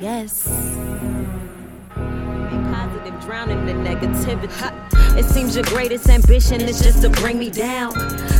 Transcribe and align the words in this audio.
Yes. 0.00 0.48
Positive, 1.94 3.20
drowning 3.20 3.68
in 3.68 3.84
negativity. 3.84 5.18
It 5.18 5.26
seems 5.26 5.54
your 5.54 5.64
greatest 5.64 6.08
ambition 6.08 6.62
is 6.62 6.80
just 6.82 7.02
to 7.02 7.10
bring 7.10 7.38
me 7.38 7.50
down. 7.50 7.92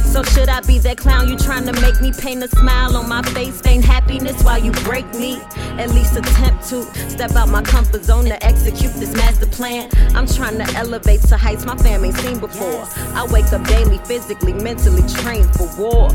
So 0.05 0.23
should 0.23 0.49
I 0.49 0.63
be 0.63 0.79
that 0.79 0.97
clown 0.97 1.29
you 1.29 1.37
trying 1.37 1.67
to 1.67 1.73
make 1.83 2.01
me 2.01 2.13
paint 2.13 2.43
a 2.43 2.49
smile 2.49 2.97
on 2.97 3.11
my 3.11 3.23
face, 3.35 3.61
feign 3.61 3.83
happiness 3.83 4.43
while 4.43 4.59
you 4.59 4.73
break 4.73 5.05
me? 5.15 5.39
At 5.77 5.91
least 5.91 6.17
attempt 6.17 6.67
to 6.71 6.83
step 7.11 7.33
out 7.33 7.51
my 7.51 7.61
comfort 7.61 8.05
zone 8.05 8.25
to 8.25 8.43
execute 8.43 8.95
this 8.95 9.13
master 9.15 9.47
plan. 9.47 9.91
I'm 10.15 10.27
trying 10.27 10.57
to 10.59 10.73
elevate 10.77 11.21
to 11.23 11.37
heights 11.37 11.67
my 11.67 11.77
family 11.77 12.09
ain't 12.09 12.17
seen 12.17 12.39
before. 12.39 12.89
I 13.15 13.27
wake 13.31 13.53
up 13.53 13.65
daily, 13.67 13.99
physically, 13.99 14.55
mentally 14.55 15.07
trained 15.09 15.51
for 15.55 15.69
war. 15.77 16.09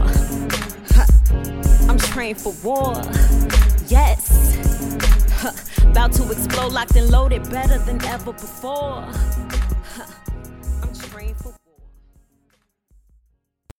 I'm 1.88 2.00
trained 2.00 2.42
for 2.42 2.54
war. 2.64 2.96
Yes. 3.88 4.54
About 5.86 6.12
to 6.14 6.26
explode, 6.32 6.74
locked 6.74 6.96
and 6.96 7.12
loaded, 7.12 7.48
better 7.52 7.78
than 7.78 8.04
ever 8.06 8.34
before. 8.34 9.06
I'm 10.82 10.94
trained 11.12 11.38
for 11.38 11.54
war. 11.66 11.78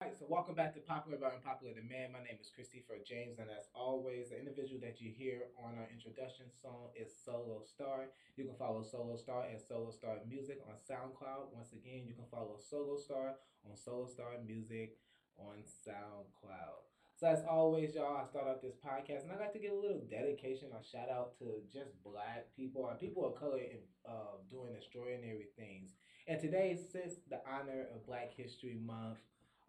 Alright, 0.00 0.16
so 0.16 0.26
welcome 0.28 0.54
back 0.54 0.74
to 0.74 0.80
Popular 0.80 1.18
about 1.18 1.34
Unpopular 1.34 1.74
Demand. 1.74 2.12
My 2.12 2.20
name 2.22 2.38
is 2.40 2.52
Christopher 2.54 3.02
James, 3.04 3.40
and 3.40 3.50
as 3.50 3.66
always, 3.74 4.30
the 4.30 4.38
individual 4.38 4.78
that 4.82 5.00
you 5.00 5.10
hear 5.10 5.50
on 5.58 5.74
our 5.74 5.88
introduction 5.90 6.46
song 6.54 6.94
is 6.94 7.10
Solo 7.10 7.62
Star. 7.66 8.14
You 8.36 8.44
can 8.44 8.54
follow 8.54 8.84
Solo 8.84 9.16
Star 9.16 9.42
at 9.50 9.60
Solo 9.60 9.90
Star 9.90 10.18
Music 10.28 10.60
on 10.68 10.78
SoundCloud. 10.78 11.50
Once 11.52 11.72
again, 11.72 12.06
you 12.06 12.14
can 12.14 12.30
follow 12.30 12.58
Solo 12.62 12.96
Star 12.96 13.42
on 13.68 13.74
Solo 13.74 14.06
Star 14.06 14.38
Music 14.46 14.98
on 15.36 15.66
SoundCloud. 15.66 16.95
So 17.16 17.26
as 17.26 17.42
always, 17.48 17.94
y'all, 17.94 18.18
I 18.22 18.28
start 18.28 18.46
off 18.46 18.60
this 18.60 18.76
podcast, 18.76 19.22
and 19.22 19.32
I 19.32 19.40
like 19.40 19.54
to 19.54 19.58
give 19.58 19.72
a 19.72 19.74
little 19.74 20.02
dedication 20.10 20.68
or 20.70 20.82
shout 20.84 21.08
out 21.08 21.38
to 21.38 21.64
just 21.72 21.90
black 22.04 22.44
people 22.54 22.86
and 22.90 23.00
people 23.00 23.24
of 23.24 23.40
color 23.40 23.56
in, 23.56 23.78
uh, 24.06 24.36
doing 24.50 24.74
extraordinary 24.76 25.46
things. 25.56 25.94
And 26.28 26.38
today, 26.38 26.76
since 26.92 27.14
the 27.30 27.40
honor 27.50 27.86
of 27.94 28.04
Black 28.04 28.32
History 28.36 28.76
Month, 28.84 29.16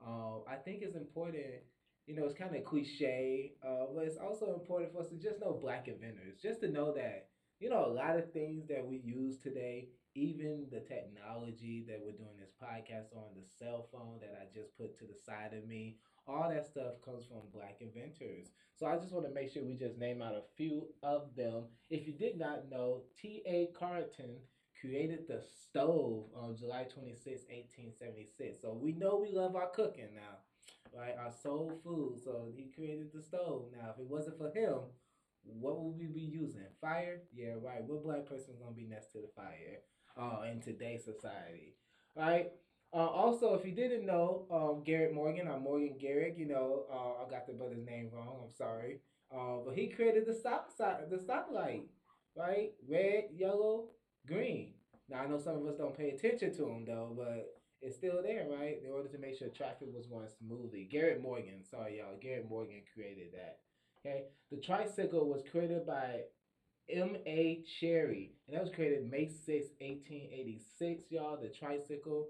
uh, 0.05 0.43
I 0.45 0.55
think 0.55 0.81
it's 0.81 0.97
important. 0.97 1.63
You 2.05 2.15
know, 2.15 2.25
it's 2.25 2.37
kind 2.37 2.53
of 2.53 2.65
cliche, 2.65 3.53
uh, 3.65 3.85
but 3.95 4.03
it's 4.03 4.17
also 4.17 4.53
important 4.53 4.91
for 4.91 4.99
us 4.99 5.07
to 5.07 5.15
just 5.15 5.39
know 5.39 5.53
black 5.53 5.87
inventors, 5.87 6.35
just 6.43 6.59
to 6.61 6.67
know 6.67 6.93
that 6.95 7.29
you 7.61 7.69
know 7.69 7.85
a 7.85 7.93
lot 7.93 8.17
of 8.17 8.33
things 8.33 8.67
that 8.67 8.85
we 8.85 8.97
use 8.97 9.37
today, 9.37 9.87
even 10.15 10.67
the 10.69 10.81
technology 10.81 11.85
that 11.87 12.01
we're 12.03 12.11
doing 12.11 12.35
this 12.39 12.51
podcast 12.61 13.15
on, 13.15 13.35
the 13.35 13.47
cell 13.57 13.87
phone 13.89 14.19
that 14.19 14.35
I 14.35 14.51
just 14.53 14.77
put 14.77 14.99
to 14.99 15.05
the 15.05 15.17
side 15.25 15.53
of 15.53 15.65
me, 15.65 15.95
all 16.27 16.49
that 16.49 16.65
stuff 16.65 17.01
comes 17.03 17.25
from 17.25 17.39
black 17.53 17.77
inventors. 17.79 18.51
So 18.75 18.85
I 18.85 18.97
just 18.97 19.13
want 19.13 19.25
to 19.27 19.33
make 19.33 19.51
sure 19.51 19.63
we 19.63 19.75
just 19.75 19.97
name 19.97 20.21
out 20.21 20.33
a 20.33 20.43
few 20.55 20.87
of 21.03 21.35
them. 21.35 21.63
If 21.89 22.07
you 22.07 22.13
did 22.13 22.37
not 22.37 22.69
know, 22.69 23.03
T.A. 23.19 23.69
Carton 23.77 24.37
created 24.79 25.27
the 25.27 25.41
stove 25.41 26.25
on 26.35 26.55
July 26.55 26.85
26, 26.93 27.45
1876. 27.49 28.61
So 28.61 28.73
we 28.73 28.91
know 28.91 29.17
we 29.21 29.35
love 29.35 29.55
our 29.55 29.69
cooking 29.69 30.13
now, 30.13 30.99
right? 30.99 31.15
Our 31.17 31.31
soul 31.31 31.79
food. 31.83 32.19
So 32.23 32.49
he 32.55 32.69
created 32.75 33.07
the 33.13 33.21
stove. 33.21 33.65
Now, 33.71 33.91
if 33.93 33.99
it 33.99 34.07
wasn't 34.07 34.37
for 34.37 34.51
him, 34.51 34.79
what 35.43 35.81
would 35.81 35.97
we 35.97 36.07
be 36.07 36.21
using? 36.21 36.67
Fire? 36.81 37.21
Yeah, 37.33 37.53
right. 37.63 37.83
What 37.83 38.03
black 38.03 38.25
person 38.25 38.55
going 38.59 38.73
to 38.73 38.77
be 38.81 38.87
next 38.87 39.11
to 39.13 39.19
the 39.19 39.29
fire 39.35 39.79
uh, 40.17 40.43
in 40.51 40.61
today's 40.61 41.05
society, 41.05 41.75
right? 42.15 42.51
Uh, 42.93 43.05
also, 43.05 43.53
if 43.53 43.65
you 43.65 43.73
didn't 43.73 44.05
know, 44.05 44.45
um, 44.49 44.83
Garrett 44.83 45.13
Morgan, 45.13 45.47
I'm 45.47 45.63
Morgan 45.63 45.95
Garrett. 45.99 46.37
You 46.37 46.47
know, 46.47 46.85
uh, 46.91 47.25
I 47.25 47.29
got 47.29 47.45
the 47.45 47.53
brother's 47.53 47.85
name 47.85 48.09
wrong. 48.13 48.39
I'm 48.43 48.53
sorry. 48.55 48.99
Uh, 49.33 49.57
but 49.65 49.75
he 49.75 49.87
created 49.87 50.25
the 50.25 50.33
stop 50.33 50.71
sign, 50.75 50.95
the 51.09 51.17
stoplight, 51.17 51.83
right? 52.35 52.71
Red, 52.87 53.25
yellow, 53.35 53.89
green. 54.25 54.73
Now 55.09 55.23
I 55.23 55.27
know 55.27 55.37
some 55.37 55.57
of 55.57 55.65
us 55.65 55.75
don't 55.77 55.97
pay 55.97 56.09
attention 56.09 56.53
to 56.55 56.61
them 56.61 56.85
though, 56.85 57.13
but 57.15 57.53
it's 57.81 57.97
still 57.97 58.21
there, 58.23 58.47
right? 58.49 58.79
In 58.83 58.91
order 58.91 59.09
to 59.09 59.17
make 59.17 59.37
sure 59.37 59.49
traffic 59.49 59.89
was 59.93 60.07
going 60.07 60.27
smoothly. 60.39 60.87
Garrett 60.89 61.21
Morgan, 61.21 61.63
sorry 61.69 61.97
y'all, 61.97 62.17
Garrett 62.21 62.49
Morgan 62.49 62.81
created 62.93 63.33
that. 63.33 63.59
Okay, 63.99 64.23
the 64.49 64.57
tricycle 64.57 65.27
was 65.27 65.43
created 65.51 65.85
by 65.85 66.21
M. 66.89 67.17
A. 67.25 67.63
Cherry, 67.79 68.31
and 68.47 68.55
that 68.55 68.63
was 68.63 68.73
created 68.73 69.11
May 69.11 69.27
6, 69.27 69.47
1886. 69.79 71.03
Y'all, 71.09 71.37
the 71.37 71.49
tricycle 71.49 72.27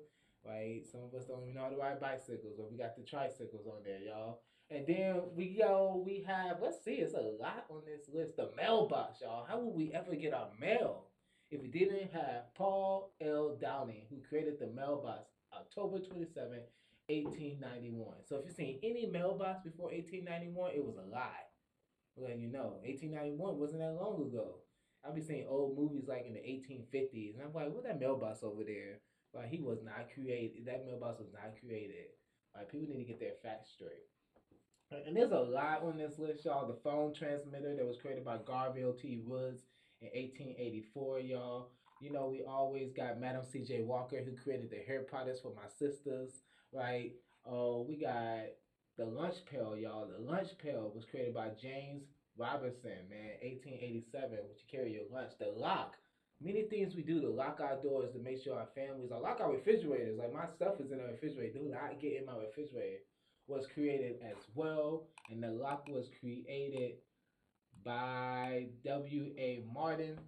right? 0.47 0.81
Some 0.91 1.02
of 1.02 1.13
us 1.13 1.25
don't 1.25 1.44
even 1.44 1.56
know 1.56 1.63
how 1.63 1.69
to 1.69 1.75
ride 1.75 2.00
bicycles, 2.00 2.53
but 2.58 2.72
we 2.72 2.78
got 2.78 2.96
the 2.96 3.03
tricycles 3.03 3.68
on 3.68 3.84
there, 3.84 4.00
y'all. 4.00 4.41
And 4.69 4.85
then 4.85 5.22
we 5.35 5.58
go, 5.58 6.03
we 6.06 6.25
have, 6.28 6.58
let's 6.62 6.84
see, 6.84 6.96
it's 6.96 7.13
a 7.13 7.22
lot 7.40 7.66
on 7.69 7.81
this 7.85 8.09
list. 8.13 8.35
The 8.35 8.50
mailbox, 8.58 9.22
y'all. 9.22 9.46
How 9.47 9.59
would 9.59 9.75
we 9.75 9.94
ever 9.94 10.16
get 10.16 10.34
our 10.34 10.50
mail 10.59 11.06
if 11.52 11.62
we 11.62 11.69
didn't 11.69 12.12
have 12.12 12.53
Paul 12.56 13.13
L. 13.22 13.58
Downing, 13.59 14.06
who 14.09 14.18
created 14.28 14.59
the 14.59 14.68
mailbox 14.68 15.31
October 15.53 16.00
27, 16.00 16.59
1891. 17.08 18.16
So 18.28 18.35
if 18.35 18.46
you've 18.46 18.56
seen 18.56 18.79
any 18.84 19.06
mailbox 19.06 19.64
before 19.64 19.90
1891, 19.91 20.72
it 20.75 20.84
was 20.84 20.97
a 20.97 21.09
lie. 21.09 21.47
Well, 22.16 22.35
you 22.35 22.52
know, 22.52 22.79
1891 22.84 23.58
wasn't 23.58 23.79
that 23.79 23.94
long 23.94 24.22
ago. 24.22 24.56
I'll 25.06 25.14
be 25.14 25.22
seeing 25.22 25.46
old 25.47 25.78
movies 25.78 26.03
like 26.08 26.25
in 26.28 26.34
the 26.34 26.40
1850s, 26.40 27.35
and 27.35 27.44
I'm 27.44 27.53
like, 27.53 27.72
what 27.72 27.85
that 27.85 28.00
mailbox 28.00 28.44
over 28.44 28.64
there? 28.64 29.00
Like 29.38 29.50
he 29.50 29.62
was 29.62 29.80
not 29.84 30.08
created. 30.14 30.66
That 30.66 30.86
mailbox 30.86 31.20
was 31.20 31.31
not 31.34 31.53
created. 31.62 32.09
Like 32.56 32.72
people 32.72 32.88
need 32.88 33.06
to 33.06 33.08
get 33.08 33.20
their 33.20 33.38
facts 33.44 33.70
straight. 33.75 34.08
And 35.06 35.16
there's 35.16 35.31
a 35.31 35.36
lot 35.36 35.84
on 35.84 35.98
this 35.98 36.18
list, 36.18 36.46
y'all. 36.46 36.68
The 36.68 36.80
phone 36.81 37.14
transmitter 37.14 37.76
that 37.76 37.86
was 37.86 37.97
created 38.02 38.24
by 38.24 38.38
Garfield 38.46 39.00
T. 39.00 39.22
Woods 39.26 39.62
in 40.02 40.08
1884, 40.08 41.20
y'all. 41.20 41.70
You 42.00 42.12
know, 42.12 42.28
we 42.28 42.44
always 42.47 42.94
got 42.94 43.20
Madam 43.20 43.44
C.J. 43.52 43.81
Walker 43.84 44.24
who 44.24 44.36
created 44.42 44.70
the 44.70 44.84
hair 44.88 45.02
products 45.02 45.42
for 45.42 45.53
my 45.56 45.68
sisters, 45.78 46.30
right? 46.72 47.12
Oh, 47.46 47.86
we 47.88 47.97
got 48.00 48.46
the 48.97 49.06
lunch 49.06 49.36
pail, 49.52 49.76
y'all. 49.76 50.08
The 50.08 50.24
lunch 50.24 50.50
pail 50.64 50.92
was 50.96 51.06
created 51.06 51.34
by 51.34 51.50
James 51.62 52.03
Robinson, 52.38 53.09
man, 53.09 53.42
1887, 53.42 54.30
which 54.47 54.62
you 54.64 54.70
carry 54.72 54.94
your 54.94 55.09
lunch. 55.12 55.31
The 55.40 55.52
lock 55.56 55.96
many 56.42 56.64
things 56.64 56.96
we 56.96 57.02
do 57.02 57.20
to 57.22 57.30
lock 57.30 57.59
our 57.62 57.81
doors 57.81 58.12
to 58.14 58.20
make 58.20 58.42
sure 58.44 58.56
our 58.56 58.70
families 58.75 59.12
are 59.12 59.20
lock 59.20 59.40
our 59.42 59.52
refrigerators. 59.52 60.18
Like 60.18 60.34
my 60.34 60.46
stuff 60.56 60.75
is 60.80 60.92
in 60.92 61.00
a 61.00 61.12
refrigerator. 61.12 61.59
Do 61.59 61.70
not 61.70 62.00
get 62.02 62.14
in 62.14 62.25
my 62.25 62.38
refrigerator. 62.38 63.00
Was 63.48 63.66
created 63.74 64.18
as 64.30 64.36
well, 64.56 65.08
and 65.31 65.42
the 65.42 65.47
lock 65.47 65.88
was 65.88 66.09
created 66.20 66.96
by 67.86 68.66
W. 68.84 69.31
A. 69.38 69.64
Martin 69.74 70.20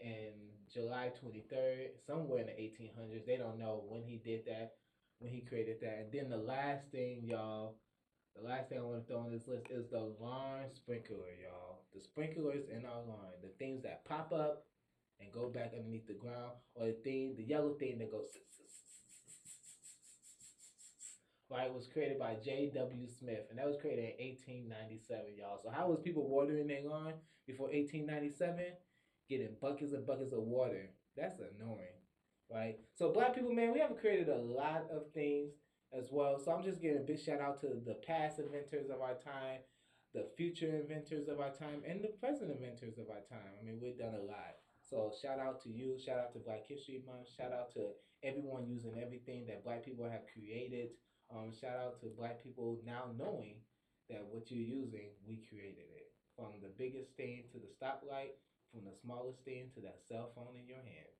in 0.00 0.30
July 0.72 1.10
23rd, 1.20 1.88
somewhere 2.06 2.40
in 2.40 2.46
the 2.46 2.52
1800s. 2.52 3.26
They 3.26 3.36
don't 3.36 3.58
know 3.58 3.82
when 3.88 4.04
he 4.04 4.18
did 4.24 4.44
that, 4.46 4.74
when 5.18 5.32
he 5.32 5.40
created 5.40 5.78
that. 5.80 5.98
And 5.98 6.12
then 6.12 6.30
the 6.30 6.36
last 6.36 6.84
thing, 6.92 7.24
y'all, 7.24 7.78
the 8.36 8.46
last 8.46 8.68
thing 8.68 8.78
I 8.78 8.82
want 8.82 9.04
to 9.04 9.12
throw 9.12 9.22
on 9.22 9.32
this 9.32 9.48
list 9.48 9.66
is 9.70 9.90
the 9.90 10.12
lawn 10.20 10.66
sprinkler, 10.72 11.34
y'all. 11.42 11.82
The 11.92 12.00
sprinklers 12.00 12.64
in 12.70 12.84
our 12.84 13.02
lawn, 13.08 13.32
the 13.42 13.50
things 13.58 13.82
that 13.82 14.04
pop 14.04 14.32
up 14.32 14.66
and 15.20 15.32
go 15.32 15.48
back 15.48 15.72
underneath 15.76 16.06
the 16.06 16.14
ground, 16.14 16.52
or 16.74 16.86
the 16.86 16.92
thing, 17.04 17.34
the 17.36 17.44
yellow 17.44 17.74
thing 17.74 17.98
that 17.98 18.10
goes 18.10 18.26
right 21.50 21.72
was 21.72 21.86
created 21.86 22.18
by 22.18 22.36
J.W. 22.44 23.06
Smith, 23.18 23.46
and 23.50 23.58
that 23.58 23.66
was 23.66 23.76
created 23.80 24.14
in 24.18 24.26
1897, 24.26 25.36
y'all. 25.38 25.58
So 25.62 25.70
how 25.70 25.88
was 25.88 26.00
people 26.00 26.28
watering 26.28 26.66
their 26.66 26.84
lawn 26.84 27.14
before 27.46 27.68
1897? 27.68 28.64
Getting 29.28 29.56
buckets 29.60 29.92
and 29.92 30.06
buckets 30.06 30.32
of 30.32 30.40
water. 30.40 30.90
That's 31.16 31.38
annoying, 31.40 32.00
right? 32.52 32.76
So 32.94 33.12
black 33.12 33.34
people, 33.34 33.52
man, 33.52 33.72
we 33.72 33.80
have 33.80 33.98
created 33.98 34.28
a 34.28 34.36
lot 34.36 34.84
of 34.92 35.10
things 35.12 35.52
as 35.96 36.08
well. 36.10 36.38
So 36.38 36.52
I'm 36.52 36.62
just 36.62 36.80
giving 36.80 36.98
a 36.98 37.06
big 37.06 37.20
shout 37.20 37.40
out 37.40 37.60
to 37.62 37.68
the 37.84 37.96
past 38.06 38.38
inventors 38.38 38.90
of 38.90 39.00
our 39.00 39.14
time, 39.14 39.60
the 40.14 40.26
future 40.36 40.76
inventors 40.76 41.28
of 41.28 41.40
our 41.40 41.50
time, 41.50 41.82
and 41.86 42.02
the 42.02 42.08
present 42.20 42.50
inventors 42.50 42.98
of 42.98 43.08
our 43.10 43.24
time. 43.28 43.56
I 43.60 43.64
mean, 43.64 43.78
we've 43.82 43.98
done 43.98 44.14
a 44.14 44.24
lot. 44.24 44.56
So 44.88 45.12
shout 45.20 45.38
out 45.38 45.60
to 45.64 45.68
you. 45.68 45.98
Shout 46.00 46.18
out 46.18 46.32
to 46.32 46.38
Black 46.38 46.64
History 46.66 47.04
Month. 47.04 47.28
Shout 47.36 47.52
out 47.52 47.72
to 47.74 47.92
everyone 48.24 48.66
using 48.66 48.96
everything 48.96 49.44
that 49.46 49.64
Black 49.64 49.84
people 49.84 50.08
have 50.08 50.24
created. 50.32 50.96
Um, 51.28 51.52
shout 51.52 51.76
out 51.76 52.00
to 52.00 52.06
Black 52.16 52.42
people 52.42 52.80
now 52.86 53.12
knowing 53.12 53.60
that 54.08 54.24
what 54.32 54.50
you're 54.50 54.64
using, 54.64 55.12
we 55.28 55.44
created 55.44 55.92
it. 55.92 56.08
From 56.36 56.56
the 56.62 56.72
biggest 56.78 57.12
thing 57.20 57.44
to 57.52 57.60
the 57.60 57.68
stoplight, 57.68 58.40
from 58.72 58.88
the 58.88 58.96
smallest 58.96 59.44
thing 59.44 59.68
to 59.74 59.80
that 59.82 60.00
cell 60.08 60.32
phone 60.34 60.56
in 60.56 60.66
your 60.66 60.80
hand. 60.80 61.12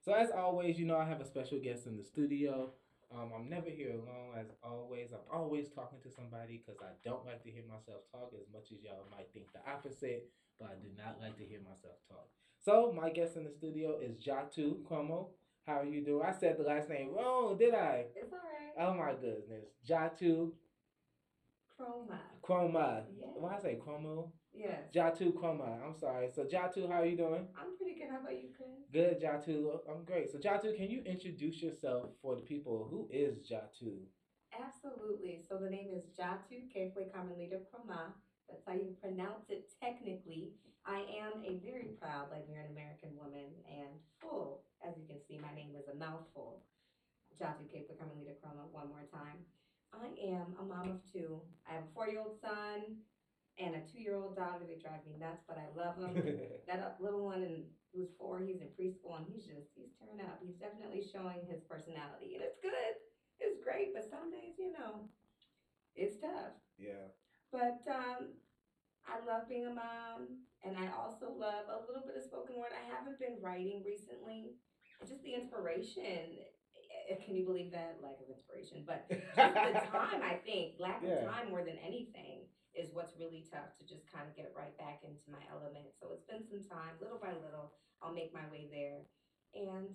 So 0.00 0.14
as 0.14 0.30
always, 0.30 0.78
you 0.78 0.86
know 0.86 0.96
I 0.96 1.04
have 1.04 1.20
a 1.20 1.28
special 1.28 1.60
guest 1.60 1.86
in 1.86 1.98
the 1.98 2.04
studio. 2.04 2.72
Um, 3.12 3.32
I'm 3.36 3.48
never 3.48 3.68
here 3.68 3.92
alone, 3.92 4.40
as 4.40 4.48
always. 4.62 5.12
I'm 5.12 5.28
always 5.28 5.68
talking 5.68 6.00
to 6.04 6.10
somebody 6.10 6.64
because 6.64 6.80
I 6.80 6.96
don't 7.04 7.26
like 7.26 7.42
to 7.44 7.50
hear 7.50 7.64
myself 7.68 8.08
talk 8.12 8.32
as 8.32 8.48
much 8.52 8.72
as 8.72 8.80
y'all 8.80 9.08
might 9.12 9.28
think 9.34 9.52
the 9.52 9.60
opposite, 9.68 10.32
but 10.56 10.72
I 10.72 10.76
do 10.80 10.88
not 10.96 11.20
like 11.20 11.36
to 11.36 11.44
hear 11.44 11.60
myself 11.60 12.00
talk. 12.08 12.28
So 12.68 12.92
my 12.94 13.08
guest 13.08 13.36
in 13.36 13.44
the 13.44 13.50
studio 13.50 13.98
is 13.98 14.22
Jatu 14.22 14.82
Cuomo. 14.82 15.28
How 15.66 15.80
are 15.80 15.86
you 15.86 16.04
doing? 16.04 16.22
I 16.22 16.32
said 16.38 16.58
the 16.58 16.64
last 16.64 16.90
name 16.90 17.14
wrong, 17.16 17.56
did 17.56 17.72
I? 17.72 18.04
It's 18.14 18.30
all 18.30 18.40
right. 18.44 18.86
Oh 18.86 18.92
my 18.92 19.12
goodness. 19.12 19.72
Jatu 19.88 20.50
Chroma. 21.72 22.18
Chroma. 22.46 23.04
Yes. 23.18 23.30
Why 23.36 23.56
I 23.56 23.58
say 23.62 23.78
Chromo? 23.82 24.32
Yes. 24.52 24.80
Jatu 24.94 25.32
Chroma. 25.32 25.82
I'm 25.82 25.98
sorry. 25.98 26.28
So 26.36 26.44
Jatu, 26.44 26.86
how 26.90 27.00
are 27.00 27.06
you 27.06 27.16
doing? 27.16 27.46
I'm 27.56 27.74
pretty 27.78 27.98
good. 27.98 28.10
How 28.10 28.20
about 28.20 28.34
you, 28.34 28.50
Chris? 28.54 28.68
Good, 28.92 29.22
Jatu. 29.22 29.78
I'm 29.88 30.04
great. 30.04 30.30
So 30.30 30.36
Jatu, 30.36 30.76
can 30.76 30.90
you 30.90 31.00
introduce 31.06 31.62
yourself 31.62 32.10
for 32.20 32.36
the 32.36 32.42
people? 32.42 32.86
Who 32.90 33.08
is 33.10 33.38
Jatu? 33.50 33.96
Absolutely. 34.52 35.40
So 35.48 35.56
the 35.56 35.70
name 35.70 35.88
is 35.96 36.04
Jatu 36.20 36.68
Kefwe 36.76 37.10
Carmelita 37.14 37.60
Krama. 37.72 38.12
That's 38.46 38.62
how 38.66 38.74
you 38.74 38.94
pronounce 39.00 39.48
it 39.48 39.70
technically. 39.82 40.52
I 40.88 41.04
am 41.20 41.44
a 41.44 41.60
very 41.60 41.92
proud 42.00 42.32
Liberian 42.32 42.72
American 42.72 43.12
woman 43.20 43.60
and 43.68 43.92
full, 44.24 44.64
as 44.80 44.96
you 44.96 45.04
can 45.04 45.20
see, 45.28 45.36
my 45.36 45.52
name 45.52 45.76
is 45.76 45.84
a 45.86 45.92
mouthful. 45.92 46.64
Jatu 47.36 47.68
Kefwe 47.68 47.92
Carmelita 48.00 48.32
Krama, 48.40 48.64
one 48.72 48.88
more 48.88 49.04
time. 49.12 49.44
I 49.92 50.08
am 50.32 50.56
a 50.56 50.64
mom 50.64 50.88
of 50.88 50.96
two. 51.12 51.44
I 51.68 51.76
have 51.76 51.82
a 51.84 51.92
four 51.92 52.08
year 52.08 52.20
old 52.24 52.32
son 52.40 52.96
and 53.60 53.76
a 53.76 53.84
two 53.84 54.00
year 54.00 54.16
old 54.16 54.34
daughter. 54.34 54.64
They 54.64 54.80
drive 54.80 55.04
me 55.04 55.12
nuts, 55.20 55.44
but 55.46 55.60
I 55.60 55.68
love 55.76 56.00
them. 56.00 56.16
that 56.66 56.96
little 56.98 57.22
one 57.22 57.42
and 57.44 57.68
who's 57.92 58.08
four, 58.16 58.40
he's 58.40 58.60
in 58.64 58.72
preschool 58.72 59.20
and 59.20 59.28
he's 59.28 59.44
just 59.44 59.68
he's 59.76 59.92
tearing 60.00 60.24
up. 60.24 60.40
He's 60.40 60.56
definitely 60.56 61.04
showing 61.04 61.44
his 61.44 61.60
personality, 61.68 62.32
and 62.32 62.40
it's 62.40 62.56
good. 62.64 62.96
It's 63.40 63.60
great, 63.60 63.92
but 63.92 64.08
some 64.08 64.30
days, 64.32 64.56
you 64.56 64.72
know, 64.72 65.04
it's 65.94 66.16
tough. 66.16 66.56
yeah. 66.80 67.12
But 67.52 67.76
um, 67.88 68.32
I 69.08 69.24
love 69.24 69.48
being 69.48 69.66
a 69.66 69.74
mom, 69.74 70.44
and 70.62 70.76
I 70.76 70.92
also 70.92 71.32
love 71.32 71.64
a 71.72 71.80
little 71.88 72.04
bit 72.04 72.20
of 72.20 72.24
spoken 72.24 72.60
word. 72.60 72.76
I 72.76 72.84
haven't 72.92 73.18
been 73.18 73.40
writing 73.40 73.82
recently. 73.84 74.54
Just 75.00 75.22
the 75.24 75.34
inspiration. 75.34 76.44
Can 77.24 77.34
you 77.34 77.48
believe 77.48 77.72
that 77.72 77.98
lack 78.04 78.20
of 78.20 78.28
inspiration? 78.28 78.84
But 78.84 79.06
just 79.10 79.32
the 79.32 79.84
time, 79.88 80.20
I 80.20 80.36
think 80.44 80.76
lack 80.76 81.00
of 81.00 81.24
time 81.24 81.48
more 81.48 81.64
than 81.64 81.80
anything 81.80 82.44
is 82.76 82.92
what's 82.92 83.16
really 83.18 83.48
tough 83.48 83.74
to 83.80 83.82
just 83.88 84.04
kind 84.12 84.28
of 84.28 84.36
get 84.36 84.44
it 84.44 84.54
right 84.54 84.76
back 84.76 85.00
into 85.02 85.24
my 85.32 85.40
element. 85.50 85.88
So 85.98 86.12
it's 86.12 86.28
been 86.28 86.44
some 86.44 86.62
time, 86.62 86.94
little 87.00 87.18
by 87.18 87.32
little, 87.40 87.72
I'll 88.02 88.14
make 88.14 88.30
my 88.30 88.44
way 88.52 88.68
there. 88.70 89.08
And 89.56 89.88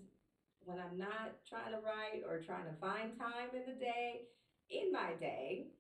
when 0.66 0.80
I'm 0.80 0.98
not 0.98 1.38
trying 1.48 1.72
to 1.72 1.80
write 1.80 2.26
or 2.28 2.42
trying 2.42 2.66
to 2.66 2.76
find 2.82 3.16
time 3.16 3.54
in 3.54 3.64
the 3.68 3.78
day, 3.78 4.28
in 4.72 4.92
my 4.92 5.14
day, 5.20 5.72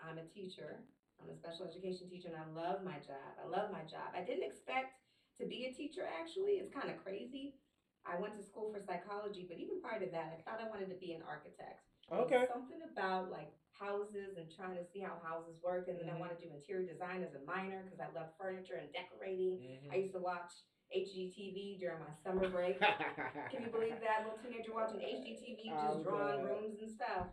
I'm 0.00 0.18
a 0.18 0.26
teacher. 0.26 0.82
I'm 1.20 1.30
a 1.30 1.36
special 1.36 1.66
education 1.66 2.06
teacher 2.08 2.30
and 2.30 2.38
I 2.38 2.46
love 2.54 2.84
my 2.86 2.98
job. 3.02 3.34
I 3.42 3.46
love 3.46 3.70
my 3.74 3.82
job. 3.90 4.14
I 4.14 4.22
didn't 4.22 4.46
expect 4.46 4.94
to 5.42 5.46
be 5.46 5.66
a 5.66 5.72
teacher 5.74 6.06
actually. 6.06 6.62
It's 6.62 6.70
kind 6.72 6.90
of 6.90 6.96
crazy. 7.02 7.58
I 8.06 8.16
went 8.22 8.38
to 8.38 8.44
school 8.46 8.70
for 8.72 8.80
psychology, 8.80 9.44
but 9.50 9.58
even 9.58 9.82
prior 9.82 10.00
to 10.00 10.10
that, 10.14 10.32
I 10.32 10.38
thought 10.46 10.62
I 10.62 10.70
wanted 10.70 10.88
to 10.94 10.98
be 11.02 11.12
an 11.12 11.22
architect. 11.26 11.82
Okay. 12.08 12.46
Something 12.48 12.80
about 12.86 13.28
like 13.28 13.50
houses 13.74 14.38
and 14.38 14.48
trying 14.48 14.74
to 14.78 14.86
see 14.94 15.02
how 15.02 15.18
houses 15.22 15.58
work. 15.62 15.86
And 15.90 15.98
then 15.98 16.08
I 16.08 16.16
Mhm. 16.16 16.22
wanted 16.22 16.38
to 16.40 16.46
do 16.48 16.54
interior 16.54 16.86
design 16.86 17.22
as 17.22 17.34
a 17.34 17.42
minor 17.44 17.82
because 17.84 18.00
I 18.00 18.08
love 18.16 18.30
furniture 18.38 18.74
and 18.80 18.90
decorating. 18.92 19.60
Mm-hmm. 19.60 19.92
I 19.92 19.94
used 19.96 20.14
to 20.14 20.22
watch 20.22 20.50
HGTV 20.94 21.76
during 21.78 22.00
my 22.00 22.10
summer 22.24 22.48
break. 22.48 22.80
Can 22.80 23.60
you 23.62 23.68
believe 23.70 24.00
that? 24.00 24.24
Little 24.24 24.38
teenager 24.40 24.72
watching 24.72 25.00
HGTV, 25.04 25.68
Oh, 25.76 25.92
just 25.92 26.02
drawing 26.04 26.40
God. 26.40 26.48
rooms 26.48 26.80
and 26.80 26.90
stuff. 26.90 27.28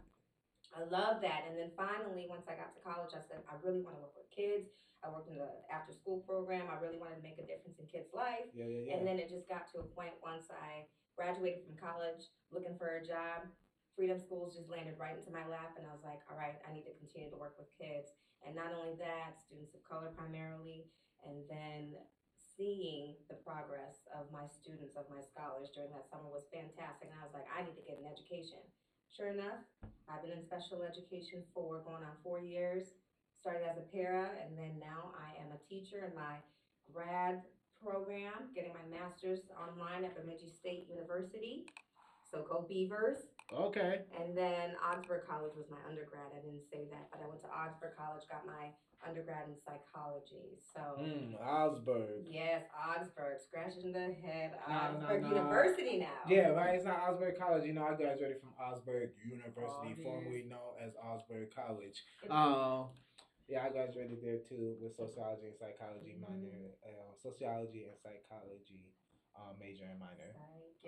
I 0.73 0.87
love 0.89 1.21
that. 1.21 1.45
And 1.45 1.53
then 1.59 1.71
finally, 1.77 2.25
once 2.25 2.47
I 2.49 2.57
got 2.57 2.73
to 2.73 2.81
college, 2.81 3.13
I 3.13 3.21
said, 3.21 3.45
I 3.45 3.59
really 3.61 3.85
want 3.85 3.99
to 3.99 4.01
work 4.01 4.17
with 4.17 4.31
kids. 4.33 4.71
I 5.05 5.13
worked 5.13 5.29
in 5.29 5.37
the 5.37 5.51
after 5.69 5.93
school 5.93 6.25
program. 6.25 6.65
I 6.71 6.81
really 6.81 6.97
wanted 6.97 7.21
to 7.21 7.25
make 7.25 7.37
a 7.37 7.45
difference 7.45 7.77
in 7.77 7.85
kids' 7.85 8.09
life. 8.15 8.49
Yeah, 8.55 8.65
yeah, 8.65 8.83
yeah. 8.89 8.93
And 8.97 9.05
then 9.05 9.21
it 9.21 9.29
just 9.29 9.45
got 9.45 9.69
to 9.75 9.85
a 9.85 9.87
point 9.93 10.17
once 10.25 10.49
I 10.49 10.89
graduated 11.13 11.61
from 11.67 11.77
college, 11.77 12.25
looking 12.49 12.73
for 12.81 12.97
a 12.97 13.05
job. 13.05 13.45
Freedom 13.93 14.19
Schools 14.19 14.59
just 14.59 14.67
landed 14.67 14.99
right 14.99 15.15
into 15.15 15.31
my 15.31 15.47
lap, 15.47 15.79
and 15.79 15.87
I 15.87 15.95
was 15.95 16.03
like, 16.03 16.19
all 16.27 16.35
right, 16.35 16.59
I 16.67 16.75
need 16.75 16.83
to 16.83 16.99
continue 16.99 17.31
to 17.31 17.39
work 17.39 17.55
with 17.55 17.71
kids. 17.79 18.11
And 18.43 18.51
not 18.51 18.75
only 18.75 18.99
that, 18.99 19.39
students 19.39 19.71
of 19.71 19.87
color 19.87 20.11
primarily, 20.11 20.91
and 21.23 21.47
then 21.47 21.95
seeing 22.35 23.15
the 23.31 23.39
progress 23.39 24.03
of 24.11 24.27
my 24.35 24.47
students, 24.51 24.99
of 24.99 25.07
my 25.07 25.23
scholars 25.23 25.71
during 25.71 25.95
that 25.95 26.11
summer 26.11 26.27
was 26.27 26.51
fantastic. 26.51 27.07
And 27.07 27.19
I 27.19 27.23
was 27.23 27.35
like, 27.35 27.47
I 27.47 27.63
need 27.63 27.79
to 27.79 27.87
get 27.87 27.99
an 27.99 28.07
education. 28.07 28.63
Sure 29.15 29.29
enough, 29.31 29.63
I've 30.11 30.21
been 30.21 30.35
in 30.35 30.43
special 30.43 30.83
education 30.83 31.43
for 31.53 31.79
going 31.87 32.03
on 32.03 32.19
four 32.21 32.41
years. 32.41 32.83
Started 33.39 33.63
as 33.63 33.77
a 33.77 33.85
para, 33.95 34.27
and 34.43 34.57
then 34.57 34.75
now 34.75 35.15
I 35.15 35.39
am 35.39 35.55
a 35.55 35.59
teacher 35.69 36.03
in 36.03 36.15
my 36.15 36.35
grad 36.91 37.41
program, 37.79 38.51
getting 38.53 38.73
my 38.73 38.83
master's 38.91 39.39
online 39.55 40.03
at 40.03 40.17
Bemidji 40.19 40.51
State 40.51 40.87
University. 40.89 41.63
So 42.29 42.43
go 42.43 42.65
Beavers. 42.67 43.31
okay. 43.53 44.01
And 44.19 44.35
then 44.35 44.75
Augsburg 44.83 45.23
College 45.29 45.53
was 45.55 45.69
my 45.69 45.79
undergrad. 45.87 46.35
I 46.35 46.41
didn't 46.43 46.67
say 46.67 46.83
that, 46.91 47.07
but 47.11 47.21
I 47.23 47.29
went 47.29 47.39
to 47.43 47.51
Augsburg 47.53 47.95
College, 47.95 48.27
got 48.27 48.43
my 48.43 48.73
undergrad 49.05 49.47
in 49.47 49.55
psychology. 49.57 50.57
So 50.73 50.79
Mm, 50.99 51.35
Augsburg. 51.41 52.25
yes, 52.29 52.63
Augsburg, 52.73 53.39
scratching 53.39 53.91
the 53.91 54.11
head. 54.11 54.55
No, 54.67 54.73
no, 54.73 54.97
Augsburg 54.97 55.21
no. 55.21 55.29
University 55.29 55.97
now. 55.99 56.21
Yeah, 56.27 56.49
right. 56.49 56.75
It's 56.75 56.85
not 56.85 56.99
Augsburg 56.99 57.37
College. 57.37 57.65
You 57.65 57.73
know, 57.73 57.83
I 57.83 57.93
graduated 57.95 58.39
from 58.39 58.53
Augsburg 58.59 59.11
University, 59.25 59.95
Oh, 59.99 60.03
formerly 60.03 60.43
known 60.47 60.73
as 60.81 60.93
Augsburg 60.95 61.53
College. 61.53 62.03
Um, 62.29 62.89
yeah, 63.47 63.63
I 63.65 63.69
graduated 63.69 64.21
there 64.23 64.37
too 64.39 64.77
with 64.81 64.95
sociology 64.95 65.47
and 65.47 65.55
psychology 65.57 66.13
Mhm. 66.15 66.21
minor, 66.21 66.71
uh, 66.83 67.13
sociology 67.15 67.85
and 67.85 67.97
psychology 67.97 68.93
uh, 69.35 69.53
major 69.59 69.83
and 69.85 69.99
minor. 69.99 70.33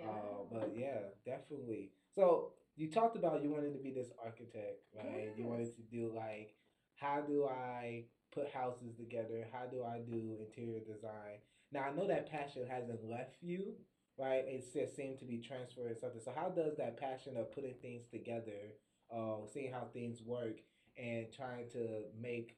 Uh, 0.02 0.44
but 0.50 0.74
yeah, 0.74 1.00
definitely. 1.24 1.92
So 2.14 2.54
you 2.76 2.90
talked 2.90 3.16
about 3.16 3.42
you 3.42 3.50
wanted 3.50 3.72
to 3.74 3.78
be 3.78 3.90
this 3.90 4.10
architect, 4.24 4.84
right? 4.94 5.28
You 5.36 5.44
wanted 5.46 5.74
to 5.76 5.82
do 5.82 6.08
like, 6.14 6.54
how 6.98 7.20
do 7.20 7.46
I 7.46 8.04
put 8.34 8.50
houses 8.50 8.96
together? 8.96 9.46
How 9.52 9.66
do 9.66 9.84
I 9.84 9.98
do 9.98 10.36
interior 10.40 10.80
design? 10.80 11.40
Now 11.72 11.82
I 11.82 11.94
know 11.94 12.06
that 12.06 12.30
passion 12.30 12.66
hasn't 12.68 13.04
left 13.04 13.36
you, 13.40 13.74
right? 14.18 14.44
It 14.46 14.64
just 14.72 14.96
seemed 14.96 15.18
to 15.20 15.24
be 15.24 15.38
transferred 15.38 15.98
something. 15.98 16.20
So 16.24 16.32
how 16.34 16.48
does 16.48 16.76
that 16.76 16.98
passion 16.98 17.36
of 17.36 17.52
putting 17.52 17.74
things 17.80 18.06
together, 18.10 18.74
uh, 19.14 19.46
seeing 19.52 19.72
how 19.72 19.88
things 19.92 20.22
work, 20.22 20.58
and 20.96 21.26
trying 21.34 21.68
to 21.72 22.02
make 22.20 22.56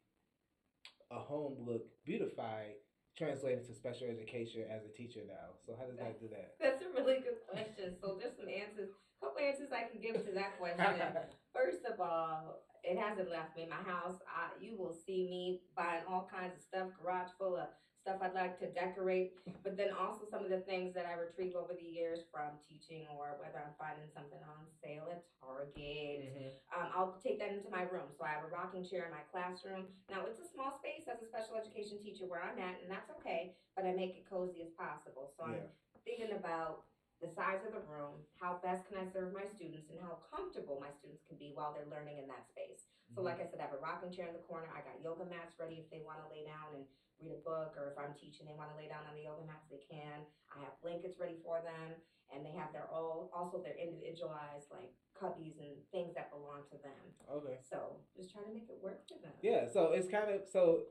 a 1.10 1.18
home 1.18 1.56
look 1.66 1.86
beautified 2.04 2.74
translate 3.20 3.60
to 3.68 3.74
special 3.76 4.08
education 4.08 4.64
as 4.72 4.88
a 4.88 4.92
teacher 4.96 5.20
now? 5.28 5.52
So 5.68 5.76
how 5.76 5.84
does 5.84 6.00
that 6.00 6.16
do 6.16 6.28
that? 6.32 6.56
That's 6.60 6.80
a 6.80 6.88
really 6.96 7.20
good 7.20 7.44
question. 7.44 7.92
So 8.00 8.16
there's 8.16 8.32
some 8.40 8.48
answers, 8.48 8.88
couple 9.20 9.44
answers 9.44 9.68
I 9.68 9.84
can 9.92 10.00
give 10.00 10.24
to 10.24 10.32
that 10.32 10.56
question. 10.56 10.88
First 11.52 11.84
of 11.84 12.00
all, 12.00 12.64
it 12.80 12.96
hasn't 12.96 13.28
left 13.28 13.52
me. 13.60 13.68
My 13.68 13.84
house, 13.84 14.16
I, 14.24 14.56
you 14.56 14.72
will 14.72 14.96
see 14.96 15.28
me 15.28 15.60
buying 15.76 16.00
all 16.08 16.24
kinds 16.32 16.56
of 16.56 16.64
stuff, 16.64 16.88
garage 16.96 17.28
full 17.36 17.60
of 17.60 17.68
stuff 18.00 18.18
I'd 18.24 18.32
like 18.34 18.56
to 18.64 18.68
decorate, 18.72 19.36
but 19.62 19.76
then 19.76 19.92
also 19.92 20.24
some 20.24 20.40
of 20.42 20.48
the 20.48 20.64
things 20.64 20.96
that 20.96 21.04
I 21.04 21.20
retrieve 21.20 21.52
over 21.54 21.76
the 21.76 21.84
years 21.84 22.24
from 22.32 22.56
teaching 22.64 23.04
or 23.12 23.36
whether 23.36 23.60
I'm 23.60 23.76
finding 23.76 24.08
something 24.16 24.40
on 24.40 24.64
sale 24.80 25.08
at 25.12 25.20
Target. 25.38 26.32
Mhm. 26.32 26.48
Um, 26.72 26.88
I'll 26.96 27.12
take 27.20 27.38
that 27.38 27.52
into 27.52 27.68
my 27.68 27.82
room. 27.92 28.08
So 28.16 28.24
I 28.24 28.28
have 28.40 28.44
a 28.44 28.48
rocking 28.48 28.84
chair 28.84 29.04
in 29.04 29.10
my 29.12 29.22
classroom. 29.30 29.92
Now 30.08 30.24
it's 30.24 30.40
a 30.40 30.48
small 30.48 30.78
space 30.78 31.06
as 31.08 31.20
a 31.22 31.26
special 31.26 31.56
education 31.56 31.98
teacher 32.00 32.26
where 32.26 32.40
I'm 32.42 32.58
at, 32.58 32.80
and 32.80 32.90
that's 32.90 33.10
okay, 33.20 33.54
but 33.76 33.84
I 33.84 33.92
make 33.92 34.16
it 34.16 34.24
cozy 34.28 34.62
as 34.62 34.72
possible. 34.72 35.32
So 35.36 35.44
I'm 35.44 35.60
thinking 36.04 36.32
about 36.32 36.84
the 37.20 37.28
size 37.28 37.60
of 37.66 37.72
the 37.76 37.80
room, 37.80 38.24
how 38.40 38.56
best 38.64 38.88
can 38.88 38.96
I 38.96 39.04
serve 39.12 39.34
my 39.34 39.44
students, 39.44 39.90
and 39.90 40.00
how 40.00 40.16
comfortable 40.32 40.80
my 40.80 40.90
students 40.90 41.22
can 41.28 41.36
be 41.36 41.52
while 41.52 41.74
they're 41.74 41.84
learning 41.92 42.16
in 42.16 42.26
that 42.28 42.48
space. 42.48 42.88
So, 43.14 43.20
like 43.20 43.40
I 43.40 43.46
said, 43.50 43.60
I 43.60 43.64
have 43.64 43.74
a 43.74 43.78
rocking 43.78 44.10
chair 44.12 44.28
in 44.28 44.32
the 44.32 44.40
corner. 44.46 44.68
I 44.72 44.80
got 44.80 45.02
yoga 45.02 45.26
mats 45.26 45.58
ready 45.58 45.80
if 45.84 45.90
they 45.90 46.00
want 46.00 46.22
to 46.24 46.30
lay 46.32 46.44
down 46.46 46.74
and 46.76 46.86
read 47.22 47.32
a 47.36 47.42
book, 47.44 47.76
or 47.76 47.92
if 47.92 47.96
I'm 48.00 48.16
teaching, 48.16 48.46
they 48.48 48.56
want 48.56 48.72
to 48.72 48.76
lay 48.76 48.88
down 48.88 49.04
on 49.08 49.14
the 49.14 49.22
yoga 49.24 49.44
mats, 49.46 49.68
they 49.70 49.80
can. 49.84 50.24
I 50.50 50.64
have 50.64 50.74
blankets 50.82 51.20
ready 51.20 51.36
for 51.44 51.60
them, 51.60 51.94
and 52.32 52.44
they 52.44 52.52
have 52.56 52.72
their 52.72 52.88
all 52.90 53.30
also 53.32 53.60
their 53.62 53.76
individualized 53.76 54.72
like 54.72 54.90
cubbies 55.16 55.60
and 55.60 55.76
things 55.92 56.14
that 56.16 56.32
belong 56.32 56.64
to 56.72 56.76
them. 56.80 57.04
Okay. 57.28 57.60
So, 57.68 58.00
just 58.16 58.32
trying 58.32 58.46
to 58.48 58.54
make 58.54 58.68
it 58.68 58.80
work 58.82 59.04
for 59.08 59.20
them. 59.20 59.32
Yeah, 59.42 59.68
so 59.70 59.92
it's 59.92 60.08
kind 60.08 60.30
of 60.32 60.48
so 60.50 60.88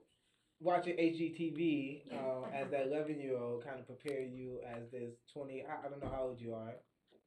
watching 0.61 0.95
HGTV 0.97 2.11
um, 2.13 2.45
as 2.53 2.69
that 2.71 2.87
eleven 2.87 3.19
year 3.19 3.37
old 3.37 3.65
kind 3.65 3.79
of 3.79 3.85
prepare 3.87 4.21
you 4.21 4.59
as 4.65 4.89
this 4.91 5.17
twenty. 5.33 5.65
I, 5.65 5.85
I 5.85 5.89
don't 5.89 6.01
know 6.03 6.11
how 6.13 6.29
old 6.29 6.39
you 6.39 6.53
are. 6.53 6.75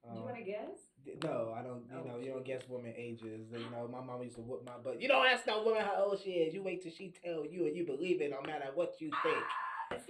Do 0.04 0.11
Um, 0.11 0.16
you 0.16 0.23
want 0.25 0.37
to 0.37 0.42
guess? 0.44 0.78
No, 1.25 1.54
I 1.56 1.62
don't. 1.62 1.82
You 1.90 1.99
Oh, 1.99 2.09
know, 2.09 2.18
you 2.23 2.32
don't 2.32 2.44
guess 2.44 2.62
women 2.68 2.94
ages. 2.97 3.49
You 3.52 3.59
know, 3.71 3.88
my 3.90 4.00
mom 4.00 4.23
used 4.23 4.37
to 4.37 4.42
whoop 4.42 4.64
my 4.66 4.73
butt. 4.82 5.00
You 5.00 5.09
don't 5.09 5.26
ask 5.26 5.47
no 5.47 5.62
woman 5.62 5.82
how 5.85 6.04
old 6.04 6.21
she 6.23 6.30
is. 6.30 6.54
You 6.54 6.62
wait 6.62 6.82
till 6.82 6.92
she 6.92 7.12
tell 7.25 7.44
you, 7.47 7.66
and 7.66 7.76
you 7.76 7.85
believe 7.87 8.21
it, 8.21 8.30
no 8.30 8.40
matter 8.42 8.66
what 8.75 8.94
you 9.00 9.11
think. 9.23 9.44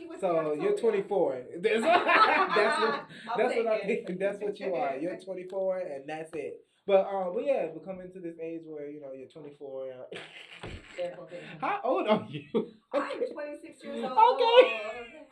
What 0.08 0.20
So 0.20 0.52
you're 0.52 0.76
24. 0.78 1.42
That's, 1.60 1.80
that's 1.82 2.80
what, 2.80 3.04
that's 3.36 3.56
what 3.56 3.66
I 3.66 3.78
think. 3.80 4.18
That's 4.18 4.40
what 4.40 4.60
you 4.60 4.74
are. 4.74 4.96
You're 4.96 5.18
24, 5.18 5.78
and 5.78 6.04
that's 6.08 6.30
it. 6.34 6.64
But 6.86 7.06
um, 7.06 7.32
but 7.34 7.44
yeah, 7.44 7.66
we're 7.72 7.84
coming 7.84 8.10
to 8.12 8.20
this 8.20 8.36
age 8.42 8.62
where 8.64 8.88
you 8.90 9.00
know 9.00 9.12
you're 9.16 9.28
24. 9.28 9.92
uh, 10.12 10.18
How 11.60 11.80
old 11.84 12.06
are 12.08 12.26
you? 12.28 12.42
I'm 12.92 13.02
26 13.32 13.84
years 13.84 14.04
old. 14.04 14.12
Okay. 14.12 14.80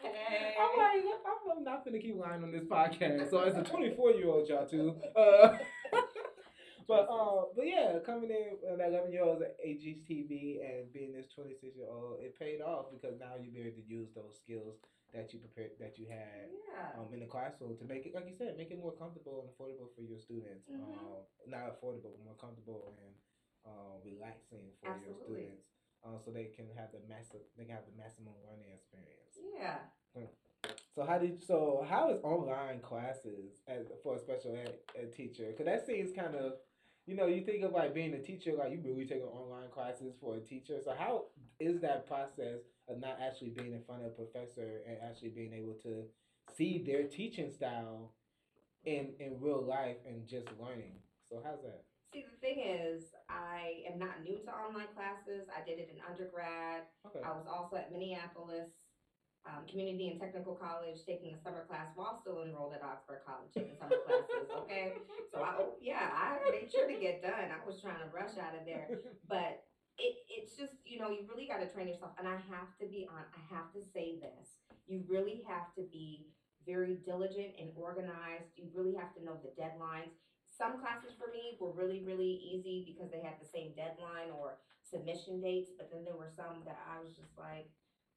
Hey. 0.02 0.54
I'm 0.58 0.78
like, 0.78 0.89
I'm, 1.26 1.64
not 1.64 1.84
gonna 1.84 1.98
keep 1.98 2.16
lying 2.16 2.42
on 2.42 2.52
this 2.52 2.64
podcast. 2.64 3.30
So 3.30 3.40
as 3.40 3.56
a 3.56 3.62
24 3.62 4.12
year 4.12 4.28
old, 4.28 4.48
y'all 4.48 4.66
too. 4.66 4.96
Uh, 5.16 5.56
but 6.88 7.06
uh, 7.10 7.44
but 7.54 7.66
yeah, 7.66 7.98
coming 8.04 8.30
in 8.30 8.56
at 8.80 8.90
11 8.90 9.12
year 9.12 9.24
olds 9.24 9.42
at 9.42 9.56
HGTV 9.64 10.60
and 10.64 10.92
being 10.92 11.12
this 11.12 11.26
26 11.34 11.76
year 11.76 11.86
old, 11.90 12.18
it 12.20 12.38
paid 12.38 12.60
off 12.60 12.86
because 12.90 13.18
now 13.18 13.36
you'll 13.40 13.54
be 13.54 13.60
able 13.60 13.76
to 13.76 13.86
use 13.86 14.08
those 14.14 14.38
skills 14.42 14.76
that 15.12 15.32
you 15.34 15.40
prepared 15.40 15.70
that 15.80 15.98
you 15.98 16.06
had 16.06 16.48
Yeah. 16.70 16.94
um, 16.98 17.12
in 17.12 17.20
the 17.20 17.26
classroom 17.26 17.76
to 17.78 17.84
make 17.84 18.06
it, 18.06 18.14
like 18.14 18.28
you 18.28 18.34
said, 18.38 18.56
make 18.56 18.70
it 18.70 18.78
more 18.78 18.94
comfortable 18.94 19.42
and 19.42 19.50
affordable 19.50 19.90
for 19.94 20.02
your 20.02 20.18
students. 20.18 20.70
Mhm. 20.70 20.80
Um, 20.80 21.26
not 21.46 21.66
affordable, 21.66 22.14
but 22.14 22.24
more 22.24 22.38
comfortable 22.38 22.86
and 22.86 23.14
uh, 23.66 23.98
relaxing 24.04 24.72
for 24.80 24.88
your 25.04 25.14
students, 25.14 25.66
uh, 26.04 26.16
so 26.18 26.30
they 26.30 26.46
can 26.46 26.70
have 26.74 26.92
the 26.92 27.00
massive, 27.08 27.42
they 27.56 27.64
can 27.64 27.74
have 27.74 27.84
the 27.84 27.96
maximum 27.96 28.32
learning 28.46 28.70
experience. 28.72 29.36
Yeah. 29.36 29.84
So 31.00 31.06
how 31.06 31.16
did 31.16 31.42
so 31.42 31.86
how 31.88 32.10
is 32.10 32.20
online 32.22 32.80
classes 32.80 33.62
as 33.66 33.86
for 34.02 34.16
a 34.16 34.18
special 34.18 34.54
ed, 34.54 34.74
ed 34.94 35.14
teacher? 35.14 35.46
Because 35.46 35.64
that 35.64 35.86
seems 35.86 36.12
kind 36.14 36.34
of, 36.34 36.56
you 37.06 37.16
know, 37.16 37.24
you 37.24 37.42
think 37.42 37.64
of 37.64 37.72
like 37.72 37.94
being 37.94 38.12
a 38.12 38.18
teacher, 38.20 38.52
like 38.52 38.70
you 38.70 38.82
really 38.84 39.06
taking 39.06 39.22
online 39.22 39.70
classes 39.70 40.12
for 40.20 40.36
a 40.36 40.40
teacher. 40.40 40.78
So 40.84 40.92
how 40.92 41.28
is 41.58 41.80
that 41.80 42.06
process 42.06 42.60
of 42.86 43.00
not 43.00 43.16
actually 43.18 43.48
being 43.48 43.72
in 43.72 43.82
front 43.82 44.02
of 44.02 44.08
a 44.08 44.10
professor 44.10 44.82
and 44.86 44.98
actually 45.02 45.30
being 45.30 45.54
able 45.54 45.72
to 45.84 46.04
see 46.54 46.84
their 46.86 47.04
teaching 47.04 47.50
style 47.50 48.12
in 48.84 49.14
in 49.20 49.40
real 49.40 49.64
life 49.64 49.96
and 50.06 50.28
just 50.28 50.48
learning? 50.60 51.00
So 51.30 51.40
how's 51.42 51.62
that? 51.62 51.84
See, 52.12 52.26
the 52.30 52.46
thing 52.46 52.60
is, 52.60 53.04
I 53.30 53.84
am 53.90 53.98
not 53.98 54.22
new 54.22 54.36
to 54.44 54.50
online 54.50 54.88
classes. 54.94 55.48
I 55.48 55.64
did 55.64 55.78
it 55.78 55.88
in 55.94 56.02
undergrad. 56.06 56.82
Okay. 57.06 57.20
I 57.24 57.30
was 57.30 57.46
also 57.48 57.76
at 57.76 57.90
Minneapolis 57.90 58.68
um, 59.48 59.64
Community 59.68 60.08
and 60.08 60.20
Technical 60.20 60.54
College 60.54 61.00
taking 61.06 61.32
a 61.32 61.40
summer 61.40 61.64
class 61.64 61.88
while 61.96 62.20
still 62.20 62.42
enrolled 62.44 62.74
at 62.76 62.84
Augsburg 62.84 63.24
College 63.24 63.48
taking 63.56 63.72
summer 63.80 63.96
classes. 64.04 64.46
Okay, 64.64 64.92
so 65.32 65.40
I, 65.40 65.56
oh, 65.56 65.74
yeah, 65.80 66.12
I 66.12 66.36
made 66.52 66.68
sure 66.68 66.86
to 66.86 66.98
get 67.00 67.22
done. 67.22 67.48
I 67.48 67.58
was 67.64 67.80
trying 67.80 67.98
to 68.04 68.08
rush 68.12 68.36
out 68.36 68.52
of 68.52 68.68
there, 68.68 69.00
but 69.28 69.64
it, 69.96 70.14
it's 70.28 70.56
just 70.56 70.76
you 70.84 71.00
know 71.00 71.08
you 71.08 71.24
really 71.24 71.48
got 71.48 71.64
to 71.64 71.68
train 71.72 71.88
yourself. 71.88 72.12
And 72.18 72.28
I 72.28 72.36
have 72.52 72.76
to 72.80 72.86
be 72.86 73.08
on. 73.08 73.24
I 73.32 73.42
have 73.54 73.72
to 73.72 73.80
say 73.80 74.20
this. 74.20 74.60
You 74.86 75.02
really 75.08 75.42
have 75.48 75.72
to 75.80 75.88
be 75.88 76.28
very 76.68 77.00
diligent 77.08 77.56
and 77.56 77.72
organized. 77.76 78.52
You 78.56 78.68
really 78.76 78.94
have 78.94 79.16
to 79.16 79.24
know 79.24 79.40
the 79.40 79.56
deadlines. 79.56 80.12
Some 80.52 80.76
classes 80.84 81.16
for 81.16 81.32
me 81.32 81.56
were 81.56 81.72
really 81.72 82.04
really 82.04 82.44
easy 82.44 82.84
because 82.84 83.08
they 83.08 83.24
had 83.24 83.40
the 83.40 83.48
same 83.48 83.72
deadline 83.72 84.28
or 84.36 84.60
submission 84.84 85.40
dates, 85.40 85.70
but 85.78 85.88
then 85.88 86.04
there 86.04 86.18
were 86.18 86.28
some 86.28 86.60
that 86.66 86.76
I 86.84 87.00
was 87.00 87.16
just 87.16 87.32
like 87.38 87.70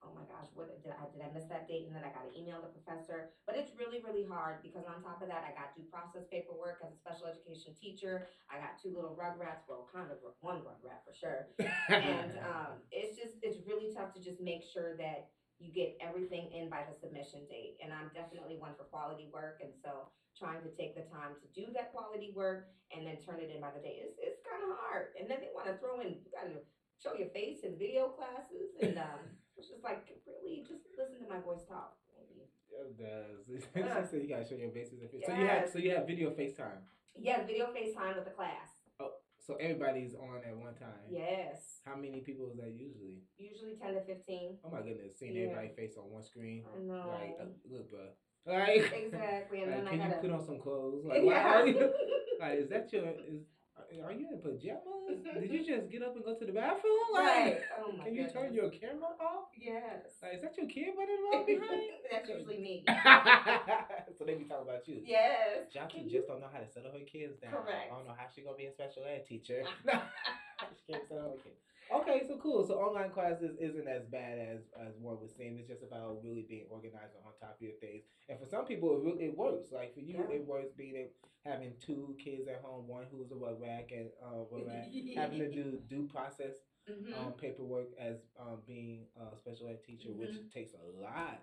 oh 0.04 0.12
my 0.12 0.28
gosh, 0.28 0.52
what 0.54 0.68
did 0.68 0.92
I 0.92 1.08
did 1.12 1.24
I 1.24 1.32
miss 1.32 1.48
that 1.48 1.68
date? 1.68 1.88
And 1.88 1.96
then 1.96 2.04
I 2.04 2.12
got 2.12 2.28
to 2.28 2.34
email 2.36 2.60
the 2.60 2.72
professor. 2.76 3.32
But 3.48 3.56
it's 3.56 3.72
really, 3.80 4.04
really 4.04 4.28
hard 4.28 4.60
because 4.60 4.84
on 4.84 5.00
top 5.00 5.24
of 5.24 5.32
that, 5.32 5.48
I 5.48 5.56
got 5.56 5.72
due 5.72 5.88
process 5.88 6.28
paperwork 6.28 6.84
as 6.84 6.92
a 6.92 7.00
special 7.00 7.32
education 7.32 7.72
teacher. 7.80 8.28
I 8.52 8.60
got 8.60 8.76
two 8.76 8.92
little 8.92 9.16
rugrats, 9.16 9.64
well, 9.72 9.88
kind 9.88 10.12
of 10.12 10.20
one 10.44 10.62
rugrat 10.68 11.02
for 11.08 11.16
sure. 11.16 11.48
And 11.88 12.36
um, 12.52 12.84
it's 12.92 13.16
just 13.16 13.40
it's 13.42 13.64
really 13.64 13.96
tough 13.96 14.12
to 14.20 14.22
just 14.22 14.44
make 14.44 14.68
sure 14.68 15.00
that 15.00 15.32
you 15.64 15.72
get 15.72 15.96
everything 16.04 16.52
in 16.52 16.68
by 16.68 16.84
the 16.84 16.96
submission 17.00 17.48
date. 17.48 17.80
And 17.80 17.96
I'm 17.96 18.12
definitely 18.12 18.60
one 18.60 18.76
for 18.76 18.84
quality 18.92 19.32
work, 19.32 19.64
and 19.64 19.72
so 19.80 20.12
trying 20.36 20.66
to 20.66 20.72
take 20.76 20.98
the 20.98 21.06
time 21.14 21.38
to 21.38 21.48
do 21.54 21.70
that 21.78 21.94
quality 21.94 22.34
work 22.34 22.74
and 22.90 23.06
then 23.06 23.22
turn 23.22 23.38
it 23.38 23.54
in 23.54 23.62
by 23.62 23.70
the 23.70 23.78
date 23.80 24.02
is 24.02 24.18
it's 24.18 24.42
kind 24.42 24.66
of 24.66 24.74
hard. 24.82 25.14
And 25.16 25.30
then 25.30 25.46
they 25.46 25.54
want 25.54 25.70
to 25.70 25.78
throw 25.78 26.02
in, 26.02 26.26
got 26.34 26.50
to 26.50 26.58
show 26.98 27.14
your 27.14 27.30
face 27.30 27.62
in 27.64 27.78
video 27.78 28.12
classes 28.12 28.76
and. 28.82 28.98
Um, 28.98 29.40
it's 29.58 29.70
just 29.70 29.84
like 29.84 30.06
really 30.26 30.64
just 30.68 30.84
listen 30.98 31.20
to 31.24 31.28
my 31.30 31.40
voice 31.40 31.64
talk. 31.68 31.96
Maybe. 32.18 32.48
It 32.74 32.98
does. 32.98 33.64
Yeah. 33.76 34.06
so 34.06 34.18
you 34.18 34.28
gotta 34.28 34.46
show 34.48 34.56
your 34.56 34.72
faces. 34.72 35.00
and 35.02 35.10
So 35.26 35.32
you 35.34 35.46
have 35.48 35.62
Yes. 35.66 35.74
so 35.74 35.80
you 35.80 35.92
have 35.96 36.08
video 36.08 36.32
FaceTime. 36.32 36.82
Yeah, 37.16 37.46
video 37.46 37.68
FaceTime 37.68 38.16
with 38.16 38.26
the 38.26 38.32
class. 38.32 38.70
Oh, 39.00 39.12
so 39.40 39.56
everybody's 39.56 40.16
on 40.16 40.42
at 40.48 40.56
one 40.58 40.74
time. 40.76 41.06
Yes. 41.10 41.80
How 41.86 41.96
many 41.96 42.22
people 42.22 42.50
is 42.50 42.58
that 42.58 42.72
usually? 42.74 43.22
Usually 43.38 43.76
ten 43.76 43.94
to 43.94 44.02
fifteen. 44.02 44.58
Oh 44.64 44.70
my 44.72 44.82
goodness, 44.82 45.18
seeing 45.20 45.36
Yeah. 45.36 45.44
everybody 45.54 45.70
face 45.76 45.96
on 45.98 46.10
one 46.10 46.24
screen. 46.24 46.64
I 46.76 46.80
know. 46.82 47.10
Like, 47.14 47.38
uh, 47.40 47.46
look, 47.70 47.90
bro. 47.92 48.08
Like, 48.46 48.92
Exactly. 48.92 49.62
And 49.64 49.72
like, 49.72 49.84
then 49.86 50.00
can 50.00 50.02
I 50.02 50.08
you 50.16 50.22
put 50.22 50.32
on 50.32 50.46
some 50.46 50.60
clothes? 50.60 51.06
Like, 51.08 51.22
yeah. 51.24 51.64
why? 51.64 51.90
like, 52.42 52.60
is 52.60 52.70
that 52.70 52.92
your? 52.92 53.06
Is 53.06 53.44
are 53.78 54.12
you 54.14 54.28
in 54.32 54.40
pajamas? 54.42 55.22
Did 55.42 55.52
you 55.52 55.66
just 55.66 55.90
get 55.92 56.04
up 56.04 56.16
and 56.16 56.24
go 56.24 56.36
to 56.36 56.46
the 56.46 56.52
bathroom? 56.52 56.94
right. 57.16 57.58
Like, 57.58 57.62
Oh 57.80 57.92
my 57.92 58.04
can 58.06 58.14
you 58.16 58.24
goodness. 58.26 58.34
turn 58.34 58.54
your 58.54 58.70
camera 58.70 59.14
off? 59.22 59.50
Yes. 59.58 60.18
Like, 60.22 60.36
is 60.36 60.42
that 60.42 60.58
your 60.58 60.68
kid 60.68 60.94
running 60.98 61.18
around 61.22 61.46
behind? 61.50 61.90
That's 62.12 62.30
usually 62.30 62.58
me. 62.60 62.84
so 64.18 64.26
they 64.26 64.36
be 64.36 64.46
talking 64.46 64.68
about 64.70 64.88
you. 64.88 65.02
Yes. 65.06 65.70
Jackie 65.74 66.06
just 66.10 66.28
don't 66.28 66.40
know 66.42 66.50
how 66.52 66.60
to 66.60 66.70
settle 66.70 66.92
her 66.92 67.06
kids 67.06 67.38
down. 67.42 67.52
Correct. 67.54 67.90
I 67.92 67.96
don't 67.96 68.06
know 68.08 68.16
how 68.18 68.26
she 68.34 68.42
gonna 68.44 68.58
be 68.58 68.66
a 68.70 68.74
special 68.74 69.04
ed 69.10 69.26
teacher. 69.28 69.64
she 69.66 70.94
can't 70.94 71.08
settle 71.08 71.34
her 71.34 71.42
kids. 71.44 71.58
Okay, 71.92 72.24
so 72.28 72.38
cool. 72.38 72.66
So 72.66 72.76
online 72.76 73.12
classes 73.12 73.56
isn't 73.60 73.88
as 73.88 74.04
bad 74.06 74.40
as 74.40 74.62
as 74.80 74.94
one 75.00 75.20
was 75.22 75.32
saying. 75.38 75.58
It's 75.60 75.68
just 75.68 75.84
about 75.84 76.20
really 76.24 76.46
being 76.48 76.66
organized 76.70 77.16
and 77.16 77.24
on 77.26 77.34
top 77.40 77.56
of 77.58 77.62
your 77.62 77.76
things. 77.80 78.04
And 78.30 78.40
for 78.40 78.46
some 78.46 78.66
people, 78.66 78.94
it 78.96 79.04
really, 79.04 79.26
it 79.26 79.38
works. 79.38 79.72
Like 79.72 79.94
for 79.94 80.00
you, 80.00 80.16
Yeah. 80.18 80.36
it 80.36 80.46
works 80.46 80.72
being 80.76 81.10
having 81.46 81.74
two 81.80 82.16
kids 82.24 82.48
at 82.48 82.62
home, 82.62 82.88
one 82.88 83.06
who's 83.12 83.32
a 83.32 83.36
wet 83.36 83.60
rack 83.60 83.92
and 83.92 84.10
uh, 84.24 84.44
rack, 84.66 84.88
having 85.16 85.40
to 85.40 85.48
do 85.60 85.80
due 85.88 86.08
process 86.08 86.54
Mhm. 86.90 87.14
um, 87.18 87.34
paperwork 87.34 87.88
as 87.98 88.18
um, 88.38 88.62
being 88.68 89.06
a 89.16 89.38
special 89.38 89.68
ed 89.68 89.84
teacher, 89.84 90.12
which 90.12 90.32
Mhm. 90.32 90.52
takes 90.52 90.74
a 90.74 90.84
lot 91.02 91.42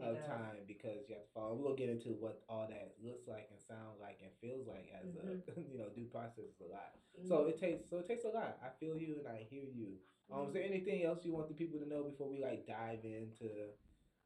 of 0.00 0.16
time 0.26 0.64
because 0.66 1.08
you 1.08 1.14
have 1.14 1.24
to 1.24 1.30
follow. 1.34 1.54
We'll 1.54 1.74
get 1.74 1.88
into 1.88 2.10
what 2.10 2.42
all 2.48 2.66
that 2.68 2.94
looks 3.02 3.26
like 3.26 3.48
and 3.50 3.60
sounds 3.60 3.98
like 4.00 4.18
and 4.22 4.30
feels 4.40 4.66
like 4.66 4.88
as 4.92 5.14
a 5.14 5.60
you 5.70 5.78
know 5.78 5.88
due 5.94 6.06
process 6.06 6.44
is 6.54 6.60
a 6.60 6.70
lot. 6.70 6.92
So 7.26 7.44
Mhm. 7.44 7.48
it 7.50 7.58
takes 7.58 7.88
so 7.88 7.98
it 7.98 8.06
takes 8.06 8.24
a 8.24 8.28
lot. 8.30 8.58
I 8.62 8.68
feel 8.78 8.96
you 8.96 9.18
and 9.18 9.28
I 9.28 9.46
hear 9.48 9.64
you. 9.64 9.98
Um, 10.30 10.38
Mm-hmm. 10.38 10.46
is 10.48 10.52
there 10.54 10.62
anything 10.62 11.02
else 11.04 11.24
you 11.24 11.32
want 11.32 11.48
the 11.48 11.54
people 11.54 11.78
to 11.80 11.86
know 11.86 12.02
before 12.02 12.28
we 12.28 12.40
like 12.40 12.66
dive 12.66 13.04
into 13.04 13.70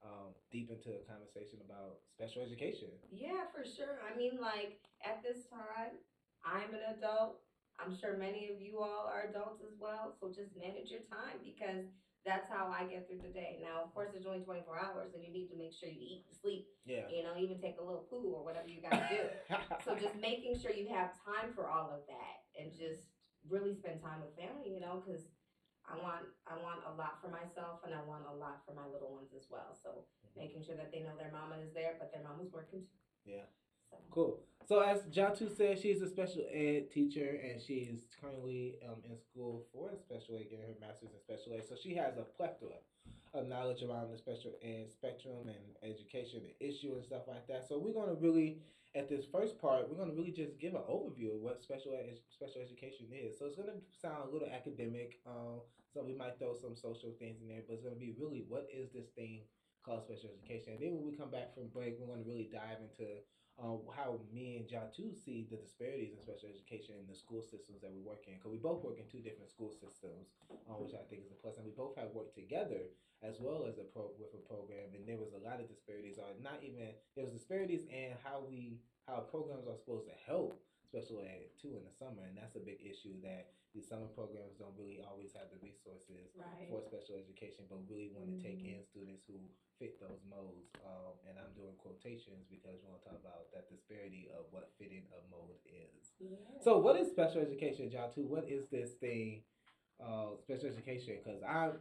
um, 0.02 0.32
deep 0.50 0.70
into 0.70 0.90
a 0.90 1.00
conversation 1.10 1.60
about 1.64 1.98
special 2.12 2.42
education? 2.42 2.88
Yeah, 3.10 3.44
for 3.52 3.64
sure. 3.64 4.00
I 4.04 4.16
mean, 4.16 4.38
like, 4.40 4.76
at 5.02 5.22
this 5.22 5.44
time, 5.48 5.96
I'm 6.44 6.74
an 6.74 6.82
adult. 6.96 7.40
I'm 7.78 7.94
sure 7.94 8.12
many 8.16 8.48
of 8.48 8.60
you 8.60 8.80
all 8.80 9.06
are 9.06 9.22
adults 9.28 9.60
as 9.62 9.74
well. 9.80 10.14
So 10.20 10.28
just 10.28 10.54
manage 10.56 10.90
your 10.90 11.00
time 11.00 11.38
because 11.42 11.86
that's 12.24 12.48
how 12.48 12.72
I 12.72 12.88
get 12.88 13.04
through 13.04 13.20
the 13.20 13.32
day. 13.32 13.60
Now, 13.60 13.84
of 13.84 13.92
course, 13.92 14.08
there's 14.12 14.24
only 14.24 14.40
24 14.40 14.80
hours 14.80 15.12
and 15.12 15.20
you 15.20 15.28
need 15.28 15.52
to 15.52 15.58
make 15.60 15.76
sure 15.76 15.92
you 15.92 16.00
eat, 16.00 16.24
sleep, 16.40 16.66
Yeah. 16.88 17.04
you 17.12 17.22
know, 17.22 17.36
even 17.36 17.60
take 17.60 17.76
a 17.76 17.84
little 17.84 18.08
poo 18.08 18.32
or 18.32 18.42
whatever 18.42 18.68
you 18.68 18.80
got 18.80 18.96
to 18.96 19.08
do. 19.12 19.22
so 19.84 19.92
just 20.00 20.16
making 20.16 20.56
sure 20.56 20.72
you 20.72 20.88
have 20.88 21.12
time 21.20 21.52
for 21.52 21.68
all 21.68 21.92
of 21.92 22.00
that 22.08 22.36
and 22.56 22.72
just 22.72 23.12
really 23.44 23.76
spend 23.76 24.00
time 24.00 24.24
with 24.24 24.32
family, 24.40 24.72
you 24.72 24.80
know, 24.80 25.04
because 25.04 25.28
I 25.84 26.00
want 26.00 26.24
I 26.48 26.56
want 26.56 26.80
a 26.88 26.92
lot 26.96 27.20
for 27.20 27.28
myself 27.28 27.84
and 27.84 27.92
I 27.92 28.00
want 28.08 28.24
a 28.24 28.32
lot 28.32 28.64
for 28.64 28.72
my 28.72 28.88
little 28.88 29.12
ones 29.12 29.36
as 29.36 29.44
well. 29.52 29.76
So 29.76 30.08
mm-hmm. 30.24 30.40
making 30.40 30.64
sure 30.64 30.80
that 30.80 30.88
they 30.88 31.04
know 31.04 31.12
their 31.20 31.32
mama 31.32 31.60
is 31.60 31.76
there, 31.76 32.00
but 32.00 32.08
their 32.08 32.24
mama's 32.24 32.48
working 32.48 32.88
too. 32.88 32.96
Yeah. 33.28 33.48
Cool. 34.10 34.40
So 34.66 34.80
as 34.80 35.02
Jatu 35.12 35.54
said, 35.54 35.78
she's 35.78 36.00
a 36.00 36.08
special 36.08 36.42
ed 36.50 36.90
teacher 36.90 37.38
and 37.44 37.60
she's 37.60 38.06
currently 38.18 38.78
um, 38.88 38.96
in 39.04 39.18
school 39.18 39.66
for 39.72 39.90
special 40.00 40.36
ed, 40.36 40.48
getting 40.48 40.64
her 40.64 40.80
master's 40.80 41.12
in 41.12 41.20
special 41.20 41.52
ed. 41.52 41.64
So 41.68 41.74
she 41.76 41.94
has 41.96 42.16
a 42.16 42.22
plethora 42.22 42.80
of 43.34 43.46
knowledge 43.46 43.82
around 43.82 44.10
the 44.10 44.16
special 44.16 44.52
ed 44.62 44.88
spectrum 44.90 45.52
and 45.52 45.76
education 45.82 46.40
and 46.48 46.54
issue 46.60 46.94
and 46.94 47.04
stuff 47.04 47.28
like 47.28 47.46
that. 47.48 47.68
So 47.68 47.76
we're 47.76 47.92
gonna 47.92 48.14
really, 48.14 48.62
at 48.94 49.10
this 49.10 49.26
first 49.30 49.60
part, 49.60 49.90
we're 49.90 49.98
gonna 49.98 50.16
really 50.16 50.32
just 50.32 50.58
give 50.58 50.74
an 50.74 50.86
overview 50.88 51.34
of 51.34 51.42
what 51.42 51.60
special 51.60 51.92
ed, 51.92 52.16
special 52.30 52.62
education 52.62 53.12
is. 53.12 53.36
So 53.38 53.44
it's 53.44 53.56
gonna 53.56 53.82
sound 54.00 54.30
a 54.30 54.32
little 54.32 54.48
academic. 54.48 55.20
Um, 55.26 55.60
so 55.92 56.02
we 56.02 56.14
might 56.14 56.38
throw 56.38 56.54
some 56.54 56.74
social 56.74 57.12
things 57.18 57.42
in 57.42 57.48
there, 57.48 57.60
but 57.68 57.74
it's 57.74 57.84
gonna 57.84 58.00
be 58.00 58.16
really 58.16 58.46
what 58.48 58.66
is 58.72 58.88
this 58.96 59.12
thing 59.12 59.42
called 59.84 60.08
special 60.08 60.30
education. 60.32 60.72
And 60.72 60.80
then 60.80 60.94
when 60.96 61.04
we 61.04 61.12
come 61.12 61.30
back 61.30 61.52
from 61.52 61.68
break, 61.68 62.00
we're 62.00 62.08
gonna 62.08 62.24
really 62.24 62.48
dive 62.48 62.80
into 62.80 63.20
um, 63.62 63.86
how 63.94 64.18
me 64.34 64.58
and 64.58 64.66
Jatu 64.66 65.14
see 65.14 65.46
the 65.46 65.56
disparities 65.56 66.10
in 66.10 66.18
special 66.18 66.50
education 66.50 66.98
in 66.98 67.06
the 67.06 67.14
school 67.14 67.40
systems 67.40 67.80
that 67.82 67.94
we 67.94 68.02
work 68.02 68.26
in. 68.26 68.34
Because 68.34 68.50
we 68.50 68.58
both 68.58 68.82
work 68.82 68.98
in 68.98 69.06
two 69.06 69.22
different 69.22 69.50
school 69.50 69.70
systems, 69.70 70.34
um, 70.66 70.82
which 70.82 70.94
I 70.94 71.06
think 71.06 71.22
is 71.22 71.30
a 71.30 71.38
plus. 71.38 71.56
And 71.56 71.66
we 71.66 71.74
both 71.74 71.94
have 71.94 72.10
worked 72.10 72.34
together 72.34 72.90
as 73.22 73.38
well 73.38 73.64
as 73.64 73.78
a 73.78 73.86
pro 73.86 74.10
with 74.18 74.34
a 74.34 74.42
program. 74.42 74.90
And 74.92 75.06
there 75.06 75.22
was 75.22 75.32
a 75.32 75.42
lot 75.42 75.62
of 75.62 75.70
disparities, 75.70 76.18
or 76.18 76.34
not 76.42 76.60
even 76.66 76.92
there 77.14 77.24
was 77.24 77.32
disparities 77.32 77.86
in 77.86 78.18
how 78.26 78.42
we 78.42 78.82
how 79.06 79.22
programs 79.28 79.68
are 79.68 79.76
supposed 79.76 80.08
to 80.08 80.16
help 80.26 80.58
special 80.82 81.20
ed 81.20 81.46
too 81.60 81.76
in 81.76 81.84
the 81.84 81.94
summer, 81.94 82.26
and 82.26 82.36
that's 82.36 82.56
a 82.56 82.62
big 82.62 82.80
issue 82.82 83.14
that 83.22 83.52
these 83.74 83.88
summer 83.90 84.06
programs 84.14 84.54
don't 84.54 84.72
really 84.78 85.02
always 85.02 85.34
have 85.34 85.50
the 85.50 85.58
resources 85.58 86.30
Right. 86.38 86.70
for 86.70 86.80
special 86.80 87.16
education, 87.18 87.66
but 87.68 87.82
really 87.90 88.08
want 88.14 88.30
to 88.30 88.38
take 88.40 88.60
Mhm. 88.62 88.78
in 88.78 88.84
students 88.84 89.24
who 89.26 89.34
fit 89.78 89.98
those 89.98 90.22
modes. 90.24 90.70
Um, 90.84 91.18
and 91.26 91.36
I'm 91.38 91.52
doing 91.54 91.74
quotations 91.76 92.46
because 92.46 92.80
we 92.82 92.88
want 92.88 93.02
to 93.02 93.08
talk 93.10 93.18
about 93.18 93.50
that 93.50 93.68
disparity 93.68 94.28
of 94.30 94.50
what 94.52 94.70
fitting 94.78 95.04
a 95.12 95.20
mode 95.28 95.58
is. 95.66 96.14
Yeah. 96.20 96.36
So, 96.60 96.78
what 96.78 96.96
is 96.96 97.10
special 97.10 97.40
education, 97.42 97.90
Jatu? 97.90 98.24
What 98.24 98.48
is 98.48 98.68
this 98.68 98.94
thing, 98.94 99.42
uh, 99.98 100.36
special 100.36 100.68
education? 100.68 101.16
Because 101.18 101.42
I, 101.42 101.72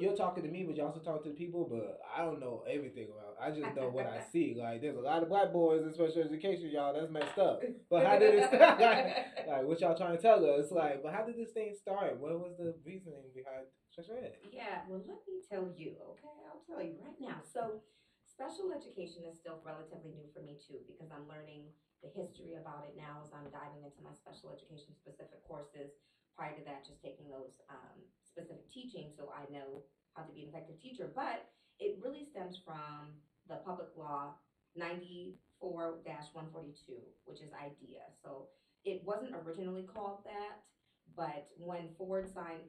you're 0.00 0.16
talking 0.16 0.42
to 0.44 0.50
me, 0.50 0.64
but 0.64 0.76
you 0.76 0.82
also 0.82 1.00
talk 1.00 1.22
to 1.24 1.30
the 1.30 1.34
people. 1.34 1.66
But 1.70 2.00
I 2.06 2.24
don't 2.24 2.40
know 2.40 2.62
everything 2.68 3.08
about. 3.08 3.36
I 3.40 3.50
just 3.50 3.74
know 3.76 3.88
what 3.88 4.06
I 4.06 4.20
see. 4.32 4.56
Like 4.58 4.80
there's 4.80 4.96
a 4.96 5.00
lot 5.00 5.22
of 5.22 5.28
black 5.28 5.52
boys 5.52 5.82
in 5.82 5.92
special 5.92 6.22
education, 6.22 6.70
y'all. 6.72 6.92
That's 6.92 7.10
messed 7.10 7.38
up. 7.38 7.62
But 7.90 8.06
how 8.06 8.18
did 8.18 8.34
it 8.38 8.46
start? 8.46 8.80
like, 8.80 9.46
like 9.48 9.64
what 9.66 9.80
y'all 9.80 9.96
trying 9.96 10.14
to 10.16 10.22
tell 10.22 10.38
us? 10.44 10.70
Like, 10.70 11.02
but 11.02 11.12
how 11.12 11.24
did 11.26 11.36
this 11.36 11.50
thing 11.50 11.74
start? 11.74 12.20
What 12.20 12.38
was 12.38 12.54
the 12.58 12.74
reasoning 12.86 13.34
behind 13.34 13.66
special 13.90 14.14
ed? 14.14 14.38
Yeah, 14.46 14.86
well, 14.86 15.02
let 15.02 15.18
me 15.26 15.42
tell 15.42 15.66
you, 15.74 15.98
okay? 16.14 16.34
I'll 16.46 16.62
tell 16.62 16.78
you 16.78 16.94
right 17.02 17.18
now. 17.18 17.42
So, 17.42 17.82
special 18.22 18.70
education 18.70 19.26
is 19.26 19.42
still 19.42 19.58
relatively 19.66 20.14
new 20.14 20.30
for 20.30 20.40
me 20.46 20.56
too 20.62 20.78
because 20.86 21.10
I'm 21.10 21.26
learning 21.26 21.66
the 22.00 22.08
history 22.14 22.56
about 22.56 22.88
it 22.88 22.96
now 22.96 23.20
as 23.20 23.32
I'm 23.34 23.50
diving 23.52 23.84
into 23.84 24.00
my 24.00 24.14
special 24.16 24.54
education 24.54 24.96
specific 24.96 25.44
courses. 25.44 25.92
Prior 26.38 26.56
to 26.56 26.64
that, 26.64 26.86
just 26.86 27.02
taking 27.04 27.28
those 27.28 27.52
um, 27.68 28.00
specific 28.40 28.64
teaching 28.72 29.12
so 29.16 29.32
I 29.36 29.50
know 29.52 29.82
how 30.14 30.22
to 30.22 30.32
be 30.32 30.42
an 30.42 30.48
effective 30.48 30.80
teacher. 30.80 31.10
But 31.14 31.48
it 31.78 31.98
really 32.02 32.24
stems 32.30 32.58
from 32.64 33.12
the 33.48 33.56
public 33.66 33.88
law 33.96 34.34
94 34.76 36.00
142, 36.04 36.92
which 37.24 37.40
is 37.40 37.50
IDEA. 37.52 38.08
So, 38.22 38.48
it 38.84 39.04
wasn't 39.04 39.36
originally 39.44 39.84
called 39.84 40.24
that, 40.24 40.64
but 41.12 41.52
when 41.60 41.92
Ford 41.98 42.32
signed 42.32 42.64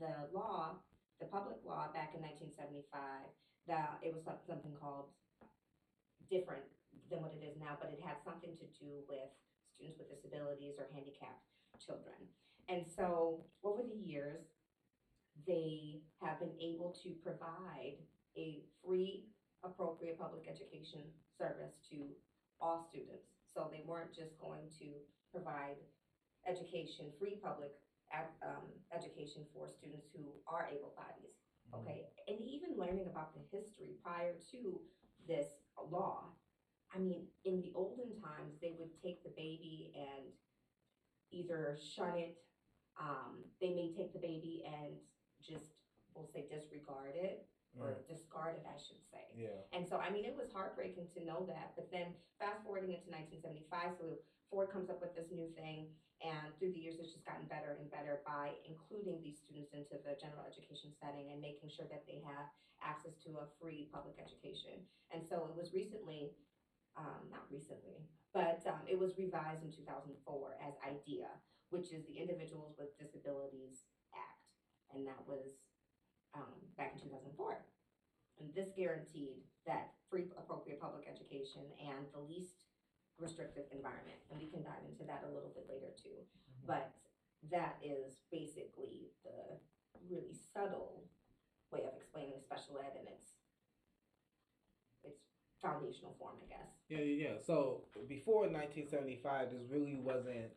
the 0.00 0.32
law, 0.32 0.80
the 1.20 1.28
public 1.28 1.60
law 1.60 1.92
back 1.92 2.16
in 2.16 2.24
1975, 2.24 2.88
that 3.68 4.00
it 4.00 4.16
was 4.16 4.24
something 4.24 4.72
called 4.80 5.12
different 6.32 6.64
than 7.12 7.20
what 7.20 7.36
it 7.36 7.44
is 7.44 7.60
now, 7.60 7.76
but 7.76 7.92
it 7.92 8.00
had 8.00 8.16
something 8.24 8.56
to 8.56 8.64
do 8.80 9.04
with 9.04 9.28
students 9.76 10.00
with 10.00 10.08
disabilities 10.08 10.80
or 10.80 10.88
handicapped 10.88 11.44
children. 11.84 12.16
And 12.72 12.88
so 12.88 13.44
over 13.60 13.84
the 13.84 14.00
years, 14.00 14.40
they 15.46 16.00
have 16.20 16.38
been 16.38 16.54
able 16.60 16.96
to 17.02 17.10
provide 17.22 17.96
a 18.36 18.62
free, 18.84 19.24
appropriate 19.64 20.18
public 20.18 20.48
education 20.48 21.00
service 21.38 21.78
to 21.90 21.96
all 22.60 22.86
students. 22.88 23.26
So 23.54 23.68
they 23.70 23.82
weren't 23.86 24.14
just 24.14 24.38
going 24.40 24.68
to 24.78 24.86
provide 25.32 25.76
education, 26.46 27.06
free 27.18 27.38
public 27.42 27.72
ed- 28.12 28.36
um, 28.42 28.68
education 28.92 29.42
for 29.52 29.68
students 29.68 30.08
who 30.14 30.32
are 30.46 30.68
able 30.70 30.94
bodies. 30.96 31.32
Okay, 31.74 32.04
and 32.28 32.36
even 32.44 32.76
learning 32.76 33.06
about 33.10 33.32
the 33.34 33.40
history 33.56 33.96
prior 34.02 34.34
to 34.50 34.80
this 35.26 35.46
law. 35.90 36.34
I 36.94 36.98
mean, 36.98 37.24
in 37.44 37.60
the 37.62 37.72
olden 37.74 38.12
times, 38.20 38.56
they 38.60 38.74
would 38.78 38.90
take 39.02 39.22
the 39.22 39.30
baby 39.30 39.92
and 39.94 40.28
either 41.30 41.78
shun 41.80 42.16
it. 42.18 42.36
Um, 43.00 43.38
they 43.60 43.70
may 43.70 43.90
take 43.96 44.12
the 44.12 44.18
baby 44.18 44.62
and 44.66 44.92
just, 45.42 45.74
we'll 46.14 46.30
say, 46.30 46.46
disregard 46.48 47.14
it 47.14 47.46
or 47.80 48.04
discard 48.04 48.60
it, 48.60 48.64
I 48.68 48.76
should 48.76 49.00
say. 49.08 49.24
Yeah. 49.32 49.56
And 49.72 49.88
so, 49.88 49.96
I 49.96 50.12
mean, 50.12 50.28
it 50.28 50.36
was 50.36 50.52
heartbreaking 50.52 51.08
to 51.16 51.24
know 51.24 51.48
that. 51.48 51.72
But 51.72 51.88
then, 51.88 52.12
fast 52.36 52.60
forwarding 52.64 52.92
into 52.92 53.08
1975, 53.08 53.96
so 53.96 54.20
Ford 54.52 54.68
comes 54.68 54.92
up 54.92 55.00
with 55.00 55.16
this 55.16 55.32
new 55.32 55.48
thing, 55.56 55.88
and 56.20 56.52
through 56.60 56.76
the 56.76 56.82
years, 56.84 57.00
it's 57.00 57.16
just 57.16 57.24
gotten 57.24 57.48
better 57.48 57.80
and 57.80 57.88
better 57.88 58.20
by 58.28 58.52
including 58.68 59.24
these 59.24 59.40
students 59.40 59.72
into 59.72 59.96
the 60.04 60.12
general 60.20 60.44
education 60.44 60.92
setting 61.00 61.32
and 61.32 61.40
making 61.40 61.72
sure 61.72 61.88
that 61.88 62.04
they 62.04 62.20
have 62.20 62.52
access 62.84 63.16
to 63.24 63.40
a 63.40 63.48
free 63.56 63.88
public 63.88 64.20
education. 64.20 64.84
And 65.08 65.24
so, 65.24 65.48
it 65.48 65.56
was 65.56 65.72
recently, 65.72 66.36
um, 67.00 67.24
not 67.32 67.48
recently, 67.48 68.04
but 68.36 68.60
um, 68.68 68.84
it 68.84 69.00
was 69.00 69.16
revised 69.16 69.64
in 69.64 69.72
2004 69.72 70.12
as 70.60 70.76
IDEA, 70.84 71.32
which 71.72 71.88
is 71.88 72.04
the 72.04 72.20
Individuals 72.20 72.76
with 72.76 72.92
Disabilities 73.00 73.88
and 74.94 75.06
that 75.06 75.20
was 75.26 75.44
um, 76.34 76.52
back 76.76 76.92
in 76.94 77.00
2004. 77.00 77.58
And 78.40 78.48
this 78.54 78.72
guaranteed 78.76 79.44
that 79.66 79.92
free, 80.10 80.26
appropriate 80.36 80.80
public 80.80 81.06
education 81.06 81.62
and 81.78 82.08
the 82.12 82.20
least 82.20 82.64
restrictive 83.18 83.68
environment. 83.70 84.18
And 84.30 84.40
we 84.40 84.48
can 84.48 84.64
dive 84.64 84.82
into 84.88 85.04
that 85.06 85.24
a 85.28 85.30
little 85.30 85.52
bit 85.54 85.68
later 85.68 85.92
too. 85.94 86.24
But 86.66 86.90
that 87.50 87.78
is 87.82 88.22
basically 88.30 89.12
the 89.24 89.58
really 90.08 90.34
subtle 90.34 91.04
way 91.70 91.84
of 91.84 91.94
explaining 91.96 92.40
special 92.42 92.78
ed 92.78 92.98
in 93.00 93.06
its 93.08 93.38
its 95.04 95.22
foundational 95.60 96.14
form, 96.18 96.36
I 96.42 96.48
guess. 96.48 96.70
Yeah, 96.88 97.02
yeah, 97.02 97.28
yeah. 97.28 97.36
So 97.40 97.84
before 98.08 98.46
1975, 98.50 99.50
this 99.50 99.62
really 99.70 99.96
wasn't 99.96 100.52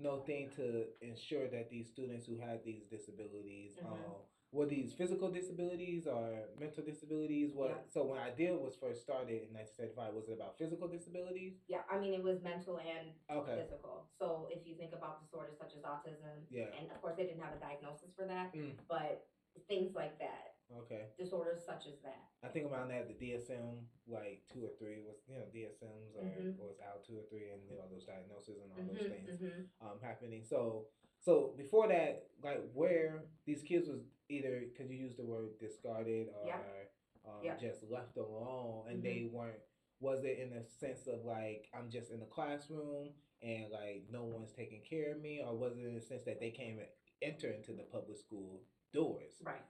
no 0.00 0.20
thing 0.20 0.50
to 0.56 0.84
ensure 1.00 1.48
that 1.48 1.70
these 1.70 1.88
students 1.88 2.26
who 2.26 2.38
had 2.38 2.64
these 2.64 2.84
disabilities, 2.86 3.76
Mhm. 3.76 3.86
um, 3.92 4.14
were 4.52 4.66
these 4.66 4.92
physical 4.92 5.30
disabilities 5.30 6.06
or 6.08 6.48
mental 6.58 6.82
disabilities? 6.82 7.54
What? 7.54 7.70
Yeah. 7.70 7.82
So 7.86 8.04
when 8.06 8.18
IDEA 8.18 8.56
was 8.56 8.74
first 8.76 9.02
started 9.02 9.42
in 9.46 9.52
1975, 9.52 10.14
was 10.14 10.28
it 10.28 10.32
about 10.32 10.58
physical 10.58 10.88
disabilities? 10.88 11.62
Yeah, 11.68 11.82
I 11.88 12.00
mean 12.00 12.14
it 12.14 12.22
was 12.22 12.42
mental 12.42 12.78
and 12.78 13.12
Okay. 13.30 13.62
physical. 13.62 14.08
So 14.18 14.48
if 14.50 14.66
you 14.66 14.74
think 14.74 14.92
about 14.92 15.20
disorders 15.22 15.56
such 15.58 15.76
as 15.76 15.82
autism, 15.82 16.46
Yeah. 16.50 16.74
and 16.76 16.90
of 16.90 17.00
course 17.00 17.16
they 17.16 17.26
didn't 17.26 17.42
have 17.42 17.54
a 17.54 17.60
diagnosis 17.60 18.12
for 18.14 18.26
that, 18.26 18.52
Mm. 18.52 18.76
but 18.88 19.28
things 19.68 19.94
like 19.94 20.18
that, 20.18 20.56
Okay. 20.78 21.06
disorders 21.18 21.60
such 21.64 21.86
as 21.86 21.98
that. 22.02 22.30
I 22.42 22.48
think 22.48 22.70
around 22.70 22.88
that 22.88 23.08
the 23.08 23.14
DSM 23.14 23.86
like 24.06 24.42
two 24.52 24.64
or 24.64 24.70
three 24.78 25.02
was 25.06 25.16
you 25.28 25.34
know 25.36 25.44
DSMs 25.52 26.14
or 26.16 26.24
Mhm. 26.24 26.56
was 26.58 26.78
out 26.80 27.04
two 27.04 27.18
or 27.18 27.24
three 27.24 27.50
and 27.50 27.68
you 27.68 27.76
know 27.76 27.88
those 27.90 28.04
diagnoses 28.04 28.60
and 28.62 28.72
all 28.72 28.78
Mhm, 28.78 28.86
those 28.96 29.08
things. 29.10 29.40
mhm. 29.40 29.68
um, 29.80 29.98
happening. 30.00 30.44
So, 30.44 30.88
so 31.18 31.48
before 31.56 31.88
that, 31.88 32.30
like 32.42 32.62
where 32.72 33.24
these 33.46 33.62
kids 33.62 33.88
was 33.88 34.02
either 34.28 34.60
because 34.60 34.90
you 34.90 34.96
use 34.98 35.16
the 35.16 35.24
word 35.24 35.58
discarded 35.58 36.28
or 36.34 36.90
um, 37.24 37.58
just 37.58 37.82
left 37.90 38.16
alone, 38.16 38.88
and 38.88 39.02
they 39.02 39.24
weren't. 39.32 39.60
Was 40.00 40.24
it 40.24 40.38
in 40.38 40.54
a 40.54 40.64
sense 40.64 41.06
of 41.08 41.24
like 41.26 41.68
I'm 41.74 41.90
just 41.90 42.10
in 42.10 42.20
the 42.20 42.26
classroom 42.26 43.12
and 43.42 43.70
like 43.70 44.06
no 44.10 44.24
one's 44.24 44.52
taking 44.52 44.82
care 44.82 45.12
of 45.12 45.20
me, 45.20 45.42
or 45.42 45.54
was 45.56 45.76
it 45.76 45.84
in 45.84 45.96
a 45.96 46.00
sense 46.00 46.24
that 46.24 46.40
they 46.40 46.50
came 46.50 46.78
and 46.78 46.88
enter 47.20 47.50
into 47.50 47.72
the 47.72 47.82
public 47.82 48.16
school 48.16 48.62
doors? 48.94 49.34
Right. 49.42 49.62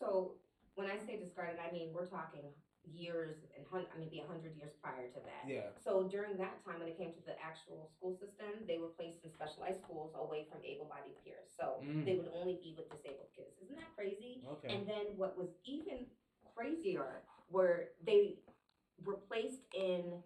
So 0.00 0.36
when 0.74 0.88
I 0.88 0.96
say 1.06 1.20
discarded, 1.20 1.60
I 1.60 1.70
mean 1.72 1.92
we're 1.92 2.06
talking 2.08 2.48
years 2.88 3.36
and 3.56 3.66
hun- 3.70 3.86
I 3.94 3.98
mean, 4.00 4.08
maybe 4.08 4.24
a 4.24 4.26
hundred 4.26 4.56
years 4.56 4.72
prior 4.82 5.06
to 5.12 5.20
that. 5.20 5.44
Yeah. 5.46 5.68
So 5.84 6.08
during 6.08 6.38
that 6.38 6.64
time, 6.64 6.80
when 6.80 6.88
it 6.88 6.96
came 6.96 7.12
to 7.12 7.20
the 7.28 7.36
actual 7.38 7.86
school 7.92 8.16
system, 8.16 8.64
they 8.66 8.78
were 8.78 8.88
placed 8.96 9.22
in 9.22 9.30
specialized 9.30 9.84
schools 9.84 10.16
away 10.16 10.46
from 10.50 10.64
able-bodied 10.64 11.20
peers. 11.22 11.52
So 11.54 11.84
Mm. 11.84 12.04
they 12.06 12.16
would 12.16 12.32
only 12.32 12.56
be 12.56 12.74
with 12.76 12.88
disabled 12.88 13.28
kids. 13.36 13.52
Isn't 13.60 13.76
that 13.76 13.92
crazy? 13.94 14.42
Okay. 14.48 14.72
And 14.74 14.88
then 14.88 15.06
what 15.18 15.36
was 15.36 15.50
even 15.64 16.06
crazier 16.56 17.22
were 17.50 17.92
they 18.00 18.40
were 19.04 19.18
placed 19.28 19.62
in 19.74 20.22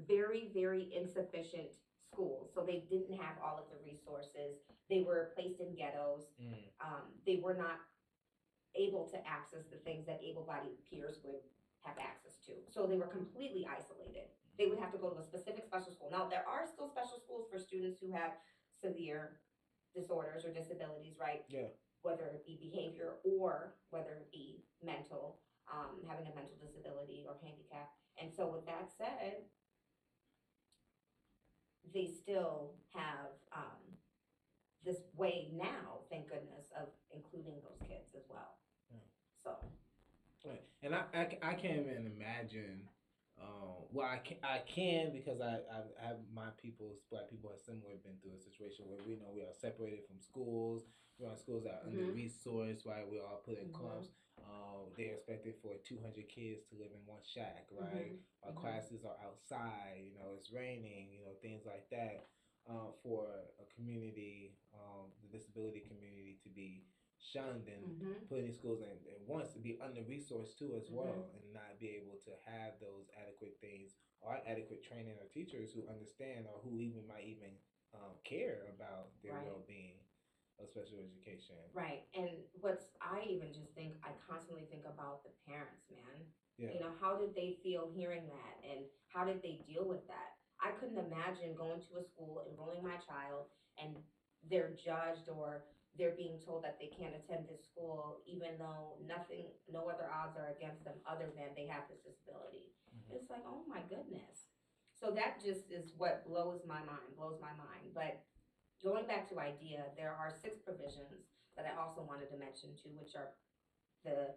very, 0.00 0.48
very 0.52 0.92
insufficient 0.92 1.70
schools. 2.12 2.50
So 2.52 2.64
they 2.66 2.80
didn't 2.90 3.14
have 3.16 3.38
all 3.38 3.58
of 3.58 3.70
the 3.70 3.78
resources. 3.86 4.58
They 4.90 5.02
were 5.02 5.30
placed 5.36 5.60
in 5.60 5.74
ghettos. 5.76 6.26
Mm. 6.40 6.66
Um, 6.80 7.04
they 7.24 7.36
were 7.36 7.54
not 7.54 7.78
able 8.74 9.04
to 9.08 9.16
access 9.26 9.64
the 9.70 9.76
things 9.76 10.06
that 10.06 10.20
able-bodied 10.22 10.76
peers 10.88 11.18
would 11.24 11.40
have 11.80 11.98
access 11.98 12.38
to. 12.46 12.52
So 12.70 12.86
they 12.86 12.96
were 12.96 13.06
completely 13.06 13.66
isolated. 13.66 14.28
They 14.58 14.66
would 14.66 14.78
have 14.78 14.92
to 14.92 14.98
go 14.98 15.10
to 15.10 15.18
a 15.18 15.22
specific 15.22 15.64
special 15.64 15.92
school. 15.92 16.08
Now 16.10 16.26
there 16.28 16.46
are 16.46 16.64
still 16.66 16.86
special 16.88 17.18
schools 17.18 17.46
for 17.50 17.58
students 17.58 17.98
who 18.00 18.10
have 18.12 18.32
severe 18.80 19.36
disorders 19.94 20.44
or 20.44 20.52
disabilities, 20.52 21.16
right? 21.20 21.42
Yeah. 21.48 21.68
whether 22.02 22.26
it 22.26 22.44
be 22.44 22.58
behavior 22.60 23.14
or 23.22 23.74
whether 23.90 24.10
it 24.10 24.30
be 24.32 24.60
mental, 24.82 25.38
um, 25.70 26.02
having 26.08 26.26
a 26.26 26.34
mental 26.34 26.56
disability 26.60 27.24
or 27.26 27.36
handicap. 27.42 27.88
And 28.20 28.30
so 28.32 28.46
with 28.50 28.66
that 28.66 28.90
said, 28.98 29.44
they 31.94 32.06
still 32.06 32.74
have, 32.94 33.30
um, 33.52 33.96
this 34.84 35.02
way 35.16 35.50
now, 35.54 36.02
thank 36.10 36.28
goodness, 36.28 36.72
of 36.80 36.88
including 37.14 37.54
those 37.62 37.78
kids 37.86 38.14
as 38.16 38.24
well. 38.28 38.51
So, 39.44 39.50
Right. 40.44 40.62
And 40.82 40.94
I, 40.94 41.02
I, 41.14 41.24
I 41.42 41.54
can't 41.54 41.86
even 41.86 42.10
imagine. 42.18 42.88
Um, 43.40 43.86
well, 43.90 44.06
I 44.06 44.18
can, 44.18 44.38
I 44.42 44.58
can 44.66 45.12
because 45.12 45.40
I, 45.40 45.62
I, 45.70 45.86
I 46.02 46.06
have 46.08 46.18
my 46.34 46.50
people, 46.60 46.98
black 47.10 47.30
people, 47.30 47.50
have 47.50 47.60
similar 47.60 47.94
been 48.04 48.18
through 48.22 48.34
a 48.38 48.42
situation 48.42 48.86
where 48.86 49.00
we 49.06 49.16
know 49.16 49.30
we 49.34 49.42
are 49.42 49.54
separated 49.54 50.06
from 50.06 50.18
schools. 50.20 50.84
We're 51.18 51.34
schools 51.36 51.64
that 51.64 51.82
are 51.82 51.86
under 51.86 52.02
Mhm. 52.02 52.14
resourced, 52.14 52.86
right? 52.86 53.06
We're 53.06 53.22
all 53.22 53.42
put 53.46 53.58
in 53.58 53.68
Mhm. 53.70 53.72
clumps. 53.72 54.10
Um, 54.42 54.90
they're 54.96 55.14
expected 55.14 55.54
for 55.62 55.74
200 55.86 56.28
kids 56.28 56.64
to 56.70 56.76
live 56.76 56.90
in 56.92 57.02
one 57.06 57.22
shack, 57.22 57.68
right? 57.70 58.18
mhm, 58.18 58.18
Our 58.42 58.52
mhm. 58.52 58.56
classes 58.60 59.04
are 59.04 59.16
outside, 59.24 60.02
you 60.02 60.14
know, 60.18 60.34
it's 60.36 60.50
raining, 60.50 61.12
you 61.12 61.20
know, 61.22 61.34
things 61.40 61.64
like 61.66 61.88
that. 61.90 62.26
Uh, 62.68 62.90
for 63.02 63.26
a 63.58 63.66
community, 63.74 64.54
um, 64.74 65.10
the 65.22 65.28
disability 65.36 65.80
community 65.80 66.38
to 66.42 66.48
be 66.48 66.84
shunned 67.22 67.68
and 67.68 67.84
Mhm. 68.02 68.28
put 68.28 68.40
in 68.40 68.52
schools 68.52 68.82
and, 68.82 68.98
and 69.06 69.26
wants 69.28 69.52
to 69.54 69.60
be 69.60 69.78
under 69.80 70.02
resourced 70.02 70.58
too 70.58 70.74
as 70.74 70.90
Mhm. 70.90 70.94
well 70.94 71.30
and 71.34 71.52
not 71.52 71.78
be 71.78 71.90
able 71.90 72.16
to 72.18 72.32
have 72.44 72.78
those 72.80 73.10
adequate 73.16 73.56
things 73.60 73.96
or 74.20 74.34
adequate 74.46 74.82
training 74.82 75.16
or 75.18 75.26
teachers 75.28 75.72
who 75.72 75.86
understand 75.88 76.46
or 76.46 76.58
who 76.60 76.80
even 76.80 77.06
might 77.06 77.24
even 77.24 77.56
um, 77.94 78.16
care 78.24 78.66
about 78.74 79.10
their 79.22 79.34
Right. 79.34 79.44
well 79.46 79.62
being 79.66 79.98
of 80.58 80.68
special 80.68 80.98
education. 81.00 81.56
Right. 81.72 82.08
And 82.14 82.28
what's 82.60 82.86
I 83.00 83.22
even 83.28 83.52
just 83.52 83.74
think 83.74 83.96
I 84.02 84.12
constantly 84.12 84.62
constantly 84.62 84.66
think 84.66 84.84
about 84.86 85.22
the 85.24 85.30
parents, 85.46 85.90
man. 85.90 86.26
Yeah. 86.56 86.70
You 86.72 86.80
know, 86.80 86.92
how 87.00 87.16
did 87.16 87.34
they 87.34 87.58
feel 87.62 87.90
hearing 87.92 88.26
that 88.28 88.64
and 88.64 88.86
how 89.08 89.24
did 89.24 89.42
they 89.42 89.60
deal 89.66 89.86
with 89.86 90.06
that? 90.08 90.36
I 90.60 90.70
couldn't 90.72 90.98
imagine 90.98 91.54
going 91.54 91.80
to 91.80 91.98
a 91.98 92.02
school, 92.02 92.44
enrolling 92.48 92.82
my 92.82 92.96
child, 92.98 93.46
and 93.78 93.96
they're 94.48 94.70
judged 94.76 95.28
or 95.28 95.64
they're 95.98 96.16
being 96.16 96.40
told 96.40 96.64
that 96.64 96.80
they 96.80 96.88
can't 96.88 97.14
attend 97.14 97.44
this 97.48 97.64
school 97.68 98.22
even 98.24 98.56
though 98.58 98.96
nothing, 99.04 99.52
no 99.68 99.88
other 99.92 100.08
odds 100.08 100.36
are 100.40 100.48
against 100.56 100.84
them 100.84 100.96
other 101.04 101.28
than 101.36 101.52
they 101.54 101.66
have 101.68 101.84
this 101.88 102.00
disability. 102.00 102.72
Mhm. 102.96 103.16
It's 103.20 103.28
like, 103.28 103.44
oh 103.44 103.64
my 103.68 103.82
goodness. 103.88 104.48
So 104.96 105.10
that 105.12 105.42
just 105.42 105.70
is 105.70 105.92
what 105.98 106.24
blows 106.24 106.64
my 106.64 106.80
mind, 106.84 107.12
blows 107.16 107.40
my 107.40 107.52
mind. 107.58 107.92
But 107.92 108.22
going 108.82 109.06
back 109.06 109.28
to 109.30 109.38
IDEA, 109.38 109.92
there 109.96 110.14
are 110.14 110.30
six 110.30 110.60
provisions 110.62 111.28
that 111.56 111.66
I 111.66 111.76
also 111.76 112.02
wanted 112.02 112.30
to 112.30 112.38
mention 112.38 112.70
too, 112.80 112.94
which 112.96 113.14
are 113.14 113.34
the 114.04 114.34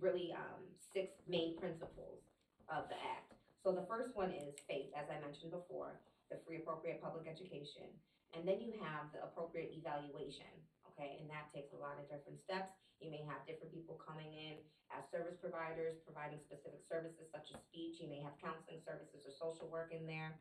really 0.00 0.32
um, 0.34 0.66
six 0.92 1.12
main 1.28 1.56
principles 1.56 2.24
of 2.68 2.88
the 2.88 2.96
act. 2.98 3.32
So 3.62 3.72
the 3.72 3.86
first 3.86 4.16
one 4.16 4.30
is 4.30 4.54
FAPE, 4.68 4.90
as 4.96 5.06
I 5.10 5.20
mentioned 5.20 5.52
before, 5.52 6.00
the 6.30 6.38
free 6.46 6.58
appropriate 6.58 7.00
public 7.02 7.26
education. 7.28 7.86
And 8.34 8.46
then 8.46 8.60
you 8.60 8.72
have 8.82 9.12
the 9.14 9.22
appropriate 9.22 9.70
evaluation, 9.72 10.50
okay? 10.96 11.20
And 11.20 11.28
that 11.28 11.52
takes 11.52 11.76
a 11.76 11.78
lot 11.78 12.00
of 12.00 12.08
different 12.08 12.40
steps. 12.40 12.72
You 13.04 13.12
may 13.12 13.20
have 13.28 13.44
different 13.44 13.76
people 13.76 14.00
coming 14.00 14.32
in 14.32 14.56
as 14.88 15.04
service 15.12 15.36
providers, 15.36 16.00
providing 16.00 16.40
specific 16.40 16.80
services 16.88 17.28
such 17.28 17.52
as 17.52 17.60
speech. 17.68 18.00
You 18.00 18.08
may 18.08 18.24
have 18.24 18.32
counseling 18.40 18.80
services 18.80 19.28
or 19.28 19.32
social 19.36 19.68
work 19.68 19.92
in 19.92 20.08
there. 20.08 20.40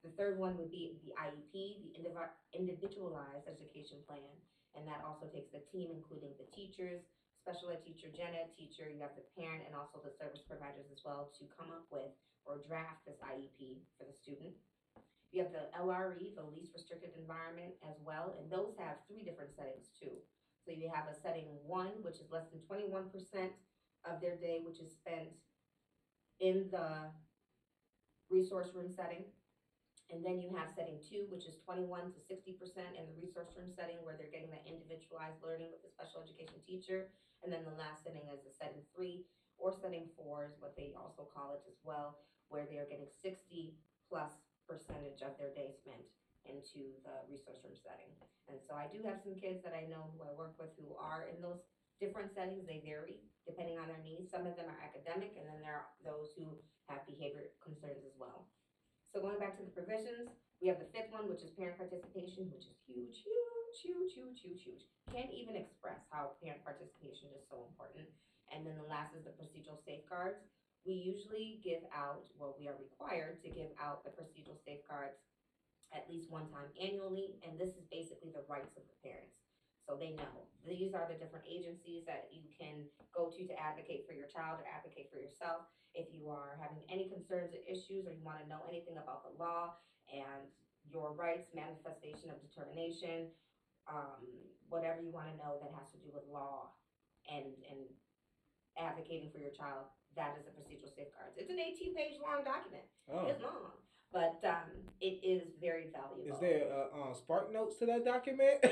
The 0.00 0.16
third 0.16 0.40
one 0.40 0.56
would 0.56 0.72
be 0.72 0.96
the 1.04 1.12
IEP, 1.12 1.52
the 1.84 1.92
indivi- 2.00 2.32
individualized 2.56 3.44
education 3.44 4.00
plan. 4.08 4.32
And 4.72 4.88
that 4.88 5.04
also 5.04 5.28
takes 5.28 5.52
the 5.52 5.60
team, 5.68 5.92
including 5.92 6.32
the 6.40 6.48
teachers, 6.56 7.04
special 7.44 7.68
ed 7.68 7.84
teacher, 7.84 8.08
ed 8.08 8.48
teacher, 8.56 8.88
you 8.88 9.04
have 9.04 9.12
the 9.12 9.26
parent, 9.36 9.68
and 9.68 9.76
also 9.76 10.00
the 10.00 10.14
service 10.16 10.40
providers 10.48 10.88
as 10.88 11.04
well 11.04 11.28
to 11.36 11.44
come 11.52 11.68
up 11.68 11.84
with 11.92 12.08
or 12.48 12.62
draft 12.64 13.04
this 13.04 13.20
IEP 13.20 13.84
for 13.98 14.08
the 14.08 14.16
student. 14.16 14.56
You 15.32 15.42
have 15.42 15.52
the 15.52 15.68
LRE, 15.78 16.34
the 16.34 16.44
least 16.44 16.72
restricted 16.74 17.10
environment 17.16 17.74
as 17.88 17.96
well, 18.04 18.34
and 18.38 18.50
those 18.50 18.74
have 18.78 18.96
three 19.06 19.22
different 19.22 19.54
settings 19.54 19.90
too. 19.98 20.18
So 20.64 20.72
you 20.72 20.90
have 20.92 21.06
a 21.08 21.14
setting 21.14 21.46
one, 21.66 22.02
which 22.02 22.18
is 22.20 22.30
less 22.30 22.46
than 22.50 22.60
twenty-one 22.60 23.08
percent 23.10 23.52
of 24.04 24.20
their 24.20 24.34
day, 24.34 24.60
which 24.64 24.80
is 24.80 24.90
spent 24.92 25.30
in 26.40 26.68
the 26.70 27.10
resource 28.28 28.68
room 28.74 28.90
setting. 28.90 29.24
And 30.10 30.24
then 30.24 30.40
you 30.40 30.50
have 30.56 30.68
setting 30.74 30.98
two, 30.98 31.26
which 31.28 31.46
is 31.46 31.56
twenty-one 31.64 32.10
to 32.10 32.18
sixty 32.18 32.52
percent 32.52 32.96
in 32.98 33.06
the 33.06 33.12
resource 33.14 33.54
room 33.56 33.70
setting 33.70 34.02
where 34.02 34.16
they're 34.16 34.26
getting 34.32 34.50
that 34.50 34.66
individualized 34.66 35.38
learning 35.42 35.70
with 35.70 35.82
the 35.82 35.88
special 35.88 36.20
education 36.20 36.58
teacher. 36.66 37.06
And 37.42 37.52
then 37.52 37.64
the 37.64 37.70
last 37.78 38.02
setting 38.02 38.26
is 38.28 38.44
a 38.44 38.50
setting 38.50 38.82
three 38.94 39.22
or 39.58 39.72
setting 39.72 40.06
four 40.16 40.44
is 40.46 40.56
what 40.58 40.74
they 40.76 40.92
also 40.98 41.26
call 41.32 41.52
it 41.52 41.60
as 41.66 41.78
well, 41.84 42.16
where 42.48 42.66
they 42.66 42.76
are 42.76 42.86
getting 42.90 43.06
sixty 43.22 43.72
plus 44.08 44.49
percentage 44.70 45.26
of 45.26 45.34
their 45.34 45.50
day 45.50 45.74
spent 45.74 46.06
into 46.46 46.94
the 47.02 47.26
resource 47.26 47.58
room 47.66 47.74
setting. 47.74 48.14
And 48.46 48.62
so 48.62 48.78
I 48.78 48.86
do 48.86 49.02
have 49.02 49.18
some 49.18 49.34
kids 49.34 49.66
that 49.66 49.74
I 49.74 49.90
know 49.90 50.14
who 50.14 50.22
I 50.22 50.32
work 50.38 50.54
with 50.62 50.70
who 50.78 50.94
are 50.94 51.26
in 51.26 51.42
those 51.42 51.66
different 51.98 52.30
settings. 52.30 52.64
They 52.64 52.80
vary 52.86 53.26
depending 53.44 53.82
on 53.82 53.90
their 53.90 54.00
needs. 54.00 54.30
Some 54.30 54.46
of 54.46 54.54
them 54.54 54.70
are 54.70 54.80
academic, 54.80 55.34
and 55.34 55.44
then 55.50 55.58
there 55.58 55.82
are 55.82 55.90
those 56.06 56.30
who 56.38 56.54
have 56.86 57.02
behavior 57.04 57.50
concerns 57.58 58.06
as 58.06 58.14
well. 58.14 58.46
So 59.10 59.18
going 59.18 59.42
back 59.42 59.58
to 59.58 59.66
the 59.66 59.74
provisions, 59.74 60.30
we 60.62 60.70
have 60.70 60.78
the 60.78 60.90
fifth 60.94 61.10
one, 61.10 61.26
which 61.26 61.42
is 61.42 61.50
parent 61.58 61.82
participation, 61.82 62.46
which 62.54 62.70
is 62.70 62.78
huge, 62.86 63.26
huge, 63.26 63.74
huge, 63.82 64.10
huge, 64.14 64.38
huge, 64.38 64.62
huge. 64.62 64.82
Can't 65.10 65.34
even 65.34 65.58
express 65.58 65.98
how 66.14 66.38
parent 66.38 66.62
participation 66.62 67.32
is 67.34 67.42
so 67.50 67.66
important. 67.66 68.06
And 68.50 68.66
then 68.66 68.78
the 68.78 68.86
last 68.86 69.14
is 69.14 69.26
the 69.26 69.34
procedural 69.34 69.78
safeguards. 69.82 70.42
We 70.86 70.94
usually 70.94 71.60
give 71.62 71.84
out, 71.92 72.24
well, 72.38 72.56
we 72.58 72.66
are 72.66 72.76
required 72.78 73.40
to 73.44 73.48
give 73.52 73.68
out 73.76 74.02
the 74.04 74.10
procedural 74.10 74.56
safeguards 74.64 75.20
at 75.92 76.06
least 76.08 76.30
one 76.30 76.46
time 76.48 76.70
annually, 76.78 77.36
and 77.42 77.58
this 77.58 77.74
is 77.74 77.84
basically 77.90 78.30
the 78.30 78.46
rights 78.46 78.78
of 78.78 78.86
the 78.86 78.96
parents. 79.02 79.34
So 79.86 79.98
they 79.98 80.14
know. 80.14 80.46
These 80.62 80.94
are 80.94 81.08
the 81.10 81.18
different 81.18 81.50
agencies 81.50 82.06
that 82.06 82.30
you 82.30 82.46
can 82.54 82.86
go 83.10 83.26
to 83.26 83.40
to 83.42 83.54
advocate 83.58 84.06
for 84.06 84.14
your 84.14 84.30
child 84.30 84.62
or 84.62 84.66
advocate 84.70 85.10
for 85.10 85.18
yourself. 85.18 85.66
If 85.98 86.14
you 86.14 86.30
are 86.30 86.54
having 86.62 86.86
any 86.86 87.10
concerns 87.10 87.50
or 87.50 87.60
issues, 87.66 88.06
or 88.06 88.14
you 88.14 88.22
want 88.22 88.38
to 88.38 88.46
know 88.46 88.62
anything 88.70 89.02
about 89.02 89.26
the 89.26 89.34
law 89.34 89.74
and 90.06 90.46
your 90.86 91.10
rights, 91.18 91.50
manifestation 91.50 92.30
of 92.30 92.38
determination, 92.38 93.34
um, 93.90 94.22
whatever 94.70 95.02
you 95.02 95.10
want 95.10 95.26
to 95.26 95.36
know 95.42 95.58
that 95.58 95.74
has 95.74 95.90
to 95.90 95.98
do 95.98 96.14
with 96.14 96.22
law 96.30 96.70
and, 97.26 97.50
and 97.66 97.82
advocating 98.78 99.34
for 99.34 99.42
your 99.42 99.50
child, 99.50 99.90
that 100.16 100.36
is 100.38 100.44
the 100.44 100.52
procedural 100.52 100.90
safeguards. 100.94 101.34
It's 101.36 101.50
an 101.50 101.58
18 101.60 101.94
page 101.94 102.14
long 102.22 102.44
document. 102.44 102.84
Oh. 103.12 103.26
It's 103.26 103.42
long, 103.42 103.72
but 104.12 104.40
um, 104.48 104.70
it 105.00 105.20
is 105.24 105.42
very 105.60 105.86
valuable. 105.92 106.34
Is 106.34 106.40
there 106.40 106.62
uh, 106.72 107.10
uh, 107.10 107.14
spark 107.14 107.52
notes 107.52 107.76
to 107.78 107.86
that 107.86 108.04
document? 108.04 108.58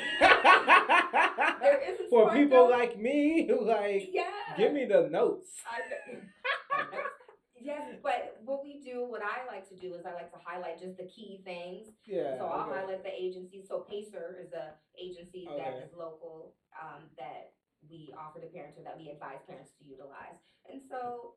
There 1.61 1.81
isn't 1.92 2.11
For 2.11 2.27
Spark 2.27 2.37
people 2.37 2.70
like 2.70 2.98
me 2.98 3.46
who 3.48 3.64
like, 3.77 4.11
Yeah. 4.12 4.31
give 4.57 4.72
me 4.72 4.85
the 4.87 5.09
notes. 5.11 5.48
Yes, 7.61 7.98
but 8.03 8.38
what 8.44 8.62
we 8.62 8.81
do, 8.81 9.05
what 9.05 9.20
I 9.20 9.44
like 9.51 9.68
to 9.70 9.77
do 9.77 9.94
is 9.94 10.07
I 10.07 10.14
like 10.14 10.31
to 10.31 10.38
highlight 10.42 10.79
just 10.79 10.96
the 10.96 11.11
key 11.11 11.40
things. 11.44 11.88
Yeah. 12.07 12.38
so 12.38 12.46
I'll 12.46 12.70
okay. 12.70 12.79
highlight 12.79 13.03
the 13.03 13.11
agency. 13.12 13.64
So 13.66 13.85
Pacer 13.90 14.38
is 14.40 14.53
a 14.53 14.79
agency 14.94 15.44
that 15.59 15.74
Okay. 15.74 15.85
is 15.85 15.90
local 15.92 16.55
um, 16.81 17.11
that 17.18 17.53
we 17.87 18.12
offer 18.19 18.41
to 18.41 18.47
parents 18.51 18.79
or 18.79 18.83
that 18.85 18.99
we 18.99 19.11
advise 19.11 19.38
parents 19.47 19.71
to 19.79 19.85
utilize. 19.87 20.38
And 20.71 20.81
so 20.83 21.35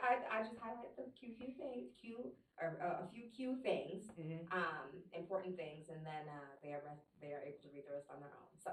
I, 0.00 0.18
I 0.32 0.42
just 0.42 0.56
highlight 0.58 0.96
the 0.96 1.04
few 1.20 1.34
things, 1.36 1.92
few 2.00 2.32
or 2.60 2.74
uh, 2.82 3.04
a 3.04 3.08
few 3.12 3.28
few 3.36 3.56
things, 3.62 4.10
Mhm. 4.18 4.50
um, 4.50 4.88
important 5.12 5.56
things, 5.56 5.88
and 5.90 6.04
then 6.04 6.26
uh, 6.28 6.56
they 6.62 6.72
are 6.72 6.82
re- 6.84 7.06
they 7.20 7.32
are 7.32 7.42
able 7.42 7.58
to 7.62 7.68
read 7.72 7.84
the 7.86 7.92
rest 7.92 8.08
on 8.10 8.18
their 8.20 8.32
own. 8.34 8.50
So 8.58 8.70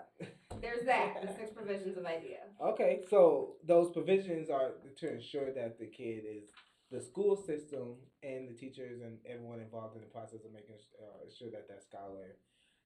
there's 0.62 0.86
that. 0.86 1.22
the 1.22 1.34
six 1.34 1.52
provisions 1.60 1.98
of 1.98 2.06
IDEA. 2.06 2.50
Okay, 2.62 3.04
so 3.10 3.58
those 3.64 3.92
provisions 3.92 4.50
are 4.50 4.72
to 4.98 5.14
ensure 5.14 5.52
that 5.54 5.78
the 5.78 5.86
kid 5.88 6.24
is 6.26 6.50
the 6.92 7.02
school 7.02 7.36
system 7.36 7.98
and 8.24 8.48
the 8.50 8.54
teachers 8.54 9.02
and 9.02 9.18
everyone 9.26 9.60
involved 9.60 9.96
in 9.96 10.02
the 10.02 10.08
process 10.08 10.46
of 10.46 10.52
making 10.54 10.76
uh, 11.02 11.30
sure 11.30 11.50
that 11.52 11.68
that 11.68 11.84
scholar 11.84 12.38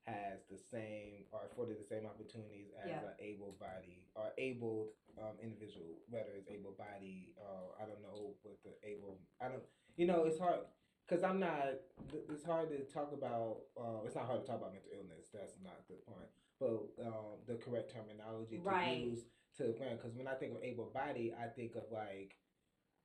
has 0.05 0.39
the 0.49 0.57
same 0.57 1.25
or 1.31 1.41
afforded 1.51 1.79
the 1.79 1.83
same 1.87 2.05
opportunities 2.05 2.67
as 2.81 2.89
Yeah. 2.89 3.01
an 3.03 3.13
able 3.19 3.53
body 3.59 4.05
or 4.15 4.31
abled 4.37 4.89
um, 5.17 5.37
individual, 5.41 5.99
whether 6.09 6.31
it's 6.37 6.47
able 6.49 6.71
body 6.71 7.33
or 7.37 7.75
I 7.81 7.85
don't 7.85 8.01
know 8.01 8.35
what 8.43 8.57
the 8.63 8.71
able. 8.87 9.19
I 9.41 9.49
don't. 9.49 9.63
You 9.97 10.07
know, 10.07 10.23
it's 10.25 10.39
hard 10.39 10.59
because 11.07 11.23
I'm 11.23 11.39
not. 11.39 11.75
It's 12.29 12.45
hard 12.45 12.69
to 12.69 12.79
talk 12.91 13.11
about. 13.13 13.57
Uh, 13.77 14.03
it's 14.05 14.15
not 14.15 14.25
hard 14.25 14.41
to 14.41 14.47
talk 14.47 14.57
about 14.57 14.73
mental 14.73 14.91
illness. 14.93 15.27
That's 15.33 15.55
not 15.63 15.87
the 15.87 15.95
point. 15.95 16.29
But 16.59 17.05
um, 17.05 17.39
the 17.47 17.55
correct 17.55 17.91
terminology 17.93 18.57
to 18.57 18.61
Right. 18.63 18.97
use 19.05 19.25
to 19.57 19.63
because 19.73 20.13
when 20.15 20.27
I 20.27 20.35
think 20.35 20.55
of 20.55 20.63
able 20.63 20.85
body, 20.93 21.33
I 21.37 21.47
think 21.47 21.75
of 21.75 21.83
like 21.91 22.35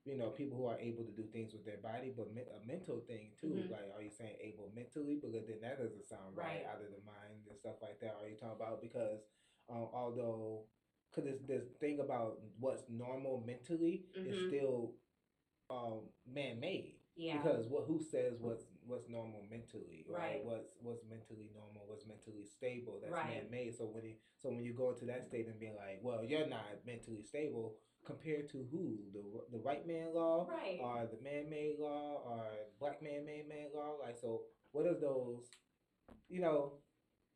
you 0.04 0.16
know 0.16 0.28
people 0.30 0.58
who 0.58 0.66
are 0.66 0.78
able 0.78 1.04
to 1.04 1.12
do 1.12 1.24
things 1.32 1.52
with 1.52 1.64
their 1.64 1.78
body, 1.78 2.12
but 2.16 2.32
me- 2.34 2.42
a 2.42 2.66
mental 2.66 3.00
thing 3.00 3.32
too. 3.40 3.48
Mhm. 3.48 3.70
Like, 3.70 3.90
are 3.96 4.02
you 4.02 4.10
saying 4.10 4.36
able 4.40 4.70
mentally? 4.74 5.16
Because 5.16 5.32
then 5.46 5.60
that 5.62 5.78
doesn't 5.78 6.04
sound 6.04 6.36
right, 6.36 6.62
Right. 6.62 6.66
out 6.66 6.82
of 6.82 6.90
the 6.90 7.00
mind 7.04 7.46
and 7.48 7.58
stuff 7.58 7.80
like 7.80 8.00
that. 8.00 8.14
Are 8.16 8.28
you 8.28 8.36
talking 8.36 8.56
about 8.60 8.80
because 8.82 9.20
um, 9.68 9.88
although 9.92 10.66
because 11.10 11.24
this 11.30 11.40
this 11.46 11.64
thing 11.80 12.00
about 12.00 12.40
what's 12.58 12.88
normal 12.88 13.40
mentally 13.46 14.06
is 14.14 14.36
Mhm. 14.36 14.48
still 14.48 14.94
um, 15.70 16.12
man 16.26 16.60
made. 16.60 17.00
Yeah. 17.16 17.38
Because 17.40 17.66
what 17.68 17.86
who 17.86 18.00
says 18.02 18.38
what's 18.40 18.66
what's 18.86 19.08
normal 19.08 19.42
mentally, 19.48 20.04
right? 20.08 20.20
Right. 20.36 20.44
What's 20.44 20.76
what's 20.82 21.04
mentally 21.04 21.48
normal, 21.54 21.86
what's 21.86 22.04
mentally 22.06 22.44
stable, 22.44 23.00
that's 23.00 23.12
Right. 23.12 23.26
man 23.42 23.50
made. 23.50 23.74
So 23.74 23.86
when 23.86 24.04
you 24.04 24.16
so 24.36 24.50
when 24.50 24.64
you 24.64 24.74
go 24.74 24.90
into 24.90 25.06
that 25.06 25.24
state 25.24 25.46
and 25.46 25.58
being 25.58 25.76
like, 25.76 26.00
well, 26.02 26.22
you're 26.22 26.46
not 26.46 26.84
mentally 26.84 27.22
stable 27.22 27.78
compared 28.04 28.48
to 28.50 28.66
who 28.70 28.98
the 29.12 29.22
the 29.52 29.58
white 29.58 29.86
man 29.86 30.14
law, 30.14 30.46
Right. 30.48 30.78
or 30.80 31.06
the 31.10 31.22
man 31.22 31.48
made 31.50 31.76
law, 31.78 32.22
or 32.26 32.44
black 32.78 33.02
man 33.02 33.24
made 33.24 33.48
man 33.48 33.68
law. 33.74 33.96
Like, 34.00 34.18
so 34.18 34.42
what 34.72 34.86
are 34.86 34.98
those? 34.98 35.48
You 36.28 36.40
know, 36.40 36.72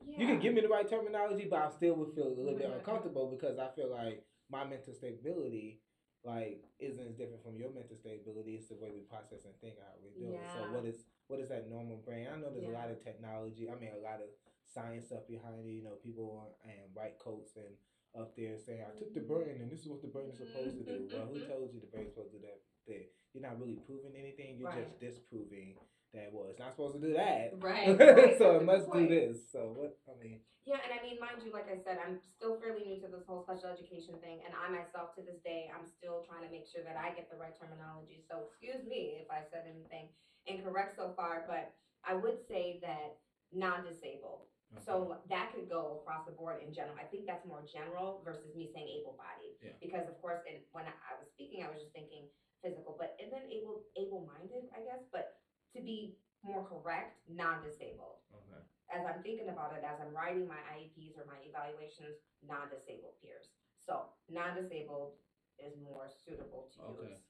yeah. 0.07 0.19
you 0.21 0.27
can 0.27 0.41
give 0.41 0.55
me 0.55 0.61
the 0.61 0.69
right 0.69 0.89
terminology, 0.89 1.47
but 1.49 1.61
I 1.61 1.71
still 1.71 1.95
would 1.97 2.15
feel 2.15 2.29
a 2.29 2.37
little 2.37 2.55
bit 2.55 2.71
uncomfortable 2.73 3.29
because 3.31 3.59
I 3.59 3.69
feel 3.75 3.91
like 3.91 4.25
my 4.51 4.65
mental 4.65 4.95
stability 4.95 5.81
like 6.25 6.65
isn't 6.79 6.99
as 7.01 7.15
different 7.15 7.43
from 7.43 7.57
your 7.57 7.71
mental 7.71 7.97
stability. 7.97 8.57
It's 8.57 8.69
the 8.69 8.75
way 8.75 8.91
we 8.93 9.01
process 9.07 9.45
and 9.47 9.55
think 9.61 9.79
how 9.79 9.95
we 10.03 10.11
do 10.19 10.33
it. 10.35 10.41
So 10.53 10.61
what 10.75 10.85
is 10.85 11.07
what 11.29 11.41
is 11.41 11.49
that 11.49 11.71
normal 11.71 11.97
brain? 11.99 12.27
I 12.27 12.37
know 12.37 12.51
there's 12.51 12.67
a 12.67 12.75
lot 12.75 12.91
of 12.91 13.03
technology. 13.03 13.71
I 13.71 13.79
mean 13.79 13.91
a 13.95 14.03
lot 14.03 14.21
of 14.21 14.29
science 14.67 15.07
stuff 15.07 15.27
behind 15.29 15.65
it. 15.65 15.71
You 15.71 15.85
know, 15.85 15.97
people 16.03 16.51
and 16.65 16.93
white 16.93 17.19
coats 17.19 17.57
and 17.57 17.73
up 18.17 18.37
there 18.37 18.57
saying 18.59 18.85
I 18.85 18.93
took 18.97 19.13
the 19.13 19.21
burden 19.21 19.61
and 19.61 19.71
this 19.71 19.81
is 19.81 19.89
what 19.89 20.01
the 20.01 20.09
burden 20.09 20.33
is 20.33 20.39
supposed 20.39 20.79
to 20.79 20.85
do. 20.85 21.09
Well, 21.13 21.27
who 21.27 21.41
Mhm. 21.41 21.49
told 21.49 21.75
you 21.75 21.81
the 21.81 21.87
brain's 21.87 22.15
supposed 22.15 22.33
to 22.33 22.39
do 22.39 22.47
that 22.47 22.61
thing? 22.87 23.09
You're 23.33 23.43
not 23.43 23.61
really 23.61 23.77
proving 23.77 24.17
anything. 24.17 24.59
You're 24.59 24.73
just 24.73 24.99
disproving 24.99 25.79
that 26.15 26.33
well, 26.33 26.49
it's 26.49 26.59
not 26.59 26.73
supposed 26.73 26.97
to 26.97 27.03
do 27.05 27.13
that. 27.13 27.53
Right, 27.61 27.93
right, 28.01 28.39
so 28.39 28.57
it 28.57 28.65
must 28.65 28.91
do 28.91 29.09
this. 29.09 29.51
So 29.53 29.73
what? 29.77 29.99
I 30.09 30.17
mean, 30.23 30.41
Yeah, 30.65 30.81
and 30.85 30.93
I 30.93 31.03
mean, 31.03 31.21
mind 31.21 31.43
you, 31.45 31.53
like 31.53 31.69
I 31.69 31.77
said, 31.81 31.99
I'm 31.99 32.21
still 32.37 32.61
fairly 32.61 32.85
new 32.85 33.01
to 33.01 33.09
this 33.09 33.25
whole 33.25 33.43
special 33.43 33.69
education 33.71 34.19
thing, 34.21 34.45
and 34.45 34.53
I 34.55 34.69
myself 34.69 35.15
to 35.17 35.23
this 35.23 35.41
day, 35.41 35.71
I'm 35.73 35.87
still 35.87 36.25
trying 36.25 36.45
to 36.45 36.51
make 36.51 36.67
sure 36.67 36.83
that 36.85 36.97
I 36.97 37.15
get 37.15 37.31
the 37.31 37.37
right 37.37 37.57
terminology. 37.61 38.25
So 38.29 38.45
excuse 38.49 38.85
me 38.85 39.21
if 39.21 39.31
I 39.31 39.45
said 39.51 39.65
anything 39.69 40.09
incorrect 40.47 40.97
so 40.97 41.13
far, 41.17 41.45
but 41.47 41.73
I 42.05 42.15
would 42.15 42.41
say 42.49 42.81
that 42.83 43.21
non-disabled. 43.53 44.45
okay. 44.45 44.58
So 44.77 45.17
that 45.33 45.49
could 45.57 45.73
go 45.73 46.05
across 46.05 46.29
the 46.29 46.37
board 46.37 46.61
in 46.61 46.77
general. 46.77 46.93
I 47.01 47.09
think 47.09 47.25
that's 47.25 47.45
more 47.49 47.65
general 47.65 48.21
versus 48.21 48.53
me 48.53 48.69
saying 48.69 49.01
able-bodied. 49.01 49.57
Yeah. 49.65 49.73
Because 49.81 50.05
of 50.05 50.21
course, 50.21 50.45
and 50.45 50.61
when 50.77 50.85
I, 50.85 51.17
was 51.17 51.33
speaking, 51.33 51.65
I 51.65 51.73
was 51.73 51.81
just 51.81 51.97
thinking 51.97 52.29
physical, 52.61 52.93
but 53.01 53.17
and 53.17 53.33
then 53.33 53.49
able 53.49 53.89
able-minded, 53.97 54.69
I 54.77 54.85
guess. 54.85 55.09
But 55.09 55.41
to 55.73 55.81
be 55.81 56.21
more 56.45 56.69
correct, 56.69 57.17
non-disabled 57.33 58.21
okay. 58.31 58.61
as 58.93 59.03
I'm 59.09 59.25
thinking 59.25 59.49
about 59.49 59.73
it, 59.73 59.83
as 59.89 59.97
I'm 60.05 60.13
writing 60.13 60.45
my 60.45 60.61
IEPs 60.77 61.17
or 61.17 61.25
my 61.25 61.41
evaluations, 61.49 62.21
non-disabled 62.45 63.17
peers. 63.25 63.49
So 63.81 64.13
non-disabled 64.29 65.17
is 65.57 65.73
more 65.81 66.13
suitable 66.13 66.69
to 66.77 66.93
Okay. 66.93 67.17
use. 67.17 67.25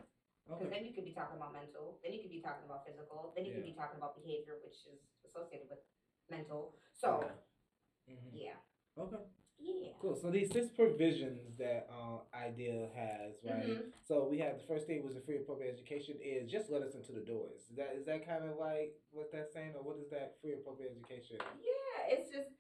Because 0.44 0.66
Okay. 0.66 0.81
then 0.81 0.85
you 0.88 0.92
could 0.92 1.05
be 1.07 1.14
talking 1.14 1.37
about 1.37 1.53
mental, 1.53 2.01
then 2.03 2.12
you 2.12 2.20
could 2.20 2.33
be 2.35 2.40
talking 2.40 2.64
about 2.66 2.83
physical, 2.85 3.33
then 3.37 3.44
you 3.44 3.53
could 3.53 3.68
be 3.68 3.77
talking 3.77 3.96
about 4.01 4.16
behavior, 4.16 4.59
which 4.64 4.81
is 4.90 4.98
associated 5.24 5.68
with 5.68 5.79
mental. 6.30 6.74
So 6.94 7.24
Mhm. 8.08 8.16
yeah, 8.32 8.54
Okay. 8.96 9.16
yeah. 9.58 9.92
Cool. 10.00 10.14
So 10.16 10.30
these 10.30 10.50
six 10.52 10.68
provisions 10.70 11.56
that 11.58 11.88
uh, 11.90 12.18
IDEA 12.34 12.88
has, 12.94 13.34
right? 13.44 13.66
Mhm. 13.66 13.92
So 14.04 14.26
we 14.28 14.38
have 14.38 14.56
the 14.58 14.64
first 14.64 14.86
thing 14.86 15.02
was 15.04 15.14
the 15.14 15.20
free 15.20 15.36
appropriate 15.36 15.72
education 15.74 16.16
is 16.20 16.50
just 16.50 16.70
let 16.70 16.82
us 16.82 16.94
into 16.94 17.12
the 17.12 17.20
doors. 17.20 17.68
Is 17.70 17.76
that 17.76 17.94
is 17.94 18.04
that 18.06 18.24
kind 18.26 18.44
of 18.44 18.56
like 18.58 18.94
what 19.10 19.30
that's 19.32 19.52
saying, 19.52 19.74
or 19.76 19.82
what 19.82 19.98
is 19.98 20.08
that 20.10 20.40
free 20.40 20.54
appropriate 20.54 20.92
education? 20.92 21.36
Yeah, 21.60 22.16
it's 22.16 22.30
just 22.30 22.50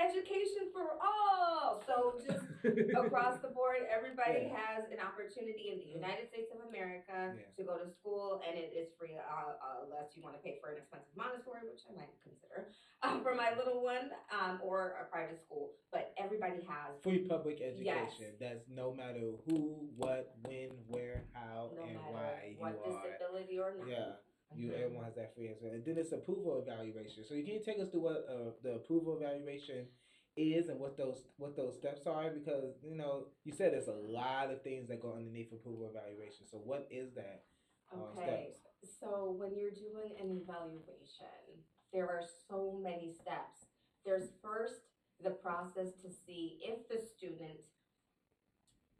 education 0.00 0.72
for 0.72 0.96
all. 1.00 1.82
So 1.86 2.16
just 2.24 2.44
across 2.96 3.40
the 3.40 3.48
board, 3.48 3.84
everybody 3.90 4.48
Yeah. 4.48 4.56
has 4.56 4.84
an 4.90 5.00
opportunity 5.00 5.70
in 5.72 5.78
the 5.78 5.84
Mhm. 5.92 6.00
United 6.00 6.28
States 6.28 6.50
of 6.52 6.60
America 6.68 7.36
Yeah. 7.36 7.44
to 7.56 7.62
go 7.64 7.78
to 7.78 7.88
school, 7.90 8.40
and 8.46 8.56
it 8.58 8.72
is 8.72 8.92
free 8.98 9.16
uh, 9.16 9.20
uh, 9.20 9.84
unless 9.84 10.16
you 10.16 10.22
want 10.22 10.36
to 10.36 10.42
pay 10.42 10.58
for 10.60 10.70
an 10.70 10.78
expensive 10.78 11.14
Montessori, 11.16 11.60
which 11.68 11.82
I 11.88 11.92
might 11.94 12.14
consider 12.22 12.72
um, 13.02 13.22
for 13.24 13.34
my 13.34 13.54
little 13.56 13.82
one, 13.82 14.10
um, 14.30 14.60
or 14.62 14.96
a 15.00 15.04
private 15.10 15.40
school. 15.40 15.72
But 15.92 16.14
everybody 16.16 16.62
has, 16.64 17.00
free 17.02 17.26
public 17.26 17.60
education. 17.60 18.36
That's 18.38 18.68
no 18.68 18.92
matter 18.94 19.32
who, 19.46 19.88
what, 19.96 20.36
when, 20.44 20.70
where, 20.88 21.24
how, 21.32 21.70
no 21.74 21.82
and 21.82 21.98
why 22.12 22.54
what 22.58 22.74
you 22.86 22.92
are. 22.92 23.02
disability 23.10 23.58
or 23.58 23.74
not. 23.76 23.88
Yeah. 23.88 24.12
You 24.54 24.70
Mhm. 24.70 24.82
everyone 24.82 25.04
has 25.04 25.14
that 25.14 25.34
free 25.34 25.48
answer, 25.48 25.68
and 25.68 25.84
then 25.84 25.96
it's 25.98 26.12
approval 26.12 26.58
evaluation. 26.58 27.24
So 27.24 27.34
you 27.34 27.44
can 27.44 27.62
take 27.62 27.78
us 27.78 27.88
through 27.90 28.00
what 28.02 28.26
uh, 28.28 28.50
the 28.62 28.74
approval 28.74 29.16
evaluation 29.16 29.88
is 30.36 30.68
and 30.68 30.78
what 30.80 30.96
those 30.96 31.24
what 31.36 31.54
those 31.56 31.76
steps 31.76 32.06
are 32.06 32.30
because 32.30 32.74
you 32.82 32.94
know 32.96 33.26
you 33.44 33.52
said 33.52 33.72
there's 33.72 33.88
a 33.88 33.92
lot 33.92 34.50
of 34.50 34.62
things 34.62 34.88
that 34.88 35.00
go 35.00 35.12
underneath 35.14 35.52
approval 35.52 35.86
evaluation. 35.88 36.46
So 36.46 36.58
what 36.58 36.86
is 36.90 37.12
that? 37.14 37.44
uh, 37.92 37.96
Okay, 38.18 38.52
steps? 38.52 38.98
so 39.00 39.36
when 39.38 39.56
you're 39.56 39.70
doing 39.70 40.12
an 40.20 40.30
evaluation, 40.42 41.64
there 41.92 42.08
are 42.08 42.22
so 42.48 42.72
many 42.82 43.12
steps. 43.12 43.66
There's 44.04 44.30
first 44.42 44.82
the 45.22 45.30
process 45.30 45.92
to 46.02 46.10
see 46.10 46.58
if 46.62 46.88
the 46.88 46.98
student 46.98 47.60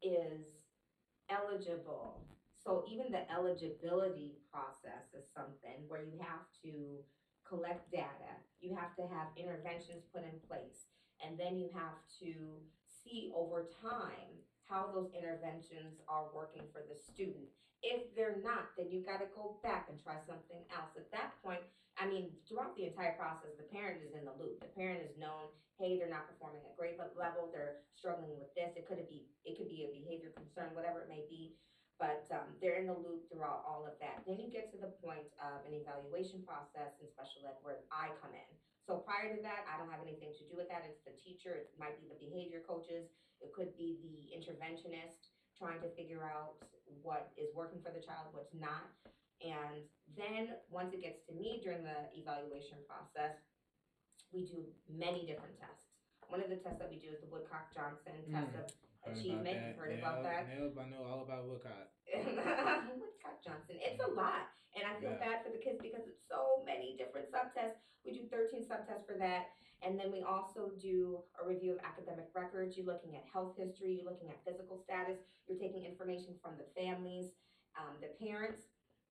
is 0.01 0.41
eligible. 1.29 2.21
So 2.61 2.85
even 2.85 3.09
the 3.09 3.25
eligibility 3.33 4.37
process 4.53 5.09
is 5.17 5.25
something 5.33 5.81
where 5.89 6.05
you 6.05 6.21
have 6.21 6.45
to 6.61 7.01
collect 7.41 7.89
data, 7.89 8.37
you 8.61 8.77
have 8.77 8.93
to 9.01 9.05
have 9.09 9.33
interventions 9.33 10.05
put 10.13 10.21
in 10.21 10.37
place, 10.45 10.85
and 11.25 11.41
then 11.41 11.57
you 11.57 11.73
have 11.73 11.97
to 12.21 12.61
see 12.85 13.33
over 13.33 13.65
time 13.81 14.29
how 14.69 14.93
those 14.93 15.09
interventions 15.17 16.05
are 16.05 16.29
working 16.31 16.63
for 16.69 16.85
the 16.85 16.95
student. 16.95 17.49
If 17.81 18.13
they're 18.13 18.37
not, 18.45 18.77
then 18.77 18.93
you 18.93 19.01
got 19.01 19.25
to 19.25 19.29
go 19.33 19.57
back 19.65 19.89
and 19.89 19.97
try 19.97 20.21
something 20.29 20.61
else. 20.69 20.93
At 20.93 21.09
that 21.11 21.33
point, 21.41 21.65
I 21.97 22.05
mean, 22.05 22.29
throughout 22.45 22.77
the 22.77 22.85
entire 22.85 23.17
process, 23.17 23.57
the 23.57 23.67
parent 23.73 24.05
is 24.05 24.13
in 24.13 24.23
the 24.23 24.37
loop. 24.37 24.61
The 24.61 24.69
parent 24.77 25.01
is 25.01 25.17
known, 25.17 25.49
hey, 25.81 25.97
they're 25.97 26.13
not 26.13 26.29
performing 26.29 26.61
at 26.61 26.77
grade 26.77 27.01
level. 27.17 27.49
They're 27.49 27.81
struggling 27.97 28.37
with 28.37 28.53
this. 28.53 28.77
It 28.77 28.85
could 28.85 29.01
be, 29.09 29.27
it 29.49 29.57
could 29.57 29.67
be 29.67 29.89
a 29.89 29.97
behavior 29.97 30.29
concern, 30.37 30.77
whatever 30.77 31.03
it 31.03 31.09
may 31.09 31.25
be. 31.25 31.57
But 32.01 32.25
um, 32.33 32.49
they're 32.57 32.81
in 32.81 32.89
the 32.89 32.97
loop 32.97 33.29
throughout 33.29 33.61
all 33.61 33.85
of 33.85 33.93
that. 34.01 34.25
Then 34.25 34.41
you 34.41 34.49
get 34.49 34.73
to 34.73 34.77
the 34.81 34.89
point 35.05 35.29
of 35.37 35.61
an 35.69 35.77
evaluation 35.77 36.41
process 36.41 36.97
in 36.97 37.05
special 37.13 37.45
ed 37.45 37.61
where 37.61 37.85
I 37.93 38.09
come 38.17 38.33
in. 38.33 38.49
So 38.89 39.05
prior 39.05 39.29
to 39.29 39.39
that, 39.45 39.69
I 39.69 39.77
don't 39.77 39.93
have 39.93 40.01
anything 40.01 40.33
to 40.33 40.43
do 40.49 40.57
with 40.57 40.65
that. 40.73 40.81
It's 40.89 41.05
the 41.05 41.13
teacher. 41.21 41.53
It 41.53 41.69
might 41.77 41.93
be 42.01 42.09
the 42.09 42.17
behavior 42.17 42.65
coaches. 42.65 43.05
It 43.37 43.53
could 43.53 43.77
be 43.77 44.01
the 44.01 44.33
interventionist 44.33 45.29
trying 45.53 45.77
to 45.85 45.93
figure 45.93 46.25
out 46.25 46.57
what 47.05 47.29
is 47.37 47.53
working 47.53 47.77
for 47.85 47.93
the 47.93 48.01
child, 48.01 48.33
what's 48.33 48.49
not. 48.57 48.89
And 49.45 49.85
then 50.17 50.57
once 50.73 50.97
it 50.97 51.05
gets 51.05 51.21
to 51.29 51.37
me 51.37 51.61
during 51.61 51.85
the 51.85 52.09
evaluation 52.17 52.81
process, 52.89 53.37
we 54.33 54.49
do 54.49 54.65
many 54.89 55.29
different 55.29 55.53
tests. 55.61 55.85
One 56.33 56.41
of 56.41 56.49
the 56.49 56.57
tests 56.57 56.81
that 56.81 56.89
we 56.89 56.97
do 56.97 57.13
is 57.13 57.21
the 57.21 57.29
Woodcock 57.29 57.69
Johnson 57.77 58.17
test 58.25 58.49
Mm. 58.57 58.65
of 58.65 58.65
achievement. 59.05 59.57
You've 59.67 59.77
heard 59.77 59.97
about 59.97 60.23
that? 60.23 60.47
Nailed, 60.47 60.77
I 60.77 60.85
know 60.85 61.03
all 61.03 61.21
about 61.21 61.47
Woodcock. 61.47 61.87
Woodcock 62.13 63.41
Johnson. 63.43 63.77
It's 63.79 64.01
a 64.01 64.11
lot. 64.11 64.45
And 64.75 64.85
I 64.87 64.93
feel 65.01 65.11
Yeah. 65.11 65.19
bad 65.19 65.43
for 65.43 65.49
the 65.49 65.57
kids 65.57 65.79
because 65.81 66.05
it's 66.07 66.21
so 66.27 66.63
many 66.65 66.95
different 66.97 67.27
subtests. 67.29 67.75
We 68.05 68.11
do 68.13 68.23
13 68.31 68.61
subtests 68.63 69.05
for 69.05 69.15
that. 69.17 69.45
And 69.81 69.97
then 69.99 70.11
we 70.11 70.21
also 70.21 70.69
do 70.79 71.19
a 71.39 71.43
review 71.45 71.71
of 71.71 71.79
academic 71.83 72.27
records. 72.33 72.77
You're 72.77 72.85
looking 72.85 73.15
at 73.15 73.23
health 73.25 73.53
history, 73.57 73.93
you're 73.93 74.05
looking 74.05 74.29
at 74.29 74.37
physical 74.45 74.77
status, 74.77 75.17
you're 75.47 75.57
taking 75.57 75.83
information 75.83 76.33
from 76.41 76.55
the 76.57 76.63
families, 76.79 77.33
um, 77.77 77.97
the 77.99 78.07
parents, 78.23 78.69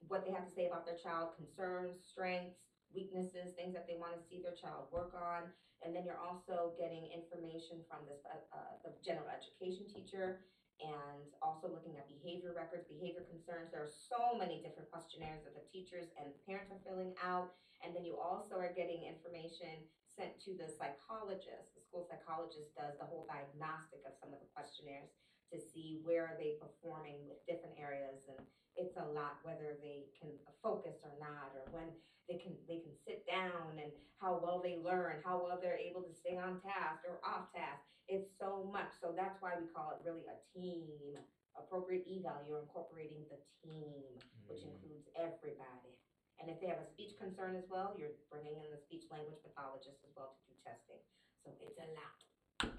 what 0.08 0.24
they 0.24 0.30
have 0.30 0.44
to 0.44 0.50
say 0.50 0.66
about 0.66 0.84
their 0.86 0.94
child, 0.94 1.34
concerns, 1.36 2.00
strengths, 2.00 2.69
weaknesses, 2.94 3.54
things 3.54 3.74
that 3.74 3.86
they 3.86 3.96
want 3.98 4.14
to 4.14 4.22
see 4.22 4.42
their 4.42 4.56
child 4.56 4.90
work 4.90 5.14
on. 5.14 5.50
And 5.80 5.96
then 5.96 6.04
you're 6.04 6.20
also 6.20 6.76
getting 6.76 7.08
information 7.08 7.80
from 7.88 8.04
the, 8.04 8.16
spe- 8.20 8.48
uh, 8.52 8.76
the 8.84 8.92
general 9.00 9.28
education 9.32 9.88
teacher 9.88 10.44
and 10.80 11.28
also 11.44 11.68
looking 11.68 12.00
at 12.00 12.08
behavior 12.08 12.56
records, 12.56 12.88
behavior 12.88 13.24
concerns. 13.28 13.68
There 13.72 13.84
are 13.84 13.92
so 13.92 14.36
many 14.36 14.64
different 14.64 14.88
questionnaires 14.88 15.44
that 15.44 15.52
the 15.56 15.64
teachers 15.68 16.08
and 16.16 16.32
parents 16.48 16.72
are 16.72 16.80
filling 16.84 17.12
out. 17.20 17.52
And 17.80 17.96
then 17.96 18.04
you 18.04 18.20
also 18.20 18.60
are 18.60 18.72
getting 18.72 19.08
information 19.08 19.72
sent 20.12 20.36
to 20.44 20.52
the 20.56 20.68
psychologist. 20.68 21.72
The 21.76 21.84
school 21.84 22.04
psychologist 22.08 22.76
does 22.76 22.96
the 23.00 23.08
whole 23.08 23.24
diagnostic 23.28 24.04
of 24.04 24.16
some 24.20 24.32
of 24.36 24.40
the 24.40 24.48
questionnaires 24.52 25.08
to 25.52 25.58
see 25.58 25.98
where 26.06 26.36
they 26.38 26.54
are 26.54 26.58
they 26.58 26.62
performing 26.62 27.26
with 27.28 27.38
different 27.46 27.74
areas 27.78 28.22
and 28.30 28.38
it's 28.78 28.96
a 28.96 29.06
lot 29.12 29.42
whether 29.42 29.76
they 29.82 30.06
can 30.16 30.30
focus 30.62 31.02
or 31.02 31.12
not 31.18 31.50
or 31.58 31.66
when 31.74 31.90
they 32.30 32.38
can 32.38 32.54
they 32.70 32.78
can 32.78 32.94
sit 33.06 33.26
down 33.26 33.74
and 33.82 33.90
how 34.22 34.38
well 34.38 34.62
they 34.62 34.78
learn 34.78 35.18
how 35.26 35.42
well 35.42 35.58
they're 35.60 35.76
able 35.80 36.02
to 36.06 36.14
stay 36.14 36.38
on 36.38 36.60
task 36.62 37.02
or 37.08 37.18
off 37.26 37.50
task. 37.50 37.82
It's 38.06 38.30
so 38.38 38.66
much. 38.72 38.90
So 39.02 39.10
that's 39.14 39.38
why 39.42 39.54
we 39.58 39.66
call 39.70 39.90
it 39.94 40.02
really 40.06 40.26
a 40.30 40.38
team 40.54 41.18
appropriate 41.58 42.06
eval 42.06 42.46
you're 42.46 42.62
incorporating 42.62 43.26
the 43.28 43.40
team 43.58 44.06
which 44.46 44.62
Mm. 44.62 44.70
includes 44.70 45.06
everybody. 45.18 45.94
And 46.38 46.48
if 46.48 46.58
they 46.62 46.66
have 46.70 46.80
a 46.80 46.86
speech 46.86 47.18
concern 47.18 47.54
as 47.58 47.66
well 47.68 47.94
you're 47.98 48.14
bringing 48.30 48.54
in 48.62 48.70
the 48.70 48.78
speech 48.78 49.04
language 49.10 49.42
pathologist 49.42 49.98
as 50.06 50.14
well 50.14 50.30
to 50.32 50.40
do 50.46 50.54
testing. 50.62 51.02
So 51.44 51.50
it's 51.60 51.78
a 51.78 51.88
lot. 51.98 52.18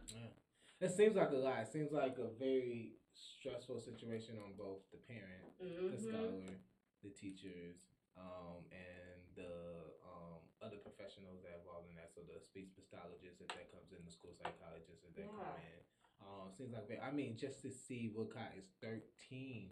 Yeah. 0.08 0.32
It 0.82 0.90
seems 0.98 1.16
like 1.16 1.30
a 1.30 1.38
lot. 1.38 1.62
It 1.62 1.70
seems 1.72 1.92
like 1.94 2.18
a 2.18 2.28
very 2.42 2.98
stressful 3.14 3.80
situation 3.80 4.42
on 4.42 4.58
both 4.58 4.82
the 4.90 4.98
parent, 4.98 5.46
the 5.62 5.98
Mhm. 5.98 6.10
scholar, 6.10 6.58
the 7.04 7.10
teachers, 7.14 7.86
um, 8.18 8.66
and 8.74 9.22
the 9.36 9.94
um, 10.02 10.42
other 10.62 10.78
professionals 10.78 11.42
that 11.44 11.54
are 11.54 11.60
involved 11.62 11.88
in 11.90 11.96
that. 11.96 12.10
So 12.14 12.22
the 12.26 12.40
speech 12.42 12.74
pathologist, 12.76 13.42
if 13.42 13.48
that 13.50 13.72
comes 13.72 13.92
in, 13.94 14.04
the 14.04 14.12
school 14.12 14.34
psychologist, 14.34 15.06
if 15.06 15.14
that 15.16 15.30
come 15.30 15.62
in. 15.62 15.82
Um, 16.22 16.52
seems 16.52 16.74
like, 16.74 17.00
I 17.02 17.12
mean, 17.12 17.38
just 17.38 17.62
to 17.62 17.70
see 17.72 18.10
Woodcock 18.16 18.54
is 18.58 18.66
13, 18.82 19.72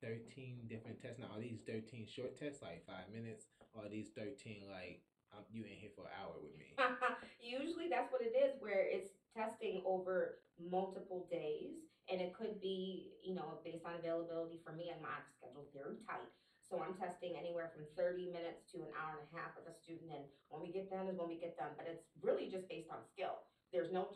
13 0.00 0.66
different 0.68 1.00
tests. 1.00 1.18
Now, 1.18 1.28
are 1.32 1.40
these 1.40 1.60
13 1.62 2.06
short 2.06 2.36
tests, 2.36 2.60
like 2.62 2.84
five 2.84 3.08
minutes, 3.10 3.46
or 3.72 3.84
are 3.86 3.88
these 3.88 4.10
13 4.10 4.68
like, 4.70 5.02
um, 5.32 5.44
you 5.50 5.64
in 5.64 5.70
here 5.76 5.90
for 5.94 6.04
an 6.06 6.12
hour 6.20 6.36
with 6.40 6.56
me? 6.56 6.76
Usually 7.40 7.88
that's 7.88 8.10
what 8.12 8.22
it 8.22 8.34
is, 8.36 8.60
where 8.60 8.84
it's 8.88 9.10
testing 9.36 9.82
over 9.84 10.38
multiple 10.60 11.26
days. 11.30 11.88
And 12.10 12.20
it 12.20 12.34
could 12.34 12.60
be, 12.60 13.14
you 13.24 13.34
know, 13.34 13.62
based 13.64 13.86
on 13.86 13.96
availability 13.96 14.60
for 14.66 14.74
me 14.74 14.90
and 14.90 15.00
my 15.00 15.16
schedule's 15.38 15.70
very 15.72 15.96
tight. 16.04 16.28
So 16.60 16.82
I'm 16.82 16.96
testing 16.98 17.36
anywhere 17.38 17.70
from 17.72 17.86
30 17.94 18.32
minutes 18.32 18.66
to 18.72 18.82
an 18.82 18.92
hour 18.96 19.20
and 19.20 19.26
a 19.28 19.32
half 19.36 19.54
with 19.54 19.70
a 19.70 19.74
student. 19.76 20.10
And 20.10 20.24
when 20.50 20.60
we 20.64 20.72
get 20.72 20.90
done 20.90 21.06
is 21.06 21.16
when 21.16 21.30
we 21.30 21.38
get 21.38 21.54
done. 21.54 21.72
But 21.78 21.86
it's 21.86 22.04
really 22.20 22.50
just 22.50 22.66
based 22.66 22.90
on 22.90 23.06
skill. 23.06 23.44
There's 23.70 23.92
no 23.92 24.12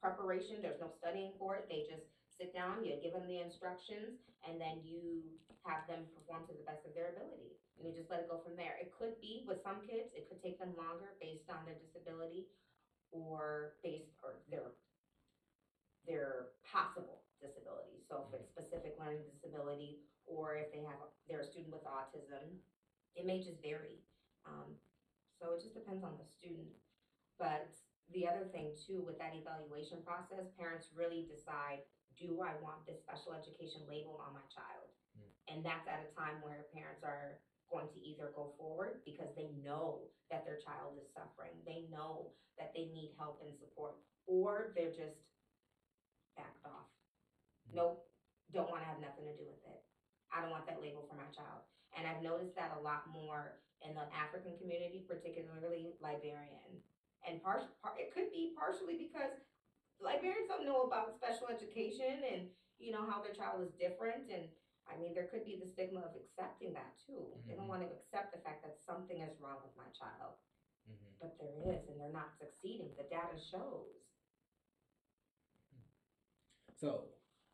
preparation, 0.00 0.64
there's 0.64 0.80
no 0.80 0.88
studying 0.88 1.36
for 1.38 1.60
it. 1.60 1.68
They 1.68 1.86
just 1.86 2.08
sit 2.40 2.56
down, 2.56 2.84
you 2.84 2.96
give 3.04 3.12
them 3.12 3.28
the 3.28 3.40
instructions, 3.44 4.16
and 4.48 4.56
then 4.56 4.80
you 4.80 5.20
have 5.68 5.84
them 5.84 6.08
perform 6.16 6.48
to 6.48 6.56
the 6.56 6.64
best 6.64 6.88
of 6.88 6.96
their 6.96 7.12
ability. 7.12 7.52
And 7.76 7.84
you 7.84 7.92
just 7.92 8.08
let 8.08 8.24
it 8.24 8.32
go 8.32 8.40
from 8.40 8.56
there. 8.56 8.80
It 8.80 8.96
could 8.96 9.20
be, 9.20 9.44
with 9.44 9.60
some 9.60 9.84
kids, 9.84 10.08
it 10.16 10.24
could 10.28 10.40
take 10.40 10.56
them 10.56 10.72
longer 10.72 11.12
based 11.20 11.52
on 11.52 11.68
their 11.68 11.76
disability 11.76 12.48
or 13.12 13.74
based, 13.82 14.14
or 14.22 14.40
their, 14.50 14.74
their 16.06 16.54
possible 16.64 17.22
disability. 17.42 18.00
So 18.08 18.26
if 18.26 18.40
it's 18.40 18.48
specific 18.50 18.96
learning 18.98 19.26
disability, 19.30 20.00
or 20.26 20.54
if 20.54 20.70
they 20.70 20.82
have, 20.86 20.98
they're 21.26 21.42
a 21.42 21.46
student 21.46 21.74
with 21.74 21.84
autism, 21.84 22.58
it 23.16 23.26
may 23.26 23.42
just 23.42 23.58
vary. 23.62 24.02
Um, 24.46 24.78
so 25.40 25.52
it 25.56 25.60
just 25.60 25.74
depends 25.74 26.04
on 26.04 26.14
the 26.20 26.28
student. 26.28 26.70
But 27.38 27.72
the 28.12 28.28
other 28.28 28.46
thing 28.52 28.76
too, 28.76 29.02
with 29.02 29.18
that 29.18 29.32
evaluation 29.34 30.04
process, 30.04 30.50
parents 30.58 30.92
really 30.94 31.26
decide, 31.26 31.82
do 32.18 32.44
I 32.44 32.52
want 32.60 32.84
this 32.84 33.00
special 33.00 33.32
education 33.32 33.86
label 33.88 34.20
on 34.20 34.36
my 34.36 34.44
child? 34.52 34.92
Mm. 35.16 35.32
And 35.48 35.58
that's 35.64 35.88
at 35.88 36.04
a 36.04 36.10
time 36.12 36.42
where 36.44 36.68
parents 36.74 37.00
are 37.02 37.40
going 37.70 37.88
to 37.94 38.00
either 38.02 38.34
go 38.34 38.52
forward 38.58 39.00
because 39.06 39.30
they 39.38 39.48
know 39.62 40.10
that 40.30 40.44
their 40.44 40.58
child 40.58 40.98
is 40.98 41.08
suffering, 41.14 41.54
they 41.64 41.86
know 41.90 42.34
that 42.58 42.74
they 42.74 42.90
need 42.90 43.14
help 43.16 43.40
and 43.46 43.54
support, 43.56 43.96
or 44.26 44.74
they're 44.74 44.94
just 44.94 45.22
backed 46.36 46.66
off. 46.66 46.90
Mm. 47.70 47.80
Nope, 47.80 48.04
don't 48.52 48.70
wanna 48.70 48.86
have 48.86 49.00
nothing 49.00 49.24
to 49.24 49.34
do 49.38 49.46
with 49.46 49.62
it. 49.66 49.80
I 50.30 50.42
don't 50.42 50.50
want 50.50 50.66
that 50.66 50.82
label 50.82 51.06
for 51.06 51.18
my 51.18 51.26
child. 51.34 51.66
And 51.98 52.06
I've 52.06 52.22
noticed 52.22 52.54
that 52.54 52.74
a 52.78 52.82
lot 52.82 53.10
more 53.10 53.58
in 53.82 53.94
the 53.98 54.06
African 54.14 54.54
community, 54.58 55.02
particularly 55.08 55.98
Liberian. 55.98 56.78
And 57.26 57.42
part, 57.42 57.66
part 57.82 57.98
it 57.98 58.14
could 58.14 58.30
be 58.30 58.54
partially 58.54 58.96
because 58.96 59.34
Liberians 60.00 60.48
don't 60.48 60.64
know 60.64 60.88
about 60.88 61.12
special 61.18 61.48
education 61.52 62.24
and 62.24 62.48
you 62.80 62.90
know 62.90 63.04
how 63.04 63.20
their 63.20 63.36
child 63.36 63.60
is 63.60 63.72
different 63.76 64.32
and 64.32 64.48
I 64.86 64.96
mean 64.96 65.12
there 65.14 65.24
could 65.24 65.44
be 65.44 65.54
the 65.54 65.66
stigma 65.66 66.00
of 66.00 66.14
accepting 66.14 66.72
that 66.72 66.92
too. 67.06 67.38
They 67.46 67.54
don't 67.54 67.64
Mhm. 67.64 67.68
want 67.68 67.82
to 67.82 67.90
accept 67.90 68.32
the 68.32 68.38
fact 68.38 68.62
that 68.62 68.78
something 68.78 69.20
is 69.20 69.38
wrong 69.38 69.60
with 69.62 69.74
my 69.76 69.88
child, 69.88 70.34
Mhm. 70.88 71.14
but 71.20 71.36
there 71.38 71.56
is 71.74 71.88
and 71.88 71.98
they're 71.98 72.08
not 72.08 72.36
succeeding. 72.36 72.94
The 72.96 73.04
data 73.04 73.36
shows. 73.36 74.00
So, 76.76 77.08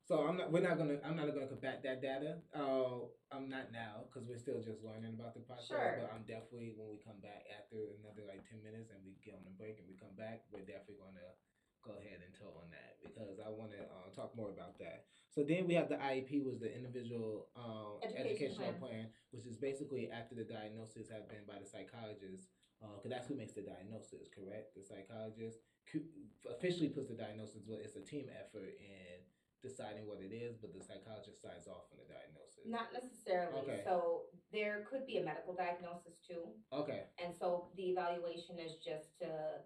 so 0.06 0.22
I'm 0.22 0.36
not. 0.36 0.50
We're 0.50 0.60
not 0.60 0.76
gonna. 0.76 0.98
I'm 1.02 1.16
not 1.16 1.26
gonna 1.32 1.46
combat 1.46 1.82
that 1.82 2.00
data. 2.00 2.38
Uh, 2.54 3.02
I'm 3.32 3.48
not 3.48 3.70
now 3.72 4.06
because 4.06 4.24
we're 4.24 4.36
still 4.36 4.60
just 4.60 4.82
learning 4.82 5.12
about 5.12 5.34
the 5.34 5.40
process. 5.40 5.66
Sure. 5.66 5.94
But 5.98 6.10
I'm 6.12 6.22
definitely 6.22 6.70
when 6.70 6.88
we 6.88 6.96
come 6.96 7.18
back 7.20 7.42
after 7.50 7.90
another 7.98 8.22
like 8.22 8.44
ten 8.48 8.62
minutes 8.62 8.90
and 8.90 9.02
we 9.02 9.16
get 9.24 9.34
on 9.34 9.42
the 9.44 9.50
break 9.50 9.78
and 9.78 9.88
we 9.88 9.94
come 9.94 10.14
back, 10.14 10.38
we're 10.50 10.60
definitely 10.60 10.96
gonna 11.02 11.34
go 11.82 11.98
ahead 11.98 12.20
and 12.22 12.32
toe 12.34 12.54
on 12.58 12.70
that 12.70 12.94
because 13.02 13.38
I 13.38 13.48
want 13.48 13.70
to 13.72 13.78
uh, 13.82 14.08
talk 14.14 14.30
more 14.34 14.48
about 14.48 14.78
that. 14.78 15.02
So 15.36 15.44
then 15.44 15.68
we 15.68 15.76
have 15.76 15.92
the 15.92 16.00
IEP, 16.00 16.40
was 16.40 16.56
the 16.56 16.72
individual 16.72 17.52
um, 17.60 18.00
Education 18.00 18.56
educational 18.56 18.72
plan. 18.80 19.12
which 19.36 19.44
is 19.44 19.60
basically 19.60 20.08
after 20.08 20.32
the 20.32 20.48
diagnosis 20.48 21.12
have 21.12 21.28
been 21.28 21.44
by 21.44 21.60
the 21.60 21.68
psychologist. 21.68 22.48
Because 22.80 23.12
that's 23.12 23.28
who 23.28 23.36
makes 23.36 23.52
the 23.52 23.60
diagnosis, 23.60 24.32
correct? 24.32 24.72
The 24.72 24.84
psychologist 24.84 25.60
officially 26.48 26.88
puts 26.88 27.08
the 27.08 27.16
diagnosis, 27.20 27.60
but 27.68 27.84
it's 27.84 27.96
a 27.96 28.04
team 28.04 28.32
effort 28.32 28.80
in 28.80 29.20
deciding 29.60 30.08
what 30.08 30.24
it 30.24 30.32
is, 30.32 30.56
but 30.56 30.72
the 30.72 30.80
psychologist 30.80 31.44
signs 31.44 31.68
off 31.68 31.88
on 31.92 32.00
the 32.00 32.08
diagnosis. 32.08 32.64
Not 32.64 32.92
necessarily. 32.96 33.60
Okay. 33.60 33.80
So 33.84 34.32
there 34.52 34.88
could 34.88 35.04
be 35.04 35.18
a 35.18 35.24
medical 35.24 35.52
diagnosis 35.52 36.16
too. 36.24 36.48
Okay. 36.72 37.12
And 37.20 37.34
so 37.36 37.68
the 37.76 37.92
evaluation 37.92 38.56
is 38.56 38.80
just 38.80 39.18
to 39.20 39.60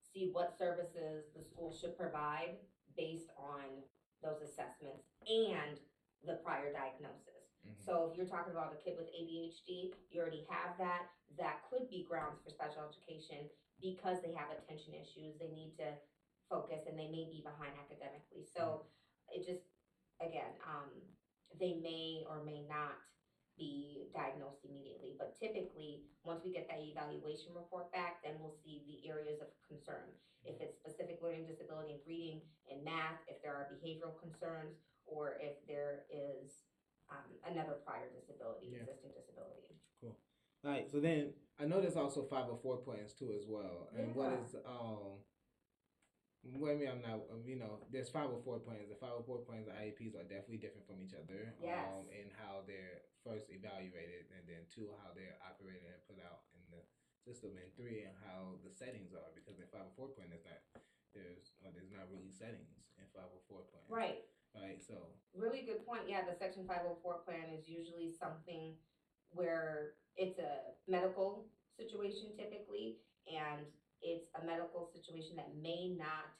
see 0.00 0.30
what 0.32 0.56
services 0.56 1.28
the 1.36 1.44
school 1.44 1.76
should 1.76 1.96
provide 1.96 2.56
based 2.96 3.28
on 3.36 3.84
those 4.22 4.40
assessments 4.42 5.06
and 5.28 5.78
the 6.24 6.34
prior 6.44 6.72
diagnosis. 6.72 7.56
Mhm. 7.66 7.80
So 7.80 8.10
if 8.10 8.16
you're 8.16 8.26
talking 8.26 8.52
about 8.52 8.72
a 8.72 8.76
kid 8.76 8.96
with 8.96 9.08
ADHD, 9.12 9.94
you 10.10 10.20
already 10.20 10.44
have 10.48 10.76
that. 10.78 11.10
That 11.36 11.62
could 11.70 11.88
be 11.88 12.04
grounds 12.04 12.40
for 12.42 12.50
special 12.50 12.84
education 12.84 13.48
because 13.80 14.20
they 14.20 14.32
have 14.32 14.50
attention 14.50 14.94
issues. 14.94 15.38
They 15.38 15.50
need 15.50 15.76
to 15.76 15.96
focus 16.48 16.86
and 16.86 16.98
they 16.98 17.08
may 17.08 17.24
be 17.30 17.40
behind 17.42 17.72
academically. 17.78 18.44
So 18.44 18.86
it 19.28 19.46
just, 19.46 19.62
again, 20.20 20.52
um, 20.66 20.90
they 21.58 21.74
may 21.74 22.24
or 22.28 22.42
may 22.44 22.62
not 22.68 22.96
be 23.60 24.08
diagnosed 24.16 24.64
immediately. 24.64 25.12
But 25.20 25.36
typically, 25.36 26.08
once 26.24 26.40
we 26.42 26.50
get 26.50 26.66
that 26.72 26.80
evaluation 26.80 27.52
report 27.54 27.92
back, 27.92 28.24
then 28.24 28.40
we'll 28.40 28.56
see 28.64 28.80
the 28.88 29.04
areas 29.06 29.44
of 29.44 29.48
concern. 29.68 30.08
If 30.48 30.56
it's 30.64 30.80
specific 30.80 31.20
learning 31.20 31.44
disability 31.44 31.92
in 31.92 32.00
reading 32.08 32.40
and 32.72 32.80
math, 32.82 33.20
if 33.28 33.44
there 33.44 33.52
are 33.52 33.68
behavioral 33.68 34.16
concerns, 34.16 34.80
or 35.04 35.36
if 35.38 35.60
there 35.68 36.08
is 36.08 36.64
um, 37.12 37.28
another 37.44 37.76
prior 37.84 38.08
disability, 38.16 38.72
Yeah. 38.72 38.80
existing 38.88 39.12
disability. 39.12 39.76
Cool. 40.00 40.16
All 40.64 40.70
right. 40.70 40.88
So 40.90 40.98
then 41.00 41.34
I 41.60 41.66
know 41.66 41.80
there's 41.82 41.96
also 42.00 42.22
504 42.24 42.78
plans 42.78 43.12
too 43.12 43.34
as 43.36 43.44
well. 43.46 43.90
And 43.94 44.14
what 44.16 44.32
Yeah. 44.32 44.40
is 44.40 44.54
um. 44.64 45.20
Well, 46.56 46.72
I 46.72 46.76
mean, 46.76 46.88
I'm 46.88 47.02
not. 47.02 47.20
um, 47.30 47.44
You 47.44 47.56
know, 47.56 47.84
there's 47.90 48.08
504 48.08 48.60
plans. 48.60 48.88
The 48.88 48.94
504 48.96 49.44
plans 49.44 49.66
the 49.66 49.72
IEPs 49.76 50.14
are 50.16 50.22
definitely 50.24 50.56
different 50.56 50.86
from 50.86 51.02
each 51.02 51.12
other. 51.12 51.52
Yes. 51.60 51.84
Um, 51.92 52.08
in 52.08 52.30
how 52.30 52.62
they're 52.66 53.02
first 53.24 53.52
evaluated, 53.52 54.28
and 54.32 54.44
then 54.48 54.64
two, 54.68 54.90
how 55.04 55.12
they're 55.12 55.38
operated 55.44 55.86
and 55.86 56.00
put 56.08 56.18
out 56.20 56.48
in 56.56 56.62
the 56.72 56.82
system, 57.20 57.56
and 57.60 57.68
three, 57.76 58.08
and 58.08 58.16
how 58.24 58.56
the 58.64 58.72
settings 58.72 59.12
are. 59.12 59.30
Because 59.36 59.60
in 59.60 59.68
504 59.68 60.16
plan, 60.16 60.32
there's 60.32 60.46
not 60.48 60.60
there's 61.12 61.58
uh, 61.62 61.70
there's 61.74 61.90
not 61.90 62.06
really 62.08 62.30
settings 62.30 62.86
in 62.98 63.06
504 63.12 63.66
plan. 63.70 63.86
Right. 63.90 64.22
Right. 64.54 64.82
So. 64.82 65.14
Really 65.34 65.62
good 65.62 65.86
point. 65.86 66.10
Yeah, 66.10 66.26
the 66.26 66.34
Section 66.34 66.66
504 66.66 67.22
plan 67.22 67.54
is 67.54 67.70
usually 67.70 68.10
something 68.10 68.74
where 69.30 69.94
it's 70.18 70.38
a 70.42 70.74
medical 70.90 71.46
situation 71.78 72.34
typically, 72.34 72.98
and 73.30 73.62
it's 74.02 74.26
a 74.34 74.42
medical 74.42 74.90
situation 74.90 75.38
that 75.38 75.54
may 75.54 75.94
not 75.94 76.34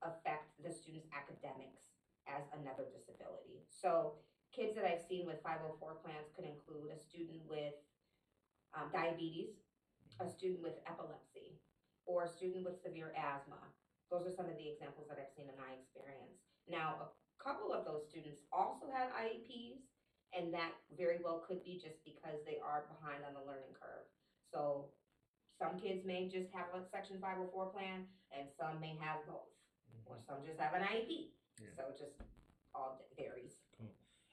affect 0.00 0.56
the 0.64 0.72
student's 0.72 1.08
academics 1.12 1.84
as 2.24 2.48
another 2.56 2.88
disability. 2.88 3.60
So, 3.68 4.16
kids 4.54 4.78
that 4.78 4.86
I've 4.86 5.02
seen 5.02 5.26
with 5.26 5.42
504 5.42 5.98
plans 5.98 6.30
could 6.30 6.46
include 6.46 6.94
a 6.94 6.98
student 6.98 7.42
with 7.50 7.74
um, 8.70 8.86
diabetes, 8.94 9.58
a 10.22 10.30
student 10.30 10.62
with 10.62 10.78
epilepsy, 10.86 11.58
or 12.06 12.22
a 12.22 12.30
student 12.30 12.62
with 12.62 12.78
severe 12.78 13.10
asthma. 13.18 13.58
Those 14.14 14.30
are 14.30 14.34
some 14.34 14.46
of 14.46 14.54
the 14.54 14.70
examples 14.70 15.10
that 15.10 15.18
I've 15.18 15.34
seen 15.34 15.50
in 15.50 15.58
my 15.58 15.74
experience. 15.74 16.38
Now, 16.70 17.10
a 17.10 17.42
couple 17.42 17.74
of 17.74 17.82
those 17.82 18.06
students 18.06 18.46
also 18.54 18.86
had 18.94 19.10
IEPs, 19.10 19.82
and 20.30 20.54
that 20.54 20.70
very 20.94 21.18
well 21.18 21.42
could 21.42 21.66
be 21.66 21.82
just 21.82 21.98
because 22.06 22.38
they 22.46 22.62
are 22.62 22.86
behind 22.86 23.26
on 23.26 23.34
the 23.34 23.42
learning 23.42 23.74
curve. 23.74 24.06
So 24.54 24.94
some 25.58 25.82
kids 25.82 26.06
may 26.06 26.30
just 26.30 26.50
have 26.54 26.70
a 26.74 26.86
section 26.86 27.18
five 27.18 27.42
oh 27.42 27.50
four 27.50 27.74
plan, 27.74 28.06
and 28.30 28.46
some 28.54 28.78
may 28.78 28.94
have 29.02 29.26
both, 29.26 29.50
or 30.06 30.18
some 30.22 30.46
just 30.46 30.62
have 30.62 30.78
an 30.78 30.86
IEP. 30.86 31.34
Yeah. 31.58 31.74
So 31.74 31.90
it 31.90 31.98
just 31.98 32.18
all 32.74 33.02
varies. 33.18 33.63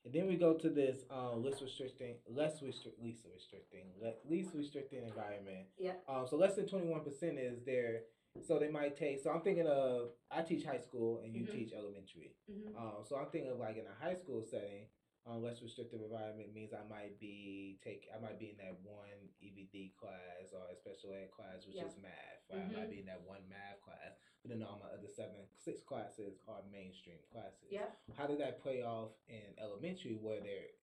And 0.04 0.14
then 0.14 0.28
we 0.28 0.36
go 0.36 0.54
to 0.54 0.70
this 0.70 0.98
uh, 1.12 1.36
less 1.36 1.62
restricting, 1.62 2.16
less 2.28 2.62
restrict, 2.64 3.00
least 3.02 3.26
restricting, 3.32 3.86
least 4.28 4.50
restricting 4.56 5.04
environment. 5.04 5.68
Yep. 5.78 6.04
Um, 6.10 6.26
so 6.28 6.38
less 6.38 6.56
than 6.56 6.66
twenty 6.68 6.88
one 6.88 7.02
percent 7.02 7.38
is 7.38 7.60
there. 7.66 8.02
So 8.48 8.58
they 8.58 8.70
might 8.70 8.98
take. 8.98 9.20
So 9.22 9.30
I'm 9.30 9.42
thinking 9.42 9.68
of 9.68 10.10
I 10.32 10.42
teach 10.42 10.66
high 10.66 10.80
school 10.80 11.20
and 11.24 11.36
you 11.36 11.44
Mhm. 11.46 11.52
teach 11.52 11.74
elementary. 11.74 12.34
Mhm. 12.50 12.76
Um, 12.76 13.04
so 13.06 13.16
I'm 13.18 13.30
thinking 13.30 13.52
of 13.52 13.60
like 13.60 13.78
in 13.78 13.86
a 13.86 13.94
high 13.94 14.16
school 14.16 14.42
setting, 14.42 14.88
um, 15.28 15.44
less 15.44 15.62
restrictive 15.62 16.02
environment 16.02 16.52
means 16.54 16.74
I 16.74 16.82
might 16.88 17.20
be 17.20 17.78
take 17.84 18.08
I 18.16 18.18
might 18.20 18.40
be 18.40 18.50
in 18.50 18.58
that 18.58 18.80
one 18.82 19.30
EBD 19.44 19.94
class 20.00 20.52
or 20.54 20.66
a 20.72 20.76
special 20.76 21.14
ed 21.14 21.30
class, 21.32 21.68
which 21.68 21.76
Yeah. 21.76 21.86
is 21.86 21.98
math. 22.02 22.42
Right? 22.50 22.62
I 22.62 22.72
might 22.72 22.90
be 22.90 23.00
in 23.02 23.06
that 23.06 23.22
one 23.22 23.48
math 23.50 23.82
class, 23.82 24.18
then 24.50 24.64
all 24.64 24.82
my 24.82 24.90
other 24.90 25.08
seven 25.08 25.46
six 25.54 25.82
classes 25.82 26.42
are 26.50 26.66
mainstream 26.72 27.22
classes. 27.32 27.70
Yeah. 27.70 27.94
How 28.18 28.26
did 28.26 28.40
that 28.40 28.62
play 28.62 28.82
off 28.82 29.14
in 29.30 29.54
elementary 29.62 30.18
where 30.18 30.42
they're 30.42 30.74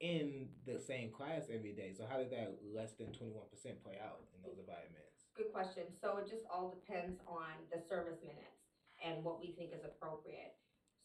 in 0.00 0.48
the 0.66 0.78
same 0.78 1.10
class 1.10 1.46
every 1.52 1.72
day? 1.72 1.94
So 1.96 2.04
how 2.08 2.18
did 2.18 2.30
that 2.30 2.58
less 2.66 2.98
than 2.98 3.14
twenty 3.14 3.32
one 3.32 3.46
percent 3.46 3.78
play 3.82 3.96
out 4.02 4.26
in 4.34 4.42
those 4.42 4.58
environments? 4.58 5.30
Good 5.38 5.52
question. 5.52 5.84
So 6.00 6.18
it 6.18 6.26
just 6.26 6.44
all 6.50 6.74
depends 6.74 7.20
on 7.28 7.54
the 7.70 7.78
service 7.86 8.18
minutes 8.24 8.58
and 8.98 9.22
what 9.22 9.38
we 9.38 9.54
think 9.54 9.70
is 9.70 9.84
appropriate. 9.84 10.56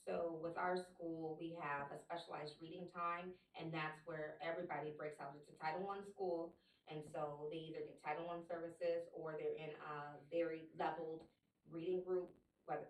So 0.08 0.42
with 0.42 0.58
our 0.58 0.80
school, 0.80 1.38
we 1.38 1.54
have 1.62 1.94
a 1.94 2.00
specialized 2.02 2.58
reading 2.58 2.90
time, 2.90 3.38
and 3.54 3.70
that's 3.70 4.02
where 4.10 4.42
everybody 4.42 4.98
breaks 4.98 5.22
out. 5.22 5.38
It's 5.38 5.52
a 5.54 5.58
Title 5.62 5.86
I 5.86 6.02
school, 6.10 6.58
and 6.90 7.06
so 7.14 7.46
they 7.54 7.70
either 7.70 7.86
get 7.86 8.02
Title 8.02 8.26
I 8.26 8.42
services 8.50 9.06
or 9.14 9.38
they're 9.38 9.54
in 9.54 9.70
a 9.78 10.18
very 10.34 10.66
leveled 10.74 11.30
reading 11.72 12.04
group, 12.04 12.30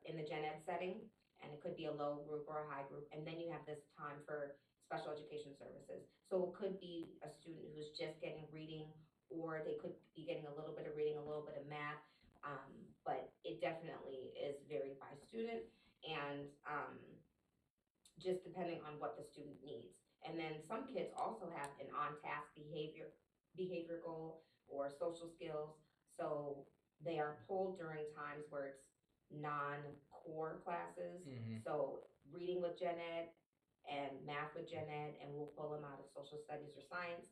in 0.05 0.17
the 0.17 0.25
gen 0.25 0.45
ed 0.45 0.61
setting, 0.65 1.01
and 1.41 1.49
it 1.49 1.61
could 1.61 1.73
be 1.73 1.89
a 1.89 1.93
low 1.93 2.21
group 2.29 2.45
or 2.45 2.65
a 2.65 2.67
high 2.69 2.85
group. 2.85 3.09
And 3.09 3.25
then 3.25 3.41
you 3.41 3.49
have 3.49 3.65
this 3.65 3.81
time 3.97 4.21
for 4.25 4.57
special 4.85 5.15
education 5.15 5.57
services. 5.57 6.05
So 6.29 6.51
it 6.51 6.53
could 6.53 6.77
be 6.77 7.17
a 7.25 7.29
student 7.31 7.65
who's 7.73 7.95
just 7.97 8.21
getting 8.21 8.45
reading 8.53 8.85
or 9.31 9.63
they 9.63 9.79
could 9.79 9.95
be 10.13 10.27
getting 10.27 10.45
a 10.45 10.53
little 10.53 10.75
bit 10.75 10.85
of 10.85 10.93
reading, 10.93 11.15
a 11.15 11.23
little 11.23 11.41
bit 11.41 11.55
of 11.55 11.65
math. 11.65 12.03
Um, 12.43 12.73
but 13.07 13.31
it 13.47 13.63
definitely 13.63 14.35
is 14.35 14.59
varied 14.67 14.99
by 14.99 15.09
student. 15.29 15.63
And 16.03 16.49
um, 16.67 16.97
just 18.19 18.43
depending 18.43 18.83
on 18.85 18.99
what 18.99 19.15
the 19.17 19.25
student 19.25 19.57
needs. 19.63 19.95
And 20.27 20.37
then 20.37 20.61
some 20.69 20.85
kids 20.85 21.09
also 21.17 21.49
have 21.49 21.73
an 21.81 21.89
on-task 21.95 22.53
behavior, 22.53 23.09
behavior 23.57 24.03
goal 24.05 24.45
or 24.69 24.91
social 24.93 25.31
skills. 25.33 25.73
So 26.19 26.67
they 27.03 27.19
are 27.19 27.37
pulled 27.47 27.77
during 27.77 28.05
times 28.15 28.45
where 28.49 28.65
it's 28.67 28.83
non-core 29.29 30.59
classes. 30.63 31.23
Mhm. 31.25 31.63
So 31.63 32.03
reading 32.31 32.61
with 32.61 32.77
Gen 32.77 32.99
Ed 32.99 33.29
and 33.87 34.23
math 34.25 34.53
with 34.53 34.67
Gen 34.69 34.89
Ed, 34.89 35.17
and 35.21 35.33
we'll 35.33 35.47
pull 35.55 35.69
them 35.69 35.83
out 35.83 35.99
of 35.99 36.07
social 36.09 36.37
studies 36.37 36.75
or 36.75 36.81
science, 36.81 37.27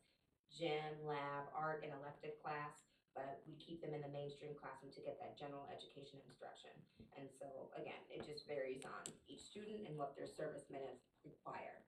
gym, 0.50 1.04
lab, 1.04 1.44
art, 1.52 1.82
and 1.82 1.92
elective 1.92 2.36
class. 2.38 2.72
But 3.14 3.42
we 3.44 3.56
keep 3.56 3.80
them 3.80 3.92
in 3.92 4.00
the 4.00 4.08
mainstream 4.08 4.54
classroom 4.54 4.92
to 4.92 5.00
get 5.00 5.18
that 5.18 5.36
general 5.36 5.66
education 5.66 6.20
instruction. 6.24 6.70
And 7.16 7.28
so 7.30 7.70
again, 7.74 8.00
it 8.08 8.24
just 8.24 8.46
varies 8.46 8.84
on 8.84 9.02
each 9.26 9.40
student 9.42 9.86
and 9.86 9.98
what 9.98 10.14
their 10.14 10.26
service 10.26 10.68
minutes 10.70 11.10
require. 11.24 11.82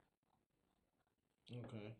Okay. 1.64 1.94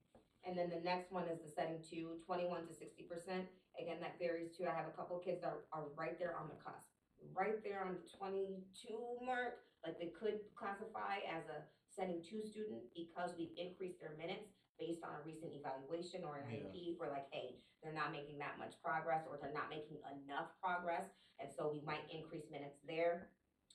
And 0.44 0.56
then 0.58 0.68
the 0.70 0.80
next 0.80 1.12
one 1.12 1.28
is 1.28 1.40
the 1.40 1.48
setting 1.48 1.80
two, 1.80 2.18
21 2.26 2.66
to 2.66 2.72
sixty 2.74 3.02
percent. 3.04 3.46
Again, 3.80 3.98
that 4.00 4.18
varies 4.20 4.52
too. 4.56 4.68
I 4.68 4.74
have 4.76 4.86
a 4.86 4.96
couple 4.96 5.18
kids 5.18 5.40
that 5.42 5.52
are, 5.52 5.64
are 5.72 5.88
right 5.96 6.18
there 6.18 6.36
on 6.36 6.48
the 6.48 6.58
cusp, 6.60 6.92
right 7.32 7.62
there 7.64 7.82
on 7.84 7.96
the 7.96 8.04
twenty-two 8.18 9.24
mark. 9.24 9.64
Like 9.84 9.98
they 9.98 10.12
could 10.14 10.38
classify 10.54 11.24
as 11.26 11.42
a 11.50 11.64
setting 11.90 12.22
two 12.22 12.44
student 12.46 12.84
because 12.94 13.34
we've 13.36 13.52
increased 13.58 13.98
their 13.98 14.14
minutes 14.20 14.52
based 14.78 15.02
on 15.04 15.10
a 15.16 15.22
recent 15.26 15.52
evaluation 15.56 16.22
or 16.24 16.38
an 16.38 16.46
Yeah. 16.48 16.68
IEP. 16.70 16.96
We're 17.00 17.10
like, 17.10 17.26
hey, 17.32 17.58
they're 17.82 17.92
not 17.96 18.12
making 18.12 18.38
that 18.38 18.56
much 18.58 18.78
progress 18.84 19.26
or 19.28 19.36
they're 19.40 19.52
not 19.52 19.68
making 19.68 19.98
enough 20.06 20.52
progress. 20.62 21.10
And 21.40 21.50
so 21.50 21.68
we 21.72 21.80
might 21.82 22.06
increase 22.12 22.46
minutes 22.50 22.78
there. 22.86 23.28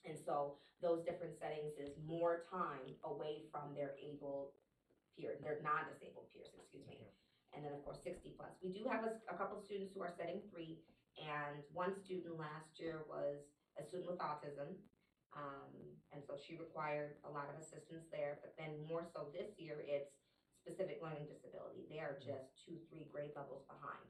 And 0.08 0.16
so 0.18 0.56
those 0.80 1.04
different 1.04 1.36
settings 1.38 1.74
is 1.76 1.92
more 2.06 2.46
time 2.50 2.94
away 3.04 3.44
from 3.52 3.74
their 3.74 3.94
able 4.00 4.54
peer, 5.14 5.36
their 5.42 5.60
non-disabled 5.62 6.30
peers, 6.32 6.54
excuse 6.56 6.86
me. 6.86 7.04
And 7.54 7.64
then 7.64 7.72
of 7.72 7.82
course 7.84 7.98
sixty 8.04 8.30
plus. 8.36 8.52
We 8.62 8.70
do 8.70 8.84
have 8.88 9.04
a, 9.04 9.12
s- 9.16 9.24
a 9.28 9.34
couple 9.36 9.58
students 9.60 9.92
who 9.94 10.02
are 10.02 10.12
setting 10.12 10.40
three, 10.52 10.80
and 11.16 11.64
one 11.72 11.96
student 11.96 12.38
last 12.38 12.78
year 12.78 13.02
was 13.08 13.40
a 13.80 13.82
student 13.82 14.10
with 14.10 14.20
autism. 14.20 14.76
Um, 15.36 15.72
and 16.12 16.24
so 16.24 16.34
she 16.40 16.56
required 16.56 17.20
a 17.24 17.30
lot 17.30 17.52
of 17.52 17.60
assistance 17.60 18.08
there, 18.10 18.38
but 18.40 18.56
then 18.56 18.72
more 18.88 19.04
so 19.04 19.28
this 19.32 19.54
year, 19.60 19.84
it's 19.84 20.16
specific 20.56 20.98
learning 21.04 21.28
disability. 21.28 21.84
They 21.92 22.00
are 22.00 22.16
just 22.16 22.56
two, 22.64 22.80
three 22.88 23.06
grade 23.12 23.36
levels 23.36 23.62
behind. 23.68 24.08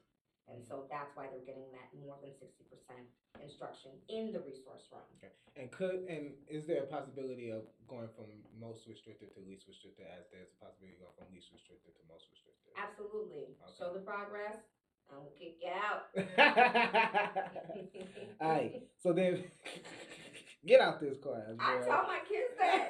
And 0.48 0.64
so 0.64 0.88
that's 0.88 1.12
why 1.12 1.28
they're 1.28 1.44
getting 1.44 1.68
that 1.76 1.92
more 2.00 2.16
than 2.24 2.32
sixty 2.40 2.64
percent 2.72 3.04
instruction 3.36 3.92
in 4.08 4.32
the 4.32 4.40
resource 4.40 4.88
room. 4.88 5.04
Okay. 5.20 5.28
And 5.60 5.68
could 5.70 6.08
and 6.08 6.32
is 6.48 6.64
there 6.64 6.84
a 6.84 6.86
possibility 6.88 7.50
of 7.52 7.68
going 7.84 8.08
from 8.16 8.32
most 8.56 8.88
restricted 8.88 9.34
to 9.36 9.44
least 9.44 9.68
restricted 9.68 10.08
as 10.08 10.24
there's 10.32 10.48
a 10.48 10.56
possibility 10.64 10.96
of 10.96 11.04
going 11.04 11.12
from 11.20 11.28
least 11.36 11.52
restricted 11.52 11.92
to 12.00 12.02
most 12.08 12.32
restricted? 12.32 12.72
Absolutely. 12.80 13.60
Okay. 13.60 13.76
Show 13.76 13.92
the 13.92 14.00
progress, 14.00 14.56
and 15.12 15.20
we'll 15.20 15.36
kick 15.36 15.60
you 15.60 15.68
out. 15.68 16.08
Alright, 18.40 18.88
so 18.96 19.12
then 19.12 19.44
get 20.66 20.80
out 20.80 20.98
this 21.00 21.18
class. 21.20 21.52
I 21.60 21.76
boy. 21.78 21.86
tell 21.86 22.06
my 22.08 22.20
kids 22.24 22.56
that. 22.56 22.88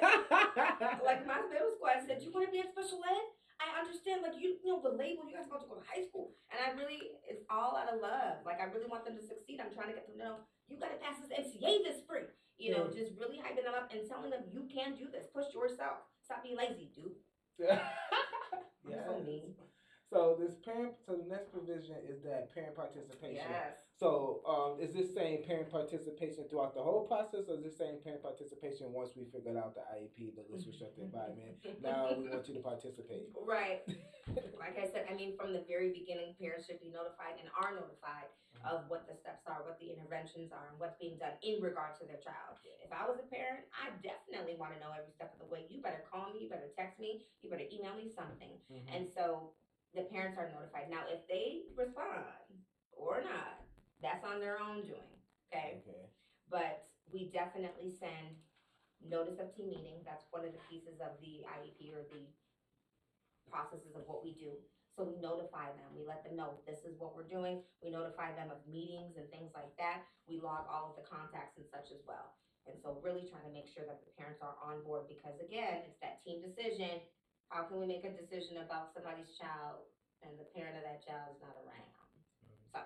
like 1.05 1.27
my 1.27 1.41
middle 1.51 1.75
school, 1.75 1.91
I 1.91 1.99
said, 2.07 2.23
"You 2.23 2.31
want 2.31 2.47
to 2.47 2.51
be 2.55 2.59
in 2.63 2.71
special 2.71 3.03
ed? 3.03 3.35
I 3.59 3.75
understand. 3.79 4.23
Like 4.23 4.39
you, 4.39 4.55
you 4.63 4.71
know, 4.71 4.79
the 4.79 4.95
label. 4.95 5.27
You 5.27 5.35
guys 5.35 5.47
about 5.47 5.61
to 5.63 5.69
go 5.69 5.77
to 5.79 5.85
high 5.87 6.07
school, 6.07 6.33
and 6.49 6.59
I 6.59 6.75
really, 6.79 7.19
it's 7.27 7.43
all 7.51 7.75
out 7.75 7.91
of 7.91 7.99
love. 7.99 8.43
Like 8.47 8.63
I 8.63 8.71
really 8.71 8.87
want 8.87 9.03
them 9.03 9.19
to 9.19 9.23
succeed. 9.23 9.59
I'm 9.59 9.71
trying 9.71 9.91
to 9.91 9.95
get 9.99 10.07
them 10.07 10.15
to 10.15 10.23
know 10.23 10.35
you 10.69 10.77
got 10.77 10.93
to 10.93 11.01
pass 11.01 11.17
this 11.19 11.33
MCA 11.33 11.83
this 11.83 11.99
spring. 11.99 12.29
You 12.57 12.75
know, 12.75 12.87
just 12.87 13.15
really 13.17 13.37
hyping 13.39 13.63
them 13.63 13.73
up 13.75 13.91
and 13.91 14.07
telling 14.07 14.29
them 14.29 14.43
you 14.51 14.67
can 14.67 14.95
do 14.95 15.07
this. 15.11 15.25
Push 15.33 15.53
yourself. 15.53 16.03
Stop 16.23 16.43
being 16.43 16.57
lazy, 16.57 16.91
dude. 16.93 17.15
I'm 17.71 18.99
so 19.05 19.23
mean. 19.25 19.55
So 20.09 20.33
this 20.41 20.57
parent, 20.65 20.97
so 21.05 21.13
the 21.13 21.29
next 21.29 21.53
provision 21.53 21.93
is 22.01 22.25
that 22.25 22.49
parent 22.49 22.73
participation. 22.73 23.45
Yes. 23.45 23.77
So, 23.93 24.41
um, 24.49 24.81
is 24.81 24.89
this 24.95 25.13
saying 25.13 25.45
parent 25.45 25.69
participation 25.69 26.49
throughout 26.49 26.73
the 26.73 26.81
whole 26.81 27.05
process, 27.05 27.45
or 27.45 27.61
is 27.61 27.63
this 27.63 27.77
saying 27.77 28.01
parent 28.01 28.25
participation 28.25 28.89
once 28.89 29.13
we 29.13 29.29
figured 29.29 29.53
out 29.53 29.77
the 29.77 29.85
IEP, 29.93 30.33
the 30.33 30.41
least 30.49 30.65
restricted 30.65 31.05
environment? 31.05 31.61
Now 31.83 32.09
we 32.17 32.25
want 32.25 32.47
you 32.49 32.57
to 32.57 32.63
participate. 32.65 33.29
Right. 33.45 33.81
Like 34.61 34.77
I 34.77 34.85
said, 34.93 35.09
I 35.09 35.17
mean, 35.17 35.33
from 35.33 35.53
the 35.53 35.65
very 35.65 35.89
beginning, 35.89 36.37
parents 36.37 36.69
should 36.69 36.77
be 36.81 36.93
notified 36.93 37.41
and 37.41 37.49
are 37.57 37.73
notified 37.73 38.29
of 38.61 38.85
what 38.91 39.07
the 39.09 39.15
steps 39.17 39.47
are, 39.49 39.65
what 39.65 39.79
the 39.81 39.89
interventions 39.89 40.51
are, 40.53 40.69
and 40.69 40.77
what's 40.77 40.97
being 41.01 41.17
done 41.17 41.33
in 41.41 41.57
regard 41.63 41.97
to 41.97 42.05
their 42.05 42.19
child. 42.21 42.61
If 42.83 42.93
I 42.93 43.09
was 43.09 43.17
a 43.17 43.27
parent, 43.29 43.65
I 43.73 43.89
definitely 44.05 44.53
want 44.59 44.75
to 44.75 44.79
know 44.83 44.93
every 44.93 45.09
step 45.15 45.33
of 45.33 45.39
the 45.41 45.49
way. 45.49 45.65
You 45.69 45.81
better 45.81 46.03
call 46.05 46.29
me, 46.29 46.45
you 46.45 46.49
better 46.49 46.69
text 46.77 46.99
me, 47.01 47.25
you 47.41 47.49
better 47.49 47.65
email 47.71 47.95
me 47.97 48.05
something. 48.11 48.53
Mhm. 48.69 48.85
And 48.93 49.03
so 49.09 49.53
the 49.95 50.05
parents 50.09 50.37
are 50.37 50.49
notified. 50.53 50.89
Now, 50.89 51.05
if 51.09 51.25
they 51.27 51.65
respond 51.75 52.25
or 52.93 53.21
not, 53.21 53.65
that's 54.01 54.23
on 54.23 54.39
their 54.39 54.59
own 54.61 54.85
doing. 54.85 55.13
Okay. 55.49 55.81
Okay. 55.81 56.09
But 56.49 56.85
we 57.11 57.29
definitely 57.33 57.89
send 57.89 58.37
notice 59.01 59.39
of 59.39 59.49
team 59.55 59.69
meeting. 59.69 60.05
That's 60.05 60.25
one 60.29 60.45
of 60.45 60.53
the 60.53 60.61
pieces 60.69 61.01
of 61.01 61.17
the 61.21 61.45
IEP 61.45 61.93
or 61.93 62.05
the 62.09 62.21
processes 63.49 63.97
of 63.97 64.05
what 64.05 64.21
we 64.21 64.37
do. 64.37 64.53
So 64.93 65.07
we 65.07 65.17
notify 65.17 65.71
them. 65.73 65.89
We 65.95 66.03
let 66.03 66.25
them 66.25 66.35
know 66.35 66.59
this 66.67 66.83
is 66.83 66.99
what 66.99 67.15
we're 67.15 67.29
doing. 67.29 67.63
We 67.81 67.89
notify 67.89 68.35
them 68.35 68.51
of 68.51 68.59
meetings 68.67 69.15
and 69.15 69.25
things 69.31 69.53
like 69.55 69.71
that. 69.79 70.05
We 70.27 70.41
log 70.43 70.67
all 70.67 70.91
of 70.91 70.99
the 70.99 71.07
contacts 71.07 71.55
and 71.57 71.65
such 71.71 71.89
as 71.93 72.03
well. 72.03 72.35
And 72.67 72.77
so 72.77 72.99
really 73.01 73.25
trying 73.25 73.47
to 73.47 73.53
make 73.55 73.65
sure 73.71 73.87
that 73.87 74.03
the 74.03 74.13
parents 74.19 74.43
are 74.43 74.59
on 74.61 74.83
board 74.83 75.07
because 75.07 75.39
again, 75.39 75.87
it's 75.87 75.97
that 76.03 76.21
team 76.21 76.43
decision. 76.43 77.01
How 77.49 77.63
can 77.63 77.79
we 77.79 77.87
make 77.87 78.05
a 78.05 78.13
decision 78.13 78.57
about 78.61 78.93
somebody's 78.93 79.33
child 79.37 79.89
and 80.21 80.37
the 80.37 80.45
parent 80.53 80.77
of 80.77 80.83
that 80.85 81.01
child 81.05 81.33
is 81.33 81.41
not 81.41 81.57
around? 81.65 81.89
So 82.73 82.79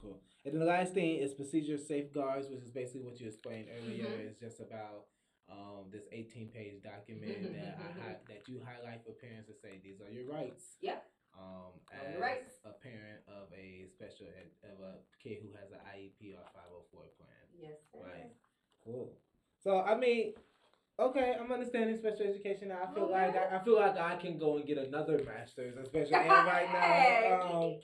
Cool. 0.00 0.18
And 0.44 0.54
then 0.54 0.60
the 0.60 0.66
last 0.70 0.94
thing 0.94 1.18
is 1.18 1.34
procedure 1.34 1.76
safeguards, 1.78 2.48
which 2.48 2.62
is 2.62 2.70
basically 2.70 3.02
what 3.02 3.18
you 3.20 3.26
explained 3.26 3.66
earlier. 3.74 4.06
Mhm. 4.06 4.26
It's 4.30 4.38
just 4.38 4.60
about 4.60 5.06
um, 5.48 5.86
this 5.90 6.02
18 6.10 6.48
page 6.50 6.82
document 6.82 7.54
that 7.54 7.78
I 7.78 7.90
hi- 8.02 8.18
that 8.26 8.48
you 8.48 8.58
highlight 8.66 9.04
for 9.06 9.12
parents 9.12 9.46
to 9.48 9.54
say 9.54 9.78
these 9.82 10.00
are 10.00 10.10
your 10.10 10.26
rights. 10.26 10.74
Yep. 10.80 11.06
Um, 11.38 11.70
as 11.92 12.12
your 12.14 12.20
rights. 12.20 12.58
a 12.64 12.72
parent 12.72 13.22
of 13.28 13.52
a 13.54 13.86
special 13.94 14.26
ed, 14.26 14.50
of 14.66 14.80
a 14.82 14.98
kid 15.22 15.38
who 15.42 15.52
has 15.54 15.70
an 15.70 15.78
IEP 15.86 16.34
or 16.34 16.42
504 16.50 17.06
plan. 17.18 17.46
yes. 17.58 17.78
Right. 17.94 18.34
Cool. 18.84 19.12
So 19.62 19.80
I 19.80 19.94
mean, 19.96 20.34
okay, 20.98 21.36
I'm 21.38 21.50
understanding 21.52 21.96
special 21.96 22.26
education 22.26 22.68
now. 22.68 22.88
I 22.88 22.94
feel 22.94 23.10
like 23.10 23.36
I, 23.36 23.56
I 23.56 23.64
feel 23.64 23.76
like 23.76 23.96
I 23.96 24.16
can 24.16 24.38
go 24.38 24.56
and 24.56 24.66
get 24.66 24.78
another 24.78 25.20
master's 25.24 25.76
in 25.76 25.84
special 25.84 26.14
ed 26.14 26.28
right 26.28 26.68
now. 26.72 27.50
Um, 27.52 27.76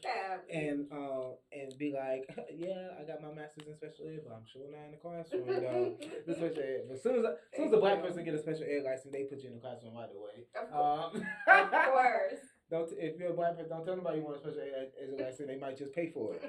and 0.52 0.86
um 0.92 1.34
and 1.52 1.78
be 1.78 1.92
like, 1.92 2.24
yeah, 2.54 2.88
I 2.98 3.04
got 3.04 3.22
my 3.22 3.32
master's 3.32 3.68
in 3.68 3.76
special 3.76 4.06
ed, 4.08 4.20
but 4.26 4.34
I'm 4.34 4.44
sure 4.50 4.62
not 4.70 4.86
in 4.86 4.92
the 4.92 4.96
classroom. 4.96 5.46
though. 5.46 5.96
the 6.26 6.34
special 6.34 6.62
ed. 6.62 6.82
But 6.88 6.94
as 6.96 7.02
soon 7.02 7.16
as, 7.18 7.24
as 7.24 7.56
soon 7.56 7.66
as 7.68 7.72
a 7.72 7.78
black 7.78 8.02
person 8.02 8.24
get 8.24 8.34
a 8.34 8.42
special 8.42 8.64
ed 8.64 8.82
license, 8.84 9.12
they 9.12 9.24
put 9.24 9.40
you 9.42 9.48
in 9.48 9.54
the 9.54 9.60
classroom 9.60 9.94
right 9.94 10.10
away. 10.10 10.46
Of 10.56 10.70
course. 10.70 11.14
Um, 11.14 11.22
of 11.48 11.70
course. 11.70 12.40
don't 12.70 12.90
if 12.96 13.18
you're 13.18 13.30
a 13.30 13.34
black 13.34 13.56
person, 13.56 13.70
don't 13.70 13.84
tell 13.84 13.96
nobody 13.96 14.18
you 14.18 14.24
want 14.24 14.36
a 14.36 14.40
special 14.40 14.60
ed, 14.60 14.92
ed 14.96 15.20
license. 15.20 15.48
They 15.48 15.58
might 15.58 15.76
just 15.76 15.92
pay 15.92 16.10
for 16.12 16.34
it. 16.34 16.42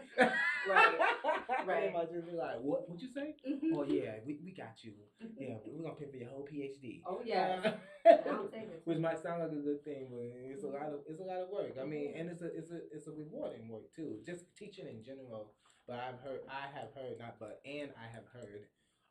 Right. 0.67 0.97
Right. 1.65 1.93
might 1.93 2.11
just 2.11 2.25
be 2.27 2.33
like, 2.33 2.55
what? 2.59 2.87
What 2.87 3.01
you 3.01 3.07
say? 3.07 3.35
Mhm. 3.47 3.71
Oh 3.73 3.83
yeah, 3.83 4.19
we, 4.25 4.35
we 4.43 4.51
got 4.51 4.83
you. 4.83 4.93
Yeah, 5.37 5.55
we're 5.65 5.81
gonna 5.83 5.95
pay 5.95 6.05
for 6.07 6.17
your 6.17 6.27
whole 6.29 6.45
PhD. 6.45 7.01
Oh 7.05 7.21
yeah. 7.23 7.71
I'll 8.05 8.47
take 8.51 8.67
it. 8.69 8.81
Which 8.83 8.97
might 8.99 9.19
sound 9.19 9.39
like 9.41 9.51
a 9.51 9.61
good 9.63 9.83
thing, 9.83 10.07
but 10.11 10.23
it's 10.51 10.63
a 10.63 10.67
lot 10.67 10.91
of 10.91 10.99
it's 11.07 11.19
a 11.19 11.23
lot 11.23 11.41
of 11.41 11.47
work. 11.49 11.75
I 11.79 11.83
mean, 11.85 12.11
and 12.15 12.29
it's 12.29 12.41
a 12.41 12.49
it's 12.55 12.69
a 12.71 12.79
it's 12.91 13.07
a 13.07 13.11
rewarding 13.11 13.67
work 13.67 13.85
too. 13.95 14.19
Just 14.25 14.43
teaching 14.57 14.87
in 14.87 15.01
general. 15.03 15.49
But 15.87 15.99
I've 15.99 16.19
heard 16.19 16.39
I 16.47 16.67
have 16.71 16.89
heard 16.95 17.17
not 17.19 17.35
but 17.39 17.59
and 17.65 17.91
I 17.95 18.07
have 18.11 18.23
heard 18.31 18.63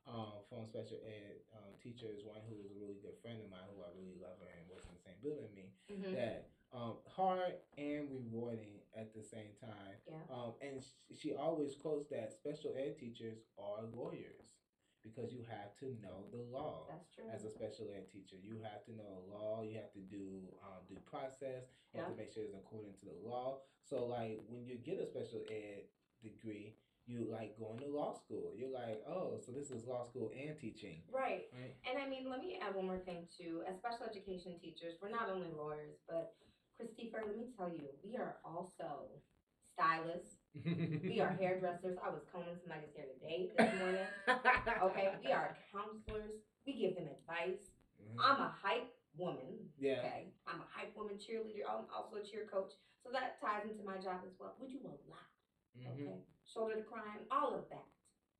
um, 0.06 0.40
from 0.48 0.66
special 0.66 0.98
ed 1.04 1.38
um, 1.54 1.76
teachers, 1.82 2.22
one 2.24 2.40
who 2.48 2.58
is 2.60 2.70
a 2.70 2.78
really 2.78 2.98
good 3.00 3.14
friend 3.22 3.40
of 3.42 3.48
mine, 3.48 3.68
who 3.70 3.80
I 3.82 3.90
really 3.94 4.16
love 4.18 4.36
her 4.40 4.50
and 4.58 4.66
works 4.68 4.86
in 4.88 4.94
the 4.94 5.02
same 5.04 5.18
building 5.22 5.42
with 5.42 5.54
me, 5.54 5.70
Mhm. 5.90 6.12
that 6.16 6.44
um, 6.72 6.94
hard 7.08 7.54
and 7.78 8.08
rewarding 8.10 8.80
at 8.96 9.14
the 9.14 9.22
same 9.22 9.52
time. 9.60 9.96
Yeah. 10.08 10.16
Um, 10.34 10.52
and 10.60 10.82
sh- 10.82 11.16
she 11.20 11.34
always 11.34 11.74
quotes 11.74 12.08
that 12.10 12.32
special 12.32 12.74
ed 12.78 12.98
teachers 12.98 13.38
are 13.58 13.84
lawyers 13.94 14.48
because 15.02 15.32
you 15.32 15.42
have 15.50 15.76
to 15.80 15.86
know 16.00 16.24
the 16.30 16.38
law 16.38 16.86
That's 16.88 17.10
true. 17.14 17.24
as 17.32 17.44
a 17.44 17.50
special 17.50 17.88
ed 17.94 18.06
teacher. 18.10 18.36
You 18.40 18.56
have 18.62 18.84
to 18.86 18.92
know 18.92 19.04
the 19.26 19.34
law. 19.34 19.62
You 19.62 19.74
have 19.74 19.92
to 19.92 20.00
do 20.00 20.40
um, 20.62 20.80
due 20.88 21.00
process. 21.10 21.66
You 21.92 22.00
have 22.00 22.10
to 22.10 22.16
make 22.16 22.32
sure 22.32 22.44
it's 22.44 22.54
according 22.54 22.92
to 23.00 23.06
the 23.06 23.28
law. 23.28 23.58
So 23.82 24.06
like 24.06 24.40
when 24.48 24.64
you 24.64 24.76
get 24.76 25.00
a 25.00 25.06
special 25.06 25.42
ed 25.50 25.90
degree, 26.22 26.76
you 27.04 27.26
like 27.28 27.58
going 27.58 27.80
to 27.80 27.86
law 27.90 28.14
school. 28.14 28.52
You're 28.56 28.70
like, 28.72 29.02
oh, 29.08 29.34
so 29.44 29.50
this 29.50 29.72
is 29.72 29.86
law 29.88 30.04
school 30.04 30.30
and 30.38 30.56
teaching, 30.56 31.02
Right. 31.12 31.50
right? 31.52 31.74
And 31.90 31.98
I 32.00 32.08
mean, 32.08 32.30
let 32.30 32.38
me 32.38 32.60
add 32.62 32.76
one 32.76 32.86
more 32.86 32.98
thing 33.02 33.26
too. 33.36 33.62
As 33.68 33.76
special 33.76 34.06
education 34.08 34.54
teachers, 34.62 34.94
we're 35.02 35.10
not 35.10 35.28
only 35.28 35.48
lawyers, 35.50 35.98
but 36.08 36.34
Christopher, 36.82 37.22
let 37.26 37.36
me 37.36 37.46
tell 37.56 37.68
you, 37.70 37.86
we 38.02 38.16
are 38.16 38.34
also 38.44 39.06
stylists. 39.72 40.34
We 41.08 41.20
are 41.20 41.30
hairdressers. 41.38 41.94
I 42.02 42.10
was 42.10 42.20
combing 42.30 42.56
somebody's 42.60 42.90
hair 42.94 43.06
today, 43.06 43.48
this 43.56 43.72
morning. 43.78 44.06
Okay, 44.82 45.08
we 45.22 45.30
are 45.32 45.54
counselors. 45.70 46.34
We 46.66 46.74
give 46.74 46.94
them 46.94 47.06
advice. 47.06 47.62
Mhm. 48.00 48.18
I'm 48.18 48.38
a 48.40 48.50
hype 48.62 48.90
woman. 49.16 49.64
Yeah. 49.78 49.98
Okay. 50.00 50.32
I'm 50.46 50.60
a 50.60 50.68
hype 50.74 50.94
woman 50.96 51.16
cheerleader. 51.16 51.62
I'm 51.68 51.84
also 51.94 52.16
a 52.16 52.22
cheer 52.22 52.44
coach. 52.50 52.72
So 53.02 53.10
that 53.12 53.38
ties 53.40 53.64
into 53.64 53.82
my 53.82 53.96
job 53.98 54.20
as 54.24 54.34
well. 54.38 54.54
We 54.58 54.68
do 54.68 54.78
a 54.84 54.94
lot. 55.08 55.30
hmm 55.76 55.88
Okay. 55.92 56.18
Shoulder 56.44 56.76
to 56.76 56.82
crime, 56.82 57.22
all 57.30 57.54
of 57.54 57.64
that. 57.70 57.86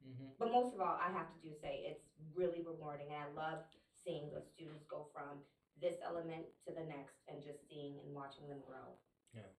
hmm 0.03 0.31
But 0.39 0.51
most 0.51 0.73
of 0.75 0.81
all, 0.81 0.97
I 1.01 1.09
have 1.11 1.31
to 1.33 1.39
do 1.41 1.53
say 1.63 1.83
it's 1.87 2.05
really 2.35 2.61
rewarding, 2.61 3.09
and 3.11 3.19
I 3.23 3.29
love 3.35 3.59
seeing 4.05 4.31
the 4.31 4.43
students 4.43 4.85
go 4.91 5.07
from 5.13 5.39
this 5.81 5.97
element 6.05 6.47
to 6.67 6.75
the 6.75 6.85
next, 6.85 7.17
and 7.29 7.43
just 7.43 7.69
seeing 7.69 7.99
and 8.05 8.15
watching 8.15 8.49
them 8.49 8.59
grow. 8.67 8.99
Yeah. 9.35 9.51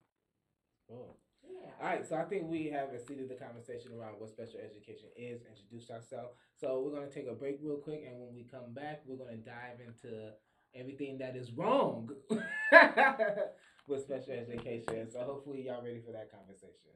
Cool. 0.88 1.18
Yeah. 1.43 1.72
All 1.82 1.88
right, 1.88 2.07
so 2.07 2.16
I 2.16 2.24
think 2.24 2.47
we 2.47 2.70
have 2.70 2.93
exceeded 2.93 3.30
the 3.30 3.36
conversation 3.36 3.91
around 3.93 4.16
what 4.18 4.30
special 4.30 4.59
education 4.59 5.09
is, 5.18 5.41
introduced 5.43 5.91
ourselves. 5.91 6.36
So 6.55 6.82
we're 6.82 6.95
going 6.95 7.07
to 7.07 7.14
take 7.14 7.28
a 7.28 7.34
break 7.34 7.59
real 7.61 7.78
quick, 7.78 8.03
and 8.07 8.20
when 8.20 8.34
we 8.34 8.43
come 8.43 8.74
back, 8.74 9.01
we're 9.05 9.18
going 9.18 9.38
to 9.38 9.43
dive 9.43 9.80
into 9.86 10.32
everything 10.76 11.18
that 11.20 11.36
is 11.36 11.51
wrong 11.51 12.09
with 13.88 14.03
special 14.03 14.34
education. 14.34 15.11
So 15.11 15.20
hopefully, 15.22 15.66
y'all 15.66 15.84
ready 15.84 16.01
for 16.05 16.11
that 16.11 16.32
conversation. 16.32 16.95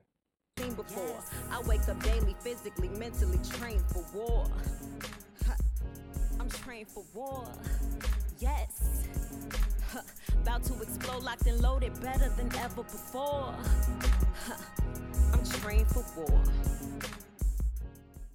Seen 0.58 0.74
before. 0.74 1.20
I 1.52 1.62
wake 1.68 1.88
up 1.88 2.02
daily, 2.04 2.36
physically, 2.40 2.90
mentally 2.90 3.40
trained 3.50 3.84
for 3.92 4.04
war. 4.14 4.48
I'm 6.40 6.50
trained 6.50 6.90
for 6.90 7.04
war. 7.14 7.48
Yes. 8.40 9.04
Huh. 9.92 10.02
About 10.44 10.64
to 10.66 10.74
explode, 10.82 11.24
locked 11.24 11.48
and 11.48 11.60
loaded, 11.62 12.00
better 12.02 12.30
than 12.38 12.52
ever 12.58 12.84
before. 12.84 13.54
Huh. 14.46 14.56
I'm 15.34 15.44
trained 15.62 15.88
for 15.88 16.06
war. 16.16 16.42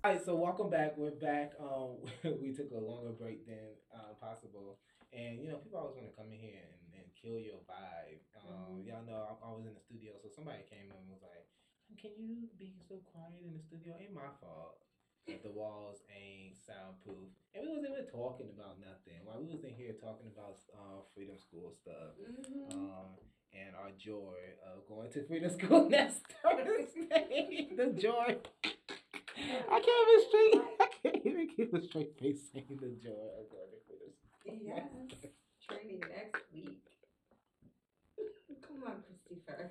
All 0.04 0.10
right, 0.10 0.20
so 0.24 0.34
welcome 0.34 0.68
back. 0.68 0.94
We're 0.98 1.14
back. 1.14 1.52
Um, 1.62 2.02
we 2.42 2.52
took 2.52 2.70
a 2.74 2.78
longer 2.82 3.12
break 3.14 3.46
than 3.46 3.62
uh, 3.94 4.14
possible, 4.20 4.78
and 5.14 5.38
you 5.40 5.48
know, 5.48 5.56
people 5.62 5.78
always 5.78 5.94
want 5.94 6.10
to 6.10 6.16
come 6.18 6.26
in 6.34 6.38
here 6.42 6.58
and, 6.58 6.98
and 6.98 7.06
kill 7.14 7.38
your 7.38 7.62
vibe. 7.70 8.18
Um, 8.42 8.82
Mhm. 8.82 8.86
Y'all 8.90 9.06
know 9.06 9.22
I'm 9.30 9.38
always 9.40 9.66
in 9.70 9.74
the 9.74 9.80
studio, 9.80 10.18
so 10.20 10.26
somebody 10.34 10.66
came 10.66 10.90
in 10.90 10.98
and 10.98 11.06
was 11.08 11.22
like, 11.22 11.46
"Can 12.02 12.10
you 12.18 12.50
be 12.58 12.74
so 12.90 12.98
quiet 13.14 13.38
in 13.46 13.54
the 13.54 13.62
studio?" 13.62 13.94
Ain't 13.94 14.12
my 14.12 14.26
fault 14.42 14.82
the 15.26 15.50
walls 15.54 16.02
ain't 16.10 16.56
soundproof, 16.66 17.30
and 17.54 17.62
we 17.64 17.68
wasn't 17.72 17.92
even 17.92 18.06
talking 18.10 18.46
about 18.54 18.78
nothing. 18.80 19.18
While 19.24 19.40
we 19.40 19.50
was 19.54 19.64
in 19.64 19.74
here 19.74 19.94
talking 20.00 20.26
about 20.34 20.58
uh, 20.74 21.02
Freedom 21.14 21.36
School 21.38 21.70
stuff 21.72 22.14
Mm-hmm. 22.18 22.78
um, 22.78 23.06
and 23.54 23.76
our 23.76 23.90
joy 23.98 24.38
of 24.66 24.86
going 24.88 25.10
to 25.12 25.24
Freedom 25.26 25.50
School 25.50 25.88
next 25.90 26.22
Thursday. 26.42 27.68
the 27.76 27.92
joy. 27.98 28.36
I 29.70 29.80
can't 29.80 30.08
even 30.08 30.28
straight. 30.28 30.62
I 30.80 30.86
can't 31.02 31.26
even 31.26 31.48
keep 31.48 31.74
a 31.74 31.82
straight 31.82 32.18
face 32.18 32.40
saying 32.52 32.78
the 32.80 32.88
joy 33.02 33.28
of 33.38 33.48
going 33.50 33.70
to 33.70 33.80
Freedom 33.86 34.12
School. 34.12 34.58
Yes. 34.64 35.22
Training 35.68 36.00
next 36.00 36.42
week. 36.54 36.80
Come 38.66 38.82
on, 38.86 39.02
Christopher. 39.06 39.70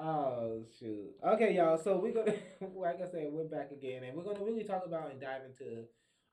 Oh 0.00 0.64
shoot. 0.78 1.12
Okay, 1.20 1.54
y'all. 1.54 1.76
So 1.76 1.98
we're 1.98 2.16
gonna, 2.16 2.32
like 2.74 3.02
I 3.02 3.10
said, 3.10 3.28
we're 3.30 3.44
back 3.44 3.70
again, 3.70 4.02
and 4.04 4.16
we're 4.16 4.24
gonna 4.24 4.42
really 4.42 4.64
talk 4.64 4.86
about 4.86 5.10
and 5.10 5.20
dive 5.20 5.42
into 5.44 5.84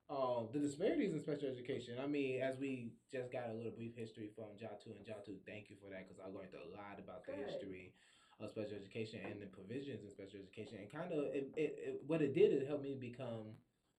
um 0.08 0.48
the 0.54 0.58
disparities 0.58 1.12
in 1.12 1.20
special 1.20 1.48
education. 1.52 2.00
I 2.02 2.06
mean, 2.06 2.40
as 2.40 2.56
we 2.56 2.92
just 3.12 3.30
got 3.30 3.50
a 3.50 3.52
little 3.52 3.72
brief 3.72 3.92
history 3.94 4.30
from 4.34 4.56
Jatu 4.56 4.96
and 4.96 5.04
Jatu, 5.04 5.36
thank 5.44 5.68
you 5.68 5.76
for 5.76 5.90
that 5.92 6.08
because 6.08 6.16
I 6.16 6.32
learned 6.32 6.56
a 6.56 6.64
lot 6.72 6.96
about 6.96 7.28
the 7.28 7.36
history 7.36 7.92
of 8.40 8.48
special 8.48 8.80
education 8.80 9.20
and 9.20 9.36
the 9.36 9.52
provisions 9.52 10.00
in 10.00 10.08
special 10.08 10.40
education, 10.40 10.80
and 10.80 10.88
kind 10.88 11.12
of 11.12 11.28
it, 11.36 11.52
it, 11.56 11.76
it, 11.76 12.02
what 12.06 12.22
it 12.22 12.32
did 12.32 12.56
is 12.56 12.66
helped 12.66 12.84
me 12.84 12.96
become 12.96 13.52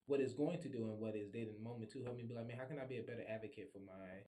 what 0.06 0.18
it's 0.18 0.34
going 0.34 0.58
to 0.58 0.68
do 0.68 0.90
and 0.90 0.98
what 0.98 1.14
it 1.14 1.30
did 1.30 1.46
in 1.46 1.54
the 1.54 1.62
moment 1.62 1.92
to 1.92 2.02
Help 2.02 2.16
me 2.16 2.24
be 2.26 2.34
like, 2.34 2.48
man, 2.48 2.58
how 2.58 2.66
can 2.66 2.82
I 2.82 2.86
be 2.90 2.98
a 2.98 3.06
better 3.06 3.22
advocate 3.30 3.70
for 3.70 3.78
my 3.78 4.26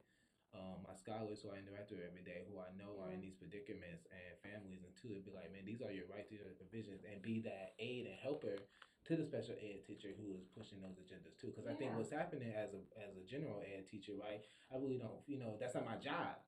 um, 0.53 0.85
my 0.85 0.93
scholars 0.93 1.41
who 1.41 1.49
I 1.49 1.61
interact 1.61 1.89
with 1.89 2.05
every 2.05 2.21
day, 2.21 2.45
who 2.45 2.61
I 2.61 2.69
know 2.77 3.01
are 3.01 3.13
in 3.13 3.25
these 3.25 3.37
predicaments 3.37 4.05
and 4.13 4.37
families, 4.45 4.85
and 4.85 4.93
two, 4.93 5.17
it'd 5.17 5.25
be 5.25 5.33
like, 5.33 5.49
man, 5.49 5.65
these 5.65 5.81
are 5.81 5.93
your 5.93 6.05
rights, 6.13 6.29
these 6.29 6.45
are 6.45 6.53
your 6.53 6.61
provisions, 6.61 7.09
and 7.09 7.25
be 7.25 7.41
that 7.49 7.73
aid 7.81 8.05
and 8.05 8.19
helper 8.21 8.61
to 9.09 9.13
the 9.17 9.25
special 9.25 9.57
ed 9.59 9.83
teacher 9.83 10.15
who 10.15 10.37
is 10.37 10.47
pushing 10.53 10.79
those 10.79 11.01
agendas 11.01 11.35
too. 11.41 11.51
Because 11.51 11.67
I 11.67 11.75
think 11.75 11.97
what's 11.97 12.13
happening 12.13 12.53
as 12.55 12.77
a 12.77 12.81
as 13.01 13.17
a 13.19 13.25
general 13.25 13.65
ed 13.65 13.89
teacher, 13.89 14.13
right? 14.15 14.45
I 14.71 14.79
really 14.79 15.01
don't, 15.01 15.25
you 15.27 15.41
know, 15.41 15.57
that's 15.59 15.75
not 15.75 15.89
my 15.89 15.97
job, 15.97 16.39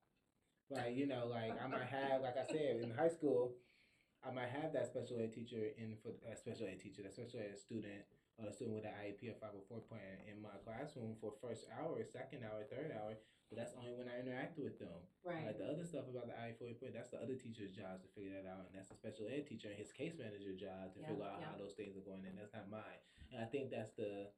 right? 0.69 0.93
You 0.93 1.09
know, 1.09 1.27
like 1.27 1.57
I 1.57 1.67
might 1.67 1.89
have, 1.89 2.21
like 2.21 2.37
I 2.37 2.45
said, 2.47 2.79
in 2.85 2.93
high 2.93 3.11
school, 3.11 3.57
I 4.23 4.31
might 4.31 4.49
have 4.49 4.71
that 4.73 4.87
special 4.87 5.19
ed 5.19 5.33
teacher 5.33 5.73
in 5.77 5.97
for 6.01 6.15
a 6.25 6.35
special 6.37 6.65
ed 6.65 6.79
teacher, 6.79 7.03
that 7.03 7.13
special 7.13 7.41
ed 7.43 7.57
student, 7.59 8.07
or 8.39 8.47
a 8.47 8.53
student 8.53 8.75
with 8.79 8.87
an 8.87 8.95
IEP 9.03 9.29
or 9.29 9.37
504 9.37 9.85
plan 9.91 10.15
in 10.25 10.41
my 10.41 10.55
classroom 10.63 11.15
for 11.19 11.35
first 11.43 11.67
hour, 11.75 11.99
second 12.07 12.41
hour, 12.47 12.63
third 12.71 12.95
hour. 12.95 13.19
But 13.49 13.61
that's 13.61 13.77
only 13.77 13.93
when 13.93 14.09
I 14.09 14.17
interact 14.19 14.57
with 14.57 14.81
them. 14.81 14.97
Right. 15.21 15.45
Like 15.45 15.61
the 15.61 15.69
other 15.69 15.85
stuff 15.85 16.09
about 16.09 16.25
the 16.25 16.33
IE40 16.33 16.81
point, 16.81 16.93
that's 16.97 17.13
the 17.13 17.21
other 17.21 17.37
teacher's 17.37 17.69
job 17.71 18.01
to 18.01 18.09
figure 18.17 18.33
that 18.33 18.49
out, 18.49 18.65
and 18.65 18.73
that's 18.73 18.89
the 18.89 18.97
special 18.97 19.29
ed 19.29 19.45
teacher 19.45 19.69
and 19.69 19.77
his 19.77 19.93
case 19.93 20.17
manager 20.17 20.57
job 20.57 20.97
to 20.97 20.99
Yeah, 21.01 21.13
figure 21.13 21.25
out 21.29 21.37
yeah. 21.39 21.53
how 21.53 21.55
those 21.61 21.77
things 21.77 21.93
are 21.93 22.05
going. 22.05 22.25
And 22.25 22.33
that's 22.37 22.53
not 22.57 22.69
mine. 22.73 22.99
And 23.29 23.41
I 23.41 23.47
think 23.49 23.69
that's 23.69 23.93
the 23.93 24.33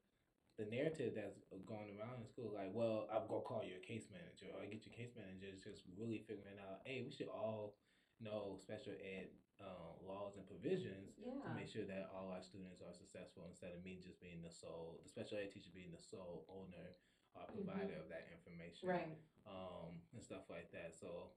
the 0.58 0.66
narrative 0.66 1.14
that's 1.14 1.38
going 1.70 1.94
around 1.94 2.18
in 2.18 2.26
school. 2.26 2.50
Like, 2.50 2.74
well, 2.74 3.06
I'm 3.14 3.30
gonna 3.30 3.46
call 3.46 3.62
you 3.62 3.78
a 3.78 3.84
case 3.84 4.10
manager, 4.10 4.50
or 4.52 4.66
get 4.66 4.82
your 4.82 4.90
case 4.92 5.14
manager 5.14 5.46
is 5.46 5.62
just 5.62 5.86
really 5.94 6.18
figuring 6.26 6.58
out, 6.58 6.82
hey, 6.82 7.06
we 7.06 7.14
should 7.14 7.30
all 7.30 7.78
know 8.18 8.58
special 8.58 8.90
ed 8.98 9.30
uh, 9.62 9.94
laws 10.02 10.34
and 10.34 10.42
provisions 10.50 11.14
to 11.22 11.48
make 11.54 11.70
sure 11.70 11.86
that 11.86 12.10
all 12.10 12.34
our 12.34 12.42
students 12.42 12.82
are 12.82 12.90
successful 12.90 13.46
instead 13.46 13.70
of 13.70 13.82
me 13.86 14.02
just 14.02 14.18
being 14.18 14.42
the 14.42 14.50
sole, 14.50 14.98
the 15.06 15.08
special 15.08 15.38
ed 15.38 15.50
teacher 15.54 15.70
being 15.70 15.94
the 15.94 16.02
sole 16.02 16.42
owner 16.50 16.98
provider 17.46 17.94
of 17.94 18.08
that 18.08 18.26
information 18.32 18.88
Right. 18.88 19.16
um, 19.46 19.94
and 20.14 20.22
stuff 20.22 20.48
like 20.50 20.70
that. 20.72 20.94
So 20.98 21.30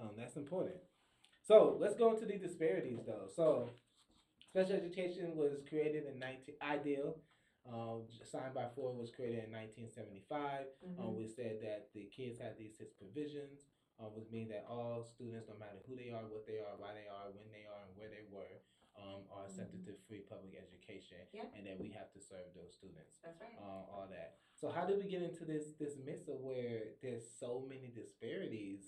um, 0.00 0.10
that's 0.16 0.36
important. 0.36 0.80
So 1.42 1.76
let's 1.78 1.94
go 1.94 2.12
into 2.14 2.24
the 2.26 2.38
disparities, 2.38 3.00
though. 3.06 3.28
So 3.34 3.68
special 4.48 4.76
education 4.76 5.36
was 5.36 5.60
created 5.68 6.04
in 6.06 6.18
19 6.18 6.54
ideal. 6.62 7.16
Um, 7.64 8.04
signed 8.28 8.52
by 8.52 8.68
Ford 8.76 8.96
was 8.96 9.08
created 9.10 9.44
in 9.44 9.52
1975. 9.52 10.68
Mhm. 10.84 11.00
Um, 11.00 11.16
we 11.16 11.26
said 11.26 11.60
that 11.64 11.88
the 11.94 12.04
kids 12.12 12.38
had 12.38 12.58
these 12.58 12.76
six 12.76 12.92
provisions, 12.92 13.64
uh, 13.98 14.08
which 14.12 14.28
means 14.30 14.50
that 14.50 14.66
all 14.68 15.02
students, 15.02 15.48
no 15.48 15.56
matter 15.56 15.80
who 15.88 15.96
they 15.96 16.10
are, 16.12 16.28
what 16.28 16.44
they 16.46 16.60
are, 16.60 16.76
why 16.76 16.92
they 16.92 17.08
are, 17.08 17.32
when 17.32 17.48
they 17.52 17.64
are, 17.64 17.84
and 17.88 17.96
where 17.96 18.10
they 18.12 18.24
were, 18.28 18.60
um, 19.00 19.24
are 19.32 19.46
accepted 19.46 19.82
to 19.84 19.94
free 20.06 20.20
public 20.28 20.54
education, 20.60 21.24
Yeah. 21.32 21.48
and 21.56 21.66
that 21.66 21.80
we 21.80 21.88
have 21.90 22.12
to 22.12 22.20
serve 22.20 22.52
those 22.54 22.74
students 22.74 23.16
That's 23.24 23.40
right. 23.40 23.56
uh, 23.58 23.88
all 23.90 24.06
that. 24.10 24.36
So 24.54 24.70
how 24.70 24.86
did 24.86 24.98
we 25.02 25.10
get 25.10 25.22
into 25.22 25.44
this 25.44 25.64
this 25.78 25.94
midst 26.04 26.28
of 26.28 26.36
where 26.40 26.94
there's 27.02 27.24
so 27.40 27.64
many 27.68 27.92
disparities 27.94 28.80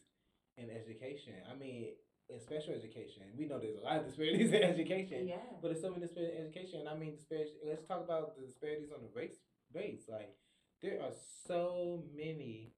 in 0.56 0.70
education? 0.70 1.34
I 1.50 1.54
mean, 1.56 1.88
in 2.28 2.40
special 2.40 2.74
education, 2.74 3.22
we 3.36 3.46
know 3.46 3.58
there's 3.58 3.76
a 3.76 3.80
lot 3.84 3.98
of 3.98 4.06
disparities 4.06 4.52
in 4.58 4.62
education, 4.62 5.28
Yeah. 5.28 5.36
but 5.60 5.68
there's 5.68 5.82
so 5.82 5.90
many 5.90 6.02
disparities 6.02 6.34
in 6.38 6.46
education. 6.46 6.80
And 6.80 6.88
I 6.88 6.96
mean, 6.96 7.14
disparities. 7.16 7.54
Let's 7.64 7.84
talk 7.86 8.02
about 8.02 8.36
the 8.36 8.42
disparities 8.46 8.90
on 8.92 9.00
the 9.02 9.10
race 9.14 9.36
base. 9.72 10.04
Like 10.08 10.34
there 10.82 11.00
are 11.02 11.12
so 11.46 12.04
many 12.14 12.72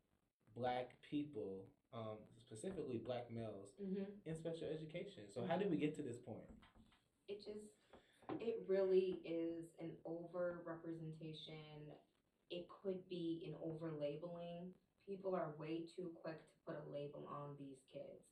black 0.56 0.96
people, 1.08 1.66
um, 1.92 2.18
specifically 2.40 2.98
black 3.04 3.30
males, 3.30 3.68
Mm-hmm. 3.82 4.10
in 4.26 4.34
special 4.34 4.66
education. 4.72 5.24
So 5.32 5.44
how 5.48 5.56
did 5.56 5.70
we 5.70 5.76
get 5.76 5.94
to 5.96 6.02
this 6.02 6.16
point? 6.18 6.48
it 7.28 7.44
just 7.44 7.68
it 8.40 8.64
really 8.66 9.20
is 9.24 9.66
an 9.78 9.90
over 10.06 10.62
representation 10.66 11.84
it 12.50 12.66
could 12.68 13.00
be 13.08 13.44
an 13.46 13.54
over 13.62 13.92
labeling 13.92 14.70
people 15.06 15.34
are 15.34 15.56
way 15.58 15.88
too 15.96 16.12
quick 16.20 16.36
to 16.36 16.56
put 16.66 16.76
a 16.76 16.92
label 16.92 17.24
on 17.32 17.56
these 17.56 17.80
kids 17.88 18.28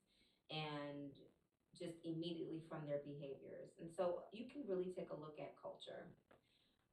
and 0.52 1.08
just 1.72 2.04
immediately 2.04 2.60
from 2.68 2.84
their 2.84 3.00
behaviors. 3.00 3.72
And 3.80 3.88
so 3.88 4.28
you 4.32 4.44
can 4.52 4.68
really 4.68 4.92
take 4.92 5.08
a 5.08 5.16
look 5.16 5.40
at 5.40 5.56
culture. 5.60 6.12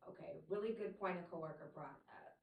Okay 0.07 0.43
really 0.49 0.75
good 0.75 0.99
point 0.99 1.19
a 1.19 1.23
coworker 1.31 1.71
brought 1.73 1.99
up. 2.11 2.35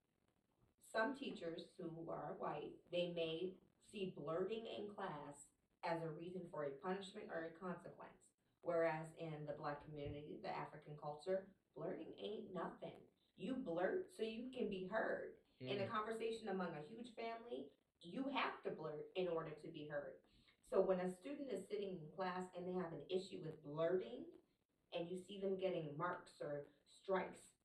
Some 0.92 1.16
teachers 1.16 1.72
who 1.76 1.88
are 2.08 2.36
white 2.38 2.76
they 2.92 3.12
may 3.16 3.52
see 3.90 4.14
blurting 4.16 4.64
in 4.64 4.88
class 4.92 5.48
as 5.84 6.02
a 6.02 6.12
reason 6.12 6.42
for 6.52 6.64
a 6.64 6.76
punishment 6.84 7.28
or 7.32 7.48
a 7.48 7.56
consequence 7.56 8.20
Whereas 8.62 9.08
in 9.18 9.46
the 9.46 9.56
black 9.56 9.80
community, 9.88 10.38
the 10.42 10.52
African 10.52 10.92
culture, 11.00 11.44
blurting 11.74 12.12
ain't 12.20 12.52
nothing. 12.54 13.00
You 13.40 13.56
blurt 13.56 14.12
so 14.12 14.22
you 14.22 14.52
can 14.52 14.68
be 14.68 14.84
heard. 14.92 15.32
In 15.64 15.80
a 15.80 15.88
mm. 15.88 15.92
conversation 15.92 16.52
among 16.52 16.76
a 16.76 16.88
huge 16.92 17.16
family, 17.16 17.72
you 18.04 18.28
have 18.36 18.60
to 18.64 18.76
blurt 18.76 19.08
in 19.16 19.28
order 19.28 19.56
to 19.64 19.68
be 19.72 19.88
heard. 19.88 20.20
So 20.68 20.80
when 20.80 21.00
a 21.00 21.08
student 21.08 21.48
is 21.48 21.64
sitting 21.68 21.96
in 21.96 22.12
class 22.16 22.44
and 22.52 22.68
they 22.68 22.76
have 22.76 22.92
an 22.92 23.04
issue 23.08 23.40
with 23.40 23.56
blurting, 23.64 24.28
and 24.92 25.08
you 25.08 25.16
see 25.16 25.40
them 25.40 25.56
getting 25.56 25.88
marks 25.96 26.36
or 26.40 26.68
strikes 26.90 27.56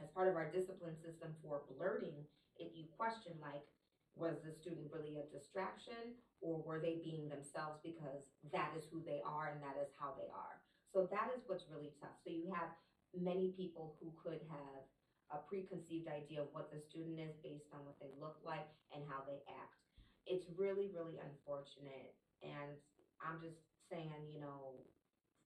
as 0.00 0.08
part 0.16 0.32
of 0.32 0.36
our 0.36 0.48
discipline 0.48 0.96
system 0.96 1.36
for 1.44 1.60
blurting, 1.76 2.16
if 2.56 2.72
you 2.72 2.88
question 2.96 3.36
like, 3.44 3.68
was 4.16 4.40
the 4.40 4.52
student 4.52 4.88
really 4.88 5.20
a 5.20 5.28
distraction 5.28 6.16
or 6.40 6.64
were 6.64 6.80
they 6.80 7.04
being 7.04 7.28
themselves 7.28 7.78
because 7.84 8.24
that 8.52 8.72
is 8.76 8.88
who 8.88 9.04
they 9.04 9.20
are 9.22 9.52
and 9.52 9.60
that 9.60 9.76
is 9.76 9.92
how 10.00 10.16
they 10.16 10.28
are. 10.32 10.56
So 10.92 11.06
that 11.12 11.30
is 11.36 11.44
what's 11.46 11.68
really 11.70 11.92
tough. 12.00 12.16
So 12.24 12.32
you 12.32 12.48
have 12.50 12.72
many 13.14 13.52
people 13.54 13.94
who 14.00 14.10
could 14.18 14.40
have 14.50 14.82
a 15.30 15.38
preconceived 15.46 16.10
idea 16.10 16.42
of 16.42 16.50
what 16.50 16.70
the 16.74 16.78
student 16.78 17.22
is 17.22 17.38
based 17.42 17.70
on 17.70 17.86
what 17.86 17.98
they 18.02 18.10
look 18.18 18.38
like 18.42 18.66
and 18.90 19.06
how 19.06 19.22
they 19.26 19.38
act. 19.46 19.78
It's 20.26 20.46
really, 20.58 20.90
really 20.90 21.22
unfortunate. 21.22 22.14
And 22.42 22.74
I'm 23.22 23.38
just 23.38 23.62
saying, 23.86 24.26
you 24.26 24.42
know, 24.42 24.82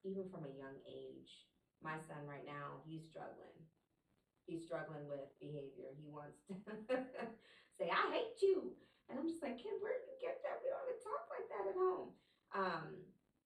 even 0.04 0.28
from 0.32 0.48
a 0.48 0.56
young 0.56 0.76
age, 0.88 1.48
my 1.84 2.00
son 2.08 2.24
right 2.24 2.44
now, 2.44 2.80
he's 2.88 3.04
struggling. 3.04 3.56
He's 4.48 4.64
struggling 4.64 5.08
with 5.08 5.28
behavior. 5.40 5.92
He 5.96 6.08
wants 6.08 6.40
to 6.48 6.56
say, 7.76 7.88
I 7.88 8.04
hate 8.12 8.40
you. 8.40 8.72
And 9.08 9.20
I'm 9.20 9.28
just 9.28 9.44
like, 9.44 9.60
kid, 9.60 9.76
where 9.84 9.96
did 9.96 10.08
you 10.08 10.16
get 10.20 10.40
that? 10.44 10.60
We 10.64 10.72
don't 10.72 10.84
even 10.88 11.00
talk 11.04 11.28
like 11.28 11.48
that 11.52 11.64
at 11.68 11.76
home. 11.76 12.08
Um, 12.56 12.88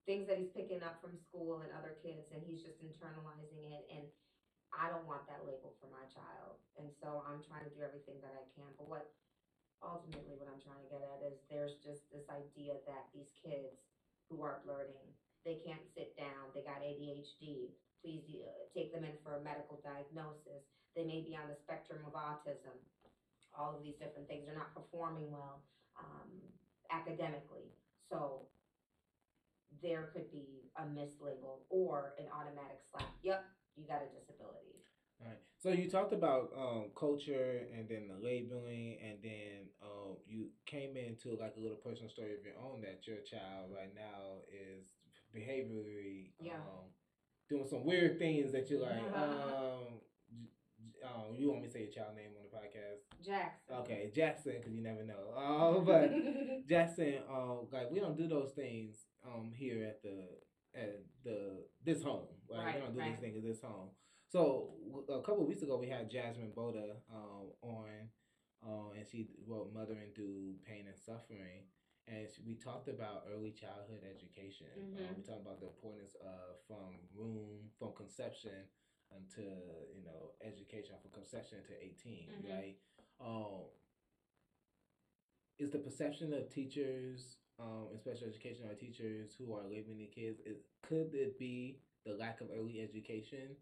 things 0.07 0.31
that 0.31 0.39
he's 0.39 0.55
picking 0.55 0.83
up 0.87 1.03
from 1.03 1.19
school 1.19 1.63
and 1.67 1.71
other 1.75 1.99
kids, 1.99 2.31
and 2.31 2.43
he's 2.47 2.63
just 2.63 2.79
internalizing 2.83 3.67
it. 3.67 3.85
And 3.91 4.07
I 4.73 4.89
don't 4.93 5.07
want 5.09 5.25
that 5.27 5.45
label 5.47 5.73
for 5.81 5.89
my 5.89 6.05
child. 6.13 6.61
And 6.77 6.89
so 7.01 7.25
I'm 7.25 7.41
trying 7.41 7.65
to 7.65 7.73
do 7.73 7.81
everything 7.83 8.21
that 8.21 8.35
I 8.37 8.45
can. 8.55 8.69
But 8.77 8.89
what 8.89 9.09
ultimately 9.83 10.35
what 10.37 10.51
I'm 10.51 10.61
trying 10.61 10.83
to 10.83 10.91
get 10.91 11.03
at 11.03 11.23
is 11.25 11.39
there's 11.49 11.79
just 11.81 12.11
this 12.11 12.27
idea 12.29 12.77
that 12.87 13.09
these 13.15 13.31
kids 13.39 13.79
who 14.29 14.43
are 14.43 14.61
blurting, 14.67 15.07
they 15.47 15.57
can't 15.65 15.85
sit 15.97 16.13
down, 16.19 16.53
they 16.53 16.63
got 16.67 16.83
ADHD. 16.85 17.73
Please 18.03 18.23
uh, 18.31 18.67
take 18.75 18.93
them 18.93 19.03
in 19.05 19.17
for 19.25 19.35
a 19.35 19.43
medical 19.43 19.81
diagnosis. 19.83 20.63
They 20.95 21.03
may 21.03 21.21
be 21.23 21.35
on 21.35 21.49
the 21.51 21.59
spectrum 21.59 22.05
of 22.07 22.15
autism. 22.15 22.77
All 23.57 23.75
of 23.75 23.83
these 23.83 23.97
different 23.99 24.29
things. 24.29 24.47
They're 24.47 24.55
not 24.55 24.75
performing 24.75 25.31
well 25.31 25.65
um, 25.99 26.31
academically. 26.93 27.75
So 28.11 28.47
there 29.83 30.11
could 30.13 30.31
be 30.31 30.71
a 30.77 30.83
mislabel 30.83 31.61
or 31.71 32.15
an 32.19 32.27
automatic 32.33 32.79
slap. 32.91 33.11
Yep, 33.23 33.45
you 33.79 33.87
got 33.87 34.03
a 34.03 34.11
disability. 34.19 34.83
All 35.21 35.27
right. 35.29 35.39
So 35.59 35.71
you 35.71 35.89
talked 35.91 36.13
about 36.13 36.51
um, 36.57 36.91
culture 36.99 37.67
and 37.77 37.89
then 37.89 38.09
the 38.09 38.19
labeling, 38.23 38.99
and 39.03 39.19
then 39.23 39.71
um, 39.83 40.17
you 40.27 40.49
came 40.67 40.97
into 40.97 41.37
like 41.41 41.55
a 41.57 41.61
little 41.61 41.77
personal 41.79 42.11
story 42.11 42.35
of 42.35 42.45
your 42.45 42.55
own 42.63 42.81
that 42.83 43.07
your 43.07 43.19
child 43.19 43.71
right 43.75 43.93
now 43.95 44.43
is 44.51 44.87
behaviorally 45.35 46.31
Yeah. 46.41 46.55
um, 46.55 46.91
doing 47.49 47.67
some 47.69 47.85
weird 47.85 48.19
things 48.19 48.53
that 48.53 48.71
you 48.71 48.79
like. 48.81 49.05
um, 49.15 50.01
um, 51.05 51.35
you 51.37 51.49
want 51.49 51.61
me 51.63 51.67
to 51.67 51.73
say 51.73 51.81
your 51.83 51.91
child 51.91 52.15
name 52.17 52.31
on 52.37 52.43
the 52.43 52.55
podcast? 52.57 53.03
Jackson. 53.25 53.77
Okay, 53.81 54.11
Jackson, 54.15 54.55
because 54.59 54.75
you 54.75 54.83
never 54.83 55.05
know. 55.05 55.35
Oh, 55.37 55.83
but 55.85 56.13
Jackson, 56.69 57.15
um, 57.31 57.67
like 57.73 57.91
we 57.91 58.01
don't 58.01 58.17
do 58.17 58.29
those 58.29 58.53
things 58.53 59.07
um 59.27 59.53
here 59.55 59.85
at 59.85 60.03
the 60.03 60.25
at 60.79 61.03
the 61.25 61.65
this 61.85 62.03
home. 62.03 62.27
Right? 62.51 62.65
Right, 62.65 62.75
we 62.77 62.81
don't 62.81 62.95
do 62.95 63.01
right. 63.01 63.11
these 63.11 63.21
things 63.21 63.37
at 63.37 63.45
this 63.45 63.61
home. 63.61 63.91
So 64.31 64.75
a 65.09 65.21
couple 65.21 65.43
of 65.43 65.49
weeks 65.49 65.63
ago, 65.63 65.77
we 65.79 65.89
had 65.89 66.11
Jasmine 66.11 66.53
Boda 66.57 66.97
um 67.13 67.53
on, 67.63 68.09
um, 68.67 68.91
and 68.97 69.07
she 69.07 69.29
wrote 69.47 69.73
"Mothering 69.75 70.13
Through 70.15 70.55
Pain 70.67 70.85
and 70.87 70.97
Suffering." 70.97 71.65
And 72.07 72.27
we 72.47 72.55
talked 72.55 72.89
about 72.89 73.25
early 73.31 73.53
childhood 73.53 74.01
education. 74.03 74.73
Um, 74.97 75.05
Mhm. 75.05 75.17
we 75.19 75.23
talked 75.23 75.43
about 75.43 75.61
the 75.61 75.67
importance 75.67 76.15
of 76.17 76.59
from 76.67 76.97
room 77.15 77.71
from 77.79 77.93
conception 77.95 78.65
until 79.11 79.89
you 79.95 80.03
know 80.05 80.33
education 80.43 80.95
from 81.03 81.11
conception 81.11 81.59
to 81.65 81.73
18 81.85 82.29
Mhm. 82.29 82.51
right? 82.51 82.79
Um, 83.21 83.65
is 85.59 85.71
the 85.71 85.79
perception 85.79 86.33
of 86.33 86.49
teachers 86.51 87.37
um, 87.59 87.89
in 87.93 87.99
special 87.99 88.29
education 88.29 88.67
our 88.69 88.75
teachers 88.75 89.35
who 89.39 89.55
are 89.55 89.65
labeling 89.65 89.99
the 89.99 90.07
kids 90.07 90.41
is 90.47 90.59
could 90.89 91.11
it 91.15 91.39
be 91.39 91.81
the 92.07 92.15
lack 92.15 92.41
of 92.41 92.49
early 92.53 92.81
education? 92.81 93.57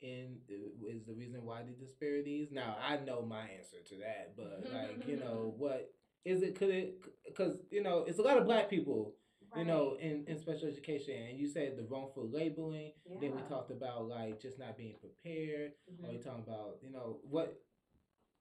In 0.00 0.36
is 0.48 1.04
the 1.06 1.14
reason 1.14 1.44
why 1.44 1.62
the 1.62 1.72
disparities? 1.72 2.48
Now 2.52 2.76
i 2.80 2.96
know 2.98 3.22
my 3.22 3.42
answer 3.58 3.78
to 3.88 3.96
that 3.96 4.34
but 4.36 4.70
like 4.72 5.08
you 5.08 5.16
know 5.16 5.54
what 5.56 5.92
is 6.24 6.42
it 6.42 6.54
could 6.58 6.70
it 6.70 6.94
because 7.26 7.58
you 7.70 7.82
know 7.82 8.04
it's 8.06 8.18
a 8.18 8.22
lot 8.22 8.36
of 8.38 8.44
black 8.44 8.68
people 8.70 9.14
you 9.56 9.64
know 9.64 9.96
in, 10.00 10.24
in 10.26 10.38
special 10.38 10.68
education. 10.68 11.14
And 11.30 11.38
you 11.38 11.48
said 11.48 11.76
the 11.76 11.84
wrongful 11.84 12.28
labeling 12.30 12.92
yeah. 13.08 13.16
then 13.20 13.34
we 13.34 13.42
talked 13.48 13.70
about 13.70 14.08
like 14.08 14.40
just 14.40 14.58
not 14.58 14.76
being 14.76 14.94
prepared. 15.00 15.72
Mhm. 15.90 16.04
or 16.04 16.12
we 16.12 16.18
talking 16.18 16.44
about 16.46 16.76
you 16.82 16.90
know 16.90 17.18
what 17.22 17.60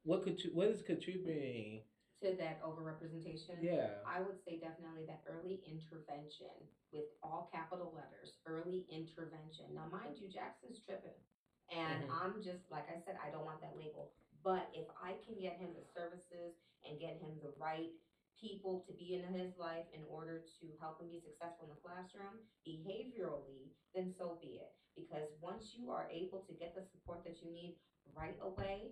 what 0.04 0.24
could 0.24 0.40
what 0.54 0.68
is 0.68 0.82
contributing 0.82 1.82
to 2.22 2.34
that 2.34 2.62
overrepresentation. 2.62 3.62
yeah 3.62 3.88
I 4.06 4.20
would 4.20 4.36
say 4.46 4.56
definitely 4.56 5.04
that 5.06 5.20
early 5.26 5.60
intervention 5.66 6.68
with 6.92 7.06
all 7.22 7.48
capital 7.52 7.92
letters, 7.94 8.38
early 8.46 8.84
intervention. 8.90 9.66
Now, 9.74 9.86
mind 9.86 10.18
you, 10.20 10.28
Jackson's 10.28 10.80
tripping. 10.80 11.20
And 11.70 12.02
Mhm. 12.04 12.10
I'm 12.10 12.40
just, 12.40 12.70
like 12.70 12.88
I 12.90 12.96
said, 12.96 13.16
I 13.22 13.30
don't 13.30 13.44
want 13.44 13.60
that 13.62 13.76
label. 13.76 14.10
But 14.44 14.68
if 14.72 14.86
I 14.96 15.16
can 15.24 15.38
get 15.40 15.56
him 15.56 15.74
the 15.74 15.82
services 15.82 16.54
and 16.84 16.98
get 16.98 17.16
him 17.16 17.38
the 17.40 17.50
right 17.58 17.90
people 18.40 18.78
to 18.86 18.94
be 18.94 19.14
in 19.14 19.24
his 19.24 19.56
life 19.58 19.84
in 19.92 20.04
order 20.04 20.40
to 20.60 20.74
help 20.80 21.00
him 21.00 21.08
be 21.10 21.18
successful 21.18 21.64
in 21.66 21.70
the 21.70 21.76
classroom 21.76 22.40
behaviorally, 22.68 23.70
then 23.94 24.10
so 24.10 24.38
be 24.40 24.58
it. 24.60 24.70
Because 24.96 25.28
once 25.42 25.74
you 25.74 25.90
are 25.90 26.06
able 26.10 26.40
to 26.40 26.54
get 26.54 26.74
the 26.74 26.82
support 26.82 27.22
that 27.24 27.42
you 27.42 27.50
need 27.50 27.74
right 28.16 28.38
away, 28.40 28.92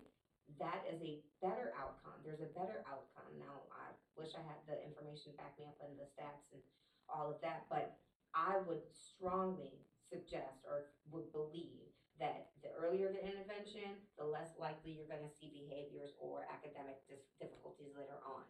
that 0.60 0.86
is 0.88 1.02
a 1.02 1.20
better 1.42 1.74
outcome. 1.78 2.18
There's 2.24 2.42
a 2.42 2.52
better 2.54 2.86
outcome. 2.88 3.30
Now, 3.38 3.66
I 3.74 3.92
wish 4.16 4.34
I 4.38 4.44
had 4.46 4.62
the 4.70 4.78
information 4.86 5.34
to 5.34 5.38
back 5.38 5.58
me 5.60 5.66
up 5.66 5.78
and 5.84 5.98
the 5.98 6.08
stats 6.08 6.48
and 6.54 6.62
all 7.10 7.30
of 7.34 7.42
that, 7.42 7.66
but 7.70 7.98
I 8.34 8.62
would 8.66 8.82
strongly 8.94 9.84
suggest 10.10 10.64
or 10.70 10.94
would 11.12 11.32
believe 11.34 11.90
that 12.20 12.48
the 12.64 12.70
earlier 12.80 13.12
the 13.12 13.20
intervention, 13.20 14.00
the 14.18 14.24
less 14.24 14.56
likely 14.60 14.96
you're 14.96 15.10
going 15.12 15.26
to 15.26 15.36
see 15.36 15.52
behaviors 15.52 16.16
or 16.20 16.48
academic 16.48 17.02
dis- 17.10 17.28
difficulties 17.42 17.92
later 17.98 18.16
on. 18.24 18.44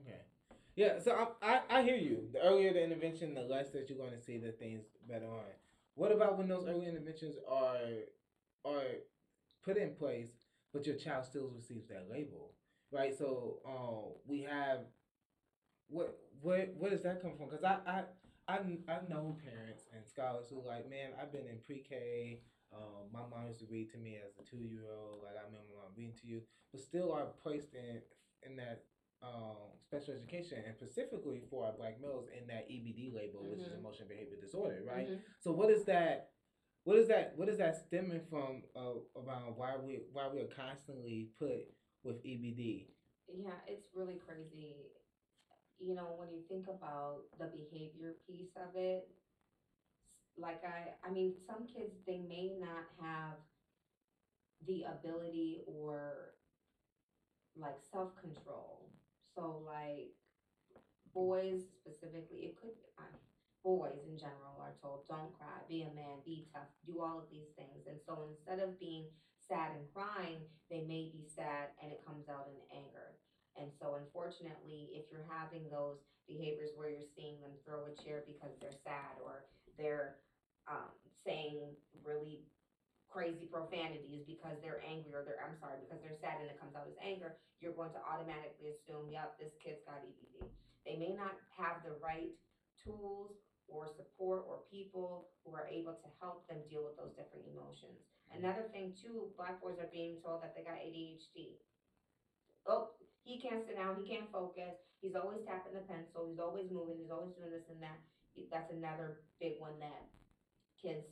okay 0.00 0.20
yeah 0.74 0.98
so 0.98 1.28
I, 1.42 1.60
I 1.68 1.78
i 1.78 1.82
hear 1.82 1.96
you 1.96 2.24
the 2.32 2.40
earlier 2.40 2.72
the 2.72 2.82
intervention 2.82 3.34
the 3.34 3.42
less 3.42 3.68
that 3.70 3.88
you're 3.90 3.98
going 3.98 4.12
to 4.12 4.20
see 4.20 4.38
the 4.38 4.52
things 4.52 4.84
better 5.06 5.26
on 5.26 5.44
what 5.96 6.12
about 6.12 6.38
when 6.38 6.48
those 6.48 6.66
early 6.66 6.86
interventions 6.86 7.36
are 7.46 8.08
are 8.64 8.84
put 9.64 9.76
in 9.76 9.94
place 9.94 10.28
but 10.72 10.86
your 10.86 10.96
child 10.96 11.24
still 11.24 11.48
receives 11.54 11.88
that 11.88 12.08
label 12.10 12.52
right 12.90 13.16
so 13.16 13.58
um 13.66 14.12
we 14.26 14.42
have 14.42 14.80
what 15.88 16.18
where 16.40 16.66
where 16.78 16.90
does 16.90 17.02
that 17.02 17.20
come 17.22 17.32
from 17.36 17.48
because 17.48 17.64
i 17.64 17.76
i 17.86 18.04
I've, 18.48 18.66
I've 18.88 19.08
known 19.08 19.36
parents 19.38 19.84
and 19.94 20.04
scholars 20.04 20.46
who 20.50 20.66
like, 20.66 20.90
man, 20.90 21.10
I've 21.14 21.30
been 21.30 21.46
in 21.46 21.58
pre-K. 21.64 22.40
Um, 22.74 23.06
my 23.14 23.20
mom 23.30 23.46
used 23.46 23.60
to 23.60 23.66
read 23.70 23.88
to 23.92 23.98
me 23.98 24.18
as 24.18 24.34
a 24.34 24.42
two-year-old. 24.42 25.22
Like 25.22 25.38
I 25.38 25.46
remember 25.46 25.70
my 25.70 25.86
mom 25.86 25.94
reading 25.96 26.16
to 26.20 26.26
you, 26.26 26.42
but 26.72 26.80
still 26.82 27.12
are 27.12 27.26
placed 27.40 27.72
in 27.72 28.02
in 28.42 28.56
that 28.56 28.82
um, 29.22 29.78
special 29.86 30.14
education 30.14 30.58
and 30.66 30.74
specifically 30.74 31.40
for 31.48 31.66
our 31.66 31.72
black 31.78 32.02
males 32.02 32.26
in 32.36 32.44
that 32.48 32.68
EBD 32.68 33.14
label, 33.14 33.46
which 33.48 33.60
is 33.60 33.70
Mhm. 33.72 33.78
emotion 33.78 34.08
behavior 34.08 34.36
disorder, 34.40 34.82
right? 34.84 35.08
Mhm. 35.08 35.20
So 35.38 35.52
what 35.52 35.70
is 35.70 35.84
that? 35.84 36.32
What 36.84 36.98
is 36.98 37.06
that? 37.08 37.32
What 37.36 37.48
is 37.48 37.58
that 37.58 37.76
stemming 37.76 38.22
from? 38.28 38.62
Uh, 38.74 38.98
around 39.16 39.54
why 39.56 39.76
we 39.76 40.00
why 40.12 40.28
we 40.32 40.40
are 40.40 40.48
constantly 40.56 41.28
put 41.38 41.64
with 42.02 42.16
EBD? 42.24 42.86
Yeah, 43.28 43.58
it's 43.66 43.86
really 43.94 44.16
crazy. 44.26 44.88
You 45.78 45.94
know, 45.94 46.14
when 46.16 46.28
you 46.30 46.40
think 46.48 46.66
about 46.68 47.22
the 47.38 47.46
behavior 47.46 48.14
piece 48.26 48.50
of 48.56 48.74
it, 48.74 49.08
like 50.36 50.62
I, 50.64 50.90
I 51.06 51.10
mean, 51.10 51.32
some 51.46 51.66
kids, 51.66 51.94
they 52.06 52.18
may 52.18 52.52
not 52.58 52.84
have 52.98 53.36
the 54.66 54.82
ability 54.82 55.58
or 55.66 56.32
like 57.56 57.76
self 57.90 58.14
control. 58.16 58.88
So, 59.34 59.62
like, 59.64 60.10
boys 61.14 61.62
specifically, 61.74 62.44
it 62.44 62.56
could, 62.56 62.72
uh, 62.98 63.02
boys 63.62 64.02
in 64.06 64.18
general 64.18 64.58
are 64.58 64.74
told, 64.82 65.06
don't 65.06 65.32
cry, 65.38 65.62
be 65.70 65.86
a 65.86 65.92
man, 65.94 66.18
be 66.26 66.46
tough, 66.50 66.68
do 66.86 67.00
all 67.00 67.18
of 67.22 67.30
these 67.30 67.50
things. 67.54 67.86
And 67.86 67.98
so 68.02 68.26
instead 68.26 68.58
of 68.58 68.78
being 68.78 69.06
sad 69.38 69.74
and 69.78 69.86
crying, 69.94 70.42
they 70.70 70.82
may 70.86 71.10
be 71.10 71.26
sad 71.26 71.74
and 71.82 71.90
it 71.90 72.02
comes 72.06 72.26
out 72.28 72.50
in 72.50 72.58
anger. 72.74 73.18
And 73.56 73.68
so, 73.76 74.00
unfortunately, 74.00 74.88
if 74.96 75.04
you're 75.12 75.28
having 75.28 75.68
those 75.68 76.00
behaviors 76.24 76.72
where 76.72 76.88
you're 76.88 77.12
seeing 77.12 77.36
them 77.44 77.52
throw 77.66 77.84
a 77.84 77.94
chair 78.00 78.24
because 78.24 78.56
they're 78.56 78.80
sad 78.80 79.20
or 79.20 79.44
they're 79.76 80.16
um, 80.64 80.88
saying 81.26 81.60
really 82.00 82.48
crazy 83.12 83.44
profanities 83.44 84.24
because 84.24 84.56
they're 84.64 84.80
angry 84.88 85.12
or 85.12 85.20
they're, 85.20 85.44
I'm 85.44 85.60
sorry, 85.60 85.84
because 85.84 86.00
they're 86.00 86.16
sad 86.24 86.40
and 86.40 86.48
it 86.48 86.56
comes 86.56 86.72
out 86.72 86.88
as 86.88 86.96
anger, 87.04 87.36
you're 87.60 87.76
going 87.76 87.92
to 87.92 88.00
automatically 88.00 88.72
assume, 88.72 89.12
yep, 89.12 89.36
this 89.36 89.52
kid's 89.60 89.84
got 89.84 90.00
EBD. 90.00 90.48
They 90.88 90.96
may 90.96 91.12
not 91.12 91.36
have 91.52 91.84
the 91.84 91.92
right 92.00 92.32
tools 92.80 93.36
or 93.68 93.86
support 93.86 94.44
or 94.48 94.60
people 94.70 95.28
who 95.44 95.54
are 95.54 95.66
able 95.68 95.92
to 95.92 96.08
help 96.20 96.46
them 96.48 96.58
deal 96.68 96.84
with 96.84 96.96
those 96.96 97.14
different 97.14 97.46
emotions. 97.46 98.00
Another 98.32 98.64
thing, 98.72 98.92
too, 99.00 99.28
black 99.36 99.60
boys 99.60 99.78
are 99.78 99.90
being 99.92 100.16
told 100.22 100.42
that 100.42 100.54
they 100.54 100.62
got 100.62 100.80
ADHD. 100.80 101.56
Oh, 102.66 102.88
he 103.24 103.38
can't 103.38 103.64
sit 103.64 103.76
down, 103.76 103.96
he 103.96 104.06
can't 104.06 104.30
focus, 104.30 104.76
he's 105.00 105.14
always 105.14 105.42
tapping 105.42 105.74
the 105.74 105.80
pencil, 105.80 106.24
he's 106.28 106.38
always 106.38 106.70
moving, 106.70 106.96
he's 106.98 107.10
always 107.10 107.32
doing 107.32 107.50
this 107.50 107.68
and 107.68 107.82
that. 107.82 107.98
That's 108.50 108.70
another 108.70 109.16
big 109.40 109.54
one 109.58 109.78
that 109.80 110.06
kids, 110.80 111.04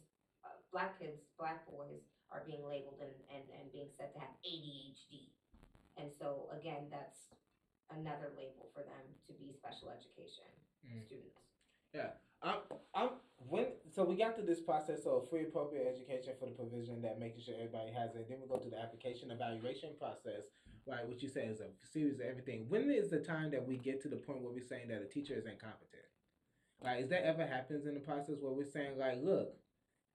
uh, 0.45 0.57
black 0.73 0.99
kids, 0.99 1.19
black 1.39 1.59
boys 1.69 2.01
are 2.31 2.43
being 2.45 2.65
labeled 2.65 3.01
and, 3.01 3.13
and, 3.29 3.45
and 3.59 3.71
being 3.73 3.89
said 3.97 4.13
to 4.13 4.19
have 4.19 4.31
ADHD. 4.47 5.29
And 5.99 6.09
so 6.11 6.47
again, 6.51 6.89
that's 6.91 7.29
another 7.91 8.31
label 8.37 8.69
for 8.73 8.83
them 8.83 9.05
to 9.27 9.33
be 9.35 9.53
special 9.53 9.91
education 9.91 10.47
Mm. 10.87 11.05
students. 11.05 11.37
I'm, 12.43 12.57
I'm 12.95 13.11
when 13.49 13.67
so 13.95 14.05
we 14.05 14.17
got 14.17 14.37
through 14.37 14.47
this 14.47 14.61
process 14.61 15.07
of 15.07 15.29
free 15.29 15.43
appropriate 15.43 15.87
education 15.87 16.35
for 16.39 16.47
the 16.47 16.53
provision 16.53 17.03
that 17.03 17.19
making 17.19 17.43
sure 17.43 17.55
everybody 17.55 17.91
has 17.93 18.15
it. 18.15 18.29
Then 18.29 18.39
we 18.41 18.49
go 18.49 18.63
to 18.63 18.69
the 18.69 18.79
application 18.79 19.31
evaluation 19.31 19.91
process, 19.99 20.45
right? 20.87 21.09
Which 21.09 21.23
you 21.23 21.29
say 21.29 21.43
is 21.47 21.61
a 21.61 21.69
series 21.93 22.21
of 22.21 22.27
everything. 22.27 22.67
When 22.69 22.91
is 22.91 23.11
the 23.11 23.21
time 23.21 23.51
that 23.51 23.67
we 23.67 23.77
get 23.77 24.03
to 24.03 24.09
the 24.09 24.17
point 24.17 24.43
where 24.43 24.53
we're 24.53 24.67
saying 24.67 24.89
that 24.89 25.03
a 25.03 25.07
teacher 25.07 25.35
is 25.35 25.47
incompetent? 25.47 26.05
Like, 26.83 27.03
is 27.03 27.11
that 27.11 27.27
ever 27.27 27.47
happens 27.47 27.87
in 27.87 27.95
the 27.95 28.01
process 28.01 28.37
where 28.41 28.53
we're 28.53 28.71
saying 28.71 28.99
like, 28.99 29.23
look, 29.23 29.55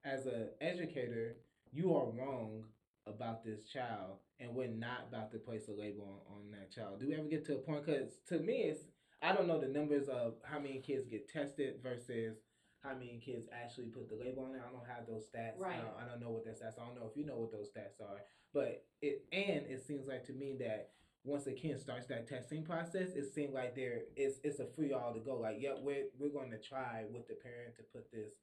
as 0.04 0.26
a 0.26 0.48
educator, 0.60 1.36
you 1.72 1.94
are 1.94 2.06
wrong 2.06 2.64
about 3.06 3.44
this 3.44 3.64
child, 3.64 4.18
and 4.40 4.54
we're 4.54 4.66
not 4.66 5.06
about 5.08 5.30
to 5.30 5.38
place 5.38 5.68
a 5.68 5.72
label 5.72 6.22
on, 6.28 6.36
on 6.36 6.50
that 6.50 6.72
child. 6.72 7.00
Do 7.00 7.08
we 7.08 7.14
ever 7.14 7.28
get 7.28 7.44
to 7.46 7.54
a 7.54 7.58
point? 7.58 7.86
Because 7.86 8.10
to 8.28 8.38
me, 8.38 8.64
it's 8.64 8.84
I 9.22 9.34
don't 9.34 9.46
know 9.46 9.60
the 9.60 9.68
numbers 9.68 10.08
of 10.08 10.34
how 10.44 10.58
many 10.58 10.78
kids 10.80 11.06
get 11.06 11.28
tested 11.28 11.76
versus 11.82 12.36
how 12.82 12.94
many 12.94 13.20
kids 13.24 13.46
actually 13.52 13.86
put 13.86 14.08
the 14.08 14.16
label 14.16 14.44
on 14.44 14.54
it. 14.54 14.62
I 14.66 14.70
don't 14.70 14.86
have 14.86 15.06
those 15.06 15.24
stats. 15.24 15.58
Right. 15.58 15.74
I, 15.74 15.82
don't, 15.82 15.94
I 16.04 16.08
don't 16.08 16.20
know 16.20 16.30
what 16.30 16.44
the 16.44 16.50
stats. 16.50 16.78
I 16.80 16.86
don't 16.86 16.94
know 16.94 17.08
if 17.10 17.16
you 17.16 17.26
know 17.26 17.36
what 17.36 17.50
those 17.50 17.68
stats 17.68 18.00
are. 18.00 18.20
But 18.52 18.84
it 19.02 19.24
and 19.32 19.66
it 19.66 19.84
seems 19.86 20.06
like 20.06 20.24
to 20.26 20.32
me 20.32 20.56
that 20.60 20.90
once 21.24 21.46
a 21.46 21.52
kid 21.52 21.80
starts 21.80 22.06
that 22.06 22.28
testing 22.28 22.62
process, 22.64 23.10
it 23.16 23.34
seems 23.34 23.52
like 23.52 23.74
there 23.74 24.02
it's 24.16 24.38
it's 24.44 24.60
a 24.60 24.66
free 24.66 24.92
all 24.92 25.12
to 25.12 25.20
go. 25.20 25.36
Like, 25.36 25.56
yep, 25.60 25.78
we're 25.82 26.04
we're 26.18 26.30
going 26.30 26.50
to 26.50 26.58
try 26.58 27.04
with 27.10 27.26
the 27.26 27.34
parent 27.34 27.74
to 27.76 27.82
put 27.92 28.10
this 28.12 28.34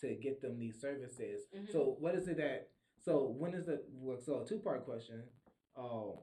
to 0.00 0.14
get 0.14 0.40
them 0.40 0.58
these 0.58 0.80
services. 0.80 1.42
Mhm. 1.54 1.70
So 1.70 1.96
what 1.98 2.14
is 2.14 2.26
it 2.28 2.38
that? 2.38 2.70
So 3.04 3.34
when 3.38 3.54
is 3.54 3.66
the 3.66 3.82
so 4.24 4.40
a 4.40 4.46
two 4.46 4.58
part 4.58 4.84
question? 4.84 5.24
Oh, 5.76 6.22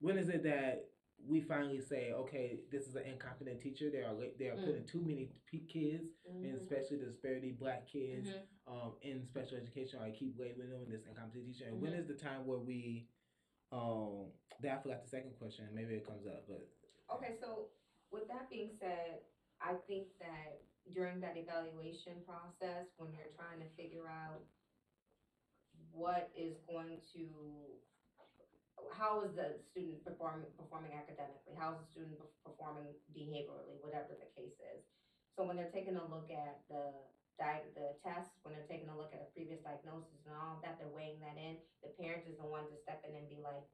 when 0.00 0.18
is 0.18 0.28
it 0.28 0.42
that 0.44 0.88
we 1.24 1.40
finally 1.40 1.80
say, 1.80 2.12
okay, 2.12 2.60
this 2.70 2.86
is 2.86 2.94
an 2.94 3.04
incompetent 3.04 3.60
teacher. 3.60 3.90
They 3.90 4.02
are 4.02 4.14
they 4.38 4.48
are 4.48 4.56
Mm. 4.56 4.64
putting 4.64 4.84
too 4.86 5.00
many 5.00 5.30
p- 5.46 5.60
kids, 5.66 6.10
and 6.26 6.44
Mhm. 6.44 6.56
especially 6.60 6.98
the 6.98 7.06
disparity 7.06 7.52
black 7.52 7.86
kids 7.86 8.28
Mhm. 8.28 8.46
um, 8.66 8.96
in 9.02 9.24
special 9.26 9.56
education. 9.58 10.00
I 10.00 10.10
keep 10.10 10.38
labeling 10.38 10.70
them 10.70 10.88
this 10.88 11.06
incompetent 11.06 11.46
teacher. 11.46 11.66
And 11.66 11.80
when 11.80 11.92
Mhm. 11.92 11.98
is 12.00 12.06
the 12.06 12.14
time 12.16 12.46
where 12.46 12.58
we? 12.58 13.08
Um, 13.72 14.32
that 14.60 14.78
I 14.78 14.82
forgot 14.82 15.02
the 15.02 15.08
second 15.08 15.34
question. 15.38 15.72
Maybe 15.74 15.94
it 15.96 16.04
comes 16.06 16.26
up, 16.26 16.46
but 16.46 16.68
Okay, 17.10 17.36
so 17.40 17.70
with 18.10 18.26
that 18.28 18.48
being 18.50 18.70
said, 18.78 19.22
I 19.60 19.76
think 19.76 20.16
that 20.18 20.62
during 20.90 21.20
that 21.20 21.36
evaluation 21.36 22.22
process, 22.24 22.86
when 22.96 23.12
you're 23.12 23.30
trying 23.30 23.58
to 23.60 23.68
figure 23.70 24.06
out 24.08 24.44
what 25.92 26.30
is 26.36 26.58
going 26.60 27.00
to, 27.14 27.78
how 28.90 29.20
is 29.20 29.32
the 29.34 29.56
student 29.70 30.02
performing, 30.04 30.46
performing 30.56 30.94
academically? 30.94 31.54
How 31.56 31.70
is 31.72 31.78
the 31.78 31.84
student 31.84 32.18
pe- 32.18 32.24
performing 32.44 32.94
behaviorally, 33.16 33.80
whatever 33.80 34.14
the 34.18 34.26
case 34.36 34.54
is? 34.74 34.80
So 35.36 35.44
when 35.44 35.56
they're 35.56 35.66
taking 35.66 35.96
a 35.96 36.02
look 36.02 36.30
at 36.30 36.56
the 36.68 36.90
di- 37.38 37.68
the 37.74 37.92
test, 38.02 38.30
when 38.42 38.52
they're 38.54 38.62
taking 38.68 38.88
a 38.88 38.96
look 38.96 39.12
at 39.12 39.20
a 39.20 39.28
previous 39.34 39.60
diagnosis 39.60 40.24
and 40.24 40.34
all 40.34 40.54
of 40.54 40.60
that, 40.62 40.76
they're 40.78 40.88
weighing 40.88 41.20
that 41.20 41.36
in. 41.36 41.56
The 41.82 41.90
parent 42.00 42.22
is 42.26 42.36
the 42.36 42.44
one 42.44 42.66
to 42.68 42.76
step 42.76 42.98
in 43.04 43.14
and 43.14 43.28
be 43.28 43.40
like, 43.42 43.64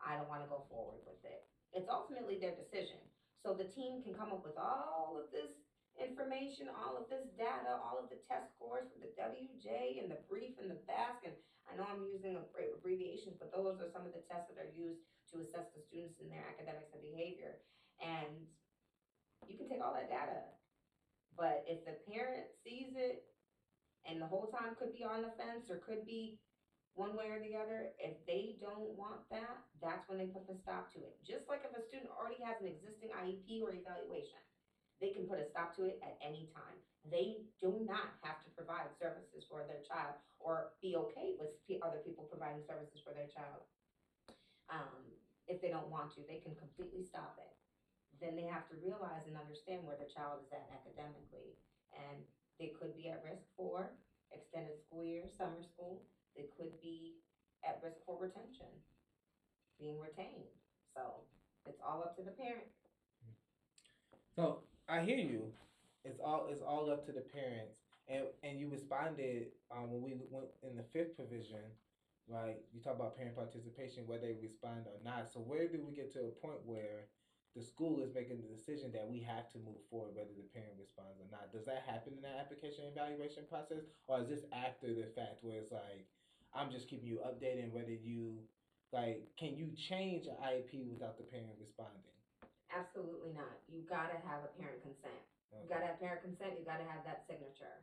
I 0.00 0.14
don't 0.16 0.28
want 0.28 0.42
to 0.42 0.48
go 0.48 0.62
forward 0.68 1.00
with 1.06 1.16
it. 1.24 1.40
It's 1.72 1.88
ultimately 1.88 2.36
their 2.36 2.52
decision. 2.52 2.98
So 3.42 3.52
the 3.52 3.64
team 3.64 3.98
can 3.98 4.12
come 4.12 4.32
up 4.32 4.44
with 4.44 4.56
all 4.56 5.16
of 5.16 5.24
this 5.30 5.50
information, 5.96 6.68
all 6.72 6.96
of 6.96 7.08
this 7.08 7.24
data, 7.40 7.80
all 7.80 7.96
of 7.96 8.12
the 8.12 8.20
test 8.28 8.52
scores 8.56 8.88
for 8.92 9.00
the 9.00 9.12
WJ 9.16 10.00
and 10.00 10.12
the 10.12 10.20
brief 10.28 10.56
and 10.60 10.68
the 10.68 10.80
BASC. 10.84 11.24
And 11.24 11.36
I 11.66 11.76
know 11.76 11.88
I'm 11.88 12.06
using 12.06 12.36
abbre- 12.36 12.76
abbreviations, 12.76 13.36
but 13.40 13.50
those 13.50 13.80
are 13.80 13.90
some 13.90 14.04
of 14.04 14.12
the 14.12 14.24
tests 14.28 14.52
that 14.52 14.60
are 14.60 14.72
used 14.76 15.02
to 15.32 15.42
assess 15.42 15.72
the 15.74 15.82
students 15.82 16.20
in 16.22 16.30
their 16.30 16.44
academics 16.46 16.92
and 16.94 17.02
behavior. 17.02 17.58
And 17.98 18.46
you 19.48 19.56
can 19.56 19.68
take 19.68 19.82
all 19.82 19.96
that 19.96 20.12
data. 20.12 20.52
But 21.34 21.64
if 21.68 21.84
the 21.84 22.00
parent 22.08 22.48
sees 22.64 22.96
it 22.96 23.28
and 24.08 24.20
the 24.22 24.30
whole 24.30 24.48
time 24.48 24.76
could 24.78 24.96
be 24.96 25.04
on 25.04 25.20
the 25.20 25.34
fence 25.36 25.68
or 25.68 25.84
could 25.84 26.06
be 26.06 26.40
one 26.96 27.12
way 27.12 27.28
or 27.28 27.44
the 27.44 27.52
other, 27.52 27.92
if 28.00 28.16
they 28.24 28.56
don't 28.56 28.96
want 28.96 29.20
that, 29.28 29.60
that's 29.84 30.08
when 30.08 30.16
they 30.16 30.32
put 30.32 30.48
the 30.48 30.56
stop 30.64 30.88
to 30.96 31.04
it. 31.04 31.20
Just 31.20 31.44
like 31.44 31.60
if 31.60 31.76
a 31.76 31.84
student 31.84 32.08
already 32.16 32.40
has 32.40 32.56
an 32.64 32.72
existing 32.72 33.12
IEP 33.12 33.60
or 33.60 33.76
evaluation, 33.76 34.40
they 35.00 35.12
can 35.12 35.28
put 35.28 35.40
a 35.40 35.46
stop 35.46 35.76
to 35.76 35.84
it 35.84 36.00
at 36.00 36.16
any 36.24 36.48
time. 36.54 36.80
They 37.06 37.44
do 37.60 37.84
not 37.84 38.16
have 38.24 38.42
to 38.44 38.50
provide 38.56 38.90
services 38.96 39.44
for 39.46 39.62
their 39.68 39.84
child 39.84 40.16
or 40.40 40.72
be 40.80 40.96
okay 40.96 41.36
with 41.38 41.52
other 41.84 42.00
people 42.02 42.24
providing 42.26 42.64
services 42.64 43.04
for 43.04 43.12
their 43.12 43.28
child. 43.28 43.62
Um, 44.72 45.14
if 45.46 45.62
they 45.62 45.70
don't 45.70 45.92
want 45.92 46.10
to, 46.16 46.26
they 46.26 46.42
can 46.42 46.56
completely 46.58 47.04
stop 47.04 47.38
it. 47.38 47.52
Then 48.18 48.34
they 48.34 48.48
have 48.48 48.66
to 48.72 48.80
realize 48.82 49.28
and 49.28 49.36
understand 49.36 49.84
where 49.84 49.94
their 49.94 50.10
child 50.10 50.40
is 50.42 50.50
at 50.50 50.66
academically. 50.72 51.54
And 51.94 52.24
they 52.58 52.72
could 52.74 52.96
be 52.96 53.12
at 53.12 53.22
risk 53.22 53.44
for 53.54 53.92
extended 54.32 54.80
school 54.80 55.04
year, 55.04 55.28
summer 55.28 55.62
school, 55.62 56.02
they 56.34 56.48
could 56.56 56.72
be 56.80 57.14
at 57.64 57.78
risk 57.82 57.98
for 58.04 58.18
retention, 58.18 58.66
being 59.78 60.00
retained. 60.00 60.50
So 60.94 61.22
it's 61.66 61.80
all 61.84 62.02
up 62.02 62.16
to 62.16 62.22
the 62.22 62.32
parent. 62.32 62.66
So 64.34 64.60
I 64.88 65.00
hear 65.02 65.18
you. 65.18 65.52
It's 66.04 66.20
all 66.20 66.46
it's 66.50 66.62
all 66.62 66.90
up 66.90 67.04
to 67.06 67.12
the 67.12 67.20
parents, 67.22 67.82
and 68.08 68.24
and 68.42 68.58
you 68.58 68.68
responded 68.68 69.48
um, 69.70 69.90
when 69.90 70.02
we 70.02 70.14
went 70.30 70.46
in 70.62 70.76
the 70.76 70.84
fifth 70.92 71.16
provision, 71.16 71.64
right? 72.28 72.56
You 72.72 72.80
talk 72.80 72.94
about 72.94 73.16
parent 73.16 73.34
participation, 73.36 74.06
whether 74.06 74.26
they 74.26 74.36
respond 74.40 74.86
or 74.86 74.98
not. 75.02 75.28
So 75.28 75.40
where 75.40 75.66
do 75.66 75.82
we 75.82 75.92
get 75.92 76.12
to 76.14 76.30
a 76.30 76.34
point 76.42 76.60
where 76.64 77.06
the 77.56 77.62
school 77.62 78.02
is 78.02 78.14
making 78.14 78.38
the 78.38 78.46
decision 78.46 78.92
that 78.92 79.08
we 79.08 79.20
have 79.20 79.48
to 79.50 79.58
move 79.58 79.82
forward, 79.90 80.14
whether 80.14 80.30
the 80.36 80.46
parent 80.54 80.78
responds 80.78 81.18
or 81.18 81.26
not? 81.32 81.50
Does 81.52 81.66
that 81.66 81.82
happen 81.86 82.14
in 82.14 82.22
the 82.22 82.34
application 82.38 82.84
evaluation 82.86 83.44
process, 83.50 83.82
or 84.06 84.20
is 84.20 84.28
this 84.28 84.44
after 84.52 84.94
the 84.94 85.10
fact 85.16 85.42
where 85.42 85.58
it's 85.58 85.72
like 85.72 86.06
I'm 86.54 86.70
just 86.70 86.88
keeping 86.88 87.08
you 87.08 87.20
updated, 87.26 87.72
whether 87.72 87.94
you 87.94 88.38
like 88.92 89.26
can 89.38 89.56
you 89.56 89.72
change 89.74 90.26
an 90.26 90.38
IEP 90.40 90.86
without 90.90 91.18
the 91.18 91.24
parent 91.24 91.58
responding? 91.58 92.15
Absolutely 92.72 93.32
not. 93.32 93.56
You 93.70 93.86
gotta 93.86 94.18
have 94.26 94.42
a 94.42 94.50
parent 94.58 94.82
consent. 94.82 95.22
You 95.54 95.68
gotta 95.70 95.88
have 95.88 95.98
parent 96.02 96.22
consent, 96.26 96.58
you 96.58 96.64
gotta 96.66 96.84
have 96.84 97.06
that 97.06 97.24
signature. 97.24 97.82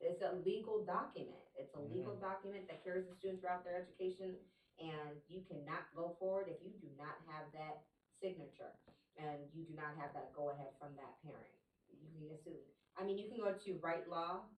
It's 0.00 0.24
a 0.24 0.32
legal 0.40 0.80
document. 0.86 1.44
It's 1.58 1.76
a 1.76 1.82
mm-hmm. 1.82 1.92
legal 1.92 2.16
document 2.16 2.64
that 2.72 2.80
carries 2.80 3.04
the 3.04 3.14
student 3.14 3.44
throughout 3.44 3.66
their 3.68 3.76
education, 3.76 4.32
and 4.80 5.20
you 5.28 5.44
cannot 5.44 5.84
go 5.92 6.16
forward 6.16 6.48
if 6.48 6.56
you 6.64 6.72
do 6.80 6.88
not 6.96 7.20
have 7.28 7.52
that 7.52 7.84
signature. 8.16 8.72
And 9.20 9.44
you 9.52 9.68
do 9.68 9.76
not 9.76 9.92
have 10.00 10.16
that 10.16 10.32
go-ahead 10.32 10.72
from 10.80 10.96
that 10.96 11.20
parent. 11.20 11.52
You 11.92 12.08
can 12.16 12.24
get 12.32 12.40
sued. 12.40 12.64
I 12.96 13.04
mean, 13.04 13.20
you 13.20 13.28
can 13.28 13.36
go 13.36 13.52
to 13.52 13.70
Right 13.84 14.08
Law, 14.08 14.48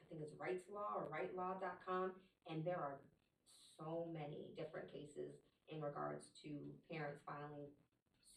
I 0.00 0.02
think 0.08 0.24
it's 0.24 0.32
Wrightslaw 0.40 0.96
or 0.96 1.12
rightlaw.com, 1.12 2.12
and 2.48 2.64
there 2.64 2.80
are 2.80 2.96
so 3.76 4.08
many 4.08 4.56
different 4.56 4.88
cases 4.88 5.36
in 5.68 5.82
regards 5.84 6.32
to 6.42 6.48
parents 6.90 7.20
filing 7.28 7.68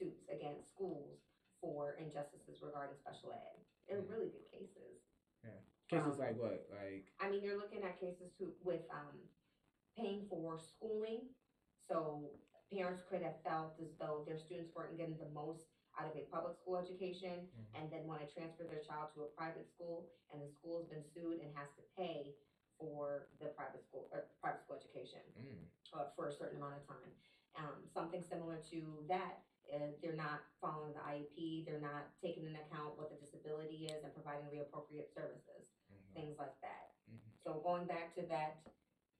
suits 0.02 0.26
against 0.30 0.70
schools 0.70 1.18
for 1.62 1.94
injustices 2.00 2.62
regarding 2.62 2.96
special 2.96 3.32
ed. 3.32 3.62
They're 3.88 4.02
really 4.02 4.28
good 4.28 4.46
cases. 4.52 4.98
Yeah. 5.44 5.52
Cases 5.90 6.18
Um, 6.18 6.26
like 6.26 6.38
what? 6.38 6.66
Like 6.70 7.04
I 7.20 7.28
mean, 7.30 7.44
you're 7.44 7.58
looking 7.58 7.84
at 7.84 8.00
cases 8.00 8.34
who, 8.40 8.52
with 8.64 8.82
um, 8.92 9.16
paying 9.96 10.24
for 10.30 10.58
schooling. 10.58 11.28
So 11.78 12.30
parents 12.72 13.02
could 13.04 13.22
have 13.22 13.36
felt 13.44 13.80
as 13.80 13.94
though 14.00 14.24
their 14.26 14.38
students 14.38 14.74
weren't 14.76 14.96
getting 14.98 15.18
the 15.18 15.26
most 15.26 15.68
out 15.98 16.08
of 16.08 16.16
a 16.16 16.22
public 16.22 16.56
school 16.56 16.78
education 16.78 17.46
Mhm. 17.54 17.76
and 17.76 17.90
then 17.92 18.08
want 18.08 18.22
to 18.22 18.34
transfer 18.34 18.64
their 18.66 18.80
child 18.80 19.10
to 19.14 19.22
a 19.22 19.26
private 19.26 19.68
school 19.68 20.08
and 20.32 20.42
the 20.42 20.48
school's 20.48 20.86
been 20.88 21.04
sued 21.04 21.40
and 21.40 21.52
has 21.54 21.68
to 21.76 21.82
pay 21.98 22.34
for 22.80 23.28
the 23.40 23.50
private 23.50 23.84
school 23.84 24.08
or 24.12 24.24
private 24.40 24.62
school 24.62 24.76
education 24.76 25.20
mm, 25.38 25.66
uh, 25.94 26.06
for 26.16 26.28
a 26.28 26.32
certain 26.32 26.56
amount 26.56 26.76
of 26.76 26.88
time. 26.88 27.12
Um, 27.56 27.86
something 27.86 28.22
similar 28.22 28.58
to 28.72 29.04
that, 29.10 29.42
uh, 29.74 29.92
they're 30.02 30.16
not 30.18 30.42
following 30.60 30.94
the 30.94 31.04
IEP, 31.06 31.66
they're 31.66 31.80
not 31.84 32.10
taking 32.24 32.46
into 32.48 32.60
account 32.68 32.98
what 32.98 33.10
the 33.12 33.18
disability 33.24 33.86
is 33.92 34.04
and 34.04 34.14
providing 34.14 34.50
the 34.52 34.60
appropriate 34.66 35.10
services, 35.16 35.64
mhm, 35.92 36.14
things 36.16 36.36
like 36.40 36.56
that. 36.62 36.92
mhm. 37.12 37.20
So 37.44 37.62
going 37.64 37.86
back 37.86 38.14
to 38.16 38.24
that 38.30 38.58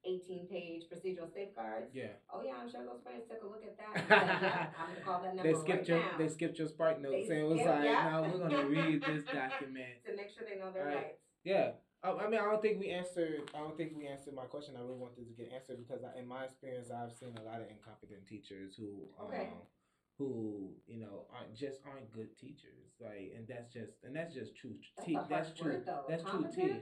eighteen 0.04 0.48
page 0.48 0.90
procedural 0.90 1.32
safeguards, 1.32 1.94
yeah. 1.94 2.18
oh 2.34 2.42
yeah, 2.44 2.56
I'm 2.60 2.70
sure 2.70 2.84
those 2.84 3.02
parents 3.06 3.28
took 3.30 3.44
a 3.44 3.48
look 3.48 3.64
at 3.64 3.78
that. 3.78 3.94
and 3.96 4.08
said, 4.10 4.42
yeah, 4.42 4.74
I'm 4.80 4.90
gonna 4.94 5.06
call 5.06 5.22
that 5.22 5.32
They 5.38 5.52
number 5.52 5.54
right 5.54 5.62
skipped 5.62 5.88
your 5.88 6.00
now 6.00 6.18
they 6.18 6.28
skipped 6.28 6.58
your 6.58 6.68
spark 6.68 7.00
notes 7.00 7.28
They 7.30 7.36
and 7.38 7.46
it 7.46 7.48
was 7.48 7.62
like, 7.62 7.84
yeah. 7.86 8.10
no, 8.10 8.30
we're 8.34 8.40
gonna 8.50 8.66
read 8.78 9.04
this 9.04 9.24
document. 9.26 10.02
to 10.06 10.16
make 10.16 10.30
sure 10.34 10.44
they 10.50 10.58
know 10.60 10.72
their 10.72 10.86
Right. 10.86 10.96
rights. 10.96 11.22
Yeah. 11.44 11.72
I, 12.04 12.10
I 12.14 12.28
mean, 12.30 12.40
I 12.42 12.46
don't 12.50 12.62
think 12.64 12.80
we 12.80 12.90
answered. 12.90 13.52
I 13.54 13.60
don't 13.60 13.78
think 13.78 13.94
we 13.96 14.08
answered 14.08 14.34
my 14.34 14.46
question. 14.46 14.74
I 14.76 14.82
really 14.82 14.98
wanted 14.98 15.28
to 15.30 15.34
get 15.38 15.54
answered 15.54 15.78
because, 15.78 16.02
I, 16.04 16.18
in 16.18 16.26
my 16.28 16.46
experience, 16.46 16.90
I've 16.90 17.14
seen 17.14 17.38
a 17.38 17.44
lot 17.44 17.62
of 17.62 17.70
incompetent 17.70 18.26
teachers 18.26 18.74
who, 18.76 19.06
um, 19.20 19.28
Okay. 19.28 19.50
Who 20.22 20.74
you 20.88 21.00
know, 21.00 21.26
are 21.32 21.40
aren't 21.40 21.56
just 21.56 21.80
aren't 21.86 22.12
good 22.12 22.38
teachers. 22.38 22.94
Like, 23.00 23.34
and 23.36 23.48
that's 23.48 23.74
just 23.74 23.94
and 24.04 24.16
that's 24.16 24.34
just 24.34 24.56
true. 24.56 24.76
That's 24.98 25.08
T- 25.08 25.16
a 25.16 25.26
that's 25.30 25.52
true. 25.60 25.72
word. 25.74 25.90
That's 26.10 26.24
true. 26.24 26.46
T. 26.54 26.74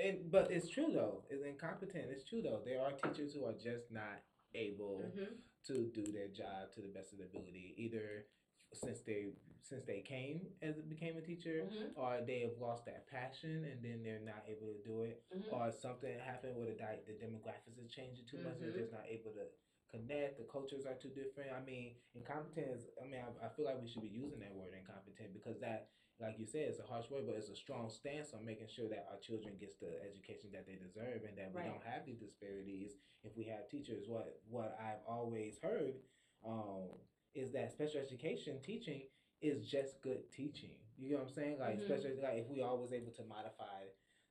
And 0.00 0.30
but 0.30 0.50
it's 0.50 0.68
true 0.68 0.90
though. 0.92 1.24
It's 1.30 1.44
incompetent. 1.44 2.04
It's 2.10 2.24
true 2.28 2.42
though. 2.42 2.60
There 2.64 2.80
are 2.80 2.92
teachers 2.92 3.34
who 3.34 3.44
are 3.46 3.52
just 3.54 3.90
not 3.90 4.22
able 4.54 5.02
Mhm. 5.16 5.34
to 5.68 5.74
do 5.92 6.04
their 6.12 6.28
job 6.28 6.72
to 6.74 6.80
the 6.80 6.88
best 6.88 7.12
of 7.12 7.18
their 7.18 7.26
ability, 7.26 7.74
either 7.76 8.26
since 8.72 9.00
they 9.02 9.32
since 9.62 9.84
they 9.84 10.00
came 10.02 10.46
as 10.62 10.76
became 10.82 11.16
a 11.16 11.22
teacher, 11.22 11.66
Mhm. 11.66 11.96
or 11.96 12.20
they 12.24 12.40
have 12.40 12.56
lost 12.58 12.84
that 12.84 13.06
passion 13.06 13.64
and 13.64 13.82
then 13.82 14.02
they're 14.02 14.20
not 14.20 14.44
able 14.46 14.68
to 14.74 14.82
do 14.84 15.02
it, 15.02 15.24
Mhm. 15.34 15.52
or 15.52 15.72
something 15.72 16.18
happened 16.18 16.56
with 16.56 16.68
the 16.68 16.74
di- 16.74 17.00
the 17.06 17.14
demographics 17.14 17.78
is 17.82 17.90
changing 17.90 18.26
too 18.26 18.38
much 18.38 18.52
and 18.54 18.60
Mhm. 18.60 18.72
they're 18.72 18.80
just 18.82 18.92
not 18.92 19.06
able 19.08 19.32
to 19.32 19.46
connect. 19.90 20.38
The 20.38 20.48
cultures 20.50 20.86
are 20.86 20.94
too 20.94 21.10
different. 21.12 21.50
I 21.52 21.62
mean, 21.64 21.96
incompetent 22.14 22.68
is. 22.74 22.86
I 23.00 23.04
mean, 23.06 23.20
I, 23.20 23.46
I 23.46 23.48
feel 23.52 23.64
like 23.66 23.80
we 23.80 23.88
should 23.88 24.02
be 24.02 24.12
using 24.12 24.40
that 24.40 24.54
word 24.54 24.74
incompetent 24.76 25.32
because 25.34 25.60
that, 25.60 25.88
like 26.20 26.38
you 26.38 26.46
said, 26.46 26.68
it's 26.70 26.80
a 26.80 26.86
harsh 26.86 27.10
word, 27.10 27.24
but 27.26 27.36
it's 27.36 27.50
a 27.50 27.56
strong 27.56 27.90
stance 27.90 28.32
on 28.34 28.44
making 28.44 28.68
sure 28.68 28.88
that 28.88 29.06
our 29.10 29.18
children 29.18 29.54
gets 29.58 29.76
the 29.78 29.98
education 30.02 30.50
that 30.52 30.66
they 30.66 30.78
deserve 30.78 31.26
and 31.28 31.36
that 31.36 31.50
we 31.54 31.62
don't 31.62 31.82
have 31.84 32.06
these 32.06 32.18
disparities 32.22 32.96
if 33.22 33.36
we 33.36 33.44
have 33.44 33.68
teachers. 33.68 34.06
What 34.08 34.40
what 34.48 34.78
I've 34.80 35.02
always 35.06 35.58
heard 35.62 35.98
um, 36.46 36.94
is 37.34 37.52
that 37.52 37.72
special 37.72 38.00
education 38.00 38.58
teaching 38.62 39.02
is 39.42 39.66
just 39.68 40.00
good 40.02 40.30
teaching. 40.30 40.78
You 40.96 41.10
know 41.10 41.26
what 41.26 41.28
I'm 41.28 41.34
saying? 41.34 41.58
Like 41.58 41.80
Mhm. 41.80 41.84
special, 41.86 42.10
like 42.22 42.38
if 42.38 42.48
we 42.48 42.62
all 42.62 42.78
was 42.78 42.92
able 42.92 43.12
to 43.12 43.24
modify 43.24 43.90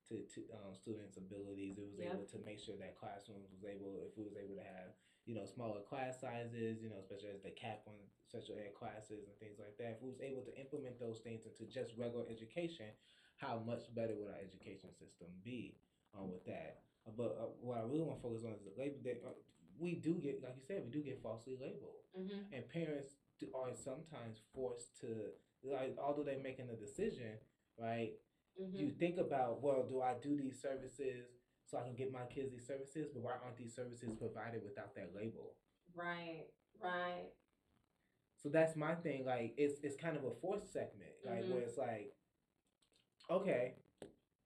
to, 0.09 0.23
to 0.23 0.39
um, 0.53 0.73
students' 0.75 1.17
abilities, 1.17 1.77
it 1.77 1.85
was 1.85 1.99
Yeah. 1.99 2.13
able 2.13 2.25
to 2.25 2.37
make 2.39 2.59
sure 2.59 2.75
that 2.77 2.95
classrooms 2.95 3.51
was 3.51 3.63
able, 3.65 4.03
if 4.07 4.17
we 4.17 4.23
was 4.23 4.35
able 4.37 4.55
to 4.55 4.63
have, 4.63 4.93
you 5.25 5.35
know, 5.35 5.45
smaller 5.45 5.79
class 5.87 6.19
sizes, 6.19 6.81
you 6.81 6.89
know, 6.89 6.99
especially 6.99 7.31
as 7.33 7.41
the 7.43 7.51
cap 7.51 7.81
on 7.87 7.95
special 8.27 8.55
ed 8.59 8.73
classes 8.75 9.23
and 9.27 9.35
things 9.39 9.57
like 9.59 9.77
that. 9.79 9.95
If 9.97 10.01
we 10.01 10.09
was 10.09 10.21
able 10.21 10.41
to 10.43 10.53
implement 10.59 10.99
those 10.99 11.19
things 11.23 11.45
into 11.47 11.63
just 11.71 11.95
regular 11.97 12.25
education, 12.29 12.91
how 13.37 13.61
much 13.65 13.87
better 13.95 14.15
would 14.19 14.29
our 14.29 14.39
education 14.41 14.91
system 14.91 15.27
be 15.43 15.77
uh, 16.17 16.23
with 16.23 16.43
that? 16.45 16.83
Uh, 17.07 17.11
but 17.15 17.37
uh, 17.39 17.47
what 17.61 17.77
I 17.77 17.83
really 17.87 18.03
want 18.03 18.19
to 18.19 18.23
focus 18.23 18.43
on 18.43 18.51
is 18.53 18.63
the 18.67 18.75
label. 18.75 18.99
That, 19.03 19.23
uh, 19.25 19.31
we 19.79 19.95
do 19.95 20.13
get, 20.21 20.43
like 20.43 20.55
you 20.55 20.63
said, 20.67 20.83
we 20.85 20.91
do 20.91 21.01
get 21.01 21.21
falsely 21.23 21.57
labeled 21.59 22.03
Mhm. 22.15 22.45
and 22.53 22.69
parents 22.69 23.17
do, 23.39 23.47
are 23.55 23.73
sometimes 23.73 24.37
forced 24.53 24.99
to 25.01 25.31
like 25.63 25.97
although 25.97 26.21
they're 26.21 26.37
making 26.43 26.69
a 26.69 26.75
decision 26.75 27.39
right 27.79 28.13
Mhm. 28.59 28.77
you 28.77 28.91
think 28.91 29.17
about 29.17 29.61
well 29.63 29.81
do 29.87 29.99
i 30.01 30.13
do 30.19 30.35
these 30.37 30.61
services 30.61 31.25
so 31.73 31.79
i 31.79 31.83
can 31.83 31.95
get 31.95 32.11
my 32.13 32.21
kids 32.33 32.51
these 32.51 32.67
services 32.67 33.07
but 33.11 33.23
why 33.23 33.31
aren't 33.43 33.57
these 33.57 33.75
services 33.75 34.11
provided 34.19 34.61
without 34.63 34.93
that 34.95 35.09
label 35.15 35.55
Right. 35.95 36.45
Right. 36.81 37.29
so 38.41 38.49
that's 38.49 38.75
my 38.75 38.93
thing 38.95 39.25
like 39.25 39.53
it's 39.57 39.79
it's 39.83 39.95
kind 39.95 40.15
of 40.15 40.23
a 40.23 40.31
forced 40.41 40.71
segment 40.71 41.11
like 41.25 41.43
Mhm. 41.43 41.49
where 41.49 41.61
it's 41.61 41.77
like 41.77 42.13
okay 43.29 43.73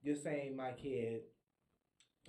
you're 0.01 0.15
saying 0.15 0.55
my 0.55 0.71
kid 0.71 1.21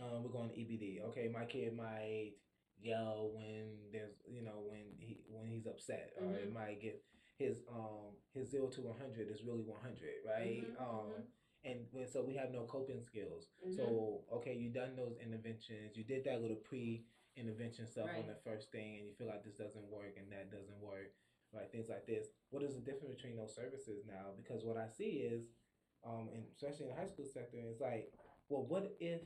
um, 0.00 0.22
we're 0.24 0.30
going 0.30 0.48
to 0.50 0.56
ebd 0.56 1.04
okay 1.04 1.28
my 1.28 1.44
kid 1.44 1.72
might 1.76 2.32
yell 2.80 3.30
when 3.34 3.90
there's 3.92 4.14
you 4.28 4.42
know 4.42 4.62
when 4.66 4.84
he 4.98 5.20
when 5.28 5.46
he's 5.46 5.66
upset 5.66 6.12
or 6.20 6.34
it 6.36 6.52
might 6.52 6.80
get 6.80 7.02
his 7.38 7.62
um 7.68 8.16
his 8.34 8.50
zero 8.50 8.66
to 8.68 8.80
100 8.82 9.28
is 9.28 9.44
really 9.44 9.64
100 9.64 9.98
right 10.26 10.64
Mhm, 10.64 10.80
um 10.80 11.10
mhm. 11.10 11.22
And 11.64 11.86
so 12.12 12.22
we 12.22 12.34
have 12.34 12.50
no 12.52 12.62
coping 12.64 13.02
skills. 13.02 13.48
Mhm. 13.66 13.76
so 13.76 14.24
okay 14.32 14.54
you 14.54 14.70
done 14.70 14.96
those 14.96 15.16
interventions. 15.18 15.96
You 15.96 16.04
did 16.04 16.24
that 16.24 16.40
little 16.40 16.56
pre 16.56 17.04
intervention 17.36 17.86
stuff 17.86 18.08
on 18.18 18.26
the 18.26 18.34
first 18.42 18.70
thing 18.72 18.98
and 18.98 19.06
you 19.06 19.14
feel 19.14 19.28
like 19.28 19.44
this 19.44 19.54
doesn't 19.54 19.86
work 19.90 20.16
and 20.16 20.30
that 20.32 20.50
doesn't 20.50 20.80
work 20.80 21.12
right 21.52 21.70
things 21.70 21.88
like 21.88 22.06
this. 22.06 22.28
What 22.50 22.62
is 22.62 22.74
the 22.74 22.80
difference 22.80 23.14
between 23.14 23.36
those 23.36 23.54
services 23.54 24.04
now? 24.06 24.32
Because 24.36 24.64
what 24.64 24.76
i 24.76 24.88
see 24.88 25.22
is 25.34 25.48
um 26.04 26.28
and 26.34 26.44
especially 26.54 26.86
in 26.86 26.90
the 26.90 26.96
high 27.00 27.06
school 27.06 27.26
sector 27.26 27.58
it's 27.58 27.80
like 27.80 28.12
well 28.48 28.64
what 28.66 28.96
if 29.00 29.22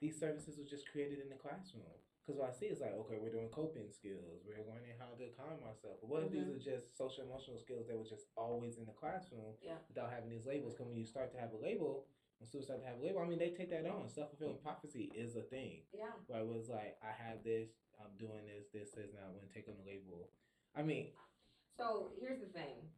these 0.00 0.18
services 0.18 0.56
were 0.58 0.64
just 0.64 0.88
created 0.90 1.18
in 1.18 1.28
the 1.28 1.34
classroom 1.34 1.82
because 2.28 2.38
what 2.44 2.52
I 2.52 2.52
see 2.52 2.66
is 2.68 2.84
like, 2.84 2.92
okay, 2.92 3.16
we're 3.16 3.32
doing 3.32 3.48
coping 3.48 3.88
skills, 3.88 4.44
we're 4.44 4.60
learning 4.68 4.92
how 5.00 5.16
to 5.16 5.32
calm 5.32 5.64
ourselves. 5.64 5.96
But 6.04 6.12
what 6.12 6.22
if 6.24 6.30
these 6.30 6.44
Mhm. 6.44 6.56
are 6.56 6.58
just 6.60 6.94
social 6.94 7.24
emotional 7.24 7.56
skills 7.56 7.86
that 7.88 7.96
were 7.96 8.04
just 8.04 8.28
always 8.36 8.76
in 8.76 8.84
the 8.84 8.92
classroom 8.92 9.56
Yeah. 9.62 9.78
without 9.88 10.12
having 10.12 10.28
these 10.28 10.44
labels? 10.44 10.74
Because 10.74 10.88
when 10.88 10.98
you 10.98 11.06
start 11.06 11.32
to 11.32 11.38
have 11.38 11.54
a 11.54 11.56
label, 11.56 12.06
when 12.36 12.46
students 12.46 12.66
start 12.66 12.80
to 12.80 12.86
have 12.86 12.98
a 12.98 13.02
label, 13.02 13.20
I 13.20 13.26
mean, 13.26 13.38
they 13.38 13.54
take 13.54 13.70
that 13.70 13.86
on. 13.86 14.10
Self 14.10 14.28
fulfilling 14.28 14.58
prophecy 14.58 15.04
is 15.16 15.36
a 15.36 15.42
thing. 15.42 15.86
Yeah. 15.90 16.12
Where 16.26 16.40
it 16.42 16.46
was 16.46 16.68
like, 16.68 16.98
I 17.02 17.12
have 17.12 17.42
this, 17.42 17.70
I'm 17.98 18.14
doing 18.18 18.44
this, 18.44 18.68
this 18.68 18.94
is 18.98 19.14
now 19.14 19.32
when 19.32 19.48
take 19.48 19.66
on 19.66 19.78
the 19.78 19.84
label. 19.84 20.30
I 20.74 20.82
mean, 20.82 21.14
So 21.70 22.12
here's 22.18 22.40
the 22.40 22.46
thing. 22.46 22.92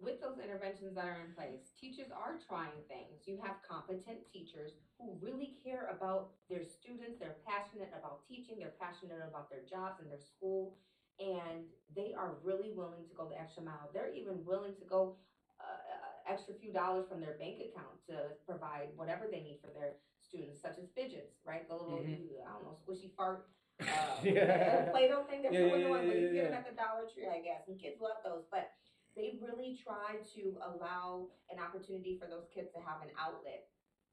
With 0.00 0.16
those 0.20 0.40
interventions 0.40 0.96
that 0.96 1.04
are 1.04 1.20
in 1.20 1.36
place, 1.36 1.76
teachers 1.76 2.08
are 2.08 2.40
trying 2.48 2.80
things. 2.88 3.28
You 3.28 3.36
have 3.44 3.60
competent 3.60 4.24
teachers 4.32 4.72
who 4.96 5.12
really 5.20 5.60
care 5.60 5.92
about 5.92 6.32
their 6.48 6.64
students. 6.64 7.20
They're 7.20 7.36
passionate 7.44 7.92
about 7.92 8.24
teaching. 8.24 8.56
They're 8.58 8.72
passionate 8.80 9.20
about 9.20 9.52
their 9.52 9.60
jobs 9.68 10.00
and 10.00 10.08
their 10.08 10.24
school. 10.24 10.72
And 11.20 11.68
they 11.92 12.16
are 12.16 12.40
really 12.40 12.72
willing 12.72 13.04
to 13.04 13.12
go 13.12 13.28
the 13.28 13.36
extra 13.36 13.60
mile. 13.62 13.92
They're 13.92 14.08
even 14.16 14.40
willing 14.48 14.72
to 14.80 14.86
go 14.88 15.20
uh, 15.60 15.76
extra 16.24 16.54
few 16.56 16.72
dollars 16.72 17.04
from 17.04 17.20
their 17.20 17.36
bank 17.36 17.60
account 17.60 18.00
to 18.08 18.32
provide 18.48 18.88
whatever 18.96 19.28
they 19.28 19.44
need 19.44 19.60
for 19.60 19.68
their 19.76 20.00
students, 20.16 20.64
such 20.64 20.80
as 20.80 20.88
fidgets, 20.96 21.44
right? 21.44 21.68
The 21.68 21.76
little, 21.76 22.00
Mhm. 22.00 22.40
I 22.40 22.48
don't 22.56 22.64
know, 22.64 22.72
squishy 22.72 23.12
fart 23.12 23.44
uh, 23.80 23.84
Yeah. 24.24 24.88
Play-Doh 24.90 25.24
thing 25.28 25.42
they're 25.42 25.52
Yeah, 25.52 25.68
putting 25.68 25.88
yeah, 25.88 25.92
but 25.92 26.06
yeah, 26.08 26.12
you 26.24 26.32
get 26.32 26.44
them 26.50 26.54
at 26.56 26.64
the 26.64 26.76
Dollar 26.76 27.04
Tree, 27.12 27.28
I 27.28 27.40
guess, 27.44 27.68
and 27.68 27.78
kids 27.78 28.00
love 28.00 28.24
those. 28.24 28.44
But 28.50 28.72
they 29.16 29.38
really 29.42 29.78
try 29.78 30.20
to 30.36 30.42
allow 30.62 31.28
an 31.50 31.58
opportunity 31.58 32.16
for 32.18 32.26
those 32.30 32.46
kids 32.54 32.70
to 32.74 32.80
have 32.80 33.02
an 33.02 33.10
outlet. 33.18 33.66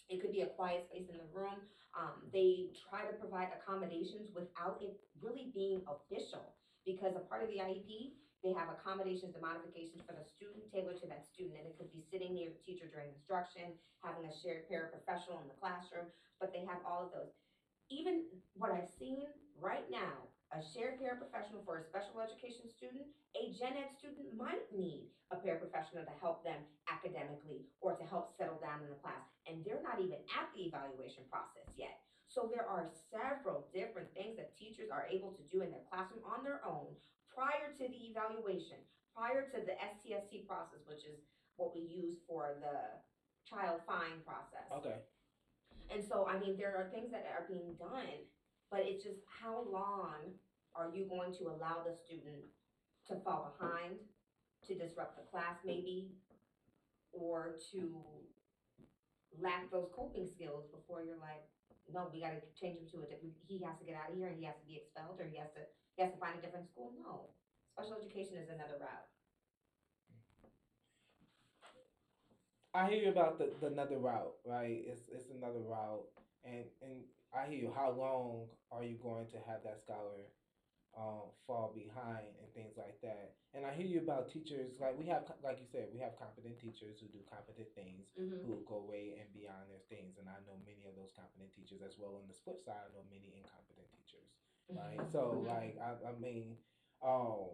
It 0.10 0.22
could 0.22 0.32
be 0.32 0.42
a 0.42 0.52
quiet 0.56 0.88
space 0.88 1.10
in 1.10 1.18
the 1.18 1.30
room. 1.34 1.60
Um, 1.98 2.24
they 2.32 2.72
try 2.78 3.06
to 3.06 3.14
provide 3.18 3.50
accommodations 3.54 4.32
without 4.34 4.80
it 4.82 4.98
really 5.22 5.52
being 5.54 5.82
official, 5.88 6.56
because 6.86 7.18
a 7.18 7.26
part 7.26 7.44
of 7.44 7.50
the 7.50 7.60
IEP, 7.60 8.16
they 8.46 8.54
have 8.54 8.70
accommodations 8.70 9.34
and 9.34 9.42
modifications 9.42 10.06
for 10.06 10.14
the 10.14 10.24
student 10.24 10.70
tailored 10.70 11.02
to 11.02 11.08
that 11.10 11.26
student, 11.26 11.58
and 11.58 11.68
it 11.68 11.76
could 11.76 11.90
be 11.92 12.06
sitting 12.06 12.38
near 12.38 12.54
the 12.54 12.62
teacher 12.62 12.86
during 12.88 13.10
instruction, 13.10 13.74
having 14.06 14.30
a 14.30 14.34
shared 14.34 14.70
paraprofessional 14.70 15.42
in 15.42 15.50
the 15.50 15.58
classroom, 15.58 16.08
but 16.40 16.54
they 16.54 16.62
have 16.64 16.80
all 16.86 17.10
of 17.10 17.12
those 17.12 17.34
even 17.90 18.24
what 18.56 18.72
I've 18.72 18.90
seen 19.00 19.28
right 19.60 19.86
now, 19.90 20.28
a 20.56 20.64
shared 20.64 20.96
paraprofessional 21.04 21.64
for 21.68 21.80
a 21.80 21.84
special 21.84 22.24
education 22.24 22.72
student, 22.72 23.04
a 23.36 23.52
gen 23.52 23.76
ed 23.76 23.92
student 24.00 24.32
might 24.32 24.64
need 24.72 25.12
a 25.32 25.36
paraprofessional 25.36 26.08
to 26.08 26.16
help 26.24 26.44
them 26.48 26.64
academically 26.88 27.68
or 27.84 28.00
to 28.00 28.06
help 28.08 28.32
settle 28.40 28.56
down 28.64 28.80
in 28.80 28.88
the 28.88 29.00
class. 29.04 29.20
And 29.44 29.60
they're 29.68 29.84
not 29.84 30.00
even 30.00 30.24
at 30.32 30.48
the 30.56 30.72
evaluation 30.72 31.28
process 31.28 31.68
yet. 31.76 32.00
So 32.32 32.48
there 32.48 32.64
are 32.64 32.88
several 33.12 33.68
different 33.76 34.08
things 34.16 34.40
that 34.40 34.56
teachers 34.56 34.88
are 34.88 35.08
able 35.12 35.36
to 35.36 35.44
do 35.52 35.64
in 35.64 35.72
their 35.72 35.84
classroom 35.92 36.24
on 36.24 36.44
their 36.48 36.64
own 36.64 36.96
prior 37.28 37.76
to 37.76 37.86
the 37.88 38.02
evaluation, 38.08 38.80
prior 39.16 39.48
to 39.52 39.58
the 39.64 39.76
STSC 39.80 40.48
process, 40.48 40.84
which 40.88 41.04
is 41.04 41.28
what 41.56 41.76
we 41.76 41.84
use 41.84 42.24
for 42.28 42.56
the 42.64 43.00
Child 43.48 43.80
Find 43.88 44.24
process. 44.28 44.68
okay. 44.80 45.00
And 45.88 46.04
so, 46.04 46.28
I 46.28 46.36
mean, 46.40 46.60
there 46.60 46.76
are 46.76 46.92
things 46.92 47.12
that 47.16 47.24
are 47.32 47.48
being 47.48 47.80
done, 47.80 48.28
but 48.72 48.82
it's 48.84 49.04
just 49.04 49.20
how 49.42 49.64
long 49.72 50.36
are 50.76 50.92
you 50.94 51.06
going 51.06 51.34
to 51.34 51.50
allow 51.50 51.84
the 51.86 51.96
student 51.96 52.46
to 53.08 53.16
fall 53.24 53.56
behind, 53.58 53.96
to 54.68 54.76
disrupt 54.76 55.16
the 55.16 55.24
class 55.32 55.56
maybe, 55.64 56.12
or 57.12 57.56
to 57.72 57.90
lack 59.40 59.72
those 59.72 59.88
coping 59.96 60.28
skills 60.28 60.68
before 60.70 61.02
you're 61.02 61.20
like, 61.22 61.48
no, 61.94 62.12
we 62.12 62.20
gotta 62.20 62.44
change 62.60 62.78
him 62.78 62.88
to 62.92 63.00
a 63.00 63.08
different, 63.08 63.32
he 63.48 63.64
has 63.64 63.80
to 63.80 63.86
get 63.86 63.96
out 63.96 64.12
of 64.12 64.18
here 64.18 64.28
and 64.28 64.38
he 64.38 64.46
has 64.46 64.60
to 64.60 64.68
be 64.68 64.76
expelled, 64.76 65.20
or 65.20 65.26
he 65.26 65.38
has 65.40 65.48
to, 65.56 65.64
he 65.96 66.04
has 66.04 66.12
to 66.12 66.20
find 66.20 66.36
a 66.38 66.42
different 66.44 66.68
school? 66.68 66.92
No. 67.00 67.32
Special 67.72 67.96
education 67.96 68.36
is 68.36 68.50
another 68.50 68.76
route. 68.82 69.08
I 72.74 72.86
hear 72.90 73.02
you 73.02 73.10
about 73.10 73.40
the, 73.40 73.50
the 73.60 73.68
another 73.68 73.98
route, 73.98 74.36
right? 74.46 74.84
It's 74.86 75.10
it's 75.10 75.32
another 75.32 75.62
route, 75.66 76.06
and 76.44 76.66
and 76.82 77.02
I 77.36 77.46
hear 77.48 77.60
you. 77.60 77.72
How 77.76 77.92
long 77.92 78.48
are 78.72 78.84
you 78.84 78.96
going 79.02 79.28
to 79.36 79.40
have 79.48 79.64
that 79.64 79.80
scholar 79.84 80.32
um, 80.96 81.30
fall 81.46 81.72
behind 81.76 82.32
and 82.40 82.48
things 82.56 82.74
like 82.80 82.98
that? 83.04 83.36
And 83.54 83.66
I 83.66 83.72
hear 83.76 83.86
you 83.86 84.00
about 84.00 84.32
teachers. 84.32 84.80
Like 84.80 84.98
we 84.98 85.06
have, 85.12 85.28
like 85.44 85.60
you 85.60 85.68
said, 85.68 85.92
we 85.94 86.00
have 86.00 86.16
competent 86.18 86.60
teachers 86.60 87.00
who 87.00 87.08
do 87.12 87.20
competent 87.28 87.68
things, 87.76 88.16
Mm-hmm. 88.16 88.48
who 88.48 88.64
go 88.66 88.84
way 88.88 89.20
and 89.20 89.28
beyond 89.36 89.68
their 89.70 89.84
things. 89.92 90.18
And 90.18 90.28
I 90.32 90.40
know 90.48 90.56
many 90.64 90.88
of 90.88 90.96
those 90.96 91.12
competent 91.16 91.52
teachers 91.54 91.84
as 91.84 92.00
well. 92.00 92.16
On 92.16 92.26
the 92.28 92.38
flip 92.48 92.64
side, 92.64 92.80
I 92.80 92.90
know 92.96 93.04
many 93.12 93.36
incompetent 93.36 93.88
teachers, 93.92 94.32
right? 94.72 95.00
So 95.12 95.44
Mhm. 95.44 95.48
like 95.52 95.76
I, 95.84 95.92
I 96.08 96.14
mean, 96.20 96.56
um, 97.04 97.52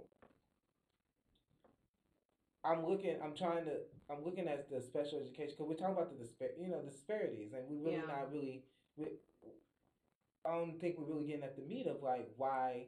I'm 2.63 2.85
looking. 2.87 3.19
I'm 3.21 3.35
trying 3.35 3.65
to. 3.65 3.81
I'm 4.09 4.23
looking 4.23 4.47
at 4.47 4.69
the 4.69 4.79
special 4.81 5.19
education 5.19 5.55
because 5.57 5.67
we're 5.67 5.75
talking 5.81 5.95
about 5.99 6.11
the 6.15 6.23
dispar- 6.23 6.55
you 6.59 6.67
know, 6.69 6.81
disparities, 6.81 7.51
and 7.53 7.67
we're 7.67 7.83
really 7.83 7.97
Yeah. 7.99 8.07
not 8.07 8.31
really. 8.31 8.63
We, 8.95 9.05
I 10.45 10.51
don't 10.51 10.79
think 10.79 10.97
we're 10.97 11.05
really 11.13 11.25
getting 11.27 11.43
at 11.43 11.55
the 11.55 11.63
meat 11.63 11.87
of 11.87 12.03
like 12.03 12.29
why, 12.37 12.87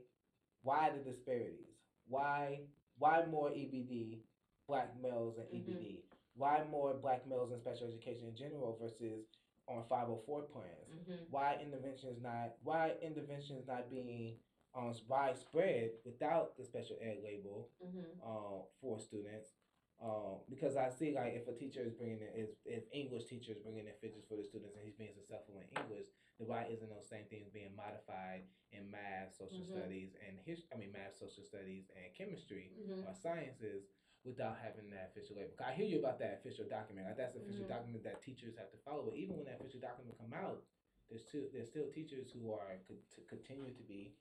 why 0.62 0.91
the 0.91 1.03
disparities? 1.10 1.80
Why 2.08 2.60
why 2.97 3.26
more 3.30 3.49
EBD 3.49 4.20
black 4.68 4.99
males 5.01 5.38
Mhm. 5.38 5.53
EBD? 5.53 6.03
Why 6.36 6.64
more 6.70 6.93
black 6.95 7.26
males 7.28 7.51
in 7.51 7.60
special 7.60 7.88
education 7.88 8.28
in 8.28 8.36
general 8.36 8.78
versus 8.80 9.26
on 9.68 9.84
504 9.89 10.43
plans? 10.43 10.89
Mhm. 11.10 11.30
Why 11.30 11.58
interventions 11.62 12.22
not 12.22 12.58
why 12.64 12.91
interventions 13.01 13.68
not 13.68 13.89
being 13.89 14.38
um, 14.76 14.93
widespread 15.08 15.91
without 16.03 16.58
the 16.58 16.66
special 16.66 16.97
ed 17.01 17.22
label 17.24 17.70
Mhm. 17.82 18.20
uh, 18.22 18.66
for 18.82 18.99
students? 18.99 19.55
Um, 20.03 20.43
because 20.51 20.75
I 20.75 20.89
see 20.91 21.15
like 21.15 21.39
if 21.39 21.47
a 21.47 21.55
teacher 21.55 21.79
is 21.79 21.95
bringing 21.95 22.19
in 22.19 22.27
if, 22.35 22.51
if 22.67 22.83
English 22.91 23.31
teacher 23.31 23.55
is 23.55 23.63
bringing 23.63 23.87
in 23.87 23.95
fidgets 24.03 24.27
for 24.27 24.35
the 24.35 24.43
students 24.43 24.75
and 24.75 24.83
he's 24.83 24.99
being 24.99 25.15
successful 25.15 25.55
in 25.55 25.67
English, 25.71 26.11
then 26.37 26.51
why 26.51 26.67
isn't 26.67 26.91
those 26.91 27.07
same 27.07 27.23
things 27.31 27.47
being 27.47 27.71
modified 27.71 28.43
in 28.75 28.91
math, 28.91 29.31
social 29.31 29.63
Mhm. 29.63 29.71
studies, 29.71 30.11
and 30.19 30.35
his 30.43 30.67
I 30.73 30.75
mean 30.75 30.91
math, 30.91 31.15
social 31.15 31.47
studies, 31.47 31.87
and 31.95 32.11
chemistry 32.11 32.75
Mhm. 32.75 33.07
or 33.07 33.15
sciences 33.15 33.87
without 34.27 34.59
having 34.59 34.89
that 34.91 35.15
official 35.15 35.37
label? 35.39 35.55
I 35.63 35.71
hear 35.71 35.87
you 35.87 35.99
about 35.99 36.19
that 36.19 36.33
official 36.43 36.67
document. 36.67 37.07
Like 37.07 37.15
that's 37.15 37.33
the 37.33 37.39
official 37.47 37.63
Mhm. 37.63 37.69
document 37.79 38.03
that 38.03 38.21
teachers 38.21 38.57
have 38.59 38.71
to 38.71 38.77
follow. 38.83 39.05
But 39.07 39.15
even 39.15 39.37
when 39.37 39.45
that 39.45 39.61
official 39.63 39.79
document 39.79 40.17
come 40.19 40.33
out, 40.33 40.59
there's 41.07 41.23
still 41.23 41.47
there's 41.53 41.69
still 41.69 41.87
teachers 41.89 42.31
who 42.31 42.51
are 42.51 42.83
co- 42.83 42.99
to 43.15 43.21
continue 43.31 43.71
to 43.71 43.83
be 43.83 44.11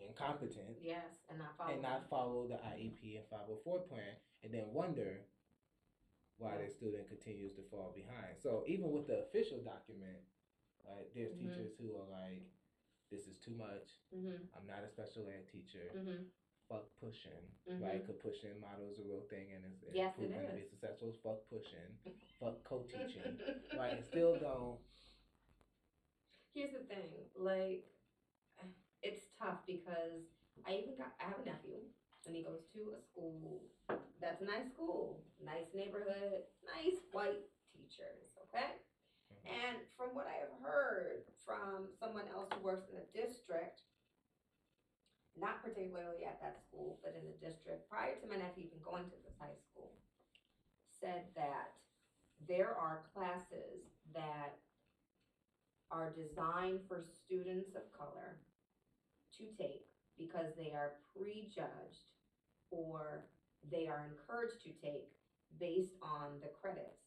incompetent 0.00 0.78
Yes, 0.80 1.22
and 1.28 1.38
not 1.38 1.56
follow. 1.56 1.72
and 1.72 1.82
not 1.82 2.08
follow 2.08 2.46
the 2.46 2.54
IEP 2.54 3.16
and 3.16 3.26
504 3.30 3.80
plan, 3.80 4.16
and 4.42 4.52
then 4.52 4.72
wonder 4.72 5.20
why 6.38 6.56
their 6.58 6.68
student 6.68 7.06
continues 7.08 7.54
to 7.54 7.62
fall 7.70 7.92
behind. 7.94 8.36
So 8.38 8.64
even 8.66 8.90
with 8.90 9.06
the 9.06 9.20
official 9.20 9.58
document, 9.62 10.18
like 10.84 11.12
there's 11.14 11.32
Mhm. 11.32 11.38
teachers 11.38 11.76
who 11.78 11.94
are 11.96 12.04
like, 12.10 12.42
"This 13.10 13.26
is 13.26 13.38
too 13.38 13.52
much. 13.54 13.88
Mhm. 14.12 14.48
I'm 14.54 14.66
not 14.66 14.82
a 14.84 14.88
special 14.88 15.28
ed 15.28 15.46
teacher. 15.48 15.92
Mhm. 15.94 16.26
Fuck 16.68 16.86
push-in, 16.96 17.54
Mhm. 17.66 17.80
right? 17.82 18.00
Because 18.00 18.16
push-in 18.16 18.58
model 18.58 18.88
is 18.88 18.98
a 18.98 19.02
real 19.04 19.22
thing 19.22 19.52
and 19.52 19.64
it's, 19.66 19.82
it's 19.82 19.94
Yes, 19.94 20.12
it 20.14 20.16
proven 20.32 20.46
to 20.46 20.52
be 20.54 20.64
successful. 20.64 21.12
Fuck 21.22 21.46
push-in, 21.48 21.98
fuck 22.40 22.62
co-teaching, 22.64 23.38
right? 23.76 23.92
And 23.92 24.04
still 24.04 24.34
don't. 24.38 24.80
Here's 26.54 26.72
the 26.72 26.80
thing, 26.80 27.28
like, 27.34 27.84
tough 29.40 29.62
because 29.66 30.26
I 30.66 30.80
even 30.82 30.96
got, 30.96 31.12
I 31.20 31.28
have 31.28 31.40
a 31.40 31.46
nephew, 31.46 31.82
and 32.26 32.34
he 32.34 32.42
goes 32.42 32.64
to 32.72 32.94
a 32.96 33.00
school 33.00 33.62
that's 34.24 34.40
a 34.40 34.48
nice 34.48 34.72
school, 34.72 35.20
nice 35.44 35.68
neighborhood, 35.76 36.48
nice 36.64 36.96
white 37.12 37.44
teachers, 37.76 38.32
okay? 38.48 38.80
Mm-hmm. 39.28 39.52
And 39.52 39.76
from 40.00 40.16
what 40.16 40.24
I 40.24 40.40
have 40.40 40.56
heard 40.64 41.28
from 41.44 41.92
someone 42.00 42.24
else 42.32 42.48
who 42.56 42.64
works 42.64 42.88
in 42.88 42.96
the 42.96 43.08
district, 43.12 43.84
not 45.36 45.60
particularly 45.60 46.24
at 46.24 46.40
that 46.40 46.56
school, 46.64 46.96
but 47.04 47.12
in 47.12 47.28
the 47.28 47.36
district, 47.36 47.84
prior 47.90 48.16
to 48.16 48.26
my 48.30 48.40
nephew 48.40 48.70
even 48.72 48.80
going 48.80 49.04
to 49.12 49.18
this 49.20 49.36
high 49.36 49.58
school, 49.60 49.92
said 50.88 51.28
that 51.36 51.76
there 52.48 52.72
are 52.72 53.04
classes 53.12 53.92
that 54.14 54.56
are 55.90 56.16
designed 56.16 56.80
for 56.88 57.04
students 57.04 57.76
of 57.76 57.84
color 57.92 58.40
to 59.38 59.44
take 59.58 59.86
because 60.18 60.54
they 60.56 60.70
are 60.72 61.00
prejudged 61.16 62.10
or 62.70 63.26
they 63.70 63.86
are 63.88 64.06
encouraged 64.10 64.62
to 64.62 64.70
take 64.82 65.10
based 65.58 65.94
on 66.02 66.38
the 66.42 66.50
credits. 66.60 67.02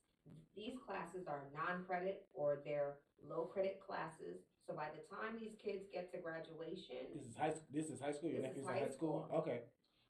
These 0.55 0.75
classes 0.83 1.27
are 1.27 1.47
non-credit 1.55 2.25
or 2.33 2.59
they're 2.65 2.99
low 3.23 3.45
credit 3.47 3.79
classes. 3.79 4.43
So 4.67 4.75
by 4.75 4.91
the 4.91 5.03
time 5.07 5.39
these 5.39 5.55
kids 5.55 5.87
get 5.93 6.11
to 6.11 6.19
graduation, 6.19 7.07
This 7.15 7.27
is 7.31 7.35
high. 7.37 7.53
This 7.71 7.87
is 7.87 8.01
high 8.03 8.11
school. 8.11 8.29
Your 8.31 8.43
This 8.43 8.57
is 8.59 8.65
nephew's 8.67 8.75
in 8.75 8.83
high 8.83 8.91
school. 8.91 9.29
Okay. 9.31 9.59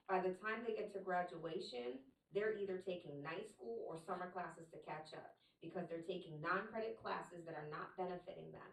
by 0.10 0.18
the 0.24 0.34
time 0.42 0.66
they 0.66 0.74
get 0.74 0.90
to 0.98 1.02
graduation, 1.04 2.02
they're 2.34 2.58
either 2.58 2.82
taking 2.82 3.22
night 3.22 3.46
school 3.54 3.86
or 3.86 4.00
summer 4.02 4.32
classes 4.34 4.66
to 4.74 4.80
catch 4.88 5.14
up 5.14 5.38
because 5.62 5.86
they're 5.90 6.06
taking 6.08 6.42
non-credit 6.42 6.98
classes 6.98 7.46
that 7.46 7.54
are 7.54 7.70
not 7.70 7.94
benefiting 7.98 8.50
them. 8.52 8.72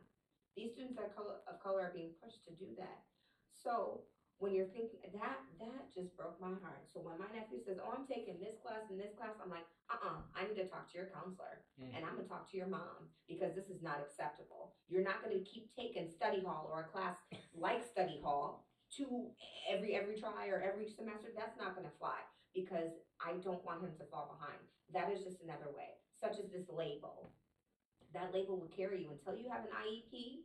These 0.57 0.73
students 0.79 0.97
of 1.03 1.11
color, 1.13 1.43
of 1.51 1.59
color 1.61 1.91
are 1.91 1.95
being 1.95 2.15
pushed 2.23 2.45
to 2.49 2.53
do 2.57 2.73
that. 2.79 3.03
So 3.65 4.05
when 4.39 4.53
you're 4.53 4.69
thinking 4.77 5.01
that, 5.17 5.41
that 5.59 5.83
just 5.95 6.13
broke 6.17 6.37
my 6.41 6.53
heart. 6.61 6.85
So 6.93 7.01
when 7.01 7.17
my 7.19 7.31
nephew 7.33 7.65
says, 7.65 7.79
"Oh, 7.81 7.95
I'm 7.97 8.07
taking 8.07 8.39
this 8.39 8.59
class 8.61 8.85
and 8.91 9.01
this 9.01 9.15
class," 9.17 9.33
I'm 9.41 9.49
like, 9.49 9.65
"Uh-uh, 9.89 10.21
I 10.35 10.47
need 10.47 10.57
to 10.57 10.69
talk 10.69 10.91
to 10.93 10.99
your 10.99 11.09
counselor 11.09 11.65
Mm. 11.81 11.97
and 11.97 12.05
I'm 12.05 12.17
gonna 12.17 12.29
talk 12.29 12.51
to 12.51 12.57
your 12.57 12.67
mom 12.67 13.11
because 13.27 13.55
this 13.55 13.71
is 13.71 13.81
not 13.81 14.01
acceptable. 14.01 14.75
You're 14.89 15.03
not 15.03 15.23
gonna 15.23 15.41
keep 15.41 15.75
taking 15.75 16.11
study 16.11 16.41
hall 16.45 16.69
or 16.71 16.81
a 16.81 16.89
class 16.89 17.17
like 17.55 17.85
study 17.85 18.21
hall 18.21 18.67
to 18.97 19.35
every 19.67 19.95
every 19.95 20.19
try 20.21 20.49
or 20.49 20.61
every 20.61 20.89
semester. 20.89 21.33
That's 21.35 21.57
not 21.57 21.75
gonna 21.75 21.91
fly 21.99 22.21
because 22.53 22.93
I 23.21 23.35
don't 23.39 23.65
want 23.65 23.83
him 23.83 23.97
to 23.97 24.05
fall 24.07 24.27
behind. 24.39 24.61
That 24.91 25.11
is 25.11 25.25
just 25.25 25.41
another 25.43 25.71
way, 25.71 25.99
such 26.21 26.39
as 26.39 26.51
this 26.51 26.69
label. 26.69 27.33
That 28.13 28.33
label 28.33 28.59
will 28.61 28.69
carry 28.69 29.03
you 29.03 29.11
until 29.11 29.37
you 29.37 29.49
have 29.49 29.65
an 29.65 29.73
IEP 29.73 30.45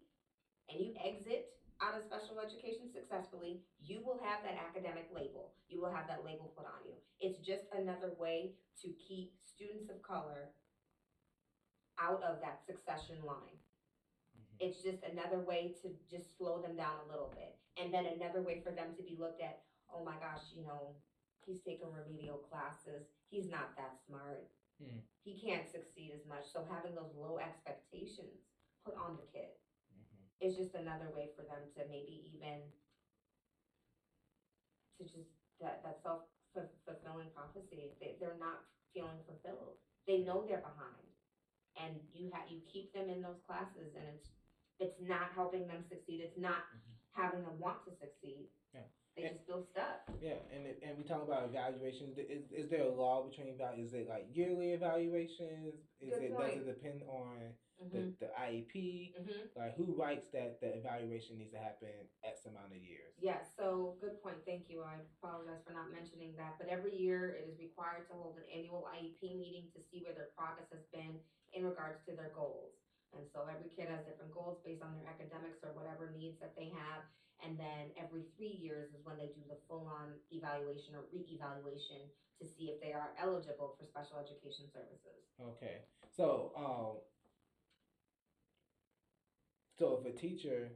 and 0.70 0.80
you 0.80 0.95
exit 1.03 1.59
out 1.82 1.95
of 1.95 2.03
special 2.03 2.39
education 2.39 2.91
successfully. 2.91 3.61
You 3.80 4.01
will 4.03 4.19
have 4.23 4.43
that 4.43 4.59
academic 4.59 5.07
label. 5.15 5.51
You 5.67 5.82
will 5.82 5.91
have 5.91 6.07
that 6.07 6.25
label 6.25 6.51
put 6.55 6.65
on 6.65 6.84
you. 6.86 6.95
It's 7.19 7.39
just 7.39 7.63
another 7.71 8.11
way 8.19 8.51
to 8.84 8.88
keep 8.99 9.34
students 9.43 9.89
of 9.89 10.01
color 10.01 10.51
out 11.99 12.21
of 12.23 12.39
that 12.41 12.63
succession 12.65 13.23
line. 13.23 13.59
Mhm. 14.36 14.55
It's 14.59 14.82
just 14.82 15.03
another 15.03 15.39
way 15.39 15.73
to 15.82 15.89
just 16.07 16.36
slow 16.38 16.61
them 16.61 16.75
down 16.75 16.99
a 16.99 17.07
little 17.07 17.30
bit. 17.30 17.57
And 17.77 17.93
then 17.93 18.05
another 18.05 18.41
way 18.41 18.59
for 18.59 18.71
them 18.71 18.95
to 18.95 19.03
be 19.03 19.15
looked 19.15 19.41
at, 19.41 19.63
oh 19.89 20.03
my 20.03 20.17
gosh, 20.19 20.51
you 20.53 20.63
know, 20.63 20.95
he's 21.45 21.61
taking 21.61 21.91
remedial 21.91 22.38
classes. 22.38 23.07
He's 23.30 23.49
not 23.49 23.75
that 23.75 23.99
smart. 24.05 24.49
Hmm. 24.80 24.99
He 25.23 25.39
can't 25.39 25.67
succeed 25.67 26.11
as 26.11 26.25
much. 26.25 26.45
So 26.51 26.63
having 26.63 26.95
those 26.95 27.13
low 27.15 27.38
expectations 27.38 28.47
put 28.84 28.95
on 28.95 29.17
the. 29.17 29.23
Is 30.49 30.57
just 30.57 30.73
another 30.73 31.13
way 31.13 31.29
for 31.37 31.45
them 31.45 31.61
to 31.77 31.85
maybe 31.85 32.33
even 32.33 32.57
to 34.97 35.03
just 35.05 35.29
that, 35.61 35.85
that 35.85 36.01
self 36.01 36.25
fulfilling 36.85 37.29
prophecy. 37.37 37.93
They, 38.01 38.17
they're 38.19 38.39
not 38.41 38.65
feeling 38.93 39.21
fulfilled. 39.29 39.77
They 40.09 40.25
know 40.25 40.41
they're 40.49 40.65
behind. 40.65 41.05
And 41.77 42.01
you 42.11 42.33
have 42.33 42.49
you 42.49 42.59
keep 42.65 42.91
them 42.97 43.07
in 43.07 43.21
those 43.21 43.39
classes 43.45 43.93
and 43.93 44.03
it's 44.17 44.27
it's 44.79 44.97
not 45.05 45.29
helping 45.35 45.67
them 45.67 45.83
succeed. 45.87 46.23
It's 46.25 46.39
not 46.39 46.65
Mhm. 46.73 46.95
having 47.11 47.43
them 47.43 47.59
want 47.59 47.85
to 47.85 47.91
succeed. 48.01 48.49
Yeah. 48.73 48.87
They 49.15 49.23
And- 49.23 49.35
just 49.35 49.45
feel 49.45 49.61
stuck. 49.71 50.01
Yeah, 50.21 50.39
and 50.51 50.65
it, 50.65 50.79
and 50.81 50.97
we 50.97 51.03
talk 51.03 51.21
about 51.23 51.43
evaluations. 51.45 52.17
Is 52.17 52.51
is 52.51 52.69
there 52.69 52.83
a 52.83 52.89
law 52.89 53.23
between 53.23 53.49
about? 53.53 53.77
Is 53.77 53.93
it 53.93 54.07
like 54.09 54.25
yearly 54.33 54.71
evaluations? 54.73 55.75
Is 55.99 56.15
Good 56.15 56.23
it 56.23 56.31
point. 56.35 56.57
does 56.57 56.67
it 56.67 56.73
depend 56.81 57.03
on 57.03 57.53
Mm-hmm. 57.80 58.19
the, 58.19 58.27
the 58.27 58.30
IEP? 58.36 59.15
Mm-hmm. 59.15 59.55
Like 59.55 59.80
who 59.80 59.95
writes 59.95 60.27
that 60.36 60.59
the 60.59 60.75
evaluation 60.75 61.39
needs 61.39 61.55
to 61.55 61.61
happen 61.63 61.95
X 62.27 62.43
amount 62.43 62.75
of 62.75 62.82
years? 62.84 63.15
Yes, 63.23 63.55
so 63.55 63.95
good 64.03 64.19
point. 64.19 64.43
Thank 64.43 64.67
you. 64.67 64.84
I 64.84 64.99
apologize 65.23 65.63
for 65.63 65.71
not 65.71 65.88
mentioning 65.88 66.36
that. 66.36 66.59
But 66.59 66.67
every 66.67 66.91
year 66.91 67.39
it 67.39 67.47
is 67.47 67.55
required 67.55 68.11
to 68.11 68.19
hold 68.19 68.36
an 68.36 68.47
annual 68.51 68.84
IEP 68.91 69.23
meeting 69.39 69.71
to 69.71 69.80
see 69.80 70.03
where 70.03 70.11
their 70.11 70.36
progress 70.36 70.67
has 70.75 70.84
been 70.91 71.15
in 71.55 71.63
regards 71.63 72.03
to 72.07 72.11
their 72.13 72.36
goals. 72.36 72.75
And 73.15 73.25
so 73.25 73.47
every 73.49 73.71
kid 73.73 73.89
has 73.89 74.05
different 74.05 74.36
goals 74.36 74.61
based 74.61 74.86
on 74.86 74.93
their 74.93 75.07
academics 75.09 75.63
or 75.65 75.73
whatever 75.73 76.13
needs 76.13 76.38
that 76.43 76.53
they 76.53 76.69
have. 76.69 77.07
And 77.39 77.55
then 77.55 77.95
every 77.95 78.27
three 78.36 78.51
years 78.51 78.91
is 78.91 79.01
when 79.07 79.15
they 79.15 79.32
do 79.32 79.41
the 79.47 79.55
full 79.71 79.88
on 79.88 80.19
evaluation 80.30 80.93
or 80.93 81.07
re 81.07 81.23
evaluation 81.32 82.11
to 82.39 82.43
see 82.43 82.71
if 82.71 82.80
they 82.84 82.91
are 82.91 83.15
eligible 83.15 83.75
for 83.80 83.88
special 83.88 84.19
education 84.19 84.67
services. 84.71 85.23
Okay, 85.39 85.88
so 86.11 86.51
um, 86.55 86.99
so 89.80 89.95
if 89.95 90.03
a 90.03 90.11
teacher 90.11 90.75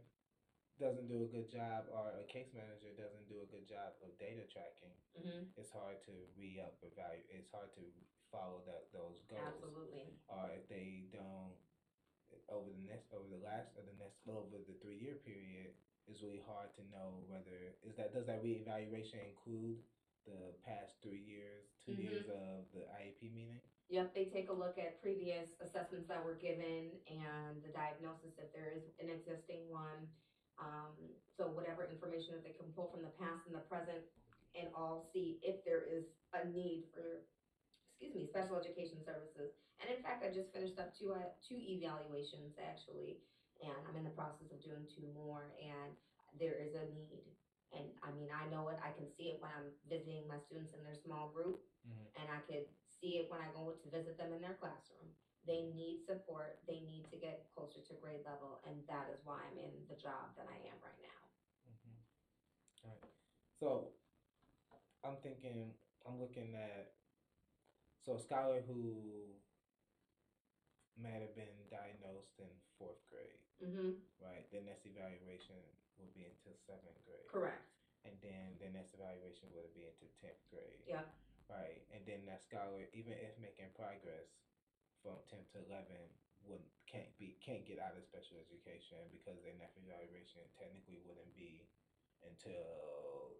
doesn't 0.80 1.06
do 1.12 1.22
a 1.28 1.30
good 1.30 1.52
job 1.52 1.86
or 1.92 2.16
a 2.18 2.26
case 2.26 2.50
manager 2.56 2.90
doesn't 2.98 3.28
do 3.30 3.44
a 3.44 3.50
good 3.52 3.68
job 3.68 3.94
of 4.02 4.16
data 4.18 4.48
tracking, 4.50 4.96
Mm-hmm. 5.14 5.46
it's 5.62 5.70
hard 5.70 6.02
to 6.10 6.14
re 6.34 6.58
up 6.58 6.74
evaluate. 6.82 7.30
It's 7.30 7.52
hard 7.54 7.70
to 7.78 7.86
follow 8.34 8.66
that 8.66 8.90
those 8.90 9.22
goals. 9.30 9.46
Absolutely. 9.46 10.10
or 10.26 10.50
if 10.58 10.66
they 10.66 11.06
don't 11.14 11.54
over 12.50 12.66
the 12.74 12.82
next 12.90 13.14
over 13.14 13.30
the 13.30 13.38
last 13.46 13.78
or 13.78 13.86
the 13.86 13.94
next 14.02 14.26
over 14.26 14.58
the 14.66 14.74
three 14.82 14.98
year 14.98 15.22
period 15.22 15.70
it's 16.10 16.26
really 16.26 16.42
hard 16.50 16.74
to 16.74 16.82
know 16.90 17.22
whether 17.30 17.78
is 17.86 17.94
that 17.94 18.10
does 18.10 18.26
that 18.26 18.42
reevaluation 18.42 19.22
include 19.22 19.78
the 20.26 20.58
past 20.66 20.98
three 21.06 21.22
years 21.22 21.70
2 21.86 21.94
Mhm. 21.94 22.02
years 22.10 22.26
of 22.34 22.66
the 22.74 22.90
IEP 22.90 23.30
meeting 23.30 23.62
Yep, 23.90 24.16
they 24.16 24.26
take 24.26 24.50
a 24.50 24.54
look 24.54 24.78
at 24.78 25.02
previous 25.02 25.48
assessments 25.62 26.08
that 26.08 26.24
were 26.24 26.34
given 26.34 26.98
and 27.08 27.62
the 27.64 27.70
diagnosis 27.70 28.32
if 28.40 28.52
there 28.54 28.72
is 28.72 28.82
an 29.00 29.10
existing 29.10 29.70
one. 29.70 30.08
Um, 30.60 30.94
so 31.38 31.48
whatever 31.48 31.84
information 31.84 32.34
that 32.34 32.44
they 32.44 32.52
can 32.52 32.70
pull 32.76 32.88
from 32.88 33.02
the 33.04 33.10
past 33.10 33.46
and 33.46 33.56
the 33.56 33.60
present 33.60 34.02
and 34.56 34.70
all 34.74 35.04
see 35.14 35.38
if 35.42 35.64
there 35.66 35.82
is 35.82 36.04
a 36.34 36.46
need 36.46 36.84
for, 36.94 37.22
excuse 37.92 38.16
me, 38.16 38.26
special 38.26 38.56
education 38.56 39.02
services. 39.04 39.50
And 39.82 39.90
in 39.90 40.00
fact, 40.00 40.24
I 40.24 40.30
just 40.30 40.52
finished 40.54 40.80
up 40.80 40.94
two, 40.98 41.12
uh, 41.12 41.28
two 41.48 41.60
evaluations 41.60 42.54
actually, 42.58 43.18
and 43.62 43.86
I'm 43.88 43.96
in 43.98 44.04
the 44.04 44.10
process 44.10 44.52
of 44.52 44.62
doing 44.62 44.86
two 44.88 45.06
more 45.14 45.54
and 45.60 45.94
there 46.40 46.56
is 46.56 46.74
a 46.74 46.86
need. 46.86 47.22
And 47.74 47.90
I 48.04 48.12
mean, 48.12 48.30
I 48.32 48.46
know 48.46 48.70
it, 48.70 48.78
I 48.82 48.90
can 48.92 49.08
see 49.18 49.30
it 49.30 49.38
when 49.40 49.52
I'm 49.52 49.70
visiting 49.90 50.28
my 50.28 50.38
students 50.38 50.74
in 50.74 50.84
their 50.84 50.96
small 50.96 51.28
group 51.28 51.58
Mhm. 51.86 52.08
and 52.16 52.30
I 52.32 52.40
could 52.40 52.64
see 53.04 53.20
it 53.20 53.28
when 53.28 53.44
I 53.44 53.52
go 53.52 53.76
to 53.76 53.88
visit 53.92 54.16
them 54.16 54.32
in 54.32 54.40
their 54.40 54.56
classroom. 54.56 55.12
They 55.44 55.68
need 55.76 56.00
support. 56.08 56.56
They 56.64 56.80
need 56.88 57.04
to 57.12 57.20
get 57.20 57.44
closer 57.52 57.84
to 57.84 57.94
grade 58.00 58.24
level, 58.24 58.64
and 58.64 58.80
that 58.88 59.12
is 59.12 59.20
why 59.28 59.44
I'm 59.44 59.60
in 59.60 59.76
the 59.92 60.00
job 60.00 60.32
that 60.40 60.48
I 60.48 60.56
am 60.72 60.80
right 60.80 61.02
now. 61.04 61.22
Mhm. 61.68 62.00
Right. 62.88 63.04
So 63.60 63.92
I'm 65.04 65.18
thinking, 65.20 65.76
I'm 66.08 66.20
looking 66.20 66.56
at 66.56 66.96
so 68.08 68.16
a 68.16 68.20
scholar 68.20 68.62
who 68.62 69.36
might 70.96 71.20
have 71.20 71.36
been 71.36 71.68
diagnosed 71.70 72.40
in 72.40 72.48
fourth 72.78 73.04
grade, 73.12 73.44
Mm-hmm. 73.62 74.00
right? 74.20 74.50
Their 74.52 74.62
next 74.64 74.86
evaluation 74.86 75.60
would 75.98 76.14
be 76.14 76.24
until 76.24 76.56
seventh 76.56 77.04
grade, 77.04 77.28
Correct. 77.28 77.68
and 78.06 78.14
then 78.22 78.56
their 78.60 78.70
next 78.72 78.94
evaluation 78.94 79.52
would 79.56 79.74
be 79.74 79.84
into 79.88 80.06
tenth 80.22 80.40
grade, 80.52 80.84
Yep. 80.88 81.08
Right? 81.50 81.84
And 81.94 82.04
then 82.08 82.26
that 82.28 82.44
scholar, 82.46 82.88
even 82.94 83.16
if 83.20 83.36
making 83.40 83.72
progress 83.76 84.28
from 85.04 85.20
tenth 85.28 85.48
to 85.56 85.64
eleven, 85.68 86.00
would 86.48 86.64
can't 86.92 87.12
be 87.20 87.40
can't 87.40 87.64
get 87.64 87.80
out 87.80 87.96
of 87.96 88.04
special 88.04 88.36
education 88.40 89.00
because 89.12 89.40
their 89.44 89.56
next 89.56 89.80
evaluation 89.80 90.44
technically 90.60 91.00
wouldn't 91.08 91.32
be 91.36 91.64
until 92.24 93.40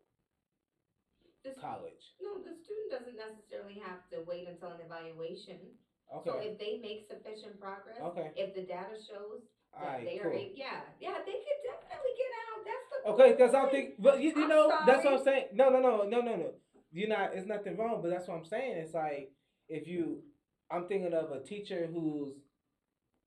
This, 1.44 1.60
college. 1.60 2.16
no, 2.24 2.40
the 2.40 2.56
student 2.56 2.88
doesn't 2.88 3.20
necessarily 3.20 3.76
have 3.84 4.08
to 4.16 4.24
wait 4.24 4.48
until 4.48 4.72
an 4.72 4.80
evaluation. 4.80 5.76
Okay. 6.08 6.30
So 6.30 6.40
if 6.40 6.56
they 6.56 6.80
make 6.80 7.04
sufficient 7.08 7.60
progress, 7.60 8.00
Okay. 8.00 8.32
if 8.40 8.56
the 8.56 8.64
data 8.64 8.96
shows 8.96 9.44
that 9.76 9.84
right. 9.84 10.06
they 10.08 10.20
are, 10.24 10.32
Cool. 10.32 10.40
a- 10.40 10.54
yeah, 10.56 10.88
yeah, 11.04 11.20
they 11.28 11.44
could 11.44 11.60
definitely 11.68 12.16
get 12.16 12.32
out. 12.48 12.60
That's 12.64 12.88
the 12.92 12.98
Okay, 13.12 13.30
because 13.36 13.54
I 13.56 13.64
think, 13.72 14.00
but 14.00 14.22
you, 14.24 14.32
you 14.32 14.48
know, 14.48 14.72
that's 14.88 15.04
what 15.04 15.20
I'm 15.20 15.24
saying. 15.24 15.48
No, 15.52 15.68
no, 15.70 15.80
no, 15.84 16.04
no, 16.08 16.22
no, 16.22 16.36
no. 16.36 16.50
You're 16.94 17.10
not. 17.10 17.32
It's 17.34 17.48
nothing 17.48 17.76
wrong, 17.76 18.02
but 18.02 18.12
that's 18.12 18.28
what 18.28 18.38
I'm 18.38 18.46
saying. 18.46 18.78
It's 18.78 18.94
like 18.94 19.32
if 19.68 19.88
you, 19.88 20.22
I'm 20.72 20.88
thinking 20.88 21.14
of 21.14 21.32
a 21.32 21.42
teacher 21.44 21.90
who's, 21.92 22.34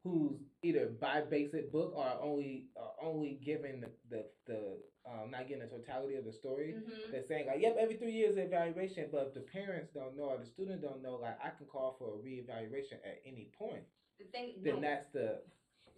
who's 0.05 0.39
either 0.63 0.87
by 1.01 1.23
basic 1.23 1.73
book 1.73 1.93
or 1.97 2.07
only, 2.23 2.67
uh, 2.81 3.05
only 3.05 3.41
giving 3.45 3.81
the 3.81 3.91
the, 4.09 4.25
the 4.47 4.79
um, 5.05 5.31
not 5.33 5.49
getting 5.49 5.65
the 5.65 5.69
totality 5.69 6.15
of 6.15 6.25
the 6.25 6.33
story. 6.33 6.75
Mhm. 6.79 7.11
They're 7.11 7.27
saying 7.27 7.47
like, 7.49 7.61
yep, 7.61 7.77
every 7.79 7.97
three 7.97 8.13
years 8.13 8.37
evaluation, 8.37 9.09
but 9.11 9.27
if 9.29 9.35
the 9.35 9.41
parents 9.41 9.91
don't 9.93 10.17
know 10.17 10.31
or 10.35 10.39
the 10.39 10.47
student 10.47 10.81
don't 10.81 11.03
know, 11.03 11.17
like, 11.17 11.39
I 11.43 11.51
can 11.51 11.67
call 11.67 11.97
for 11.99 12.15
a 12.15 12.19
reevaluation 12.23 13.03
at 13.05 13.19
any 13.27 13.51
point. 13.59 13.83
The 14.19 14.27
thing, 14.27 14.55
Then 14.63 14.77
no, 14.77 14.81
that's 14.81 15.09
the 15.11 15.43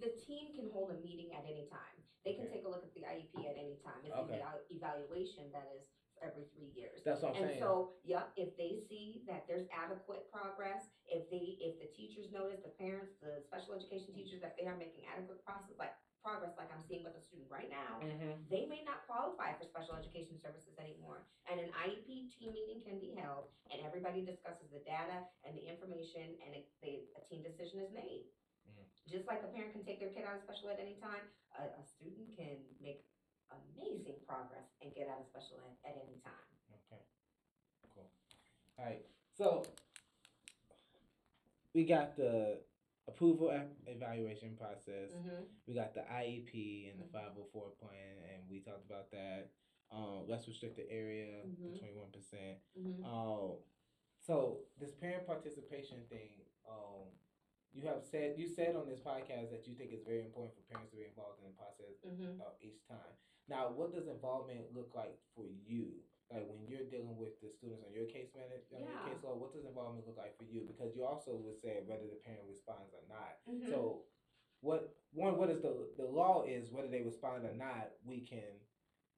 the 0.01 0.11
team 0.27 0.55
can 0.55 0.71
hold 0.73 0.91
a 0.93 0.99
meeting 1.05 1.33
at 1.37 1.45
any 1.45 1.67
time. 1.69 1.97
They 2.25 2.33
can 2.35 2.47
Okay. 2.47 2.57
take 2.63 2.65
a 2.67 2.69
look 2.69 2.85
at 2.85 2.95
the 2.95 3.03
IEP 3.03 3.45
at 3.45 3.57
any 3.59 3.77
time. 3.85 4.01
It's 4.05 4.15
Okay. 4.15 4.41
an 4.41 4.61
evaluation 4.71 5.51
that 5.53 5.69
is 5.75 5.85
every 6.23 6.45
three 6.55 6.71
years. 6.75 7.03
that's 7.05 7.23
what 7.23 7.35
I'm 7.35 7.37
And 7.43 7.51
saying. 7.51 7.61
so, 7.61 7.89
yep, 8.03 8.27
if 8.37 8.49
they 8.57 8.77
see 8.89 9.23
that 9.27 9.45
there's 9.47 9.65
adequate 9.73 10.23
progress, 10.33 10.89
if 11.07 11.29
they, 11.31 11.57
if 11.61 11.79
the 11.79 11.87
teachers 11.87 12.31
notice, 12.31 12.59
the 12.63 12.69
parents, 12.69 13.13
the 13.23 13.41
special 13.47 13.75
education 13.75 14.13
teachers, 14.13 14.41
that 14.41 14.55
they 14.59 14.67
are 14.67 14.77
making 14.77 15.03
adequate 15.07 15.39
process, 15.45 15.75
like, 15.79 15.91
progress, 16.23 16.51
like 16.59 16.67
I'm 16.75 16.83
seeing 16.83 17.05
with 17.07 17.15
a 17.15 17.23
student 17.23 17.47
right 17.49 17.71
now, 17.71 18.03
hmm 18.03 18.35
they 18.51 18.67
may 18.67 18.83
not 18.83 19.07
qualify 19.07 19.53
for 19.55 19.65
special 19.65 19.95
education 19.95 20.37
services 20.43 20.75
anymore. 20.79 21.23
And 21.47 21.61
an 21.61 21.71
IEP 21.73 22.27
team 22.37 22.53
meeting 22.53 22.81
can 22.83 22.99
be 22.99 23.15
held, 23.15 23.47
and 23.71 23.81
everybody 23.81 24.21
discusses 24.21 24.67
the 24.73 24.81
data 24.83 25.23
and 25.45 25.55
the 25.57 25.63
information, 25.63 26.35
and 26.45 26.55
it, 26.55 26.65
they, 26.83 27.01
a 27.17 27.21
team 27.21 27.41
decision 27.43 27.79
is 27.79 27.91
made. 27.93 28.27
Mhm. 28.67 28.85
Just 29.07 29.27
like 29.27 29.43
a 29.43 29.47
parent 29.47 29.73
can 29.73 29.83
take 29.83 29.99
their 29.99 30.09
kid 30.11 30.25
out 30.25 30.35
of 30.35 30.41
special 30.41 30.69
ed 30.69 30.79
anytime, 30.79 31.25
a, 31.57 31.65
a 31.79 31.83
student 31.83 32.35
can 32.35 32.59
make 32.81 32.99
amazing 33.51 34.21
progress 34.27 34.69
and 34.83 34.95
get 34.95 35.09
out 35.09 35.21
of 35.21 35.27
special 35.27 35.57
ed 35.85 35.97
at 35.97 36.05
any 36.05 36.19
time. 36.25 36.45
Okay. 36.93 37.03
Cool. 37.95 38.09
All 38.79 38.85
right. 38.85 39.05
So 39.37 39.65
we 41.75 41.85
got 41.85 42.17
the 42.17 42.61
approval 43.07 43.51
evaluation 43.87 44.57
process. 44.57 45.13
Mm-hmm. 45.17 45.43
We 45.67 45.75
got 45.75 45.95
the 45.95 46.03
IEP 46.13 46.91
and 46.91 47.01
the 47.01 47.05
Mhm. 47.05 47.13
504 47.13 47.71
plan, 47.81 48.19
and 48.33 48.49
we 48.51 48.61
talked 48.61 48.85
about 48.85 49.11
that. 49.13 49.51
Um, 49.91 50.29
less 50.29 50.47
restricted 50.47 50.87
area, 50.91 51.43
Mhm. 51.47 51.79
21%. 51.81 52.61
Mm-hmm. 52.79 53.05
Um, 53.05 53.57
so 54.21 54.67
this 54.79 54.93
parent 54.95 55.27
participation 55.27 56.05
thing, 56.09 56.45
um, 56.69 57.09
you 57.73 57.81
have 57.83 58.05
said 58.05 58.39
you 58.39 58.47
said 58.47 58.77
on 58.77 58.87
this 58.87 59.01
podcast 59.01 59.51
that 59.51 59.67
you 59.67 59.75
think 59.75 59.93
it's 59.93 60.05
very 60.05 60.21
important 60.21 60.55
for 60.55 60.61
parents 60.69 60.91
to 60.91 60.97
be 60.97 61.05
involved 61.07 61.39
in 61.43 61.49
the 61.49 61.57
process 61.57 61.97
Mm-hmm. 62.05 62.39
uh, 62.41 62.53
each 62.61 62.85
time. 62.87 63.17
Now, 63.49 63.73
what 63.73 63.93
does 63.95 64.07
involvement 64.07 64.61
look 64.77 64.93
like 64.95 65.17
for 65.35 65.45
you? 65.65 66.05
Like 66.31 66.45
when 66.53 66.69
you're 66.69 66.85
dealing 66.93 67.17
with 67.17 67.41
the 67.41 67.49
students 67.49 67.81
on 67.89 67.93
your 67.97 68.05
case 68.05 68.29
manage 68.37 68.69
on 68.77 68.85
Yeah. 68.85 68.93
your 68.93 69.17
caseload, 69.17 69.41
what 69.41 69.57
does 69.57 69.65
involvement 69.65 70.07
look 70.07 70.19
like 70.21 70.37
for 70.37 70.45
you? 70.45 70.69
Because 70.69 70.95
you 70.95 71.05
also 71.05 71.37
would 71.41 71.57
say 71.57 71.81
whether 71.89 72.05
the 72.05 72.21
parent 72.21 72.45
responds 72.47 72.93
or 72.93 73.01
not. 73.09 73.41
Mm-hmm. 73.49 73.71
So, 73.73 74.05
what 74.61 74.93
one 75.13 75.39
what 75.39 75.49
is 75.49 75.63
the 75.63 75.89
the 75.97 76.05
law 76.05 76.45
is 76.45 76.71
whether 76.71 76.89
they 76.89 77.01
respond 77.01 77.47
or 77.47 77.55
not, 77.57 77.97
we 78.05 78.21
can 78.21 78.61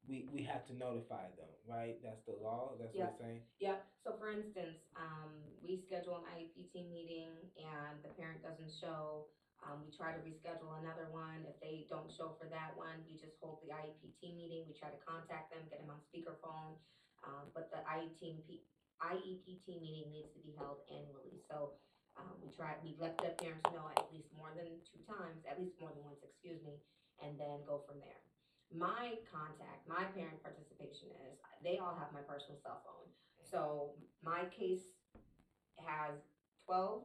we 0.06 0.28
we 0.30 0.42
have 0.44 0.64
to 0.66 0.74
notify 0.78 1.26
them, 1.34 1.50
right? 1.66 1.98
That's 2.00 2.22
the 2.22 2.38
law. 2.40 2.76
That's 2.78 2.94
Yeah. 2.94 3.10
what 3.10 3.10
it's 3.10 3.18
saying. 3.20 3.42
Yeah, 3.58 3.76
so 4.04 4.14
for 4.16 4.30
instance, 4.30 4.78
um, 4.94 5.34
we 5.66 5.76
schedule 5.76 6.22
an 6.22 6.30
IEP 6.30 6.70
team 6.72 6.92
meeting 6.92 7.34
and 7.58 8.00
the 8.04 8.10
parent 8.10 8.40
doesn't 8.42 8.70
show. 8.70 9.26
Um, 9.60 9.84
we 9.84 9.92
try 9.92 10.16
to 10.16 10.20
reschedule 10.24 10.72
another 10.80 11.12
one. 11.12 11.44
If 11.44 11.60
they 11.60 11.84
don't 11.92 12.08
show 12.08 12.32
for 12.40 12.48
that 12.48 12.72
one, 12.76 13.04
we 13.04 13.20
just 13.20 13.36
hold 13.40 13.60
the 13.60 13.76
IEP 13.76 14.16
team 14.16 14.40
meeting. 14.40 14.64
We 14.64 14.72
try 14.72 14.88
to 14.88 15.00
contact 15.04 15.52
them, 15.52 15.68
get 15.68 15.84
them 15.84 15.92
on 15.92 16.00
speakerphone. 16.08 16.80
Um, 17.20 17.52
but 17.52 17.68
the 17.68 17.84
IEP, 17.84 18.40
team 19.68 19.80
meeting 19.84 20.08
needs 20.12 20.32
to 20.32 20.40
be 20.40 20.56
held 20.56 20.80
annually. 20.88 21.40
So 21.44 21.76
um, 22.16 22.32
we 22.40 22.48
try, 22.52 22.74
we 22.80 22.96
let 22.96 23.16
the 23.20 23.36
parents 23.36 23.68
know 23.72 23.88
at 23.92 24.08
least 24.12 24.32
more 24.36 24.52
than 24.56 24.80
two 24.88 25.00
times, 25.04 25.44
at 25.44 25.60
least 25.60 25.76
more 25.80 25.92
than 25.92 26.04
once, 26.04 26.24
excuse 26.24 26.60
me, 26.64 26.80
and 27.20 27.36
then 27.38 27.60
go 27.68 27.84
from 27.84 28.00
there. 28.00 28.20
My 28.72 29.18
contact, 29.28 29.84
my 29.88 30.06
parent 30.14 30.40
participation 30.42 31.10
is 31.26 31.36
they 31.62 31.78
all 31.78 31.96
have 31.98 32.14
my 32.14 32.22
personal 32.22 32.56
cell 32.62 32.80
phone. 32.86 33.10
So 33.42 33.98
my 34.22 34.46
case 34.54 34.94
has 35.82 36.14
twelve 36.64 37.02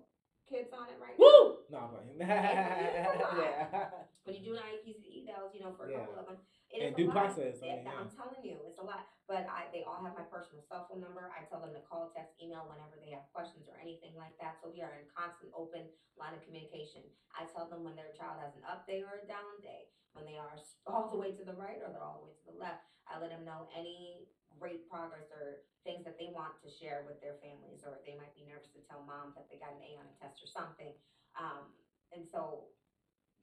kids 0.50 0.70
on 0.74 0.88
it 0.90 0.98
right 1.02 1.18
now. 1.18 1.26
Woo! 1.26 1.58
No, 1.74 1.90
I'm 1.90 1.98
playing. 1.98 2.22
yeah. 2.22 3.90
When 4.26 4.34
you 4.38 4.42
do 4.46 4.54
an 4.54 4.62
IEP 4.62 5.02
evals, 5.26 5.50
you 5.54 5.66
know, 5.66 5.74
for 5.74 5.90
a 5.90 5.92
Yeah. 5.92 6.06
couple 6.06 6.22
of 6.22 6.26
them, 6.30 6.38
it 6.70 6.78
And 6.82 6.94
is 6.94 6.98
due 6.98 7.10
a 7.10 7.14
lot. 7.14 7.34
process, 7.34 7.58
I 7.62 7.66
mean, 7.66 7.86
yeah. 7.90 7.98
I'm 7.98 8.10
telling 8.14 8.42
you, 8.46 8.62
it's 8.70 8.78
a 8.78 8.86
lot. 8.86 9.10
But 9.26 9.50
I, 9.50 9.66
they 9.74 9.82
all 9.82 10.02
have 10.06 10.14
my 10.14 10.26
personal 10.30 10.62
cell 10.70 10.86
phone 10.86 11.02
number. 11.02 11.26
I 11.34 11.42
tell 11.50 11.62
them 11.66 11.74
to 11.74 11.82
call, 11.90 12.14
text, 12.14 12.38
email 12.38 12.70
whenever 12.70 13.02
they 13.02 13.10
have 13.18 13.26
questions 13.34 13.66
or 13.66 13.82
anything 13.82 14.14
like 14.14 14.38
that. 14.38 14.62
So 14.62 14.70
we 14.70 14.86
are 14.86 14.94
in 14.94 15.10
constant 15.10 15.50
open 15.58 15.90
line 16.18 16.38
of 16.38 16.46
communication. 16.46 17.02
I 17.34 17.50
tell 17.50 17.66
them 17.66 17.82
when 17.82 17.98
their 17.98 18.14
child 18.14 18.38
has 18.46 18.54
an 18.54 18.62
up 18.70 18.86
day 18.86 19.02
or 19.02 19.18
a 19.18 19.26
down 19.26 19.58
day, 19.66 19.90
when 20.14 20.30
they 20.30 20.38
are 20.38 20.54
all 20.86 21.10
the 21.10 21.18
way 21.18 21.34
to 21.34 21.42
the 21.46 21.58
right 21.58 21.82
or 21.82 21.90
they're 21.90 22.06
all 22.06 22.22
the 22.22 22.30
way 22.30 22.38
to 22.38 22.46
the 22.54 22.58
left. 22.62 22.86
I 23.10 23.18
let 23.22 23.30
them 23.34 23.46
know 23.46 23.66
any 23.74 24.30
great 24.60 24.88
progress 24.90 25.28
or 25.32 25.62
things 25.84 26.04
that 26.04 26.18
they 26.18 26.32
want 26.34 26.58
to 26.64 26.70
share 26.72 27.06
with 27.06 27.22
their 27.22 27.38
families, 27.40 27.86
or 27.86 28.02
they 28.08 28.18
might 28.18 28.34
be 28.34 28.44
nervous 28.50 28.72
to 28.74 28.82
tell 28.90 29.06
mom 29.06 29.36
that 29.38 29.46
they 29.52 29.62
got 29.62 29.76
an 29.76 29.84
A 29.86 29.92
on 30.02 30.08
a 30.10 30.16
test 30.18 30.42
or 30.42 30.50
something. 30.50 30.94
Um, 31.38 31.70
and 32.10 32.26
so 32.26 32.72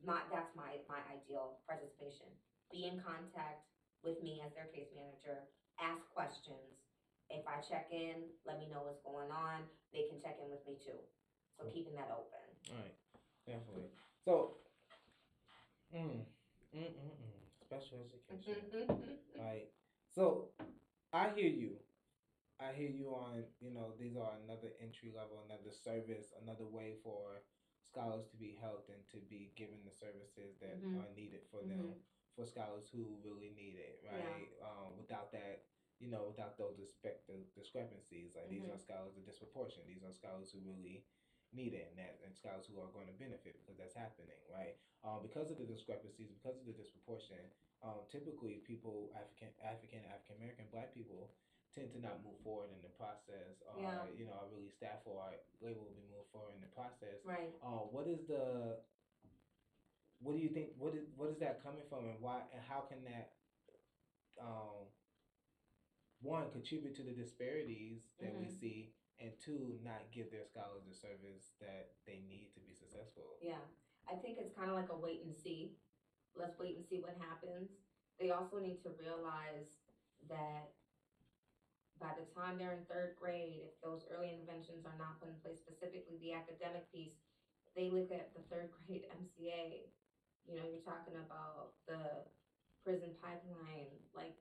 my, 0.03 0.19
that's 0.33 0.51
my, 0.59 0.83
my 0.91 0.99
ideal 1.13 1.63
participation. 1.69 2.27
Be 2.73 2.91
in 2.91 2.99
contact 2.99 3.63
with 4.03 4.19
me 4.23 4.43
as 4.43 4.51
their 4.59 4.67
case 4.75 4.91
manager, 4.97 5.47
ask 5.79 6.03
questions. 6.11 6.83
If 7.31 7.47
I 7.47 7.63
check 7.63 7.89
in, 7.95 8.27
let 8.45 8.59
me 8.59 8.67
know 8.69 8.83
what's 8.83 9.01
going 9.07 9.31
on. 9.31 9.63
They 9.95 10.11
can 10.11 10.19
check 10.19 10.37
in 10.43 10.51
with 10.51 10.65
me 10.67 10.77
too. 10.83 10.99
So 11.57 11.71
keeping 11.71 11.95
that 11.95 12.11
open. 12.11 12.43
All 12.75 12.83
right, 12.83 12.97
definitely. 13.47 13.89
So, 14.25 14.59
mm, 15.95 16.27
mm, 16.75 16.91
mm, 16.91 17.15
mm. 17.15 17.43
special 17.63 18.03
education. 18.03 18.89
Right. 19.39 19.69
So, 20.15 20.49
I 21.13 21.29
hear 21.37 21.49
you. 21.49 21.77
I 22.61 22.73
hear 22.73 22.89
you 22.89 23.09
on, 23.13 23.45
you 23.61 23.71
know, 23.75 23.93
these 23.99 24.17
are 24.17 24.33
another 24.45 24.73
entry 24.81 25.11
level, 25.15 25.43
another 25.45 25.73
service, 25.73 26.33
another 26.43 26.65
way 26.65 26.95
for 27.03 27.43
scholars 27.83 28.27
to 28.31 28.37
be 28.37 28.57
helped 28.61 28.89
and 28.89 29.03
to 29.11 29.19
be 29.29 29.53
given 29.57 29.85
the 29.85 29.91
services 29.93 30.57
that 30.61 30.81
Mhm. 30.81 31.01
are 31.01 31.11
needed 31.15 31.45
for 31.51 31.63
them, 31.65 32.03
for 32.35 32.47
scholars 32.47 32.89
who 32.89 33.21
really 33.23 33.51
need 33.51 33.77
it, 33.77 34.01
right? 34.05 34.49
Um, 34.63 34.97
without 34.97 35.33
that, 35.33 35.67
you 35.99 36.09
know, 36.09 36.25
without 36.25 36.57
those 36.57 36.79
dispe- 36.79 37.27
the 37.27 37.45
discrepancies, 37.55 38.35
like 38.35 38.49
these 38.49 38.65
Mhm. 38.65 38.71
are 38.75 38.79
scholars 38.79 39.17
of 39.17 39.25
disproportion. 39.27 39.87
These 39.87 40.03
are 40.05 40.13
scholars 40.13 40.51
who 40.53 40.61
really 40.61 41.05
need 41.53 41.75
it, 41.75 41.89
and 41.91 41.99
that 41.99 42.21
and 42.25 42.35
scholars 42.35 42.67
who 42.67 42.81
are 42.81 42.91
going 42.91 43.07
to 43.09 43.13
benefit 43.13 43.59
because 43.61 43.77
that's 43.77 43.95
happening, 43.95 44.41
right? 44.49 44.79
Um, 45.05 45.21
because 45.23 45.51
of 45.51 45.59
the 45.59 45.67
discrepancies, 45.67 46.31
because 46.31 46.57
of 46.57 46.65
the 46.65 46.73
disproportion, 46.73 47.53
um, 47.83 48.07
typically 48.09 48.59
people 48.61 49.13
African 49.15 50.01
American 50.31 50.67
Black 50.71 50.95
people 50.95 51.35
tend 51.73 51.81
to 51.93 52.01
not 52.01 52.25
move 52.25 52.39
forward 52.43 52.71
in 52.73 52.81
the 52.83 52.89
process, 52.97 53.63
or 53.69 53.81
Yeah. 53.81 54.05
you 54.17 54.27
know, 54.27 54.49
really 54.51 54.71
staff 54.71 55.01
or 55.07 55.21
label 55.61 55.85
will 55.85 55.93
be 55.95 56.09
moved 56.09 56.31
forward 56.33 56.55
in 56.55 56.61
the 56.61 56.69
process. 56.75 57.25
Right. 57.25 57.53
Uh, 57.63 57.85
what 57.93 58.07
is 58.09 58.27
the 58.27 58.81
what 60.21 60.37
do 60.37 60.41
you 60.43 60.49
think? 60.51 60.71
What 60.79 60.95
is 60.95 61.11
what 61.17 61.31
is 61.31 61.39
that 61.39 61.63
coming 61.63 61.85
from, 61.89 62.07
and 62.09 62.21
why? 62.21 62.43
And 62.53 62.63
how 62.63 62.81
can 62.83 63.05
that 63.05 63.35
um, 64.41 64.89
one 66.21 66.51
contribute 66.53 66.95
to 66.97 67.03
the 67.03 67.13
disparities 67.13 68.13
that 68.21 68.33
we 68.35 68.47
Mhm. 68.47 68.61
see, 68.61 68.95
and 69.19 69.39
two 69.39 69.79
not 69.83 70.11
give 70.13 70.31
their 70.31 70.45
scholars 70.45 70.85
the 70.87 70.95
service 70.95 71.53
that 71.61 71.93
they 72.07 72.21
need 72.21 72.53
to 72.55 72.61
be 72.61 72.73
successful. 72.73 73.37
Yeah, 73.41 73.61
I 74.07 74.17
think 74.17 74.39
it's 74.39 74.55
kind 74.55 74.71
of 74.71 74.77
like 74.77 74.89
a 74.89 74.97
wait 74.97 75.23
and 75.23 75.37
see. 75.37 75.77
Let's 76.35 76.59
wait 76.59 76.77
and 76.77 76.87
see 76.87 77.01
what 77.01 77.17
happens. 77.19 77.71
They 78.19 78.31
also 78.31 78.59
need 78.59 78.81
to 78.83 78.91
realize 78.91 79.81
that 80.29 80.73
by 82.03 82.11
the 82.19 82.27
time 82.35 82.59
they're 82.59 82.75
in 82.75 82.83
third 82.91 83.15
grade, 83.15 83.63
if 83.63 83.79
those 83.79 84.03
early 84.11 84.35
interventions 84.35 84.83
are 84.83 84.99
not 84.99 85.23
put 85.23 85.31
in 85.31 85.39
place, 85.39 85.63
specifically 85.63 86.19
the 86.19 86.35
academic 86.35 86.91
piece, 86.91 87.15
they 87.79 87.87
look 87.95 88.11
at 88.11 88.35
the 88.35 88.43
third 88.51 88.75
grade 88.75 89.07
MCA. 89.15 89.87
You 90.43 90.59
know, 90.59 90.67
you're 90.67 90.83
talking 90.83 91.15
about 91.15 91.79
the 91.87 92.27
prison 92.83 93.15
pipeline. 93.23 93.95
Like, 94.11 94.35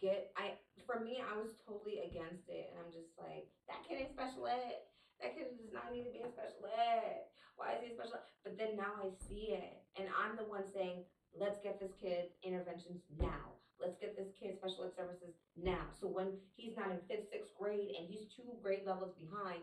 get 0.00 0.32
I 0.40 0.56
for 0.88 0.96
me, 1.04 1.20
I 1.20 1.36
was 1.36 1.52
totally 1.68 2.00
against 2.00 2.48
it, 2.48 2.72
and 2.72 2.80
I'm 2.80 2.90
just 2.90 3.12
like, 3.20 3.44
that 3.68 3.84
kid 3.84 4.00
in 4.00 4.08
special 4.08 4.48
ed. 4.48 4.80
That 5.20 5.36
kid 5.36 5.52
does 5.52 5.72
not 5.72 5.92
need 5.92 6.04
to 6.04 6.12
be 6.12 6.24
in 6.24 6.32
special 6.32 6.64
ed. 6.64 7.20
Why 7.56 7.72
is 7.76 7.80
he 7.84 7.92
special? 7.92 8.16
But 8.44 8.56
then 8.56 8.76
now 8.76 8.96
I 8.96 9.12
see 9.28 9.52
it, 9.52 9.76
and 9.96 10.08
I'm 10.16 10.36
the 10.36 10.44
one 10.44 10.64
saying, 10.64 11.04
let's 11.32 11.60
get 11.60 11.78
this 11.78 11.92
kid 12.00 12.28
interventions 12.44 13.04
now. 13.08 13.55
Let's 13.76 14.00
get 14.00 14.16
this 14.16 14.32
kid 14.40 14.56
special 14.56 14.88
ed 14.88 14.96
services 14.96 15.36
now. 15.56 15.92
So 16.00 16.08
when 16.08 16.40
he's 16.56 16.76
not 16.76 16.90
in 16.90 17.00
fifth, 17.04 17.28
sixth 17.28 17.52
grade 17.60 17.92
and 17.92 18.08
he's 18.08 18.32
two 18.32 18.48
grade 18.64 18.88
levels 18.88 19.12
behind, 19.16 19.60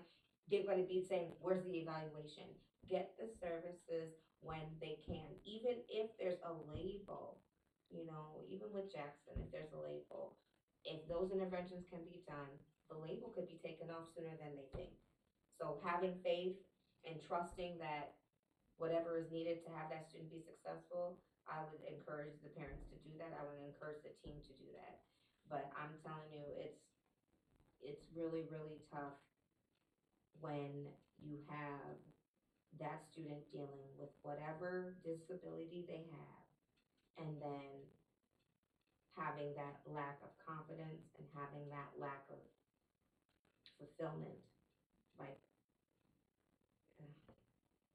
they're 0.50 0.68
going 0.68 0.82
to 0.82 0.90
be 0.90 1.02
saying, 1.02 1.34
where's 1.42 1.66
the 1.66 1.82
evaluation? 1.82 2.46
Get 2.86 3.16
the 3.18 3.32
services 3.42 4.14
when 4.44 4.62
they 4.84 5.02
can. 5.08 5.26
Even 5.48 5.82
if 5.90 6.14
there's 6.20 6.40
a 6.46 6.54
label, 6.70 7.42
you 7.90 8.06
know, 8.06 8.44
even 8.46 8.70
with 8.70 8.92
Jackson, 8.92 9.40
if 9.40 9.50
there's 9.50 9.74
a 9.74 9.82
label, 9.82 10.38
if 10.84 11.02
those 11.08 11.32
interventions 11.32 11.88
can 11.90 12.04
be 12.06 12.22
done, 12.28 12.52
the 12.92 13.00
label 13.00 13.32
could 13.32 13.48
be 13.48 13.58
taken 13.64 13.90
off 13.90 14.12
sooner 14.14 14.36
than 14.38 14.54
they 14.54 14.68
think. 14.76 14.94
So 15.58 15.80
having 15.82 16.20
faith 16.22 16.60
and 17.08 17.18
trusting 17.24 17.80
that 17.80 18.20
whatever 18.78 19.18
is 19.18 19.32
needed 19.32 19.64
to 19.64 19.72
have 19.72 19.88
that 19.90 20.06
student 20.10 20.30
be 20.30 20.44
successful 20.44 21.24
I 21.48 21.62
would 21.62 21.82
encourage 21.88 22.40
the 22.42 22.50
parents 22.50 22.86
to 22.90 22.96
do 22.98 23.18
that. 23.18 23.34
I 23.34 23.44
would 23.44 23.58
encourage 23.60 24.02
the 24.04 24.12
team 24.24 24.40
to 24.46 24.54
do 24.54 24.72
that. 24.74 24.98
But 25.50 25.68
I'm 25.76 25.96
telling 26.04 26.32
you, 26.32 26.52
it's 26.56 26.80
it's 27.82 28.08
really 28.16 28.44
really 28.44 28.80
tough 28.92 29.14
when 30.40 30.90
you 31.18 31.40
have 31.48 31.96
that 32.80 33.04
student 33.06 33.50
dealing 33.52 33.86
with 33.98 34.10
whatever 34.24 34.94
disability 35.04 35.84
they 35.88 36.06
have, 36.10 36.44
and 37.18 37.42
then 37.42 37.88
having 39.16 39.54
that 39.56 39.78
lack 39.86 40.16
of 40.22 40.30
confidence 40.38 41.12
and 41.18 41.28
having 41.34 41.70
that 41.70 41.90
lack 41.98 42.22
of 42.30 42.38
fulfillment. 43.78 44.38
Like, 45.20 45.38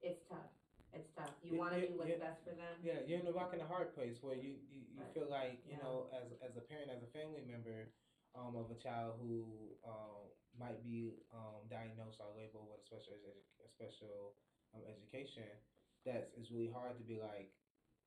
it's 0.02 0.22
tough. 0.28 0.57
It's 0.93 1.10
tough. 1.12 1.35
You 1.43 1.52
Yeah, 1.52 1.59
want 1.59 1.74
to 1.74 1.81
yeah, 1.81 1.86
do 1.86 1.97
what's 1.97 2.09
yeah. 2.10 2.16
best 2.16 2.40
for 2.44 2.55
them. 2.55 2.74
Yeah, 2.82 2.98
you're 3.05 3.19
in 3.20 3.27
a 3.27 3.32
rock 3.32 3.52
and 3.52 3.60
a 3.62 3.66
hard 3.66 3.93
place 3.93 4.23
where 4.23 4.35
you 4.35 4.56
you, 4.69 4.81
you 4.89 5.01
Right. 5.01 5.12
feel 5.12 5.28
like 5.28 5.60
you 5.65 5.77
know 5.77 6.06
as 6.12 6.32
as 6.40 6.56
a 6.56 6.60
parent, 6.60 6.90
as 6.90 7.02
a 7.02 7.06
family 7.06 7.43
member, 7.43 7.89
um, 8.35 8.56
of 8.56 8.70
a 8.70 8.74
child 8.74 9.16
who 9.20 9.77
um 9.85 10.32
might 10.56 10.81
be 10.82 11.20
um 11.31 11.69
diagnosed 11.69 12.20
or 12.20 12.31
labeled 12.32 12.66
with 12.69 12.81
a 12.81 12.82
special 12.82 13.12
edu- 13.15 13.44
a 13.65 13.69
special 13.69 14.32
um, 14.74 14.82
education. 14.85 15.59
That's 16.05 16.32
it's 16.32 16.51
really 16.51 16.69
hard 16.69 16.97
to 16.97 17.02
be 17.02 17.16
like, 17.16 17.48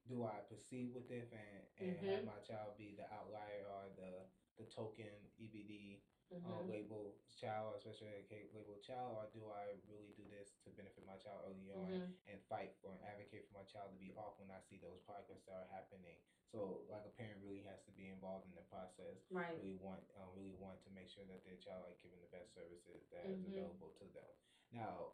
do 0.08 0.24
I 0.24 0.40
proceed 0.48 0.90
with 0.90 1.08
this 1.08 1.32
and 1.32 1.62
and 1.78 1.96
have 1.96 2.24
my 2.24 2.40
child 2.40 2.76
be 2.78 2.94
the 2.98 3.06
outlier 3.14 3.68
or 3.70 3.90
the 3.96 4.26
the 4.58 4.66
token 4.66 5.30
EBD 5.38 6.00
Mhm. 6.32 6.46
um, 6.48 6.68
labeled 6.68 7.14
child 7.36 7.76
especially 7.76 8.08
special 8.08 8.18
educated 8.18 8.54
labeled 8.54 8.82
child, 8.82 9.16
or 9.18 9.26
do 9.34 9.50
I 9.50 9.76
really 9.88 10.12
do 10.16 10.28
this 10.28 10.56
to 10.64 10.70
benefit 10.72 11.04
my 11.06 11.16
child 11.18 11.42
early 11.44 11.70
on 11.72 11.92
Mhm. 11.92 12.14
and 12.28 12.42
fight 12.48 12.74
for 12.82 12.94
and 12.94 13.02
advocate 13.04 13.46
for 13.48 13.54
my 13.54 13.64
child 13.64 13.90
to 13.92 13.96
be 13.98 14.12
off 14.14 14.38
when 14.40 14.50
I 14.52 14.60
see 14.60 14.78
those 14.78 15.00
progress 15.00 15.44
that 15.44 15.54
are 15.54 15.66
happening? 15.66 16.18
So, 16.48 16.84
like 16.88 17.06
a 17.06 17.10
parent 17.10 17.40
really 17.42 17.62
has 17.62 17.82
to 17.84 17.92
be 17.92 18.08
involved 18.08 18.46
in 18.46 18.54
the 18.56 18.62
process. 18.62 19.28
Right. 19.30 19.58
Really 19.58 19.76
want, 19.76 20.04
um, 20.16 20.32
really 20.34 20.54
want 20.54 20.80
to 20.84 20.90
make 20.90 21.10
sure 21.10 21.26
that 21.26 21.44
their 21.44 21.56
child 21.58 21.84
are 21.86 21.94
given 21.94 22.20
the 22.20 22.28
best 22.28 22.54
services 22.54 23.08
that 23.12 23.26
is 23.26 23.42
Mhm. 23.44 23.52
available 23.52 23.90
to 23.92 24.06
them. 24.08 24.32
Now, 24.72 25.14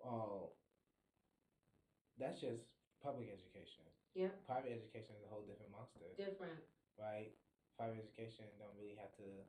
uh, 0.00 0.46
that's 2.16 2.40
just 2.40 2.64
public 3.00 3.28
education. 3.28 3.84
Yeah. 4.14 4.30
Private 4.44 4.72
education 4.72 5.16
is 5.16 5.22
a 5.24 5.28
whole 5.28 5.42
different 5.42 5.70
monster 5.70 6.00
Different. 6.16 6.64
right? 6.96 7.32
Private 7.76 7.98
education 7.98 8.56
don't 8.58 8.74
really 8.74 8.94
have 8.94 9.12
to 9.16 9.44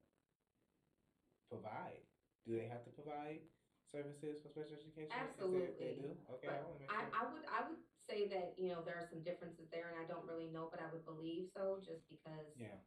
provide. 1.50 2.04
Do 2.46 2.56
they 2.56 2.68
have 2.68 2.84
to 2.88 2.92
provide 2.92 3.44
services 3.92 4.40
for 4.44 4.48
special 4.52 4.76
education? 4.80 5.12
Absolutely. 5.12 5.76
They 5.80 5.96
do? 6.00 6.12
Okay, 6.40 6.52
I 6.52 6.60
I. 6.88 7.00
I 7.12 7.24
would 7.32 7.44
I 7.48 7.60
would 7.68 7.82
say 8.08 8.28
that 8.32 8.56
you 8.56 8.72
know 8.72 8.84
there 8.84 8.96
are 8.96 9.08
some 9.08 9.20
differences 9.24 9.68
there, 9.72 9.92
and 9.92 9.98
I 10.00 10.08
don't 10.08 10.24
really 10.28 10.48
know, 10.48 10.68
but 10.72 10.80
I 10.80 10.88
would 10.92 11.04
believe 11.04 11.52
so 11.52 11.80
just 11.84 12.08
because 12.08 12.56
Yeah. 12.56 12.80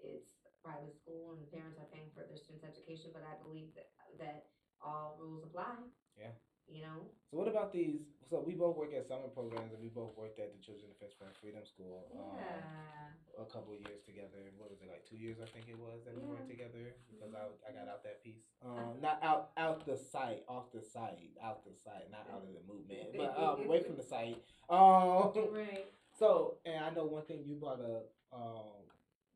it's 0.00 0.32
private 0.64 0.96
school 0.96 1.32
and 1.32 1.40
the 1.40 1.48
parents 1.52 1.76
are 1.80 1.88
paying 1.92 2.08
for 2.12 2.24
their 2.24 2.36
students' 2.36 2.64
education. 2.64 3.12
But 3.12 3.24
I 3.24 3.36
believe 3.42 3.72
that 3.76 3.92
that 4.16 4.48
all 4.80 5.16
rules 5.20 5.44
apply. 5.44 5.76
Yeah. 6.16 6.32
You 6.68 6.80
know. 6.82 7.12
So 7.28 7.36
what 7.36 7.48
about 7.48 7.72
these? 7.72 8.00
So 8.28 8.40
we 8.40 8.54
both 8.54 8.76
work 8.76 8.92
at 8.94 9.04
summer 9.06 9.28
programs, 9.28 9.72
and 9.72 9.82
we 9.82 9.88
both 9.88 10.16
worked 10.16 10.38
at 10.38 10.52
the 10.56 10.60
Children 10.62 10.88
Defense 10.92 11.14
Fund 11.18 11.32
Freedom 11.36 11.64
School. 11.64 12.08
Um, 12.16 12.36
Yeah. 12.38 12.60
a 13.38 13.46
couple 13.46 13.72
of 13.72 13.80
years 13.86 14.02
together. 14.02 14.52
What 14.58 14.70
was 14.70 14.82
it 14.82 14.88
like 14.88 15.06
two 15.06 15.16
years? 15.16 15.38
I 15.40 15.46
think 15.46 15.68
it 15.68 15.78
was 15.78 16.02
that 16.04 16.14
we 16.14 16.22
Yeah. 16.22 16.28
worked 16.34 16.48
together 16.50 16.89
I, 17.68 17.72
got 17.72 17.88
out 17.88 18.02
that 18.04 18.22
piece. 18.22 18.42
Um, 18.64 19.00
not 19.00 19.18
out 19.22 19.50
out 19.56 19.86
the 19.86 19.96
site, 19.96 20.44
off 20.48 20.72
the 20.72 20.82
site, 20.82 21.36
out 21.42 21.64
the 21.64 21.72
site, 21.74 22.10
not 22.10 22.26
out 22.32 22.42
of 22.42 22.52
the 22.54 22.62
movement, 22.72 23.16
but 23.16 23.36
um, 23.38 23.64
away 23.64 23.82
from 23.82 23.96
the 23.96 24.02
site. 24.02 24.36
Um, 24.70 25.32
Right. 25.50 25.86
so 26.16 26.58
and 26.64 26.84
I 26.84 26.90
know 26.90 27.04
one 27.04 27.24
thing 27.24 27.42
you 27.44 27.56
brought 27.56 27.80
up 27.80 28.06
um, 28.32 28.86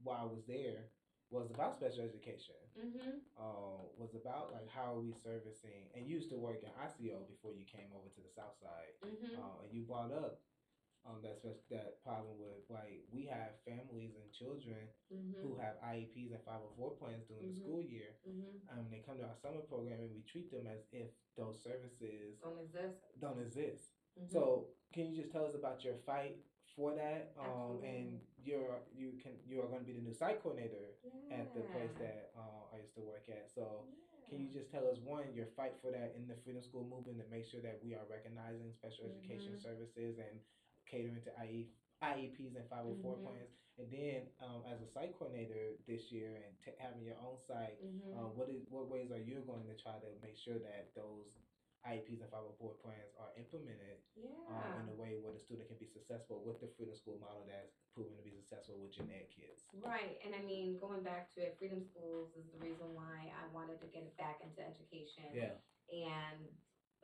while 0.05 0.21
I 0.23 0.25
was 0.31 0.45
there 0.47 0.87
was 1.31 1.51
about 1.51 1.75
special 1.75 2.05
education. 2.05 2.55
Mhm. 2.79 3.19
Uh, 3.39 3.83
was 3.99 4.15
about 4.15 4.53
like 4.53 4.69
how 4.71 4.95
are 4.95 5.01
we 5.01 5.13
servicing 5.13 5.91
and 5.95 6.07
you 6.07 6.15
used 6.17 6.31
to 6.31 6.37
work 6.37 6.63
in 6.63 6.71
ICO 6.71 7.27
before 7.27 7.51
you 7.53 7.65
came 7.67 7.91
over 7.95 8.09
to 8.15 8.21
the 8.21 8.31
South 8.31 8.55
Side. 8.63 8.95
Mhm. 9.03 9.39
Uh, 9.39 9.63
and 9.65 9.73
you 9.75 9.83
brought 9.83 10.13
up 10.13 10.39
um, 11.07 11.21
that 11.23 11.37
spec- 11.37 11.69
that 11.71 12.03
problem 12.03 12.39
with 12.41 12.65
like 12.71 13.05
we 13.13 13.25
have 13.27 13.53
families 13.65 14.17
and 14.17 14.31
children 14.33 14.89
who 15.11 15.55
Mhm. 15.55 15.61
have 15.61 15.77
IEPs 15.83 16.33
and 16.33 16.43
504 16.45 16.97
plans 16.97 17.27
during 17.29 17.47
the 17.53 17.53
Mhm. 17.53 17.63
school 17.63 17.83
year. 17.83 18.17
Mhm. 18.27 18.61
Um, 18.71 18.91
they 18.91 19.01
come 19.01 19.19
to 19.19 19.25
our 19.25 19.37
summer 19.37 19.61
program 19.63 20.01
and 20.01 20.11
we 20.15 20.23
treat 20.23 20.51
them 20.51 20.67
as 20.67 20.81
if 20.93 21.11
those 21.37 21.61
services 21.63 22.39
Don't 22.41 22.59
exist. 22.59 23.21
don't 23.21 23.39
exist. 23.41 23.93
Mhm. 24.19 24.29
So 24.29 24.69
can 24.93 25.07
you 25.13 25.17
just 25.23 25.31
tell 25.33 25.45
us 25.45 25.55
about 25.55 25.85
your 25.85 25.97
fight 26.07 26.43
for 26.75 26.95
that? 26.95 27.33
Um, 27.39 27.83
and 27.83 28.21
you're 28.43 28.81
you 28.93 29.13
can 29.23 29.33
you 29.47 29.61
are 29.61 29.69
going 29.69 29.81
to 29.81 29.87
be 29.87 29.93
the 29.93 30.01
new 30.03 30.15
site 30.15 30.41
coordinator 30.43 30.97
at 31.31 31.53
the 31.55 31.61
place 31.73 31.93
that 31.99 32.33
uh, 32.37 32.73
I 32.73 32.79
used 32.79 32.95
to 32.95 33.03
work 33.03 33.29
at. 33.29 33.51
So 33.51 33.87
can 34.29 34.41
you 34.41 34.49
just 34.49 34.71
tell 34.71 34.87
us 34.89 34.99
one 35.01 35.33
your 35.35 35.47
fight 35.47 35.77
for 35.83 35.91
that 35.91 36.15
in 36.17 36.27
the 36.27 36.35
Freedom 36.37 36.63
School 36.63 36.85
movement 36.85 37.19
to 37.19 37.27
make 37.29 37.45
sure 37.45 37.61
that 37.61 37.83
we 37.85 37.95
are 37.95 38.05
recognizing 38.09 38.73
special 38.73 39.05
education 39.07 39.55
Mhm. 39.55 39.61
services 39.63 40.19
and 40.19 40.41
catering 40.87 41.21
to 41.23 41.33
IE, 41.45 41.69
IEPs 42.03 42.57
and 42.57 42.69
504 42.69 43.17
Mhm. 43.17 43.23
plans? 43.25 43.51
And 43.77 43.91
then 43.91 44.31
um, 44.39 44.63
as 44.71 44.81
a 44.81 44.87
site 44.87 45.19
coordinator 45.19 45.75
this 45.87 46.13
year 46.13 46.37
and 46.47 46.55
t- 46.63 46.79
having 46.79 47.03
your 47.03 47.19
own 47.19 47.39
site, 47.39 47.83
Mhm. 47.83 48.15
uh, 48.15 48.29
what 48.31 48.49
is 48.49 48.63
what 48.71 48.89
ways 48.89 49.11
are 49.11 49.19
you 49.19 49.43
going 49.47 49.67
to 49.67 49.75
try 49.77 49.99
to 49.99 50.11
make 50.23 50.37
sure 50.37 50.59
that 50.59 50.95
those 50.95 51.35
IEPs 51.85 52.23
and 52.23 52.31
504 52.31 52.75
plans 52.81 53.13
are 53.19 53.33
implemented 53.37 54.01
um, 54.49 54.57
yeah. 54.57 54.81
in 54.81 54.89
a 54.89 54.95
way 54.95 55.19
where 55.21 55.33
the 55.33 55.39
student 55.41 55.69
can 55.69 55.77
be 55.77 55.87
successful 55.87 56.41
with 56.45 56.61
the 56.61 56.69
Freedom 56.77 56.95
School 56.95 57.19
model 57.21 57.45
that's 57.45 57.77
proven 57.93 58.17
to 58.17 58.23
be 58.23 58.31
successful 58.33 58.79
with 58.81 58.93
gen 58.93 59.11
ed 59.11 59.29
kids? 59.29 59.67
Right, 59.75 60.17
and 60.25 60.35
I 60.35 60.41
mean, 60.43 60.79
going 60.79 61.03
back 61.03 61.33
to 61.35 61.41
it, 61.43 61.57
Freedom 61.59 61.83
Schools 61.83 62.33
is 62.37 62.49
the 62.53 62.59
reason 62.65 62.95
why 62.95 63.33
I 63.37 63.45
wanted 63.53 63.81
to 63.81 63.87
get 63.89 64.17
back 64.17 64.41
into 64.41 64.61
education. 64.65 65.29
Yeah. 65.35 65.57
And 65.93 66.49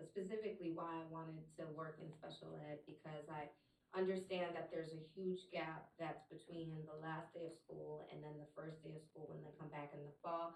specifically 0.01 0.73
why 0.73 1.03
I 1.03 1.05
wanted 1.13 1.45
to 1.57 1.67
work 1.77 1.99
in 2.01 2.09
special 2.13 2.57
ed 2.57 2.79
because 2.87 3.29
I 3.29 3.51
understand 3.97 4.55
that 4.55 4.71
there's 4.73 4.93
a 4.95 5.03
huge 5.15 5.51
gap 5.53 5.89
that's 5.99 6.23
between 6.31 6.71
the 6.87 6.95
last 7.03 7.35
day 7.35 7.47
of 7.47 7.55
school 7.59 8.07
and 8.13 8.23
then 8.23 8.33
the 8.39 8.47
first 8.55 8.83
day 8.85 8.95
of 8.95 9.03
school 9.03 9.27
when 9.31 9.43
they 9.43 9.51
come 9.59 9.69
back 9.69 9.91
in 9.95 10.01
the 10.07 10.15
fall. 10.23 10.55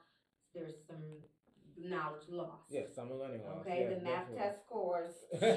There's 0.55 0.78
some 0.86 1.02
knowledge 1.74 2.31
lost. 2.31 2.70
Yeah, 2.70 2.86
summer 2.94 3.19
learning 3.19 3.43
loss. 3.43 3.66
Okay, 3.66 3.90
yeah, 3.90 3.98
the 3.98 4.05
math 4.06 4.31
definitely. 4.31 4.39
test 4.39 4.62
scores 4.62 5.15
show 5.35 5.51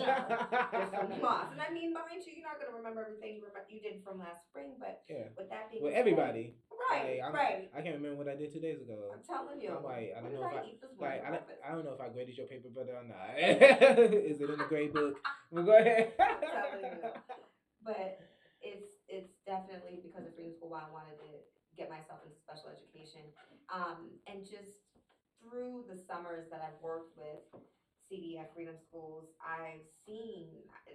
there's 0.73 0.89
some 0.89 1.13
loss. 1.21 1.53
And 1.53 1.61
I 1.61 1.69
mean, 1.69 1.93
mind 1.93 2.25
you, 2.25 2.33
you're 2.33 2.47
not 2.49 2.57
going 2.57 2.73
to 2.73 2.77
remember 2.81 3.05
everything 3.05 3.37
you, 3.37 3.45
remember, 3.45 3.69
you 3.69 3.77
did 3.77 4.01
from 4.01 4.17
last 4.17 4.49
spring, 4.49 4.73
but 4.81 5.05
Yeah. 5.05 5.29
with 5.37 5.49
that 5.53 5.69
being 5.69 5.85
With 5.85 5.93
said- 5.93 6.01
everybody. 6.01 6.57
Right, 6.89 7.19
Like, 7.21 7.33
right. 7.33 7.69
I 7.75 7.81
can't 7.81 7.95
remember 8.01 8.17
what 8.17 8.29
I 8.31 8.35
did 8.37 8.53
two 8.53 8.61
days 8.61 8.81
ago. 8.81 9.11
I'm 9.13 9.21
telling 9.21 9.59
you. 9.59 9.75
I'm 9.75 9.83
like, 9.83 10.13
I 10.17 10.21
don't 10.21 10.31
know 10.33 10.45
if 10.47 10.53
I 10.53 10.61
I 10.61 10.65
eat 10.65 10.79
this 10.79 10.89
like. 10.97 11.21
I 11.25 11.29
don't, 11.31 11.43
I 11.67 11.71
don't 11.73 11.83
know 11.85 11.91
if 11.93 11.99
I 12.01 12.07
graded 12.09 12.37
your 12.37 12.47
paper 12.47 12.69
better 12.69 12.95
or 12.95 13.03
not. 13.03 13.37
Is 13.37 14.39
it 14.39 14.49
in 14.49 14.57
the 14.57 14.65
grade 14.69 14.93
book? 14.93 15.19
Well, 15.51 15.65
go 15.65 15.77
ahead. 15.77 16.13
But 17.87 18.15
it's 18.61 18.87
it's 19.09 19.31
definitely 19.47 19.99
because 20.03 20.25
of 20.27 20.33
Freedom 20.35 20.53
School 20.53 20.69
why 20.69 20.83
I 20.83 20.91
wanted 20.91 21.17
to 21.19 21.39
get 21.77 21.89
myself 21.89 22.19
into 22.23 22.37
special 22.37 22.69
education. 22.69 23.31
Um, 23.71 24.15
and 24.27 24.43
just 24.45 24.73
through 25.41 25.85
the 25.87 25.95
summers 25.95 26.47
that 26.51 26.61
I've 26.61 26.79
worked 26.81 27.11
with 27.15 27.41
CDF 28.11 28.47
Freedom 28.53 28.77
Schools, 28.79 29.25
I've 29.41 29.83
seen 30.05 30.47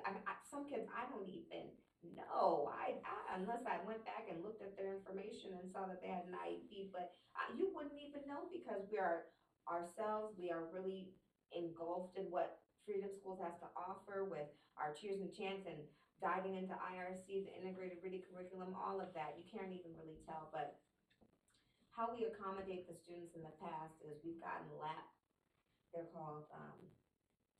I, 0.06 0.10
I, 0.28 0.32
some 0.50 0.64
kids 0.64 0.86
I 0.96 1.06
don't 1.06 1.28
even 1.28 1.72
know. 2.02 2.68
I, 2.70 2.94
I 3.06 3.36
unless 3.36 3.66
I 3.66 3.78
went 3.78 4.04
back 4.04 4.24
and 4.28 4.42
looked 4.42 4.62
at 4.62 4.76
their 4.76 4.92
information 4.92 5.54
and 5.54 5.70
saw 5.70 5.86
that 5.86 6.00
they 6.02 6.08
had 6.08 6.24
an 6.24 6.34
IEP, 6.46 6.88
but 6.92 7.06
you 7.48 7.68
wouldn't 7.74 8.00
even 8.00 8.26
know 8.26 8.46
because 8.52 8.82
we 8.88 8.98
are 8.98 9.22
ourselves. 9.70 10.34
We 10.38 10.50
are 10.52 10.64
really 10.70 11.08
engulfed 11.52 12.16
in 12.16 12.30
what 12.30 12.50
Freedom 12.86 13.12
Schools 13.14 13.38
has 13.40 13.56
to 13.60 13.66
offer 13.76 14.24
with 14.24 14.46
our 14.78 14.90
Cheers 14.90 15.20
and 15.20 15.32
Chants 15.32 15.66
and 15.66 15.84
diving 16.22 16.54
into 16.54 16.72
IRC, 16.78 17.42
the 17.42 17.52
integrated 17.58 17.98
reading 17.98 18.22
curriculum, 18.30 18.78
all 18.78 19.02
of 19.02 19.10
that. 19.18 19.34
You 19.36 19.42
can't 19.50 19.74
even 19.74 19.90
really 19.98 20.22
tell, 20.24 20.46
but 20.54 20.78
how 21.90 22.14
we 22.14 22.24
accommodate 22.24 22.86
the 22.86 22.94
students 22.94 23.34
in 23.34 23.42
the 23.42 23.52
past 23.58 23.98
is 24.00 24.22
we've 24.22 24.40
gotten 24.40 24.70
lap, 24.78 25.10
they're 25.92 26.08
called, 26.14 26.46
um, 26.54 26.78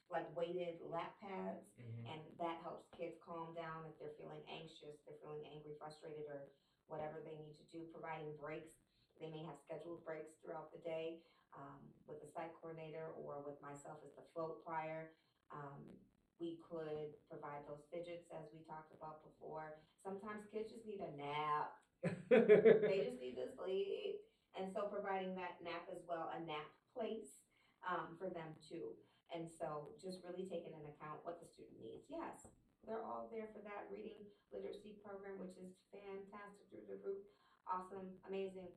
like 0.09 0.25
weighted 0.37 0.81
lap 0.81 1.19
pads, 1.21 1.67
Mhm. 1.77 2.07
and 2.07 2.21
that 2.39 2.63
helps 2.63 2.87
kids 2.97 3.19
calm 3.19 3.53
down 3.53 3.85
if 3.85 3.99
they're 3.99 4.15
feeling 4.17 4.43
anxious, 4.47 5.03
they're 5.05 5.19
feeling 5.21 5.45
angry, 5.47 5.75
frustrated, 5.75 6.29
or 6.29 6.49
whatever 6.87 7.21
they 7.21 7.35
need 7.37 7.57
to 7.57 7.65
do, 7.65 7.85
providing 7.91 8.37
breaks. 8.37 8.79
They 9.19 9.29
may 9.29 9.43
have 9.45 9.59
scheduled 9.59 10.05
breaks 10.05 10.37
throughout 10.37 10.71
the 10.71 10.79
day, 10.79 11.21
um, 11.53 11.93
with 12.07 12.21
the 12.21 12.27
site 12.27 12.55
coordinator 12.55 13.11
or 13.13 13.41
with 13.43 13.61
myself 13.61 14.03
as 14.05 14.15
the 14.15 14.23
float 14.33 14.63
prior. 14.65 15.13
Um, 15.51 15.99
we 16.43 16.59
could 16.67 17.15
provide 17.31 17.63
those 17.71 17.87
fidgets 17.95 18.27
as 18.35 18.51
we 18.51 18.67
talked 18.67 18.91
about 18.91 19.23
before. 19.23 19.79
Sometimes 20.03 20.51
kids 20.51 20.75
just 20.75 20.83
need 20.83 20.99
a 20.99 21.15
nap 21.15 21.79
they 22.31 23.07
just 23.07 23.23
need 23.23 23.39
to 23.39 23.47
sleep. 23.47 24.27
And 24.59 24.67
so 24.67 24.91
providing 24.91 25.39
that 25.39 25.63
nap 25.63 25.87
as 25.89 26.03
well, 26.05 26.35
a 26.35 26.43
nap 26.43 26.67
place 26.91 27.47
um, 27.87 28.19
for 28.19 28.27
them 28.27 28.59
too. 28.59 28.93
And 29.31 29.47
so 29.47 29.95
just 30.03 30.21
really 30.27 30.45
taking 30.45 30.75
into 30.77 30.93
account 30.93 31.23
what 31.23 31.39
the 31.39 31.49
student 31.49 31.79
needs. 31.79 32.11
Yes, 32.11 32.51
they're 32.85 33.01
all 33.01 33.31
there 33.31 33.49
for 33.55 33.63
that 33.65 33.89
reading 33.89 34.27
literacy 34.51 34.99
program, 35.01 35.39
which 35.41 35.57
is 35.57 35.79
fantastic 35.95 36.69
through 36.69 36.85
the 36.91 37.01
roof. 37.01 37.23
Awesome, 37.65 38.13
amazing, 38.27 38.69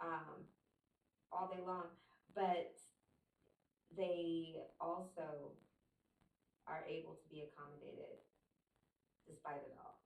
um, 0.00 0.42
all 1.30 1.52
day 1.52 1.62
long. 1.62 1.92
But 2.34 2.80
they 3.94 4.64
also 4.80 5.52
are 6.66 6.80
able 6.92 7.16
to 7.16 7.26
be 7.32 7.48
accommodated 7.48 8.20
despite 9.24 9.64
it 9.64 9.74
all. 9.80 10.02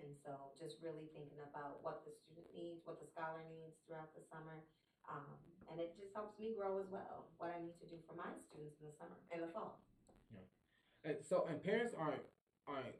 And 0.00 0.16
so 0.16 0.56
just 0.56 0.80
really 0.80 1.12
thinking 1.12 1.44
about 1.44 1.84
what 1.84 2.00
the 2.08 2.12
student 2.16 2.48
needs, 2.56 2.80
what 2.88 2.96
the 2.96 3.08
scholar 3.12 3.44
needs 3.52 3.76
throughout 3.84 4.08
the 4.16 4.24
summer. 4.32 4.64
Um, 5.04 5.36
and 5.68 5.76
it 5.76 5.92
just 5.92 6.16
helps 6.16 6.40
me 6.40 6.56
grow 6.56 6.80
as 6.80 6.88
well, 6.88 7.28
what 7.36 7.52
I 7.52 7.60
need 7.60 7.76
to 7.84 7.86
do 7.86 8.00
for 8.08 8.16
my 8.16 8.32
students 8.48 8.80
in 8.80 8.88
the 8.88 8.96
summer 8.96 9.20
and 9.28 9.44
the 9.44 9.52
fall. 9.52 9.84
And 11.04 11.16
so, 11.24 11.46
and 11.48 11.62
parents 11.62 11.94
aren't 11.96 12.24
aren't 12.68 12.96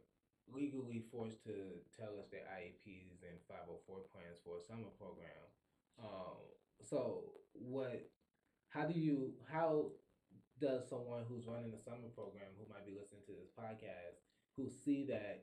legally 0.48 1.05
forced 1.12 1.44
to 1.44 1.52
tell 1.93 2.16
us 2.18 2.32
their 2.32 2.48
IEPs 2.48 3.20
and 3.22 3.36
504 3.44 4.09
plans 4.09 4.40
for 4.43 4.56
a 4.56 4.62
summer 4.64 4.89
program. 4.97 5.44
Um, 6.01 6.40
so, 6.82 7.24
what? 7.52 8.09
How 8.68 8.86
do 8.86 8.98
you? 8.98 9.35
How 9.52 9.93
does 10.61 10.89
someone 10.89 11.24
who's 11.28 11.47
running 11.49 11.73
a 11.74 11.81
summer 11.81 12.12
program 12.15 12.53
who 12.61 12.69
might 12.69 12.85
be 12.85 12.93
listening 12.93 13.24
to 13.27 13.35
this 13.35 13.51
podcast 13.57 14.20
who 14.57 14.69
see 14.69 15.05
that 15.09 15.41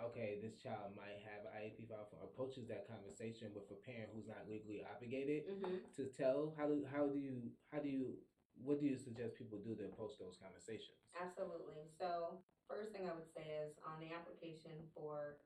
okay, 0.00 0.40
this 0.40 0.56
child 0.56 0.96
might 0.96 1.20
have 1.28 1.44
an 1.44 1.52
IEP 1.60 1.84
file 1.84 2.08
approaches 2.24 2.64
that 2.72 2.88
conversation 2.88 3.52
with 3.52 3.68
a 3.68 3.76
parent 3.84 4.08
who's 4.16 4.24
not 4.30 4.48
legally 4.48 4.80
obligated 4.80 5.44
Mm-hmm. 5.50 5.84
to 5.96 6.08
tell? 6.08 6.54
How 6.56 6.66
do 6.70 6.80
how 6.88 7.04
do 7.10 7.18
you 7.18 7.52
how 7.72 7.80
do 7.84 7.90
you 7.90 8.16
what 8.56 8.80
do 8.80 8.86
you 8.86 8.96
suggest 8.96 9.36
people 9.36 9.58
do 9.60 9.76
to 9.76 9.84
approach 9.90 10.16
those 10.16 10.36
conversations? 10.40 10.96
Absolutely. 11.16 11.84
So 11.98 12.40
first 12.68 12.92
thing 12.92 13.04
I 13.08 13.14
would 13.14 13.28
say 13.28 13.44
is 13.60 13.76
on 13.84 14.00
the 14.00 14.12
application 14.14 14.72
for 14.94 15.36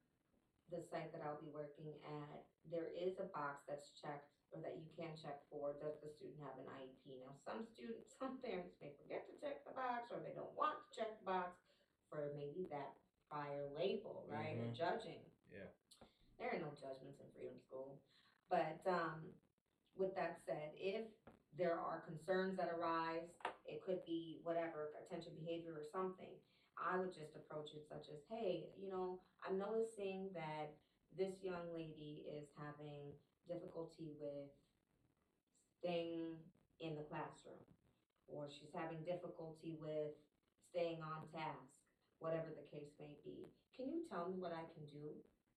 the 0.71 0.81
site 0.81 1.13
that 1.13 1.21
I'll 1.25 1.41
be 1.41 1.53
working 1.53 1.99
at, 2.05 2.45
there 2.65 2.89
is 2.95 3.19
a 3.21 3.29
box 3.35 3.63
that's 3.69 3.91
checked 3.93 4.33
or 4.55 4.63
that 4.63 4.79
you 4.79 4.87
can 4.95 5.11
check 5.19 5.43
for, 5.51 5.75
does 5.83 5.99
the 5.99 6.07
student 6.07 6.39
have 6.47 6.55
an 6.63 6.71
IEP? 6.79 7.19
Now, 7.19 7.35
some 7.43 7.67
students, 7.67 8.15
some 8.23 8.39
parents 8.39 8.79
may 8.79 8.95
forget 9.03 9.27
to 9.27 9.35
check 9.43 9.67
the 9.67 9.75
box 9.75 10.15
or 10.15 10.23
they 10.23 10.33
don't 10.39 10.55
want 10.55 10.79
to 10.79 10.89
check 10.95 11.11
the 11.19 11.27
box 11.27 11.59
for 12.07 12.31
maybe 12.39 12.71
that 12.71 12.95
prior 13.27 13.67
label, 13.75 14.23
right? 14.31 14.55
Or 14.55 14.71
Mhm. 14.71 14.79
judging. 14.79 15.27
Yeah. 15.51 15.67
There 16.39 16.55
are 16.55 16.63
no 16.63 16.71
judgments 16.79 17.19
in 17.19 17.27
Freedom 17.35 17.59
School. 17.59 17.99
But 18.49 18.79
um, 18.87 19.35
with 19.99 20.15
that 20.15 20.39
said, 20.47 20.71
if 20.79 21.07
there 21.59 21.75
are 21.75 22.03
concerns 22.07 22.57
that 22.57 22.71
arise, 22.71 23.27
it 23.65 23.83
could 23.83 24.05
be 24.05 24.39
whatever, 24.43 24.91
attention 25.03 25.35
behavior 25.35 25.75
or 25.75 25.83
something, 25.83 26.31
I 26.79 26.99
would 26.99 27.15
just 27.15 27.35
approach 27.35 27.73
it 27.75 27.87
such 27.89 28.07
as, 28.11 28.21
hey, 28.29 28.71
you 28.77 28.91
know, 28.91 29.19
I'm 29.43 29.59
noticing 29.59 30.31
that 30.35 30.75
this 31.17 31.43
young 31.43 31.73
lady 31.73 32.27
is 32.27 32.47
having 32.59 33.15
difficulty 33.49 34.13
with 34.19 34.51
staying 35.79 36.39
in 36.81 36.97
the 36.97 37.03
classroom, 37.03 37.63
or 38.29 38.49
she's 38.51 38.73
having 38.75 39.03
difficulty 39.05 39.77
with 39.81 40.13
staying 40.71 41.03
on 41.03 41.27
task, 41.33 41.71
whatever 42.19 42.51
the 42.51 42.63
case 42.63 42.91
may 42.99 43.17
be. 43.25 43.49
Can 43.77 43.89
you 43.91 44.01
tell 44.09 44.27
me 44.27 44.37
what 44.39 44.53
I 44.53 44.65
can 44.73 44.87
do 44.87 45.15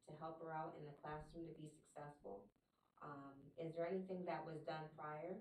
to 0.08 0.14
help 0.20 0.40
her 0.40 0.52
out 0.52 0.74
in 0.78 0.86
the 0.86 0.94
classroom 1.02 1.46
to 1.48 1.54
be 1.54 1.68
successful? 1.68 2.44
Um, 3.02 3.36
is 3.58 3.74
there 3.76 3.86
anything 3.86 4.26
that 4.26 4.44
was 4.46 4.60
done 4.66 4.88
prior 4.98 5.38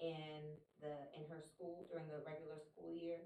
in 0.00 0.56
the 0.80 1.06
in 1.14 1.24
her 1.28 1.40
school 1.40 1.86
during 1.90 2.08
the 2.08 2.18
regular 2.24 2.58
school 2.58 2.92
year 2.92 3.20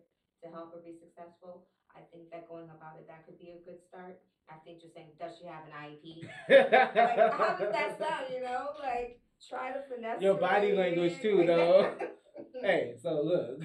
to 0.44 0.52
help 0.52 0.76
her 0.76 0.80
be 0.84 0.92
successful? 1.00 1.64
I 1.96 2.04
think 2.12 2.28
that 2.30 2.48
going 2.48 2.68
about 2.68 3.00
it 3.00 3.08
that 3.08 3.24
could 3.24 3.38
be 3.40 3.56
a 3.56 3.60
good 3.64 3.80
start. 3.88 4.20
I 4.50 4.60
think 4.60 4.84
just 4.84 4.92
saying, 4.92 5.16
does 5.16 5.40
she 5.40 5.48
have 5.48 5.64
an 5.64 5.72
IEP? 5.72 6.28
like, 6.52 7.32
how 7.32 7.56
does 7.56 7.72
that 7.72 7.96
sound? 7.96 8.28
You 8.28 8.44
know, 8.44 8.76
like 8.76 9.20
try 9.40 9.72
to 9.72 9.80
finesse 9.88 10.20
Your 10.20 10.34
body 10.34 10.72
way 10.72 10.92
language 10.92 11.20
too, 11.22 11.44
though. 11.46 11.94
hey, 12.60 12.94
so 13.00 13.24
look, 13.24 13.64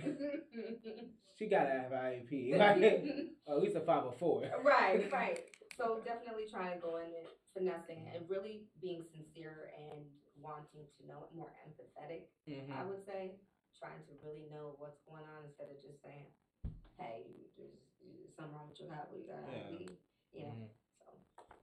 she 1.38 1.48
gotta 1.48 1.72
have 1.72 1.92
an 1.92 2.00
IEP, 2.00 2.58
like, 2.60 3.04
or 3.46 3.56
at 3.58 3.62
least 3.62 3.76
a 3.76 3.82
five 3.82 4.06
or 4.06 4.16
four. 4.18 4.44
right, 4.64 5.12
right. 5.12 5.40
So 5.76 6.00
definitely 6.04 6.48
trying 6.52 6.76
to 6.76 6.80
go 6.80 6.98
in 6.98 7.12
and 7.12 7.28
finessing 7.56 8.08
and 8.14 8.24
really 8.28 8.68
being 8.82 9.04
sincere 9.12 9.72
and 9.76 10.04
wanting 10.40 10.88
to 11.00 11.02
know 11.08 11.28
it, 11.28 11.32
more 11.36 11.52
empathetic. 11.64 12.28
Mm-hmm. 12.48 12.72
I 12.72 12.84
would 12.84 13.04
say 13.08 13.40
trying 13.80 14.04
to 14.12 14.14
really 14.20 14.44
know 14.52 14.76
what's 14.76 15.00
going 15.08 15.24
on 15.24 15.48
instead 15.48 15.72
of 15.72 15.80
just 15.80 16.04
saying, 16.04 16.28
"Hey, 17.00 17.24
there's, 17.58 17.72
there's 18.04 18.36
something 18.36 18.54
wrong 18.56 18.70
with 18.70 18.80
your 18.80 18.90
head. 18.94 19.08
What 19.10 19.20
you 19.20 19.28
got? 19.28 19.40
Yeah. 19.48 19.80
Yeah. 19.80 19.88
You 20.34 20.44
know." 20.46 20.54
Mhm. 20.54 20.70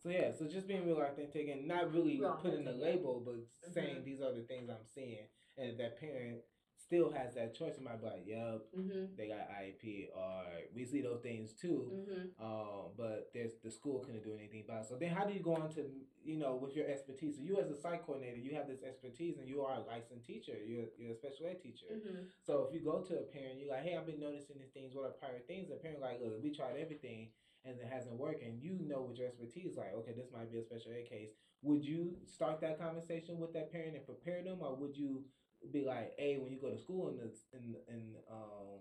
So 0.02 0.08
So 0.08 0.08
yeah, 0.10 0.32
so 0.32 0.46
just 0.46 0.68
being 0.68 0.86
real 0.86 1.00
authentic 1.00 1.48
and 1.48 1.66
not 1.66 1.92
really 1.92 2.18
Real 2.20 2.38
putting 2.40 2.66
a 2.66 2.70
authentic, 2.70 2.80
yeah. 2.80 2.86
label, 2.92 3.22
but 3.24 3.36
saying 3.72 4.04
these 4.04 4.20
are 4.20 4.32
the 4.32 4.42
things 4.42 4.68
I'm 4.70 4.84
seeing, 4.86 5.26
and 5.56 5.78
that 5.80 5.98
parent 5.98 6.42
still 6.86 7.10
has 7.10 7.34
that 7.34 7.54
choice, 7.54 7.74
it 7.76 7.82
might 7.82 8.00
be 8.00 8.06
like, 8.06 8.24
"Yep, 8.26 8.66
mhm, 8.76 9.16
they 9.16 9.26
got 9.28 9.50
IEP," 9.50 10.08
or 10.14 10.44
we 10.74 10.84
see 10.84 11.00
those 11.02 11.20
things 11.20 11.52
too. 11.52 11.80
mhm, 11.92 12.30
Um, 12.40 12.92
but 12.96 13.30
there's 13.34 13.54
the 13.62 13.70
school 13.70 13.98
couldn't 14.00 14.22
do 14.22 14.34
anything 14.34 14.62
about 14.64 14.82
it. 14.84 14.88
So 14.88 14.96
then, 14.96 15.10
how 15.10 15.24
do 15.26 15.32
you 15.32 15.40
go 15.40 15.54
on 15.54 15.68
to 15.76 15.82
you 16.24 16.36
know 16.36 16.54
with 16.56 16.74
your 16.76 16.86
expertise? 16.86 17.36
So 17.36 17.42
you 17.42 17.58
as 17.58 17.70
a 17.70 17.76
site 17.76 18.02
coordinator, 18.04 18.38
you 18.38 18.54
have 18.54 18.68
this 18.68 18.82
expertise, 18.82 19.38
and 19.38 19.48
you 19.48 19.62
are 19.62 19.74
a 19.76 19.80
licensed 19.80 20.26
teacher. 20.26 20.56
You're 20.64 20.86
you're 20.98 21.12
a 21.12 21.16
special 21.16 21.46
ed 21.46 21.60
teacher. 21.60 21.86
mhm. 21.92 22.28
So 22.42 22.52
if 22.66 22.74
you 22.74 22.80
go 22.80 23.02
to 23.02 23.18
a 23.18 23.22
parent, 23.22 23.58
you're 23.60 23.70
like, 23.70 23.82
"Hey, 23.82 23.96
I've 23.96 24.06
been 24.06 24.20
noticing 24.20 24.58
these 24.58 24.70
things. 24.72 24.94
What 24.94 25.06
are 25.06 25.10
prior 25.24 25.40
things?" 25.40 25.68
The 25.68 25.76
parent 25.76 26.00
like, 26.00 26.20
"Look, 26.22 26.40
we 26.42 26.50
tried 26.52 26.76
everything." 26.76 27.32
And 27.64 27.80
it 27.80 27.86
hasn't 27.88 28.16
worked, 28.16 28.42
and 28.44 28.62
you 28.62 28.74
know 28.90 29.02
with 29.02 29.18
your 29.18 29.26
expertise, 29.26 29.76
like, 29.76 29.92
okay, 29.92 30.12
this 30.12 30.30
might 30.30 30.52
be 30.52 30.58
a 30.58 30.62
special 30.62 30.92
ed 30.92 31.06
case. 31.06 31.30
Would 31.62 31.84
you 31.84 32.16
start 32.24 32.60
that 32.60 32.78
conversation 32.78 33.40
with 33.40 33.52
that 33.54 33.72
parent 33.72 33.96
and 33.96 34.06
prepare 34.06 34.40
them, 34.44 34.62
or 34.62 34.76
would 34.76 34.96
you 34.96 35.24
be 35.72 35.84
like, 35.84 36.12
hey, 36.18 36.38
when 36.38 36.52
you 36.52 36.58
go 36.60 36.70
to 36.70 36.78
school 36.78 37.08
in 37.08 37.16
the 37.16 37.30
in 37.56 37.74
in 37.88 38.14
um 38.30 38.80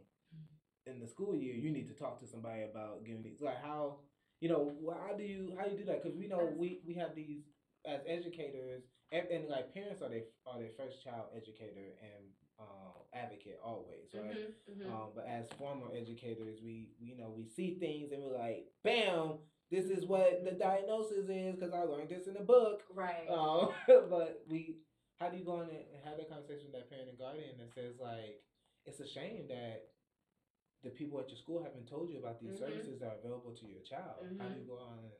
in 0.85 0.99
the 0.99 1.07
school 1.07 1.35
year, 1.35 1.55
you 1.55 1.71
need 1.71 1.87
to 1.87 1.93
talk 1.93 2.19
to 2.21 2.27
somebody 2.27 2.63
about 2.63 3.05
giving 3.05 3.23
these. 3.23 3.41
Like 3.41 3.61
how 3.63 3.97
you 4.39 4.49
know 4.49 4.73
how 5.07 5.15
do 5.15 5.23
you 5.23 5.53
how 5.57 5.65
you 5.65 5.77
do 5.77 5.85
that? 5.85 6.03
Because 6.03 6.17
we 6.17 6.27
know 6.27 6.53
we 6.57 6.81
we 6.85 6.93
have 6.95 7.15
these 7.15 7.43
as 7.85 8.01
educators 8.07 8.83
and, 9.11 9.27
and 9.29 9.47
like 9.49 9.73
parents 9.73 10.01
are 10.01 10.09
their 10.09 10.23
are 10.47 10.59
their 10.59 10.71
first 10.77 11.03
child 11.03 11.25
educator 11.35 11.93
and 12.01 12.25
uh, 12.59 12.97
advocate 13.13 13.59
always, 13.63 14.13
right? 14.13 14.35
Mhm, 14.69 14.85
mhm. 14.85 14.91
Um, 14.91 15.09
but 15.15 15.27
as 15.27 15.47
former 15.57 15.87
educators, 15.95 16.59
we, 16.63 16.89
we 16.99 17.07
you 17.07 17.17
know 17.17 17.33
we 17.35 17.45
see 17.45 17.75
things 17.79 18.11
and 18.11 18.23
we're 18.23 18.37
like, 18.37 18.67
bam, 18.83 19.33
this 19.71 19.85
is 19.85 20.05
what 20.05 20.43
the 20.45 20.51
diagnosis 20.51 21.29
is 21.29 21.55
because 21.55 21.73
I 21.73 21.83
learned 21.83 22.09
this 22.09 22.27
in 22.27 22.37
a 22.37 22.43
book. 22.43 22.83
Right. 22.93 23.27
Um, 23.29 23.69
but 24.09 24.43
we, 24.47 24.77
how 25.19 25.29
do 25.29 25.37
you 25.37 25.45
go 25.45 25.61
in 25.61 25.69
and 25.71 26.03
have 26.03 26.17
that 26.17 26.29
conversation 26.29 26.67
with 26.71 26.75
that 26.75 26.89
parent 26.91 27.09
and 27.09 27.17
guardian 27.17 27.55
that 27.59 27.71
says 27.73 27.95
like, 27.99 28.43
it's 28.85 28.99
a 28.99 29.07
shame 29.07 29.47
that 29.47 29.87
the 30.83 30.91
people 30.91 31.19
at 31.19 31.29
your 31.29 31.37
school 31.39 31.63
haven't 31.63 31.87
told 31.87 32.09
you 32.11 32.19
about 32.19 32.39
these 32.39 32.51
Mhm. 32.51 32.59
services 32.59 32.99
that 32.99 33.07
are 33.07 33.17
available 33.19 33.55
to 33.55 33.65
your 33.65 33.81
child. 33.81 34.27
How 34.37 34.49
do 34.49 34.55
Mhm. 34.55 34.61
you 34.61 34.67
go 34.67 34.77
on? 34.77 34.99
And, 34.99 35.13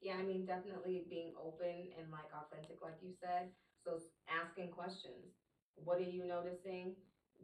Yeah, 0.00 0.16
I 0.18 0.22
mean, 0.22 0.44
definitely 0.46 1.06
being 1.08 1.36
open 1.36 1.92
and 1.92 2.10
like 2.10 2.32
authentic, 2.34 2.82
like 2.82 3.00
you 3.02 3.12
said. 3.12 3.54
So 3.84 4.00
asking 4.26 4.72
questions. 4.72 5.34
What 5.76 5.98
are 5.98 6.10
you 6.10 6.24
noticing? 6.24 6.96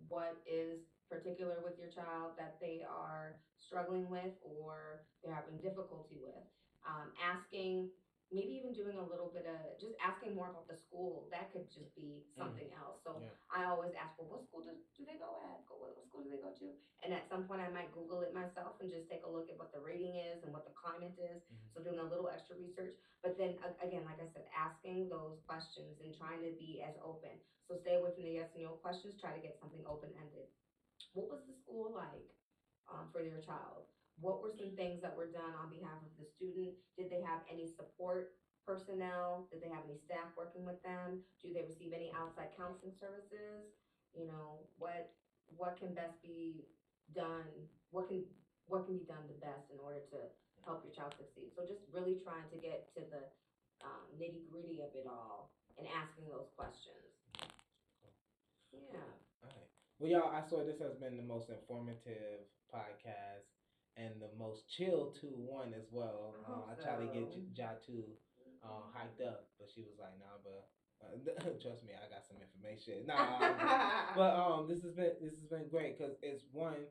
What 0.08 0.40
is 0.46 0.80
particular 1.08 1.60
with 1.62 1.78
your 1.78 1.88
child 1.88 2.36
that 2.36 2.58
they 2.60 2.82
are 2.82 3.40
struggling 3.56 4.08
with 4.10 4.34
or 4.42 5.06
they're 5.22 5.34
having 5.34 5.60
difficulty 5.60 6.18
with. 6.20 6.44
Um, 6.86 7.12
asking, 7.22 7.92
maybe 8.30 8.52
even 8.52 8.72
doing 8.72 8.96
a 8.96 9.02
little 9.02 9.28
bit 9.28 9.46
of 9.46 9.78
just 9.78 9.94
asking 10.00 10.34
more 10.34 10.46
about 10.46 10.66
the 10.66 10.74
school. 10.74 11.26
That 11.30 11.50
could 11.50 11.68
just 11.72 11.94
be 11.94 12.22
something 12.36 12.68
else. 12.72 13.00
So 13.02 13.18
Yeah. 13.20 13.30
I 13.50 13.64
always 13.64 13.92
ask, 13.94 14.12
well, 14.18 14.28
what 14.28 14.42
school 14.42 14.60
do, 14.60 14.72
do 14.96 15.04
they 15.04 15.16
go 15.16 15.38
at? 15.40 15.64
Go, 15.66 15.76
what, 15.76 15.92
school 16.04 16.20
do 16.20 16.28
they 16.28 16.38
go 16.38 16.50
to? 16.50 16.70
And 17.02 17.12
at 17.12 17.26
some 17.28 17.42
point, 17.42 17.60
I 17.60 17.68
might 17.68 17.90
Google 17.90 18.20
it 18.20 18.32
myself 18.32 18.74
and 18.80 18.88
just 18.88 19.06
take 19.08 19.22
a 19.24 19.28
look 19.28 19.48
at 19.48 19.58
what 19.58 19.70
the 19.72 19.80
rating 19.80 20.16
is 20.16 20.42
and 20.42 20.52
what 20.52 20.64
the 20.64 20.70
climate 20.70 21.14
is. 21.16 21.40
Mhm. 21.50 21.72
So 21.72 21.80
doing 21.80 21.98
a 21.98 22.04
little 22.04 22.28
extra 22.28 22.54
research. 22.56 22.94
But 23.22 23.36
then 23.36 23.54
again, 23.80 24.04
like 24.04 24.20
I 24.20 24.26
said, 24.26 24.44
asking 24.54 25.08
those 25.08 25.38
questions 25.40 25.98
and 26.00 26.12
trying 26.12 26.42
to 26.42 26.50
be 26.50 26.80
as 26.80 26.96
open. 27.00 27.38
So 27.64 27.74
stay 27.74 27.94
away 27.94 28.10
from 28.10 28.24
the 28.24 28.30
yes 28.30 28.54
and 28.54 28.62
no 28.62 28.72
questions. 28.72 29.16
Try 29.16 29.32
to 29.32 29.38
get 29.38 29.56
something 29.58 29.82
open 29.86 30.10
ended. 30.18 30.46
What 31.12 31.28
was 31.30 31.40
the 31.46 31.52
school 31.52 31.90
like 31.92 32.34
um, 32.88 33.06
for 33.10 33.20
your 33.20 33.38
child? 33.38 33.84
What 34.20 34.42
were 34.42 34.50
some 34.50 34.74
things 34.74 35.00
that 35.02 35.14
were 35.14 35.30
done 35.30 35.54
on 35.62 35.70
behalf 35.70 36.02
of 36.02 36.10
the 36.18 36.26
student? 36.26 36.74
Did 36.98 37.10
they 37.10 37.22
have 37.22 37.46
any 37.46 37.70
support 37.70 38.34
personnel? 38.66 39.46
Did 39.48 39.62
they 39.62 39.70
have 39.70 39.86
any 39.86 39.96
staff 39.96 40.34
working 40.36 40.66
with 40.66 40.82
them? 40.82 41.22
Do 41.40 41.54
they 41.54 41.62
receive 41.62 41.94
any 41.94 42.10
outside 42.12 42.50
counseling 42.58 42.92
services? 42.98 43.70
You 44.12 44.26
know, 44.26 44.66
what 44.76 45.14
what 45.54 45.78
can 45.78 45.94
best 45.94 46.20
be 46.20 46.66
done? 47.14 47.46
What 47.94 48.10
can 48.10 48.26
what 48.66 48.84
can 48.84 48.98
be 48.98 49.06
done 49.06 49.24
the 49.30 49.40
best 49.40 49.70
in 49.72 49.78
order 49.80 50.02
to 50.12 50.18
help 50.66 50.82
your 50.82 50.92
child 50.92 51.14
succeed? 51.16 51.54
So 51.54 51.64
just 51.64 51.86
really 51.94 52.18
trying 52.20 52.44
to 52.50 52.58
get 52.58 52.90
to 52.98 53.06
the 53.06 53.22
um, 53.86 54.04
nitty 54.18 54.50
gritty 54.50 54.82
of 54.82 54.92
it 54.98 55.06
all 55.06 55.54
and 55.78 55.86
asking 55.94 56.26
those 56.28 56.50
questions. 56.58 57.14
Yeah. 58.74 59.00
All 59.46 59.54
right. 59.54 59.70
Well, 59.98 60.10
y'all, 60.10 60.34
I 60.34 60.42
swear 60.44 60.66
this 60.66 60.82
has 60.82 60.94
been 60.98 61.16
the 61.16 61.24
most 61.24 61.48
informative 61.48 62.44
podcast 62.68 63.57
and 63.98 64.14
the 64.22 64.30
most 64.38 64.68
chill 64.70 65.12
to 65.20 65.26
one 65.26 65.74
as 65.74 65.88
well. 65.90 66.36
I 66.46 66.52
Uh, 66.52 66.62
I 66.70 66.74
tried 66.82 67.00
to 67.04 67.10
get 67.12 67.28
Jatu 67.54 68.14
uh, 68.64 68.86
hyped 68.94 69.20
up, 69.26 69.48
but 69.58 69.68
she 69.74 69.82
was 69.82 69.98
like, 69.98 70.16
"Nah, 70.18 70.38
but 70.42 70.68
uh, 71.02 71.50
trust 71.62 71.84
me, 71.84 71.92
I 71.94 72.08
got 72.08 72.24
some 72.24 72.38
information." 72.40 73.06
Nah, 73.06 74.14
but 74.16 74.32
um, 74.34 74.66
this 74.68 74.82
has 74.82 74.92
been 74.94 75.12
this 75.20 75.36
has 75.36 75.46
been 75.50 75.68
great 75.68 75.98
because 75.98 76.14
it's 76.22 76.44
one 76.52 76.86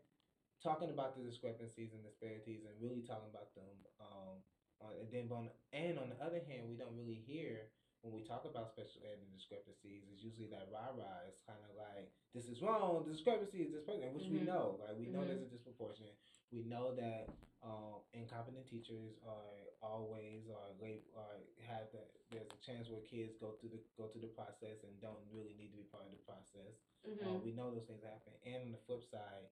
talking 0.64 0.90
about 0.90 1.16
the 1.16 1.22
discrepancies 1.24 1.94
and 1.94 2.04
disparities 2.04 2.66
and 2.66 2.74
really 2.82 3.02
talking 3.02 3.30
about 3.30 3.54
them. 3.56 3.76
Um, 4.02 4.36
uh, 4.82 4.94
and 5.02 5.10
then 5.12 5.30
on 5.32 5.50
and 5.74 5.98
on 6.00 6.10
the 6.10 6.20
other 6.24 6.42
hand, 6.48 6.70
we 6.70 6.76
don't 6.78 6.96
really 6.98 7.22
hear 7.26 7.70
when 8.02 8.14
we 8.14 8.22
talk 8.22 8.46
about 8.46 8.70
special 8.70 9.02
ed 9.06 9.18
and 9.18 9.32
discrepancies. 9.34 10.06
It's 10.14 10.22
usually 10.24 10.48
that 10.54 10.70
rah 10.72 10.94
rah. 10.94 11.26
It's 11.28 11.42
kind 11.46 11.60
of 11.66 11.74
like 11.78 12.10
this 12.34 12.48
is 12.48 12.62
wrong. 12.62 13.04
The 13.06 13.12
discrepancy 13.14 13.66
is 13.66 13.72
discrepancy, 13.74 14.10
which 14.14 14.30
we 14.30 14.46
Mhm. 14.46 14.46
know. 14.46 14.78
Like 14.82 14.98
we 14.98 15.08
know 15.10 15.22
Mhm. 15.26 15.28
there's 15.34 15.42
a 15.42 15.50
disproportion. 15.50 16.08
We 16.52 16.64
know 16.64 16.96
that 16.96 17.28
um, 17.60 18.00
incompetent 18.14 18.68
teachers 18.68 19.20
are 19.28 19.76
always 19.84 20.48
or 20.48 20.72
late 20.80 21.08
or 21.12 21.44
have 21.68 21.92
that. 21.92 22.08
There's 22.32 22.48
a 22.52 22.62
chance 22.64 22.88
where 22.88 23.04
kids 23.04 23.36
go 23.36 23.56
through 23.60 23.76
the 23.76 23.82
go 24.00 24.08
through 24.08 24.24
the 24.24 24.32
process 24.36 24.84
and 24.84 24.96
don't 25.04 25.20
really 25.32 25.56
need 25.60 25.72
to 25.76 25.80
be 25.80 25.88
part 25.92 26.08
of 26.08 26.12
the 26.16 26.24
process. 26.24 26.80
Mhm. 27.04 27.20
Uh, 27.24 27.38
we 27.44 27.52
know 27.52 27.72
those 27.72 27.88
things 27.88 28.04
happen. 28.04 28.34
And 28.46 28.64
on 28.64 28.72
the 28.72 28.84
flip 28.88 29.04
side, 29.04 29.48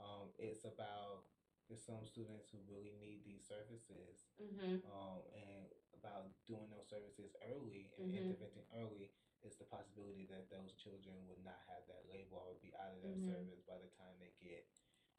um, 0.00 0.32
it's 0.38 0.64
about 0.64 1.24
there's 1.68 1.84
some 1.84 2.06
students 2.06 2.48
who 2.48 2.58
really 2.64 2.96
need 2.96 3.24
these 3.24 3.44
services 3.44 4.24
Mhm. 4.40 4.80
um, 4.88 5.20
and 5.36 5.68
about 5.92 6.32
doing 6.46 6.70
those 6.70 6.88
services 6.88 7.36
early 7.42 7.92
and 7.98 8.08
Mhm. 8.08 8.16
interventing 8.24 8.64
early 8.72 9.12
is 9.42 9.56
the 9.56 9.64
possibility 9.64 10.24
that 10.26 10.48
those 10.48 10.72
children 10.74 11.26
would 11.28 11.42
not 11.44 11.60
have 11.66 11.86
that 11.86 12.08
label 12.08 12.38
or 12.38 12.54
be 12.54 12.74
out 12.74 12.92
of 12.94 13.02
that 13.02 13.18
Mhm. 13.18 13.24
service 13.26 13.60
by 13.60 13.78
the 13.78 13.88
time 13.88 14.18
they 14.18 14.32
get 14.40 14.64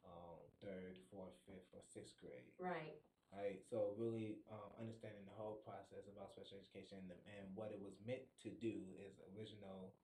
um, 0.06 0.40
third, 0.60 1.00
fourth, 1.12 1.36
fifth, 1.44 1.68
or 1.72 1.82
sixth 1.84 2.16
grade. 2.20 2.50
Right. 2.56 3.00
Right. 3.30 3.62
So 3.62 3.94
really 3.94 4.42
um, 4.50 4.74
understanding 4.82 5.22
the 5.22 5.36
whole 5.38 5.62
process 5.62 6.10
about 6.10 6.34
special 6.34 6.58
education 6.58 6.98
and, 7.06 7.20
and 7.38 7.46
what 7.54 7.70
it 7.70 7.78
was 7.78 7.94
meant 8.02 8.26
to 8.42 8.50
do, 8.58 8.74
its 8.98 9.22
original 9.32 9.94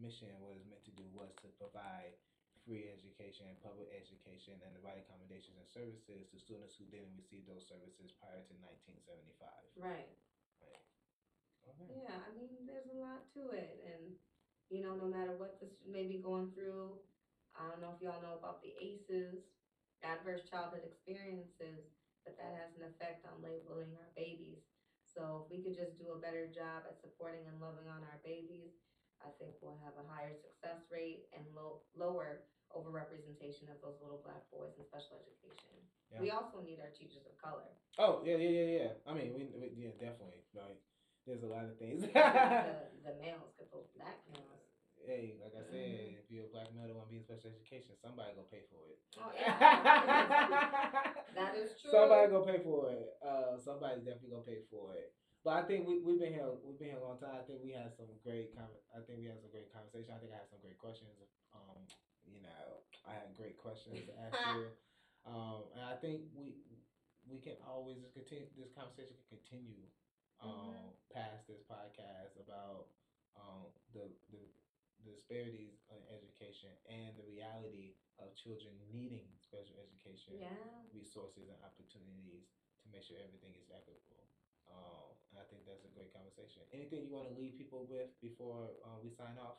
mission, 0.00 0.32
what 0.40 0.56
it 0.56 0.64
was 0.64 0.70
meant 0.70 0.84
to 0.88 0.94
do 0.96 1.04
was 1.12 1.36
to 1.44 1.48
provide 1.60 2.16
free 2.64 2.88
education, 2.88 3.48
public 3.60 3.88
education, 3.92 4.56
and 4.64 4.72
the 4.72 4.82
right 4.84 4.96
accommodations 4.96 5.56
and 5.60 5.68
services 5.68 6.28
to 6.28 6.36
students 6.40 6.76
who 6.76 6.88
didn't 6.88 7.12
receive 7.16 7.44
those 7.44 7.64
services 7.68 8.12
prior 8.16 8.40
to 8.48 8.54
1975. 8.64 9.48
Right. 9.76 10.08
Right. 10.60 10.84
Okay. 11.68 11.86
Yeah, 12.00 12.16
I 12.16 12.30
mean, 12.32 12.64
there's 12.64 12.88
a 12.88 12.96
lot 12.96 13.28
to 13.36 13.52
it, 13.52 13.80
and 13.84 14.16
you 14.72 14.80
know, 14.80 14.96
no 14.96 15.08
matter 15.08 15.34
what 15.36 15.52
student 15.56 15.76
may 15.88 16.06
be 16.06 16.22
going 16.22 16.52
through, 16.54 16.96
I 17.58 17.68
don't 17.68 17.82
know 17.82 17.92
if 17.94 18.00
y'all 18.02 18.22
know 18.22 18.38
about 18.38 18.62
the 18.62 18.72
ACEs, 18.78 19.44
adverse 20.02 20.46
childhood 20.48 20.86
experiences, 20.86 21.90
but 22.24 22.36
that 22.36 22.56
has 22.56 22.72
an 22.78 22.88
effect 22.88 23.26
on 23.26 23.42
labeling 23.42 23.92
our 23.96 24.12
babies. 24.16 24.64
So 25.02 25.44
if 25.44 25.46
we 25.50 25.58
could 25.60 25.74
just 25.74 25.98
do 25.98 26.14
a 26.14 26.22
better 26.22 26.46
job 26.46 26.86
at 26.86 27.02
supporting 27.02 27.44
and 27.50 27.58
loving 27.58 27.90
on 27.90 28.06
our 28.06 28.20
babies, 28.22 28.78
I 29.20 29.28
think 29.36 29.58
we'll 29.60 29.80
have 29.84 29.98
a 30.00 30.06
higher 30.06 30.32
success 30.32 30.86
rate 30.88 31.28
and 31.36 31.44
low, 31.52 31.84
lower 31.92 32.46
overrepresentation 32.70 33.66
of 33.68 33.82
those 33.82 33.98
little 33.98 34.22
black 34.22 34.46
boys 34.54 34.78
in 34.78 34.86
special 34.86 35.18
education. 35.18 35.74
Yeah. 36.14 36.22
We 36.22 36.30
also 36.30 36.62
need 36.62 36.78
our 36.78 36.94
teachers 36.94 37.26
of 37.26 37.34
color. 37.38 37.66
Oh 37.98 38.22
yeah, 38.22 38.38
yeah, 38.38 38.50
yeah, 38.50 38.68
yeah. 38.70 38.92
I 39.06 39.12
mean, 39.14 39.34
we, 39.34 39.50
we 39.54 39.74
yeah, 39.74 39.94
definitely. 39.98 40.42
Like, 40.54 40.78
there's 41.26 41.42
a 41.42 41.50
lot 41.50 41.66
of 41.66 41.78
things. 41.78 42.02
the, 42.02 42.10
the 43.06 43.14
males, 43.18 43.50
because 43.54 43.70
those 43.70 43.90
black 43.98 44.18
males. 44.30 44.69
Hey, 45.06 45.38
like 45.42 45.54
I 45.56 45.62
said, 45.64 45.74
Mhm. 45.74 46.18
if 46.18 46.30
you're 46.30 46.46
a 46.46 46.52
black 46.52 46.72
male 46.74 46.86
that 46.86 46.94
want 46.96 47.08
to 47.08 47.12
be 47.12 47.18
in 47.18 47.24
special 47.24 47.50
education, 47.50 47.96
somebody 47.96 48.34
go 48.34 48.42
pay 48.50 48.62
for 48.70 48.88
it. 48.90 48.98
Oh, 49.18 49.32
yeah. 49.34 49.56
that 51.34 51.56
is 51.56 51.80
true. 51.80 51.90
Somebody 51.90 52.30
go 52.30 52.44
pay 52.44 52.58
for 52.62 52.90
it. 52.90 53.16
Uh, 53.22 53.56
somebody's 53.58 54.04
definitely 54.04 54.30
gonna 54.30 54.44
pay 54.46 54.62
for 54.70 54.94
it. 54.94 55.12
But 55.42 55.56
I 55.56 55.62
think 55.64 55.88
we 55.88 55.98
we've 56.04 56.20
been 56.20 56.34
here 56.34 56.50
we've 56.62 56.78
been 56.78 56.92
here 56.92 57.00
a 57.00 57.04
long 57.04 57.18
time. 57.18 57.36
I 57.40 57.44
think 57.48 57.62
we 57.64 57.72
had 57.72 57.94
some 57.96 58.12
great 58.22 58.52
com- 58.54 58.76
I 58.92 59.00
think 59.00 59.20
we 59.20 59.26
had 59.26 59.40
some 59.40 59.50
great 59.50 59.72
conversation. 59.72 60.12
I 60.12 60.18
think 60.20 60.32
I 60.32 60.44
had 60.44 60.50
some 60.52 60.60
great 60.60 60.76
questions. 60.76 61.16
Um, 61.56 61.80
you 62.28 62.42
know, 62.44 62.84
I 63.08 63.14
had 63.14 63.32
great 63.36 63.56
questions 63.56 64.04
to 64.06 64.12
ask 64.20 64.36
you. 64.54 64.68
Um, 65.24 65.72
and 65.72 65.82
I 65.84 65.96
think 65.96 66.28
we 66.36 66.60
we 67.28 67.38
can 67.40 67.56
always 67.64 68.04
continue 68.12 68.48
this 68.56 68.72
conversation 68.76 69.16
can 69.16 69.38
continue 69.40 69.88
um 70.40 70.72
Mhm. 70.72 70.92
past 71.12 71.46
this 71.48 71.60
podcast 71.68 72.36
about 72.40 72.88
um 73.36 73.72
the 73.92 74.12
the 74.32 74.44
the 75.02 75.10
disparities 75.12 75.82
in 75.90 76.00
education 76.12 76.70
and 76.88 77.16
the 77.16 77.24
reality 77.24 77.92
of 78.20 78.34
children 78.36 78.76
needing 78.92 79.32
special 79.40 79.76
education 79.80 80.34
Yeah. 80.36 80.84
resources 80.92 81.48
and 81.48 81.58
opportunities 81.64 82.52
to 82.82 82.88
make 82.92 83.02
sure 83.02 83.16
everything 83.18 83.54
is 83.56 83.70
equitable. 83.72 84.28
Um, 84.68 85.16
I 85.38 85.42
think 85.48 85.64
that's 85.66 85.84
a 85.84 85.88
great 85.88 86.12
conversation. 86.12 86.62
Anything 86.72 87.02
you 87.02 87.12
want 87.12 87.26
to 87.26 87.34
leave 87.34 87.56
people 87.56 87.84
with 87.88 88.08
before 88.20 88.76
uh, 88.84 88.98
we 89.02 89.10
sign 89.10 89.38
off? 89.38 89.56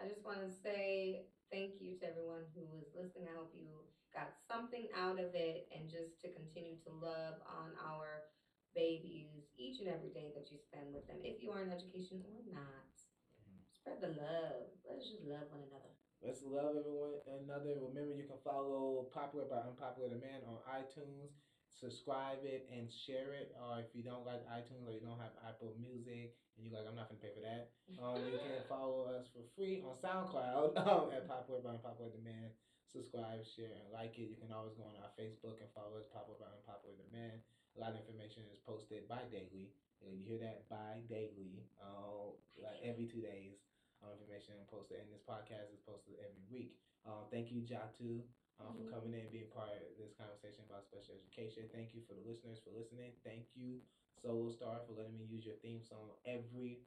I 0.00 0.06
just 0.06 0.24
want 0.24 0.40
to 0.42 0.48
say 0.48 1.22
thank 1.50 1.80
you 1.80 1.94
to 1.94 2.06
everyone 2.06 2.44
who 2.54 2.64
was 2.66 2.86
listening. 2.94 3.26
I 3.28 3.36
hope 3.36 3.50
you 3.52 3.84
got 4.12 4.32
something 4.48 4.86
out 4.94 5.18
of 5.18 5.34
it 5.34 5.66
and 5.70 5.88
just 5.88 6.20
to 6.20 6.28
continue 6.28 6.76
to 6.84 6.90
love 6.90 7.34
on 7.46 7.72
our 7.82 8.22
babies 8.74 9.50
each 9.56 9.78
and 9.78 9.88
every 9.88 10.08
day 10.08 10.30
that 10.34 10.50
you 10.50 10.56
spend 10.56 10.92
with 10.92 11.06
them, 11.06 11.18
if 11.22 11.40
you 11.40 11.50
are 11.50 11.62
in 11.62 11.70
education 11.70 12.20
or 12.24 12.40
not. 12.46 13.05
Spread 13.86 14.02
the 14.02 14.18
love. 14.18 14.66
Let's 14.82 15.06
just 15.06 15.22
love 15.22 15.46
one 15.54 15.62
another. 15.62 15.94
Let's 16.18 16.42
love 16.42 16.74
everyone 16.74 17.22
another. 17.30 17.78
Remember, 17.86 18.18
you 18.18 18.26
can 18.26 18.42
follow 18.42 19.06
Popular 19.14 19.46
by 19.46 19.62
Unpopular 19.62 20.10
Demand 20.10 20.42
on 20.42 20.58
iTunes. 20.66 21.38
Subscribe 21.70 22.42
it 22.42 22.66
and 22.66 22.90
share 22.90 23.38
it. 23.38 23.54
Or 23.54 23.78
if 23.78 23.94
you 23.94 24.02
don't 24.02 24.26
like 24.26 24.42
iTunes 24.50 24.90
or 24.90 24.90
you 24.90 25.06
don't 25.06 25.22
have 25.22 25.38
Apple 25.46 25.78
Music 25.78 26.34
and 26.58 26.66
you're 26.66 26.74
like, 26.74 26.82
I'm 26.82 26.98
not 26.98 27.06
gonna 27.06 27.22
pay 27.22 27.30
for 27.30 27.46
that, 27.46 27.70
um, 28.02 28.18
you 28.26 28.34
can 28.34 28.58
follow 28.74 29.06
us 29.06 29.30
for 29.30 29.46
free 29.54 29.86
on 29.86 29.94
SoundCloud 29.94 30.74
um, 30.82 31.14
at 31.14 31.30
Popular 31.30 31.62
by 31.62 31.78
Unpopular 31.78 32.10
Demand. 32.10 32.58
Subscribe, 32.90 33.46
share, 33.46 33.70
and 33.70 33.86
like 33.94 34.18
it. 34.18 34.34
You 34.34 34.38
can 34.42 34.50
always 34.50 34.74
go 34.74 34.82
on 34.82 34.98
our 34.98 35.14
Facebook 35.14 35.62
and 35.62 35.70
follow 35.78 35.94
us 35.94 36.10
Popular 36.10 36.42
by 36.42 36.50
Unpopular 36.58 36.98
Demand. 37.06 37.38
A 37.38 37.78
lot 37.78 37.94
of 37.94 38.02
information 38.02 38.50
is 38.50 38.58
posted 38.66 39.06
by 39.06 39.22
daily. 39.30 39.70
You 40.02 40.22
hear 40.22 40.38
that 40.42 40.66
by 40.70 41.02
daily, 41.10 41.66
uh, 41.82 42.30
like 42.58 42.78
every 42.82 43.06
two 43.06 43.22
days 43.22 43.65
um, 44.02 44.12
information 44.12 44.54
posted, 44.68 44.98
and 45.00 45.08
this 45.12 45.22
podcast 45.24 45.72
is 45.72 45.80
posted 45.84 46.14
every 46.20 46.42
week. 46.50 46.76
Um, 47.06 47.24
thank 47.30 47.50
you, 47.50 47.62
Jatu, 47.62 48.22
um, 48.60 48.74
for 48.74 48.82
Mhm. 48.82 48.90
coming 48.90 49.12
in 49.14 49.20
and 49.20 49.30
being 49.30 49.48
part 49.48 49.70
of 49.70 49.96
this 49.96 50.12
conversation 50.12 50.64
about 50.68 50.84
special 50.84 51.14
education. 51.14 51.68
Thank 51.72 51.94
you 51.94 52.00
for 52.02 52.14
the 52.14 52.20
listeners 52.26 52.58
for 52.60 52.70
listening. 52.70 53.14
Thank 53.22 53.54
you, 53.54 53.80
Solo 54.20 54.48
Star, 54.50 54.80
for 54.86 54.92
letting 54.92 55.16
me 55.16 55.24
use 55.24 55.44
your 55.44 55.56
theme 55.56 55.82
song 55.82 56.12
every 56.24 56.82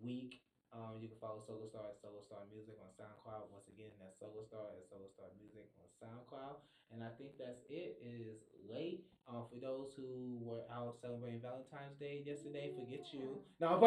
week. 0.00 0.40
Um, 0.72 0.98
you 0.98 1.06
can 1.08 1.16
follow 1.18 1.38
Solo 1.40 1.66
Star 1.66 1.86
at 1.88 1.96
Solo 2.00 2.20
Star 2.20 2.42
Music 2.50 2.74
on 2.80 2.90
SoundCloud. 2.90 3.48
Once 3.50 3.68
again, 3.68 3.92
that's 3.98 4.18
Solo 4.18 4.42
Star 4.42 4.70
at 4.76 4.84
Solo 4.84 5.06
Star 5.06 5.26
Music 5.38 5.66
on 5.78 5.86
SoundCloud. 6.02 6.58
And 6.90 7.02
I 7.02 7.10
think 7.10 7.36
that's 7.38 7.62
it. 7.68 7.96
It 8.00 8.20
is 8.20 8.42
late. 8.68 9.04
Um, 9.26 9.44
for 9.48 9.56
those 9.56 9.92
who 9.94 10.38
were 10.42 10.64
out 10.68 10.98
celebrating 11.00 11.40
Valentine's 11.40 11.94
Day 11.96 12.22
yesterday, 12.24 12.68
forget 12.74 13.12
you. 13.12 13.40
No, 13.60 13.74
I'm 13.74 13.80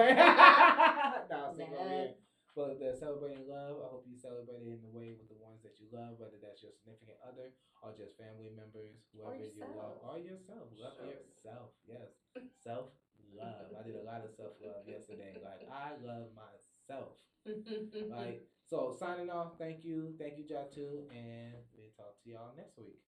no, 1.30 1.36
I'm 1.48 1.54
single. 1.56 2.16
But 2.58 2.82
they're 2.82 2.98
celebrating 2.98 3.46
love. 3.46 3.78
I 3.86 3.94
hope 3.94 4.10
you 4.10 4.18
celebrate 4.18 4.66
it 4.66 4.74
in 4.74 4.82
the 4.82 4.90
way 4.90 5.14
with 5.14 5.30
the 5.30 5.38
ones 5.38 5.62
that 5.62 5.78
you 5.78 5.86
love, 5.94 6.18
whether 6.18 6.42
that's 6.42 6.66
your 6.66 6.74
significant 6.74 7.22
other 7.22 7.54
or 7.86 7.94
just 7.94 8.18
family 8.18 8.50
members, 8.50 9.06
whoever 9.14 9.46
you 9.46 9.62
love, 9.62 10.02
or 10.02 10.18
yourself. 10.18 10.74
Love 10.74 10.98
sure. 10.98 11.14
yourself. 11.14 11.78
Yes, 11.86 12.18
self 12.58 12.98
love. 13.30 13.70
I 13.78 13.86
did 13.86 14.02
a 14.02 14.02
lot 14.02 14.26
of 14.26 14.34
self 14.34 14.58
love 14.58 14.82
yesterday. 14.90 15.38
Like 15.38 15.70
I 15.70 16.02
love 16.02 16.34
myself. 16.34 17.22
like 18.10 18.50
so, 18.66 18.90
signing 18.98 19.30
off. 19.30 19.62
Thank 19.62 19.86
you, 19.86 20.18
thank 20.18 20.42
you, 20.42 20.44
Jatu, 20.50 21.06
and 21.14 21.62
we'll 21.78 21.94
talk 21.94 22.18
to 22.26 22.28
y'all 22.34 22.58
next 22.58 22.82
week. 22.82 23.07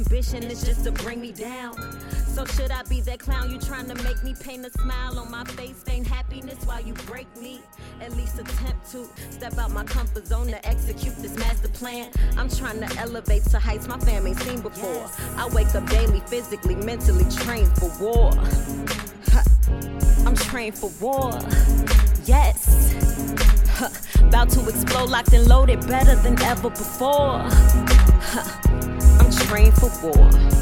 Ambition 0.00 0.42
is 0.44 0.62
just 0.62 0.84
to 0.84 0.92
bring 0.92 1.20
me 1.20 1.30
down. 1.30 1.74
So 2.26 2.44
should 2.46 2.70
I 2.70 2.82
be 2.84 3.00
that 3.02 3.18
clown 3.18 3.50
you 3.50 3.58
trying 3.58 3.86
to 3.88 3.94
make 4.02 4.22
me 4.22 4.34
paint 4.40 4.64
a 4.64 4.70
smile 4.70 5.18
on 5.18 5.30
my 5.30 5.44
face? 5.44 5.84
Ain't 5.88 6.06
happiness 6.06 6.64
while 6.64 6.80
you 6.80 6.94
break 7.06 7.26
me. 7.36 7.60
At 8.00 8.16
least 8.16 8.38
attempt 8.38 8.90
to 8.92 9.06
step 9.30 9.58
out 9.58 9.72
my 9.72 9.84
comfort 9.84 10.26
zone 10.26 10.46
to 10.46 10.66
execute 10.66 11.16
this 11.16 11.36
master 11.36 11.68
plan. 11.68 12.10
I'm 12.38 12.48
trying 12.48 12.80
to 12.80 12.98
elevate 12.98 13.44
to 13.50 13.58
heights 13.58 13.88
my 13.88 13.98
fam 13.98 14.26
ain't 14.26 14.38
seen 14.40 14.60
before. 14.62 15.10
I 15.36 15.48
wake 15.52 15.74
up 15.74 15.86
daily, 15.90 16.20
physically, 16.20 16.76
mentally 16.76 17.24
trained 17.30 17.76
for 17.76 17.90
war. 18.00 18.32
I'm 20.26 20.36
trained 20.36 20.78
for 20.78 20.90
war. 21.00 21.32
Yes. 22.24 22.94
About 24.22 24.48
to 24.50 24.66
explode, 24.68 25.10
locked 25.10 25.32
and 25.32 25.46
loaded, 25.46 25.86
better 25.86 26.16
than 26.16 26.40
ever 26.42 26.70
before. 26.70 27.48
I'm 29.52 29.72
for 29.72 29.90
war. 30.00 30.59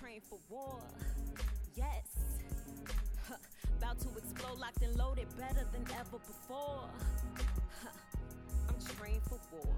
Trained 0.00 0.22
for 0.28 0.38
war. 0.48 0.80
Yes. 1.74 2.06
Huh. 3.28 3.36
About 3.78 3.98
to 4.00 4.08
explode, 4.16 4.58
locked 4.58 4.82
and 4.82 4.96
loaded, 4.96 5.26
better 5.38 5.66
than 5.72 5.84
ever 5.98 6.18
before. 6.18 6.88
Huh. 7.82 7.88
I'm 8.68 8.96
trained 8.96 9.22
for 9.28 9.38
war. 9.52 9.74